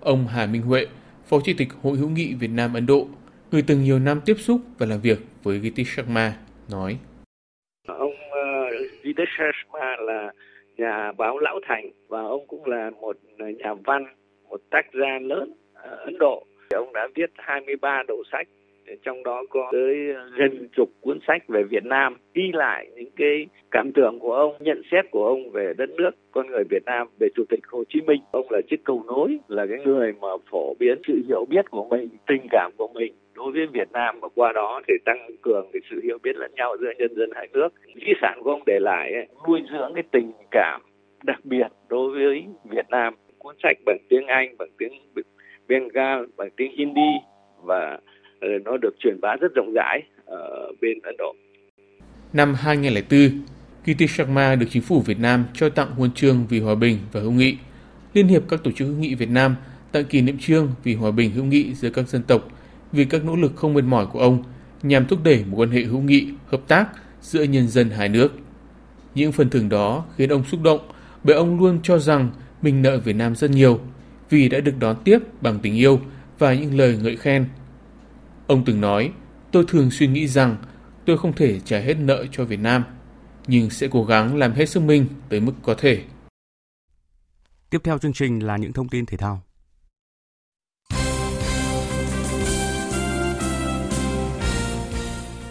ông 0.00 0.26
Hà 0.26 0.46
Minh 0.46 0.62
Huệ, 0.62 0.86
Phó 1.26 1.40
Chủ 1.44 1.52
tịch 1.56 1.68
Hội 1.82 1.98
hữu 1.98 2.08
nghị 2.08 2.34
Việt 2.34 2.50
Nam 2.50 2.74
Ấn 2.74 2.86
Độ, 2.86 3.08
người 3.52 3.62
từng 3.66 3.82
nhiều 3.82 3.98
năm 3.98 4.20
tiếp 4.26 4.34
xúc 4.34 4.60
và 4.78 4.86
làm 4.86 5.00
việc 5.00 5.18
với 5.42 5.58
Gita 5.58 5.82
Sharma, 5.86 6.32
nói. 6.70 6.98
Ông 7.86 8.14
uh, 9.10 9.16
Sharma 9.38 9.96
là 10.00 10.32
nhà 10.76 11.12
báo 11.12 11.38
lão 11.38 11.60
thành 11.68 11.90
và 12.08 12.20
ông 12.22 12.46
cũng 12.46 12.66
là 12.66 12.90
một 12.90 13.16
nhà 13.36 13.74
văn, 13.84 14.04
một 14.48 14.60
tác 14.70 14.86
gia 14.94 15.18
lớn 15.18 15.52
ở 15.74 15.96
Ấn 15.96 16.18
Độ. 16.18 16.46
Ông 16.74 16.92
đã 16.92 17.08
viết 17.14 17.30
23 17.36 18.02
đầu 18.08 18.22
sách 18.32 18.48
trong 19.04 19.22
đó 19.22 19.42
có 19.50 19.68
tới 19.72 19.94
gần 20.38 20.68
chục 20.76 20.88
cuốn 21.00 21.18
sách 21.26 21.48
về 21.48 21.62
Việt 21.70 21.84
Nam 21.84 22.16
ghi 22.34 22.50
lại 22.52 22.90
những 22.94 23.10
cái 23.16 23.46
cảm 23.70 23.92
tưởng 23.94 24.18
của 24.18 24.34
ông, 24.34 24.54
nhận 24.60 24.82
xét 24.90 25.10
của 25.10 25.26
ông 25.26 25.50
về 25.50 25.72
đất 25.78 25.90
nước, 25.90 26.10
con 26.30 26.46
người 26.46 26.64
Việt 26.70 26.84
Nam, 26.86 27.08
về 27.20 27.28
Chủ 27.34 27.44
tịch 27.48 27.60
Hồ 27.68 27.84
Chí 27.88 28.00
Minh. 28.00 28.20
Ông 28.30 28.46
là 28.50 28.60
chiếc 28.70 28.84
cầu 28.84 29.04
nối, 29.06 29.38
là 29.48 29.66
cái 29.66 29.78
người 29.84 30.12
mà 30.20 30.28
phổ 30.50 30.74
biến 30.80 30.98
sự 31.06 31.22
hiểu 31.28 31.44
biết 31.48 31.70
của 31.70 31.84
mình, 31.84 32.08
tình 32.26 32.46
cảm 32.50 32.72
của 32.76 32.88
mình 32.94 33.12
đối 33.34 33.52
với 33.52 33.66
Việt 33.66 33.92
Nam 33.92 34.20
và 34.20 34.28
qua 34.34 34.52
đó 34.52 34.80
thì 34.88 34.94
tăng 35.04 35.30
cường 35.42 35.70
cái 35.72 35.82
sự 35.90 36.00
hiểu 36.02 36.18
biết 36.22 36.36
lẫn 36.36 36.52
nhau 36.54 36.76
giữa 36.80 36.92
nhân 36.98 37.14
dân 37.16 37.30
hai 37.34 37.48
nước. 37.52 37.68
Di 37.94 38.12
sản 38.20 38.40
của 38.42 38.50
ông 38.50 38.62
để 38.66 38.78
lại 38.80 39.12
ấy, 39.12 39.26
nuôi 39.48 39.60
dưỡng 39.72 39.94
cái 39.94 40.04
tình 40.12 40.32
cảm 40.50 40.80
đặc 41.24 41.44
biệt 41.44 41.66
đối 41.88 42.10
với 42.10 42.44
Việt 42.64 42.86
Nam. 42.90 43.14
Cuốn 43.38 43.56
sách 43.62 43.76
bằng 43.86 43.98
tiếng 44.08 44.26
Anh, 44.26 44.56
bằng 44.58 44.68
tiếng 44.78 44.92
Bengal, 45.68 46.24
bằng 46.36 46.48
tiếng 46.56 46.72
Hindi 46.76 47.10
và 47.62 47.98
ờ, 48.40 48.48
nó 48.64 48.76
được 48.76 48.94
truyền 48.98 49.20
bá 49.20 49.36
rất 49.40 49.54
rộng 49.54 49.72
rãi 49.74 50.02
ở 50.26 50.72
bên 50.80 50.98
Ấn 51.02 51.16
Độ. 51.18 51.34
Năm 52.32 52.54
2004, 52.54 53.18
Kiti 53.84 54.06
Sharma 54.06 54.54
được 54.54 54.66
chính 54.70 54.82
phủ 54.82 55.02
Việt 55.06 55.18
Nam 55.20 55.44
cho 55.54 55.68
tặng 55.68 55.90
huân 55.90 56.10
chương 56.14 56.46
vì 56.50 56.60
hòa 56.60 56.74
bình 56.74 56.98
và 57.12 57.20
hữu 57.20 57.32
nghị. 57.32 57.56
Liên 58.14 58.28
hiệp 58.28 58.42
các 58.48 58.60
tổ 58.64 58.70
chức 58.70 58.88
hữu 58.88 58.96
nghị 58.96 59.14
Việt 59.14 59.30
Nam 59.30 59.56
tặng 59.92 60.04
kỷ 60.04 60.22
niệm 60.22 60.38
trương 60.40 60.68
vì 60.84 60.94
hòa 60.94 61.10
bình 61.10 61.30
hữu 61.30 61.44
nghị 61.44 61.74
giữa 61.74 61.90
các 61.90 62.08
dân 62.08 62.22
tộc 62.22 62.42
vì 62.92 63.04
các 63.04 63.24
nỗ 63.24 63.36
lực 63.36 63.52
không 63.56 63.74
mệt 63.74 63.84
mỏi 63.84 64.06
của 64.06 64.20
ông 64.20 64.42
nhằm 64.82 65.06
thúc 65.06 65.18
đẩy 65.24 65.44
một 65.44 65.56
quan 65.56 65.70
hệ 65.70 65.82
hữu 65.82 66.00
nghị, 66.00 66.28
hợp 66.46 66.60
tác 66.68 66.88
giữa 67.20 67.42
nhân 67.42 67.68
dân 67.68 67.90
hai 67.90 68.08
nước. 68.08 68.32
Những 69.14 69.32
phần 69.32 69.50
thưởng 69.50 69.68
đó 69.68 70.04
khiến 70.16 70.28
ông 70.28 70.44
xúc 70.44 70.62
động 70.62 70.80
bởi 71.24 71.36
ông 71.36 71.58
luôn 71.58 71.80
cho 71.82 71.98
rằng 71.98 72.30
mình 72.62 72.82
nợ 72.82 72.98
Việt 72.98 73.16
Nam 73.16 73.36
rất 73.36 73.50
nhiều 73.50 73.80
vì 74.30 74.48
đã 74.48 74.60
được 74.60 74.74
đón 74.78 74.96
tiếp 75.04 75.18
bằng 75.40 75.58
tình 75.62 75.74
yêu 75.74 76.00
và 76.38 76.54
những 76.54 76.78
lời 76.78 76.98
ngợi 77.02 77.16
khen 77.16 77.46
Ông 78.46 78.64
từng 78.64 78.80
nói, 78.80 79.12
tôi 79.52 79.64
thường 79.68 79.90
suy 79.90 80.06
nghĩ 80.06 80.26
rằng 80.26 80.56
tôi 81.06 81.18
không 81.18 81.32
thể 81.32 81.60
trả 81.60 81.78
hết 81.78 81.94
nợ 81.94 82.26
cho 82.32 82.44
Việt 82.44 82.60
Nam, 82.60 82.84
nhưng 83.46 83.70
sẽ 83.70 83.88
cố 83.90 84.04
gắng 84.04 84.36
làm 84.36 84.52
hết 84.52 84.66
sức 84.66 84.80
mình 84.80 85.06
tới 85.28 85.40
mức 85.40 85.52
có 85.62 85.74
thể. 85.78 86.02
Tiếp 87.70 87.80
theo 87.84 87.98
chương 87.98 88.12
trình 88.12 88.46
là 88.46 88.56
những 88.56 88.72
thông 88.72 88.88
tin 88.88 89.06
thể 89.06 89.16
thao. 89.16 89.42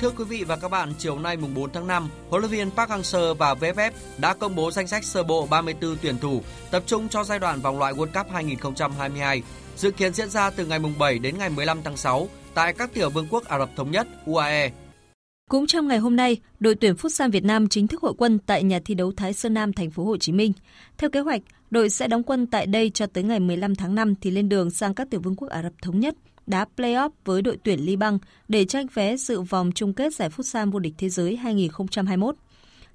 Thưa 0.02 0.12
quý 0.12 0.24
vị 0.24 0.43
và 0.43 0.56
các 0.56 0.72
bạn, 0.72 0.93
chiều 0.97 1.20
nay 1.20 1.38
mùng 1.38 1.54
4 1.54 1.70
tháng 1.74 1.88
5, 1.88 2.10
huấn 2.30 2.41
luyện 2.41 2.52
viên 2.52 2.72
Park 2.72 2.89
Hang-seo 2.89 3.34
và 3.34 3.54
VFF 3.54 3.91
đã 4.18 4.34
công 4.34 4.56
bố 4.56 4.72
danh 4.72 4.88
sách 4.88 5.04
sơ 5.04 5.24
bộ 5.24 5.47
34 5.52 5.95
tuyển 6.02 6.18
thủ 6.18 6.41
tập 6.72 6.84
trung 6.86 7.10
cho 7.10 7.24
giai 7.24 7.39
đoạn 7.39 7.62
vòng 7.62 7.80
loại 7.80 7.93
World 7.93 8.24
Cup 8.24 8.32
2022, 8.32 9.41
dự 9.76 9.91
kiến 9.91 10.14
diễn 10.14 10.30
ra 10.30 10.49
từ 10.49 10.66
ngày 10.66 10.80
mùng 10.80 10.93
7 10.99 11.20
đến 11.20 11.38
ngày 11.38 11.49
15 11.49 11.82
tháng 11.84 11.97
6 11.97 12.30
tại 12.54 12.74
các 12.74 12.93
tiểu 12.93 13.10
vương 13.10 13.28
quốc 13.30 13.45
Ả 13.45 13.60
Rập 13.60 13.70
Thống 13.76 13.91
Nhất 13.91 14.08
UAE. 14.26 14.72
Cũng 15.49 15.68
trong 15.68 15.88
ngày 15.88 15.97
hôm 15.97 16.16
nay, 16.16 16.38
đội 16.60 16.76
tuyển 16.76 16.93
Futsal 16.93 17.32
Việt 17.32 17.43
Nam 17.43 17.68
chính 17.68 17.88
thức 17.88 18.02
hội 18.02 18.14
quân 18.18 18.39
tại 18.39 18.64
nhà 18.64 18.80
thi 18.86 18.93
đấu 18.93 19.12
Thái 19.18 19.34
Sơn 19.34 19.54
Nam, 19.54 19.74
thành 19.74 19.91
phố 19.91 20.06
Hồ 20.06 20.18
Chí 20.18 20.32
Minh. 20.32 20.54
Theo 20.97 21.10
kế 21.10 21.20
hoạch, 21.20 21.41
đội 21.70 21.89
sẽ 21.89 22.08
đóng 22.08 22.24
quân 22.24 22.47
tại 22.47 22.66
đây 22.66 22.89
cho 22.89 23.06
tới 23.06 23.24
ngày 23.24 23.39
15 23.39 23.76
tháng 23.76 23.95
5 23.95 24.16
thì 24.22 24.32
lên 24.32 24.49
đường 24.49 24.72
sang 24.72 24.93
các 24.93 25.10
tiểu 25.10 25.22
vương 25.24 25.36
quốc 25.36 25.49
Ả 25.49 25.64
Rập 25.64 25.74
Thống 25.82 25.99
Nhất 25.99 26.16
đá 26.48 26.66
play-off 26.78 27.10
với 27.26 27.42
đội 27.42 27.58
tuyển 27.64 27.80
Liban 27.80 28.18
để 28.48 28.66
tranh 28.66 28.88
vé 28.94 29.18
dự 29.18 29.42
vòng 29.42 29.72
chung 29.76 29.94
kết 29.94 30.14
giải 30.14 30.30
Futsal 30.30 30.72
vô 30.72 30.80
địch 30.80 30.94
thế 30.98 31.10
giới 31.10 31.36
2021. 31.36 32.36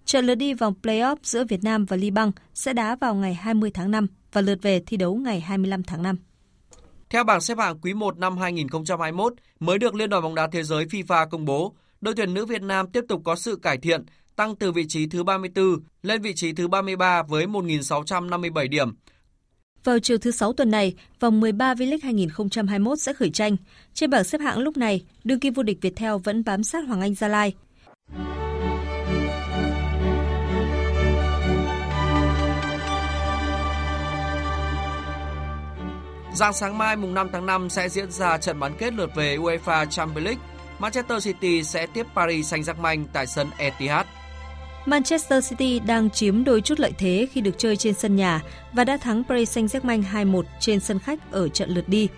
Trận 0.05 0.26
lượt 0.26 0.34
đi 0.34 0.55
vòng 0.55 0.74
play-off 0.82 1.16
giữa 1.22 1.44
Việt 1.44 1.64
Nam 1.64 1.84
và 1.84 1.97
Liban 1.97 2.30
sẽ 2.55 2.72
đá 2.72 2.97
vào 2.97 3.14
ngày 3.14 3.34
20 3.34 3.70
tháng 3.74 3.90
5 3.90 4.07
và 4.32 4.40
lượt 4.40 4.59
về 4.62 4.82
thi 4.86 4.97
đấu 4.97 5.14
ngày 5.14 5.40
25 5.40 5.82
tháng 5.82 6.03
5. 6.03 6.16
Theo 7.11 7.24
bảng 7.24 7.40
xếp 7.40 7.59
hạng 7.59 7.78
quý 7.78 7.94
1 7.94 8.18
năm 8.18 8.36
2021 8.36 9.34
mới 9.61 9.78
được 9.78 9.94
Liên 9.94 10.11
đoàn 10.11 10.22
bóng 10.22 10.34
đá 10.34 10.49
thế 10.53 10.62
giới 10.62 10.84
FIFA 10.84 11.28
công 11.28 11.44
bố, 11.44 11.74
đội 12.01 12.14
tuyển 12.14 12.34
nữ 12.34 12.47
Việt 12.47 12.62
Nam 12.62 12.86
tiếp 12.90 13.05
tục 13.09 13.22
có 13.24 13.36
sự 13.36 13.57
cải 13.57 13.78
thiện, 13.78 14.05
tăng 14.36 14.57
từ 14.57 14.72
vị 14.72 14.86
trí 14.88 15.07
thứ 15.07 15.24
34 15.24 15.64
lên 16.03 16.22
vị 16.22 16.34
trí 16.34 16.53
thứ 16.53 16.68
33 16.68 17.22
với 17.22 17.47
1.657 17.47 18.68
điểm. 18.68 18.94
Vào 19.87 19.99
chiều 19.99 20.18
thứ 20.18 20.30
Sáu 20.30 20.53
tuần 20.53 20.70
này, 20.70 20.95
vòng 21.20 21.41
13 21.41 21.74
V-League 21.74 21.99
2021 22.03 23.01
sẽ 23.01 23.12
khởi 23.12 23.30
tranh. 23.30 23.57
Trên 23.95 24.11
bảng 24.11 24.24
xếp 24.24 24.41
hạng 24.41 24.59
lúc 24.59 24.76
này, 24.76 25.05
đương 25.24 25.41
kim 25.41 25.53
vô 25.53 25.62
địch 25.62 25.78
Viettel 25.80 26.12
vẫn 26.24 26.45
bám 26.45 26.64
sát 26.64 26.84
Hoàng 26.89 27.01
Anh 27.01 27.14
Gia 27.14 27.28
Lai. 27.28 27.55
Dạng 36.34 36.53
sáng 36.53 36.78
mai 36.78 36.97
mùng 36.97 37.14
5 37.14 37.28
tháng 37.32 37.47
5 37.47 37.70
sẽ 37.70 37.89
diễn 37.89 38.11
ra 38.11 38.39
trận 38.39 38.61
bán 38.61 38.72
kết 38.78 38.95
lượt 38.95 39.11
về 39.16 39.37
UEFA 39.37 39.87
Champions 39.87 40.24
League. 40.24 40.43
Manchester 40.78 41.24
City 41.24 41.62
sẽ 41.62 41.87
tiếp 41.87 42.07
Paris 42.14 42.55
Saint-Germain 42.55 43.05
tại 43.12 43.26
sân 43.26 43.49
Etihad. 43.59 44.07
Manchester 44.87 45.49
City 45.49 45.78
đang 45.78 46.11
chiếm 46.11 46.45
đôi 46.45 46.61
chút 46.61 46.80
lợi 46.80 46.93
thế 46.99 47.28
khi 47.32 47.41
được 47.41 47.59
chơi 47.59 47.76
trên 47.76 47.95
sân 47.95 48.16
nhà 48.16 48.43
và 48.72 48.84
đã 48.84 48.97
thắng 48.97 49.24
Paris 49.24 49.59
Saint-Germain 49.59 50.03
2-1 50.12 50.43
trên 50.61 50.80
sân 50.80 50.99
khách 50.99 51.32
ở 51.32 51.49
trận 51.49 51.70
lượt 51.70 51.89
đi. 51.89 52.09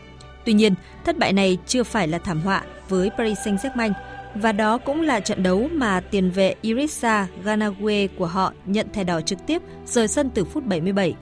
Tuy 0.45 0.53
nhiên, 0.53 0.75
thất 1.05 1.19
bại 1.19 1.33
này 1.33 1.59
chưa 1.67 1.83
phải 1.83 2.09
là 2.09 2.19
thảm 2.19 2.41
họa 2.41 2.63
với 2.89 3.11
Paris 3.17 3.39
Saint-Germain 3.39 3.93
và 4.35 4.53
đó 4.53 4.79
cũng 4.79 5.01
là 5.01 5.21
trận 5.21 5.43
đấu 5.43 5.69
mà 5.73 6.01
tiền 6.01 6.31
vệ 6.31 6.55
Irissa 6.63 7.27
Ganague 7.45 8.07
của 8.07 8.27
họ 8.27 8.53
nhận 8.67 8.87
thẻ 8.93 9.05
đỏ 9.05 9.21
trực 9.21 9.47
tiếp 9.47 9.63
rời 9.87 10.09
sân 10.09 10.31
từ 10.35 10.45
phút 10.45 10.65
77. 10.65 11.15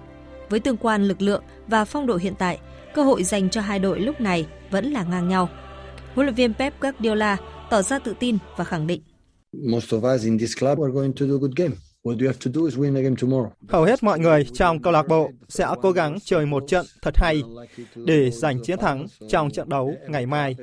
Với 0.50 0.60
tương 0.60 0.76
quan 0.76 1.04
lực 1.04 1.22
lượng 1.22 1.42
và 1.66 1.84
phong 1.84 2.06
độ 2.06 2.16
hiện 2.16 2.34
tại, 2.38 2.58
cơ 2.94 3.02
hội 3.02 3.24
dành 3.24 3.50
cho 3.50 3.60
hai 3.60 3.78
đội 3.78 4.00
lúc 4.00 4.20
này 4.20 4.46
vẫn 4.70 4.92
là 4.92 5.02
ngang 5.02 5.28
nhau. 5.28 5.48
Huấn 6.14 6.26
luyện 6.26 6.34
viên 6.34 6.54
Pep 6.54 6.80
Guardiola 6.80 7.36
tỏ 7.70 7.82
ra 7.82 7.98
tự 7.98 8.14
tin 8.18 8.38
và 8.56 8.64
khẳng 8.64 8.86
định. 8.86 9.00
Hầu 13.68 13.84
hết 13.84 14.02
mọi 14.02 14.18
người 14.18 14.44
trong 14.54 14.82
câu 14.82 14.92
lạc 14.92 15.08
bộ 15.08 15.30
sẽ 15.48 15.66
cố 15.82 15.92
gắng 15.92 16.18
chơi 16.24 16.46
một 16.46 16.64
trận 16.68 16.86
thật 17.02 17.16
hay 17.16 17.42
để 17.94 18.30
giành 18.30 18.62
chiến 18.62 18.78
thắng 18.78 19.06
trong 19.28 19.50
trận 19.50 19.68
đấu 19.68 19.94
ngày 20.08 20.26
mai. 20.26 20.56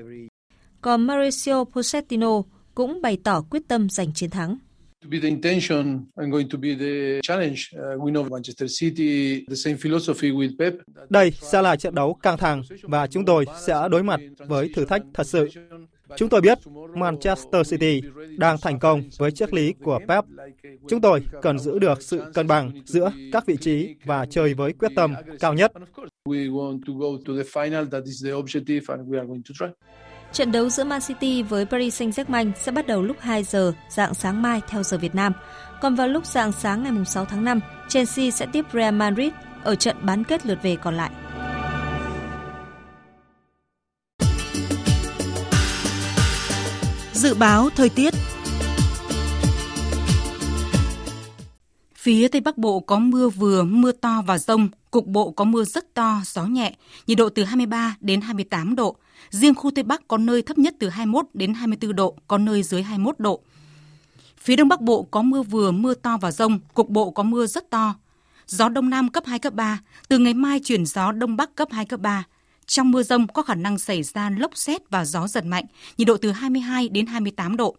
Còn 0.81 1.07
Mauricio 1.07 1.63
Pochettino 1.63 2.41
cũng 2.75 3.01
bày 3.01 3.17
tỏ 3.23 3.41
quyết 3.41 3.61
tâm 3.67 3.89
giành 3.89 4.13
chiến 4.13 4.29
thắng. 4.29 4.57
To 5.03 5.09
be 5.09 5.19
the 5.19 5.27
intention 5.27 6.05
and 6.15 6.31
going 6.31 6.49
to 6.49 6.57
be 6.57 6.69
the 6.79 7.19
challenge. 7.23 7.59
Uh, 7.75 8.03
we 8.03 8.11
know 8.11 8.29
Manchester 8.29 8.71
City, 8.79 9.45
the 9.49 9.55
same 9.55 9.77
philosophy 9.77 10.31
with 10.31 10.49
Pep. 10.59 10.73
Đây 11.09 11.31
sẽ 11.31 11.61
là 11.61 11.75
trận 11.75 11.95
đấu 11.95 12.13
căng 12.13 12.37
thẳng 12.37 12.61
và 12.81 13.07
chúng 13.07 13.25
tôi 13.25 13.45
sẽ 13.67 13.87
đối 13.91 14.03
mặt 14.03 14.19
với 14.47 14.71
thử 14.75 14.85
thách 14.85 15.01
thật 15.13 15.27
sự. 15.27 15.49
Chúng 16.17 16.29
tôi 16.29 16.41
biết 16.41 16.59
Manchester 16.95 17.71
City 17.71 18.01
đang 18.37 18.57
thành 18.61 18.79
công 18.79 19.03
với 19.17 19.31
triết 19.31 19.53
lý 19.53 19.73
của 19.83 19.99
Pep. 20.07 20.23
Chúng 20.89 21.01
tôi 21.01 21.23
cần 21.41 21.59
giữ 21.59 21.79
được 21.79 22.01
sự 22.01 22.23
cân 22.33 22.47
bằng 22.47 22.71
giữa 22.85 23.11
các 23.31 23.45
vị 23.45 23.57
trí 23.61 23.95
và 24.05 24.25
chơi 24.25 24.53
với 24.53 24.73
quyết 24.73 24.91
tâm 24.95 25.13
cao 25.39 25.53
nhất. 25.53 25.71
Trận 30.33 30.51
đấu 30.51 30.69
giữa 30.69 30.83
Man 30.83 31.01
City 31.07 31.43
với 31.43 31.65
Paris 31.65 32.01
Saint-Germain 32.01 32.51
sẽ 32.55 32.71
bắt 32.71 32.87
đầu 32.87 33.01
lúc 33.01 33.17
2 33.19 33.43
giờ 33.43 33.73
dạng 33.89 34.13
sáng 34.13 34.41
mai 34.41 34.61
theo 34.67 34.83
giờ 34.83 34.97
Việt 34.97 35.15
Nam. 35.15 35.33
Còn 35.81 35.95
vào 35.95 36.07
lúc 36.07 36.25
dạng 36.25 36.51
sáng 36.51 36.83
ngày 36.83 37.05
6 37.05 37.25
tháng 37.25 37.43
5, 37.43 37.59
Chelsea 37.89 38.31
sẽ 38.31 38.45
tiếp 38.53 38.65
Real 38.73 38.93
Madrid 38.93 39.31
ở 39.63 39.75
trận 39.75 39.95
bán 40.01 40.23
kết 40.23 40.45
lượt 40.45 40.59
về 40.63 40.75
còn 40.75 40.95
lại. 40.95 41.11
Dự 47.23 47.33
báo 47.33 47.69
thời 47.69 47.89
tiết 47.89 48.13
Phía 51.95 52.27
Tây 52.27 52.41
Bắc 52.41 52.57
Bộ 52.57 52.79
có 52.79 52.99
mưa 52.99 53.29
vừa, 53.29 53.63
mưa 53.63 53.91
to 53.91 54.21
và 54.27 54.37
rông, 54.37 54.69
cục 54.91 55.07
bộ 55.07 55.31
có 55.31 55.45
mưa 55.45 55.63
rất 55.63 55.93
to, 55.93 56.21
gió 56.25 56.45
nhẹ, 56.45 56.75
nhiệt 57.07 57.17
độ 57.17 57.29
từ 57.29 57.43
23 57.43 57.95
đến 58.01 58.21
28 58.21 58.75
độ. 58.75 58.95
Riêng 59.29 59.55
khu 59.55 59.71
Tây 59.71 59.83
Bắc 59.83 60.07
có 60.07 60.17
nơi 60.17 60.41
thấp 60.41 60.57
nhất 60.57 60.75
từ 60.79 60.89
21 60.89 61.25
đến 61.33 61.53
24 61.53 61.95
độ, 61.95 62.15
có 62.27 62.37
nơi 62.37 62.63
dưới 62.63 62.83
21 62.83 63.19
độ. 63.19 63.41
Phía 64.37 64.55
Đông 64.55 64.67
Bắc 64.67 64.81
Bộ 64.81 65.03
có 65.11 65.21
mưa 65.21 65.43
vừa, 65.43 65.71
mưa 65.71 65.93
to 65.93 66.17
và 66.17 66.31
rông, 66.31 66.59
cục 66.73 66.89
bộ 66.89 67.11
có 67.11 67.23
mưa 67.23 67.47
rất 67.47 67.69
to. 67.69 67.95
Gió 68.47 68.69
Đông 68.69 68.89
Nam 68.89 69.09
cấp 69.09 69.23
2, 69.25 69.39
cấp 69.39 69.53
3, 69.53 69.79
từ 70.07 70.17
ngày 70.17 70.33
mai 70.33 70.59
chuyển 70.59 70.85
gió 70.85 71.11
Đông 71.11 71.37
Bắc 71.37 71.55
cấp 71.55 71.67
2, 71.71 71.85
cấp 71.85 71.99
3. 71.99 72.23
Trong 72.67 72.91
mưa 72.91 73.03
rông 73.03 73.27
có 73.27 73.41
khả 73.41 73.55
năng 73.55 73.79
xảy 73.79 74.03
ra 74.03 74.29
lốc 74.29 74.57
xét 74.57 74.89
và 74.89 75.05
gió 75.05 75.27
giật 75.27 75.45
mạnh, 75.45 75.65
nhiệt 75.97 76.07
độ 76.07 76.17
từ 76.17 76.31
22 76.31 76.89
đến 76.89 77.05
28 77.05 77.57
độ. 77.57 77.75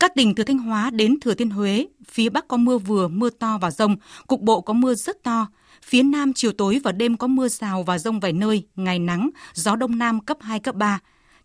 Các 0.00 0.14
tỉnh 0.14 0.34
từ 0.34 0.44
Thanh 0.44 0.58
Hóa 0.58 0.90
đến 0.90 1.20
Thừa 1.20 1.34
Thiên 1.34 1.50
Huế, 1.50 1.86
phía 2.08 2.28
Bắc 2.28 2.48
có 2.48 2.56
mưa 2.56 2.78
vừa, 2.78 3.08
mưa 3.08 3.30
to 3.30 3.58
và 3.58 3.70
rông, 3.70 3.96
cục 4.26 4.40
bộ 4.40 4.60
có 4.60 4.72
mưa 4.72 4.94
rất 4.94 5.22
to. 5.22 5.46
Phía 5.82 6.02
Nam 6.02 6.32
chiều 6.32 6.52
tối 6.52 6.80
và 6.84 6.92
đêm 6.92 7.16
có 7.16 7.26
mưa 7.26 7.48
rào 7.48 7.82
và 7.82 7.98
rông 7.98 8.20
vài 8.20 8.32
nơi, 8.32 8.66
ngày 8.76 8.98
nắng, 8.98 9.30
gió 9.54 9.76
Đông 9.76 9.98
Nam 9.98 10.20
cấp 10.20 10.38
2, 10.40 10.60
cấp 10.60 10.74
3. 10.74 10.98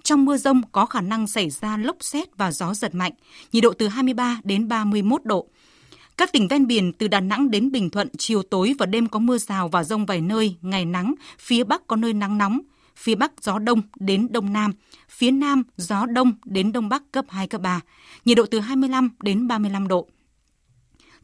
Trong 0.04 0.26
mưa 0.26 0.38
rông 0.38 0.62
có 0.72 0.86
khả 0.86 1.02
năng 1.02 1.28
xảy 1.28 1.50
ra 1.50 1.78
lốc 1.78 1.98
xét 2.00 2.38
và 2.38 2.52
gió 2.52 2.74
giật 2.74 2.96
mạnh, 2.96 3.12
nhiệt 3.52 3.64
độ 3.64 3.74
từ 3.74 3.88
23 3.88 4.40
đến 4.44 4.68
31 4.68 5.26
độ. 5.26 5.48
Các 6.22 6.32
tỉnh 6.32 6.48
ven 6.48 6.68
biển 6.68 6.94
từ 6.94 7.08
Đà 7.08 7.20
Nẵng 7.20 7.52
đến 7.52 7.72
Bình 7.72 7.90
Thuận 7.90 8.08
chiều 8.18 8.44
tối 8.44 8.74
và 8.80 8.86
đêm 8.86 9.08
có 9.08 9.20
mưa 9.20 9.38
rào 9.38 9.68
và 9.68 9.84
rông 9.84 10.06
vài 10.06 10.22
nơi, 10.22 10.56
ngày 10.62 10.86
nắng, 10.86 11.14
phía 11.40 11.64
Bắc 11.64 11.88
có 11.88 11.96
nơi 11.96 12.14
nắng 12.14 12.38
nóng, 12.38 12.60
phía 12.96 13.16
Bắc 13.16 13.32
gió 13.42 13.60
đông 13.60 13.82
đến 14.00 14.28
đông 14.32 14.54
nam, 14.54 14.72
phía 15.10 15.32
Nam 15.32 15.64
gió 15.78 16.06
đông 16.06 16.34
đến 16.46 16.72
đông 16.72 16.90
bắc 16.90 17.12
cấp 17.12 17.26
2, 17.30 17.48
cấp 17.48 17.62
3, 17.62 17.80
nhiệt 18.26 18.38
độ 18.38 18.46
từ 18.46 18.60
25 18.60 19.10
đến 19.24 19.48
35 19.48 19.88
độ. 19.88 20.08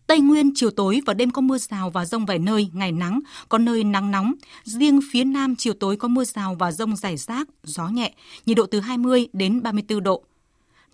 Tây 0.07 0.19
Nguyên 0.19 0.51
chiều 0.55 0.71
tối 0.71 1.01
và 1.05 1.13
đêm 1.13 1.31
có 1.31 1.41
mưa 1.41 1.57
rào 1.57 1.89
và 1.89 2.05
rông 2.05 2.25
vài 2.25 2.39
nơi, 2.39 2.69
ngày 2.73 2.91
nắng, 2.91 3.19
có 3.49 3.57
nơi 3.57 3.83
nắng 3.83 4.11
nóng. 4.11 4.33
Riêng 4.63 4.99
phía 5.11 5.23
Nam 5.23 5.55
chiều 5.55 5.73
tối 5.73 5.95
có 5.97 6.07
mưa 6.07 6.23
rào 6.23 6.55
và 6.59 6.71
rông 6.71 6.95
rải 6.95 7.17
rác, 7.17 7.47
gió 7.63 7.87
nhẹ, 7.87 8.13
nhiệt 8.45 8.57
độ 8.57 8.65
từ 8.65 8.79
20 8.79 9.27
đến 9.33 9.63
34 9.63 10.03
độ. 10.03 10.23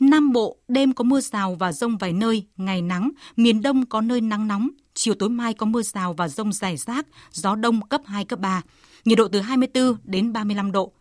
Nam 0.09 0.33
Bộ 0.33 0.57
đêm 0.67 0.93
có 0.93 1.03
mưa 1.03 1.21
rào 1.21 1.55
và 1.55 1.71
rông 1.71 1.97
vài 1.97 2.13
nơi, 2.13 2.45
ngày 2.57 2.81
nắng, 2.81 3.11
miền 3.35 3.61
Đông 3.61 3.85
có 3.85 4.01
nơi 4.01 4.21
nắng 4.21 4.47
nóng, 4.47 4.69
chiều 4.93 5.15
tối 5.15 5.29
mai 5.29 5.53
có 5.53 5.65
mưa 5.65 5.81
rào 5.81 6.13
và 6.13 6.27
rông 6.27 6.53
rải 6.53 6.77
rác, 6.77 7.07
gió 7.31 7.55
đông 7.55 7.87
cấp 7.87 8.01
2, 8.05 8.25
cấp 8.25 8.39
3, 8.39 8.61
nhiệt 9.05 9.17
độ 9.17 9.27
từ 9.27 9.39
24 9.39 9.97
đến 10.03 10.33
35 10.33 10.71
độ. 10.71 10.91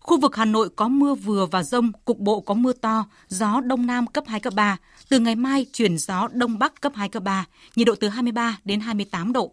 Khu 0.00 0.20
vực 0.20 0.36
Hà 0.36 0.44
Nội 0.44 0.68
có 0.76 0.88
mưa 0.88 1.14
vừa 1.14 1.46
và 1.46 1.62
rông, 1.62 1.92
cục 2.04 2.18
bộ 2.18 2.40
có 2.40 2.54
mưa 2.54 2.72
to, 2.72 3.04
gió 3.28 3.60
đông 3.60 3.86
nam 3.86 4.06
cấp 4.06 4.24
2, 4.26 4.40
cấp 4.40 4.54
3. 4.54 4.76
Từ 5.08 5.18
ngày 5.18 5.34
mai 5.34 5.66
chuyển 5.72 5.98
gió 5.98 6.28
đông 6.32 6.58
bắc 6.58 6.80
cấp 6.80 6.92
2, 6.94 7.08
cấp 7.08 7.22
3, 7.22 7.46
nhiệt 7.76 7.86
độ 7.86 7.94
từ 7.94 8.08
23 8.08 8.58
đến 8.64 8.80
28 8.80 9.32
độ. 9.32 9.52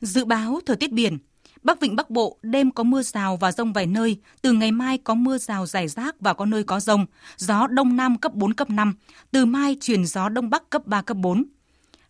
Dự 0.00 0.24
báo 0.24 0.60
thời 0.66 0.76
tiết 0.76 0.92
biển, 0.92 1.18
Bắc 1.62 1.80
Vịnh 1.80 1.96
Bắc 1.96 2.10
Bộ 2.10 2.36
đêm 2.42 2.70
có 2.70 2.82
mưa 2.82 3.02
rào 3.02 3.36
và 3.36 3.52
rông 3.52 3.72
vài 3.72 3.86
nơi, 3.86 4.16
từ 4.42 4.52
ngày 4.52 4.72
mai 4.72 4.98
có 4.98 5.14
mưa 5.14 5.38
rào 5.38 5.66
rải 5.66 5.88
rác 5.88 6.20
và 6.20 6.34
có 6.34 6.46
nơi 6.46 6.64
có 6.64 6.80
rông, 6.80 7.06
gió 7.36 7.66
đông 7.66 7.96
nam 7.96 8.18
cấp 8.18 8.34
4, 8.34 8.54
cấp 8.54 8.70
5, 8.70 8.94
từ 9.30 9.46
mai 9.46 9.76
chuyển 9.80 10.06
gió 10.06 10.28
đông 10.28 10.50
bắc 10.50 10.70
cấp 10.70 10.86
3, 10.86 11.02
cấp 11.02 11.16
4. 11.16 11.44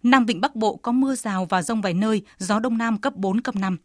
Nam 0.03 0.26
Vịnh 0.26 0.40
Bắc 0.40 0.57
Bộ 0.57 0.76
có 0.76 0.92
mưa 0.92 1.14
rào 1.14 1.44
và 1.44 1.62
rông 1.62 1.80
vài 1.80 1.94
nơi, 1.94 2.22
gió 2.38 2.59
đông 2.59 2.78
nam 2.78 2.98
cấp 2.98 3.16
4, 3.16 3.40
cấp 3.40 3.57
5. 3.57 3.76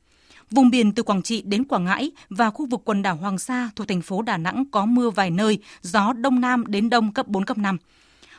Vùng 0.52 0.70
biển 0.70 0.92
từ 0.92 1.04
Quảng 1.04 1.22
Trị 1.22 1.42
đến 1.42 1.64
Quảng 1.64 1.86
Ngãi 1.86 2.12
và 2.30 2.50
khu 2.50 2.66
vực 2.66 2.82
quần 2.86 3.02
đảo 3.02 3.16
Hoàng 3.16 3.38
Sa 3.38 3.70
thuộc 3.76 3.88
thành 3.88 4.02
phố 4.02 4.22
Đà 4.22 4.38
Nẵng 4.38 4.66
có 4.72 4.86
mưa 4.86 5.10
vài 5.10 5.32
nơi, 5.32 5.60
gió 5.82 6.14
đông 6.14 6.42
nam 6.42 6.64
đến 6.68 6.90
đông 6.90 7.14
cấp 7.14 7.28
4, 7.28 7.46
cấp 7.46 7.58
5. 7.58 7.78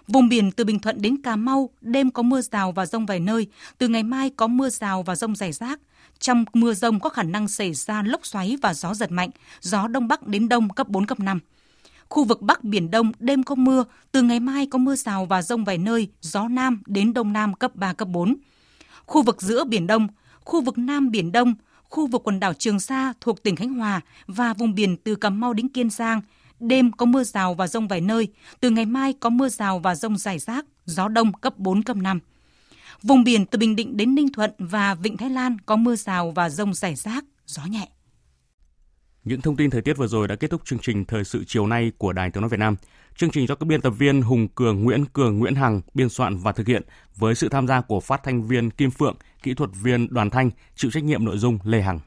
Vùng 0.09 0.29
biển 0.29 0.51
từ 0.51 0.64
Bình 0.64 0.79
Thuận 0.79 1.03
đến 1.03 1.22
Cà 1.22 1.37
Mau, 1.37 1.70
đêm 1.81 2.11
có 2.11 2.22
mưa 2.22 2.41
rào 2.41 2.72
và 2.72 2.87
rông 2.87 3.07
vài 3.07 3.20
nơi, 3.20 3.47
từ 3.79 3.89
ngày 3.89 4.03
mai 4.03 4.31
có 4.31 4.47
mưa 4.47 4.68
rào 4.68 5.03
và 5.03 5.16
rông 5.16 5.37
rải 5.37 5.53
rác. 5.53 5.81
Trong 6.19 6.45
mưa 6.53 6.75
rông 6.75 7.01
có 7.01 7.11
khả 7.11 7.23
năng 7.23 7.49
xảy 7.49 7.75
ra 7.75 8.03
lốc 8.03 8.27
xoáy 8.27 8.57
và 8.62 8.75
gió 8.75 8.95
giật 8.95 9.12
mạnh, 9.12 9.31
gió 9.61 9.89
đông 9.89 10.09
bắc 10.09 10.27
đến 10.27 10.49
đông 10.49 10.69
cấp 10.69 10.89
4, 10.89 11.07
cấp 11.07 11.21
5. 11.21 11.41
Khu 12.09 12.25
vực 12.25 12.43
Bắc 12.43 12.64
Biển 12.64 12.91
Đông 12.91 13.12
đêm 13.19 13.43
có 13.43 13.55
mưa, 13.55 13.85
từ 14.12 14.23
ngày 14.23 14.41
mai 14.41 14.67
có 14.67 14.79
mưa 14.79 14.97
rào 14.97 15.27
và 15.27 15.43
rông 15.43 15.64
vài 15.64 15.79
nơi, 15.79 16.09
gió 16.21 16.49
Nam 16.49 16.83
đến 16.87 17.12
Đông 17.12 17.33
Nam 17.33 17.55
cấp 17.55 17.75
3, 17.75 17.93
cấp 17.93 18.09
4. 18.09 18.37
Khu 19.07 19.23
vực 19.23 19.43
giữa 19.43 19.64
Biển 19.64 19.87
Đông, 19.87 20.09
khu 20.45 20.61
vực 20.61 20.79
Nam 20.79 21.11
Biển 21.11 21.33
Đông, 21.33 21.55
khu 21.89 22.07
vực 22.07 22.23
quần 22.25 22.41
đảo 22.41 22.53
Trường 22.55 22.81
Sa 22.81 23.12
thuộc 23.21 23.43
tỉnh 23.43 23.57
Khánh 23.57 23.75
Hòa 23.75 24.01
và 24.27 24.55
vùng 24.55 24.75
biển 24.75 24.97
từ 24.97 25.14
Cà 25.14 25.31
Mau 25.31 25.53
đến 25.53 25.69
Kiên 25.69 25.91
Giang, 25.91 26.21
đêm 26.61 26.93
có 26.93 27.07
mưa 27.07 27.25
rào 27.25 27.55
và 27.55 27.67
rông 27.67 27.89
vài 27.89 28.01
nơi, 28.01 28.29
từ 28.61 28.71
ngày 28.71 28.87
mai 28.87 29.12
có 29.12 29.31
mưa 29.31 29.49
rào 29.49 29.79
và 29.79 29.95
rông 29.95 30.19
rải 30.19 30.39
rác, 30.39 30.64
gió 30.85 31.09
đông 31.09 31.33
cấp 31.33 31.59
4, 31.59 31.83
cấp 31.83 31.97
5. 31.97 32.21
Vùng 33.03 33.24
biển 33.24 33.47
từ 33.47 33.59
Bình 33.59 33.76
Định 33.76 33.97
đến 33.97 34.14
Ninh 34.14 34.32
Thuận 34.32 34.51
và 34.59 34.94
Vịnh 34.94 35.16
Thái 35.16 35.30
Lan 35.30 35.57
có 35.66 35.76
mưa 35.76 35.97
rào 35.97 36.30
và 36.30 36.49
rông 36.49 36.74
rải 36.74 36.94
rác, 36.94 37.24
gió 37.47 37.62
nhẹ. 37.64 37.88
Những 39.24 39.40
thông 39.40 39.57
tin 39.57 39.70
thời 39.70 39.82
tiết 39.82 39.97
vừa 39.97 40.07
rồi 40.07 40.28
đã 40.28 40.36
kết 40.36 40.51
thúc 40.51 40.62
chương 40.64 40.78
trình 40.78 41.05
thời 41.05 41.24
sự 41.24 41.44
chiều 41.47 41.66
nay 41.66 41.92
của 41.99 42.12
Đài 42.12 42.30
Tiếng 42.30 42.40
nói 42.40 42.49
Việt 42.49 42.61
Nam. 42.61 42.76
Chương 43.16 43.30
trình 43.30 43.47
do 43.47 43.55
các 43.55 43.66
biên 43.66 43.80
tập 43.80 43.90
viên 43.90 44.22
Hùng 44.22 44.49
Cường, 44.49 44.84
Nguyễn 44.84 45.05
Cường, 45.05 45.38
Nguyễn 45.38 45.55
Hằng 45.55 45.80
biên 45.94 46.09
soạn 46.09 46.36
và 46.36 46.53
thực 46.53 46.66
hiện 46.66 46.82
với 47.16 47.34
sự 47.34 47.49
tham 47.49 47.66
gia 47.66 47.80
của 47.80 48.01
phát 48.01 48.20
thanh 48.24 48.42
viên 48.42 48.70
Kim 48.70 48.90
Phượng, 48.90 49.16
kỹ 49.42 49.55
thuật 49.55 49.70
viên 49.82 50.14
Đoàn 50.14 50.30
Thanh, 50.30 50.51
chịu 50.74 50.90
trách 50.90 51.05
nhiệm 51.05 51.24
nội 51.24 51.38
dung 51.38 51.59
Lê 51.64 51.80
Hằng. 51.80 52.01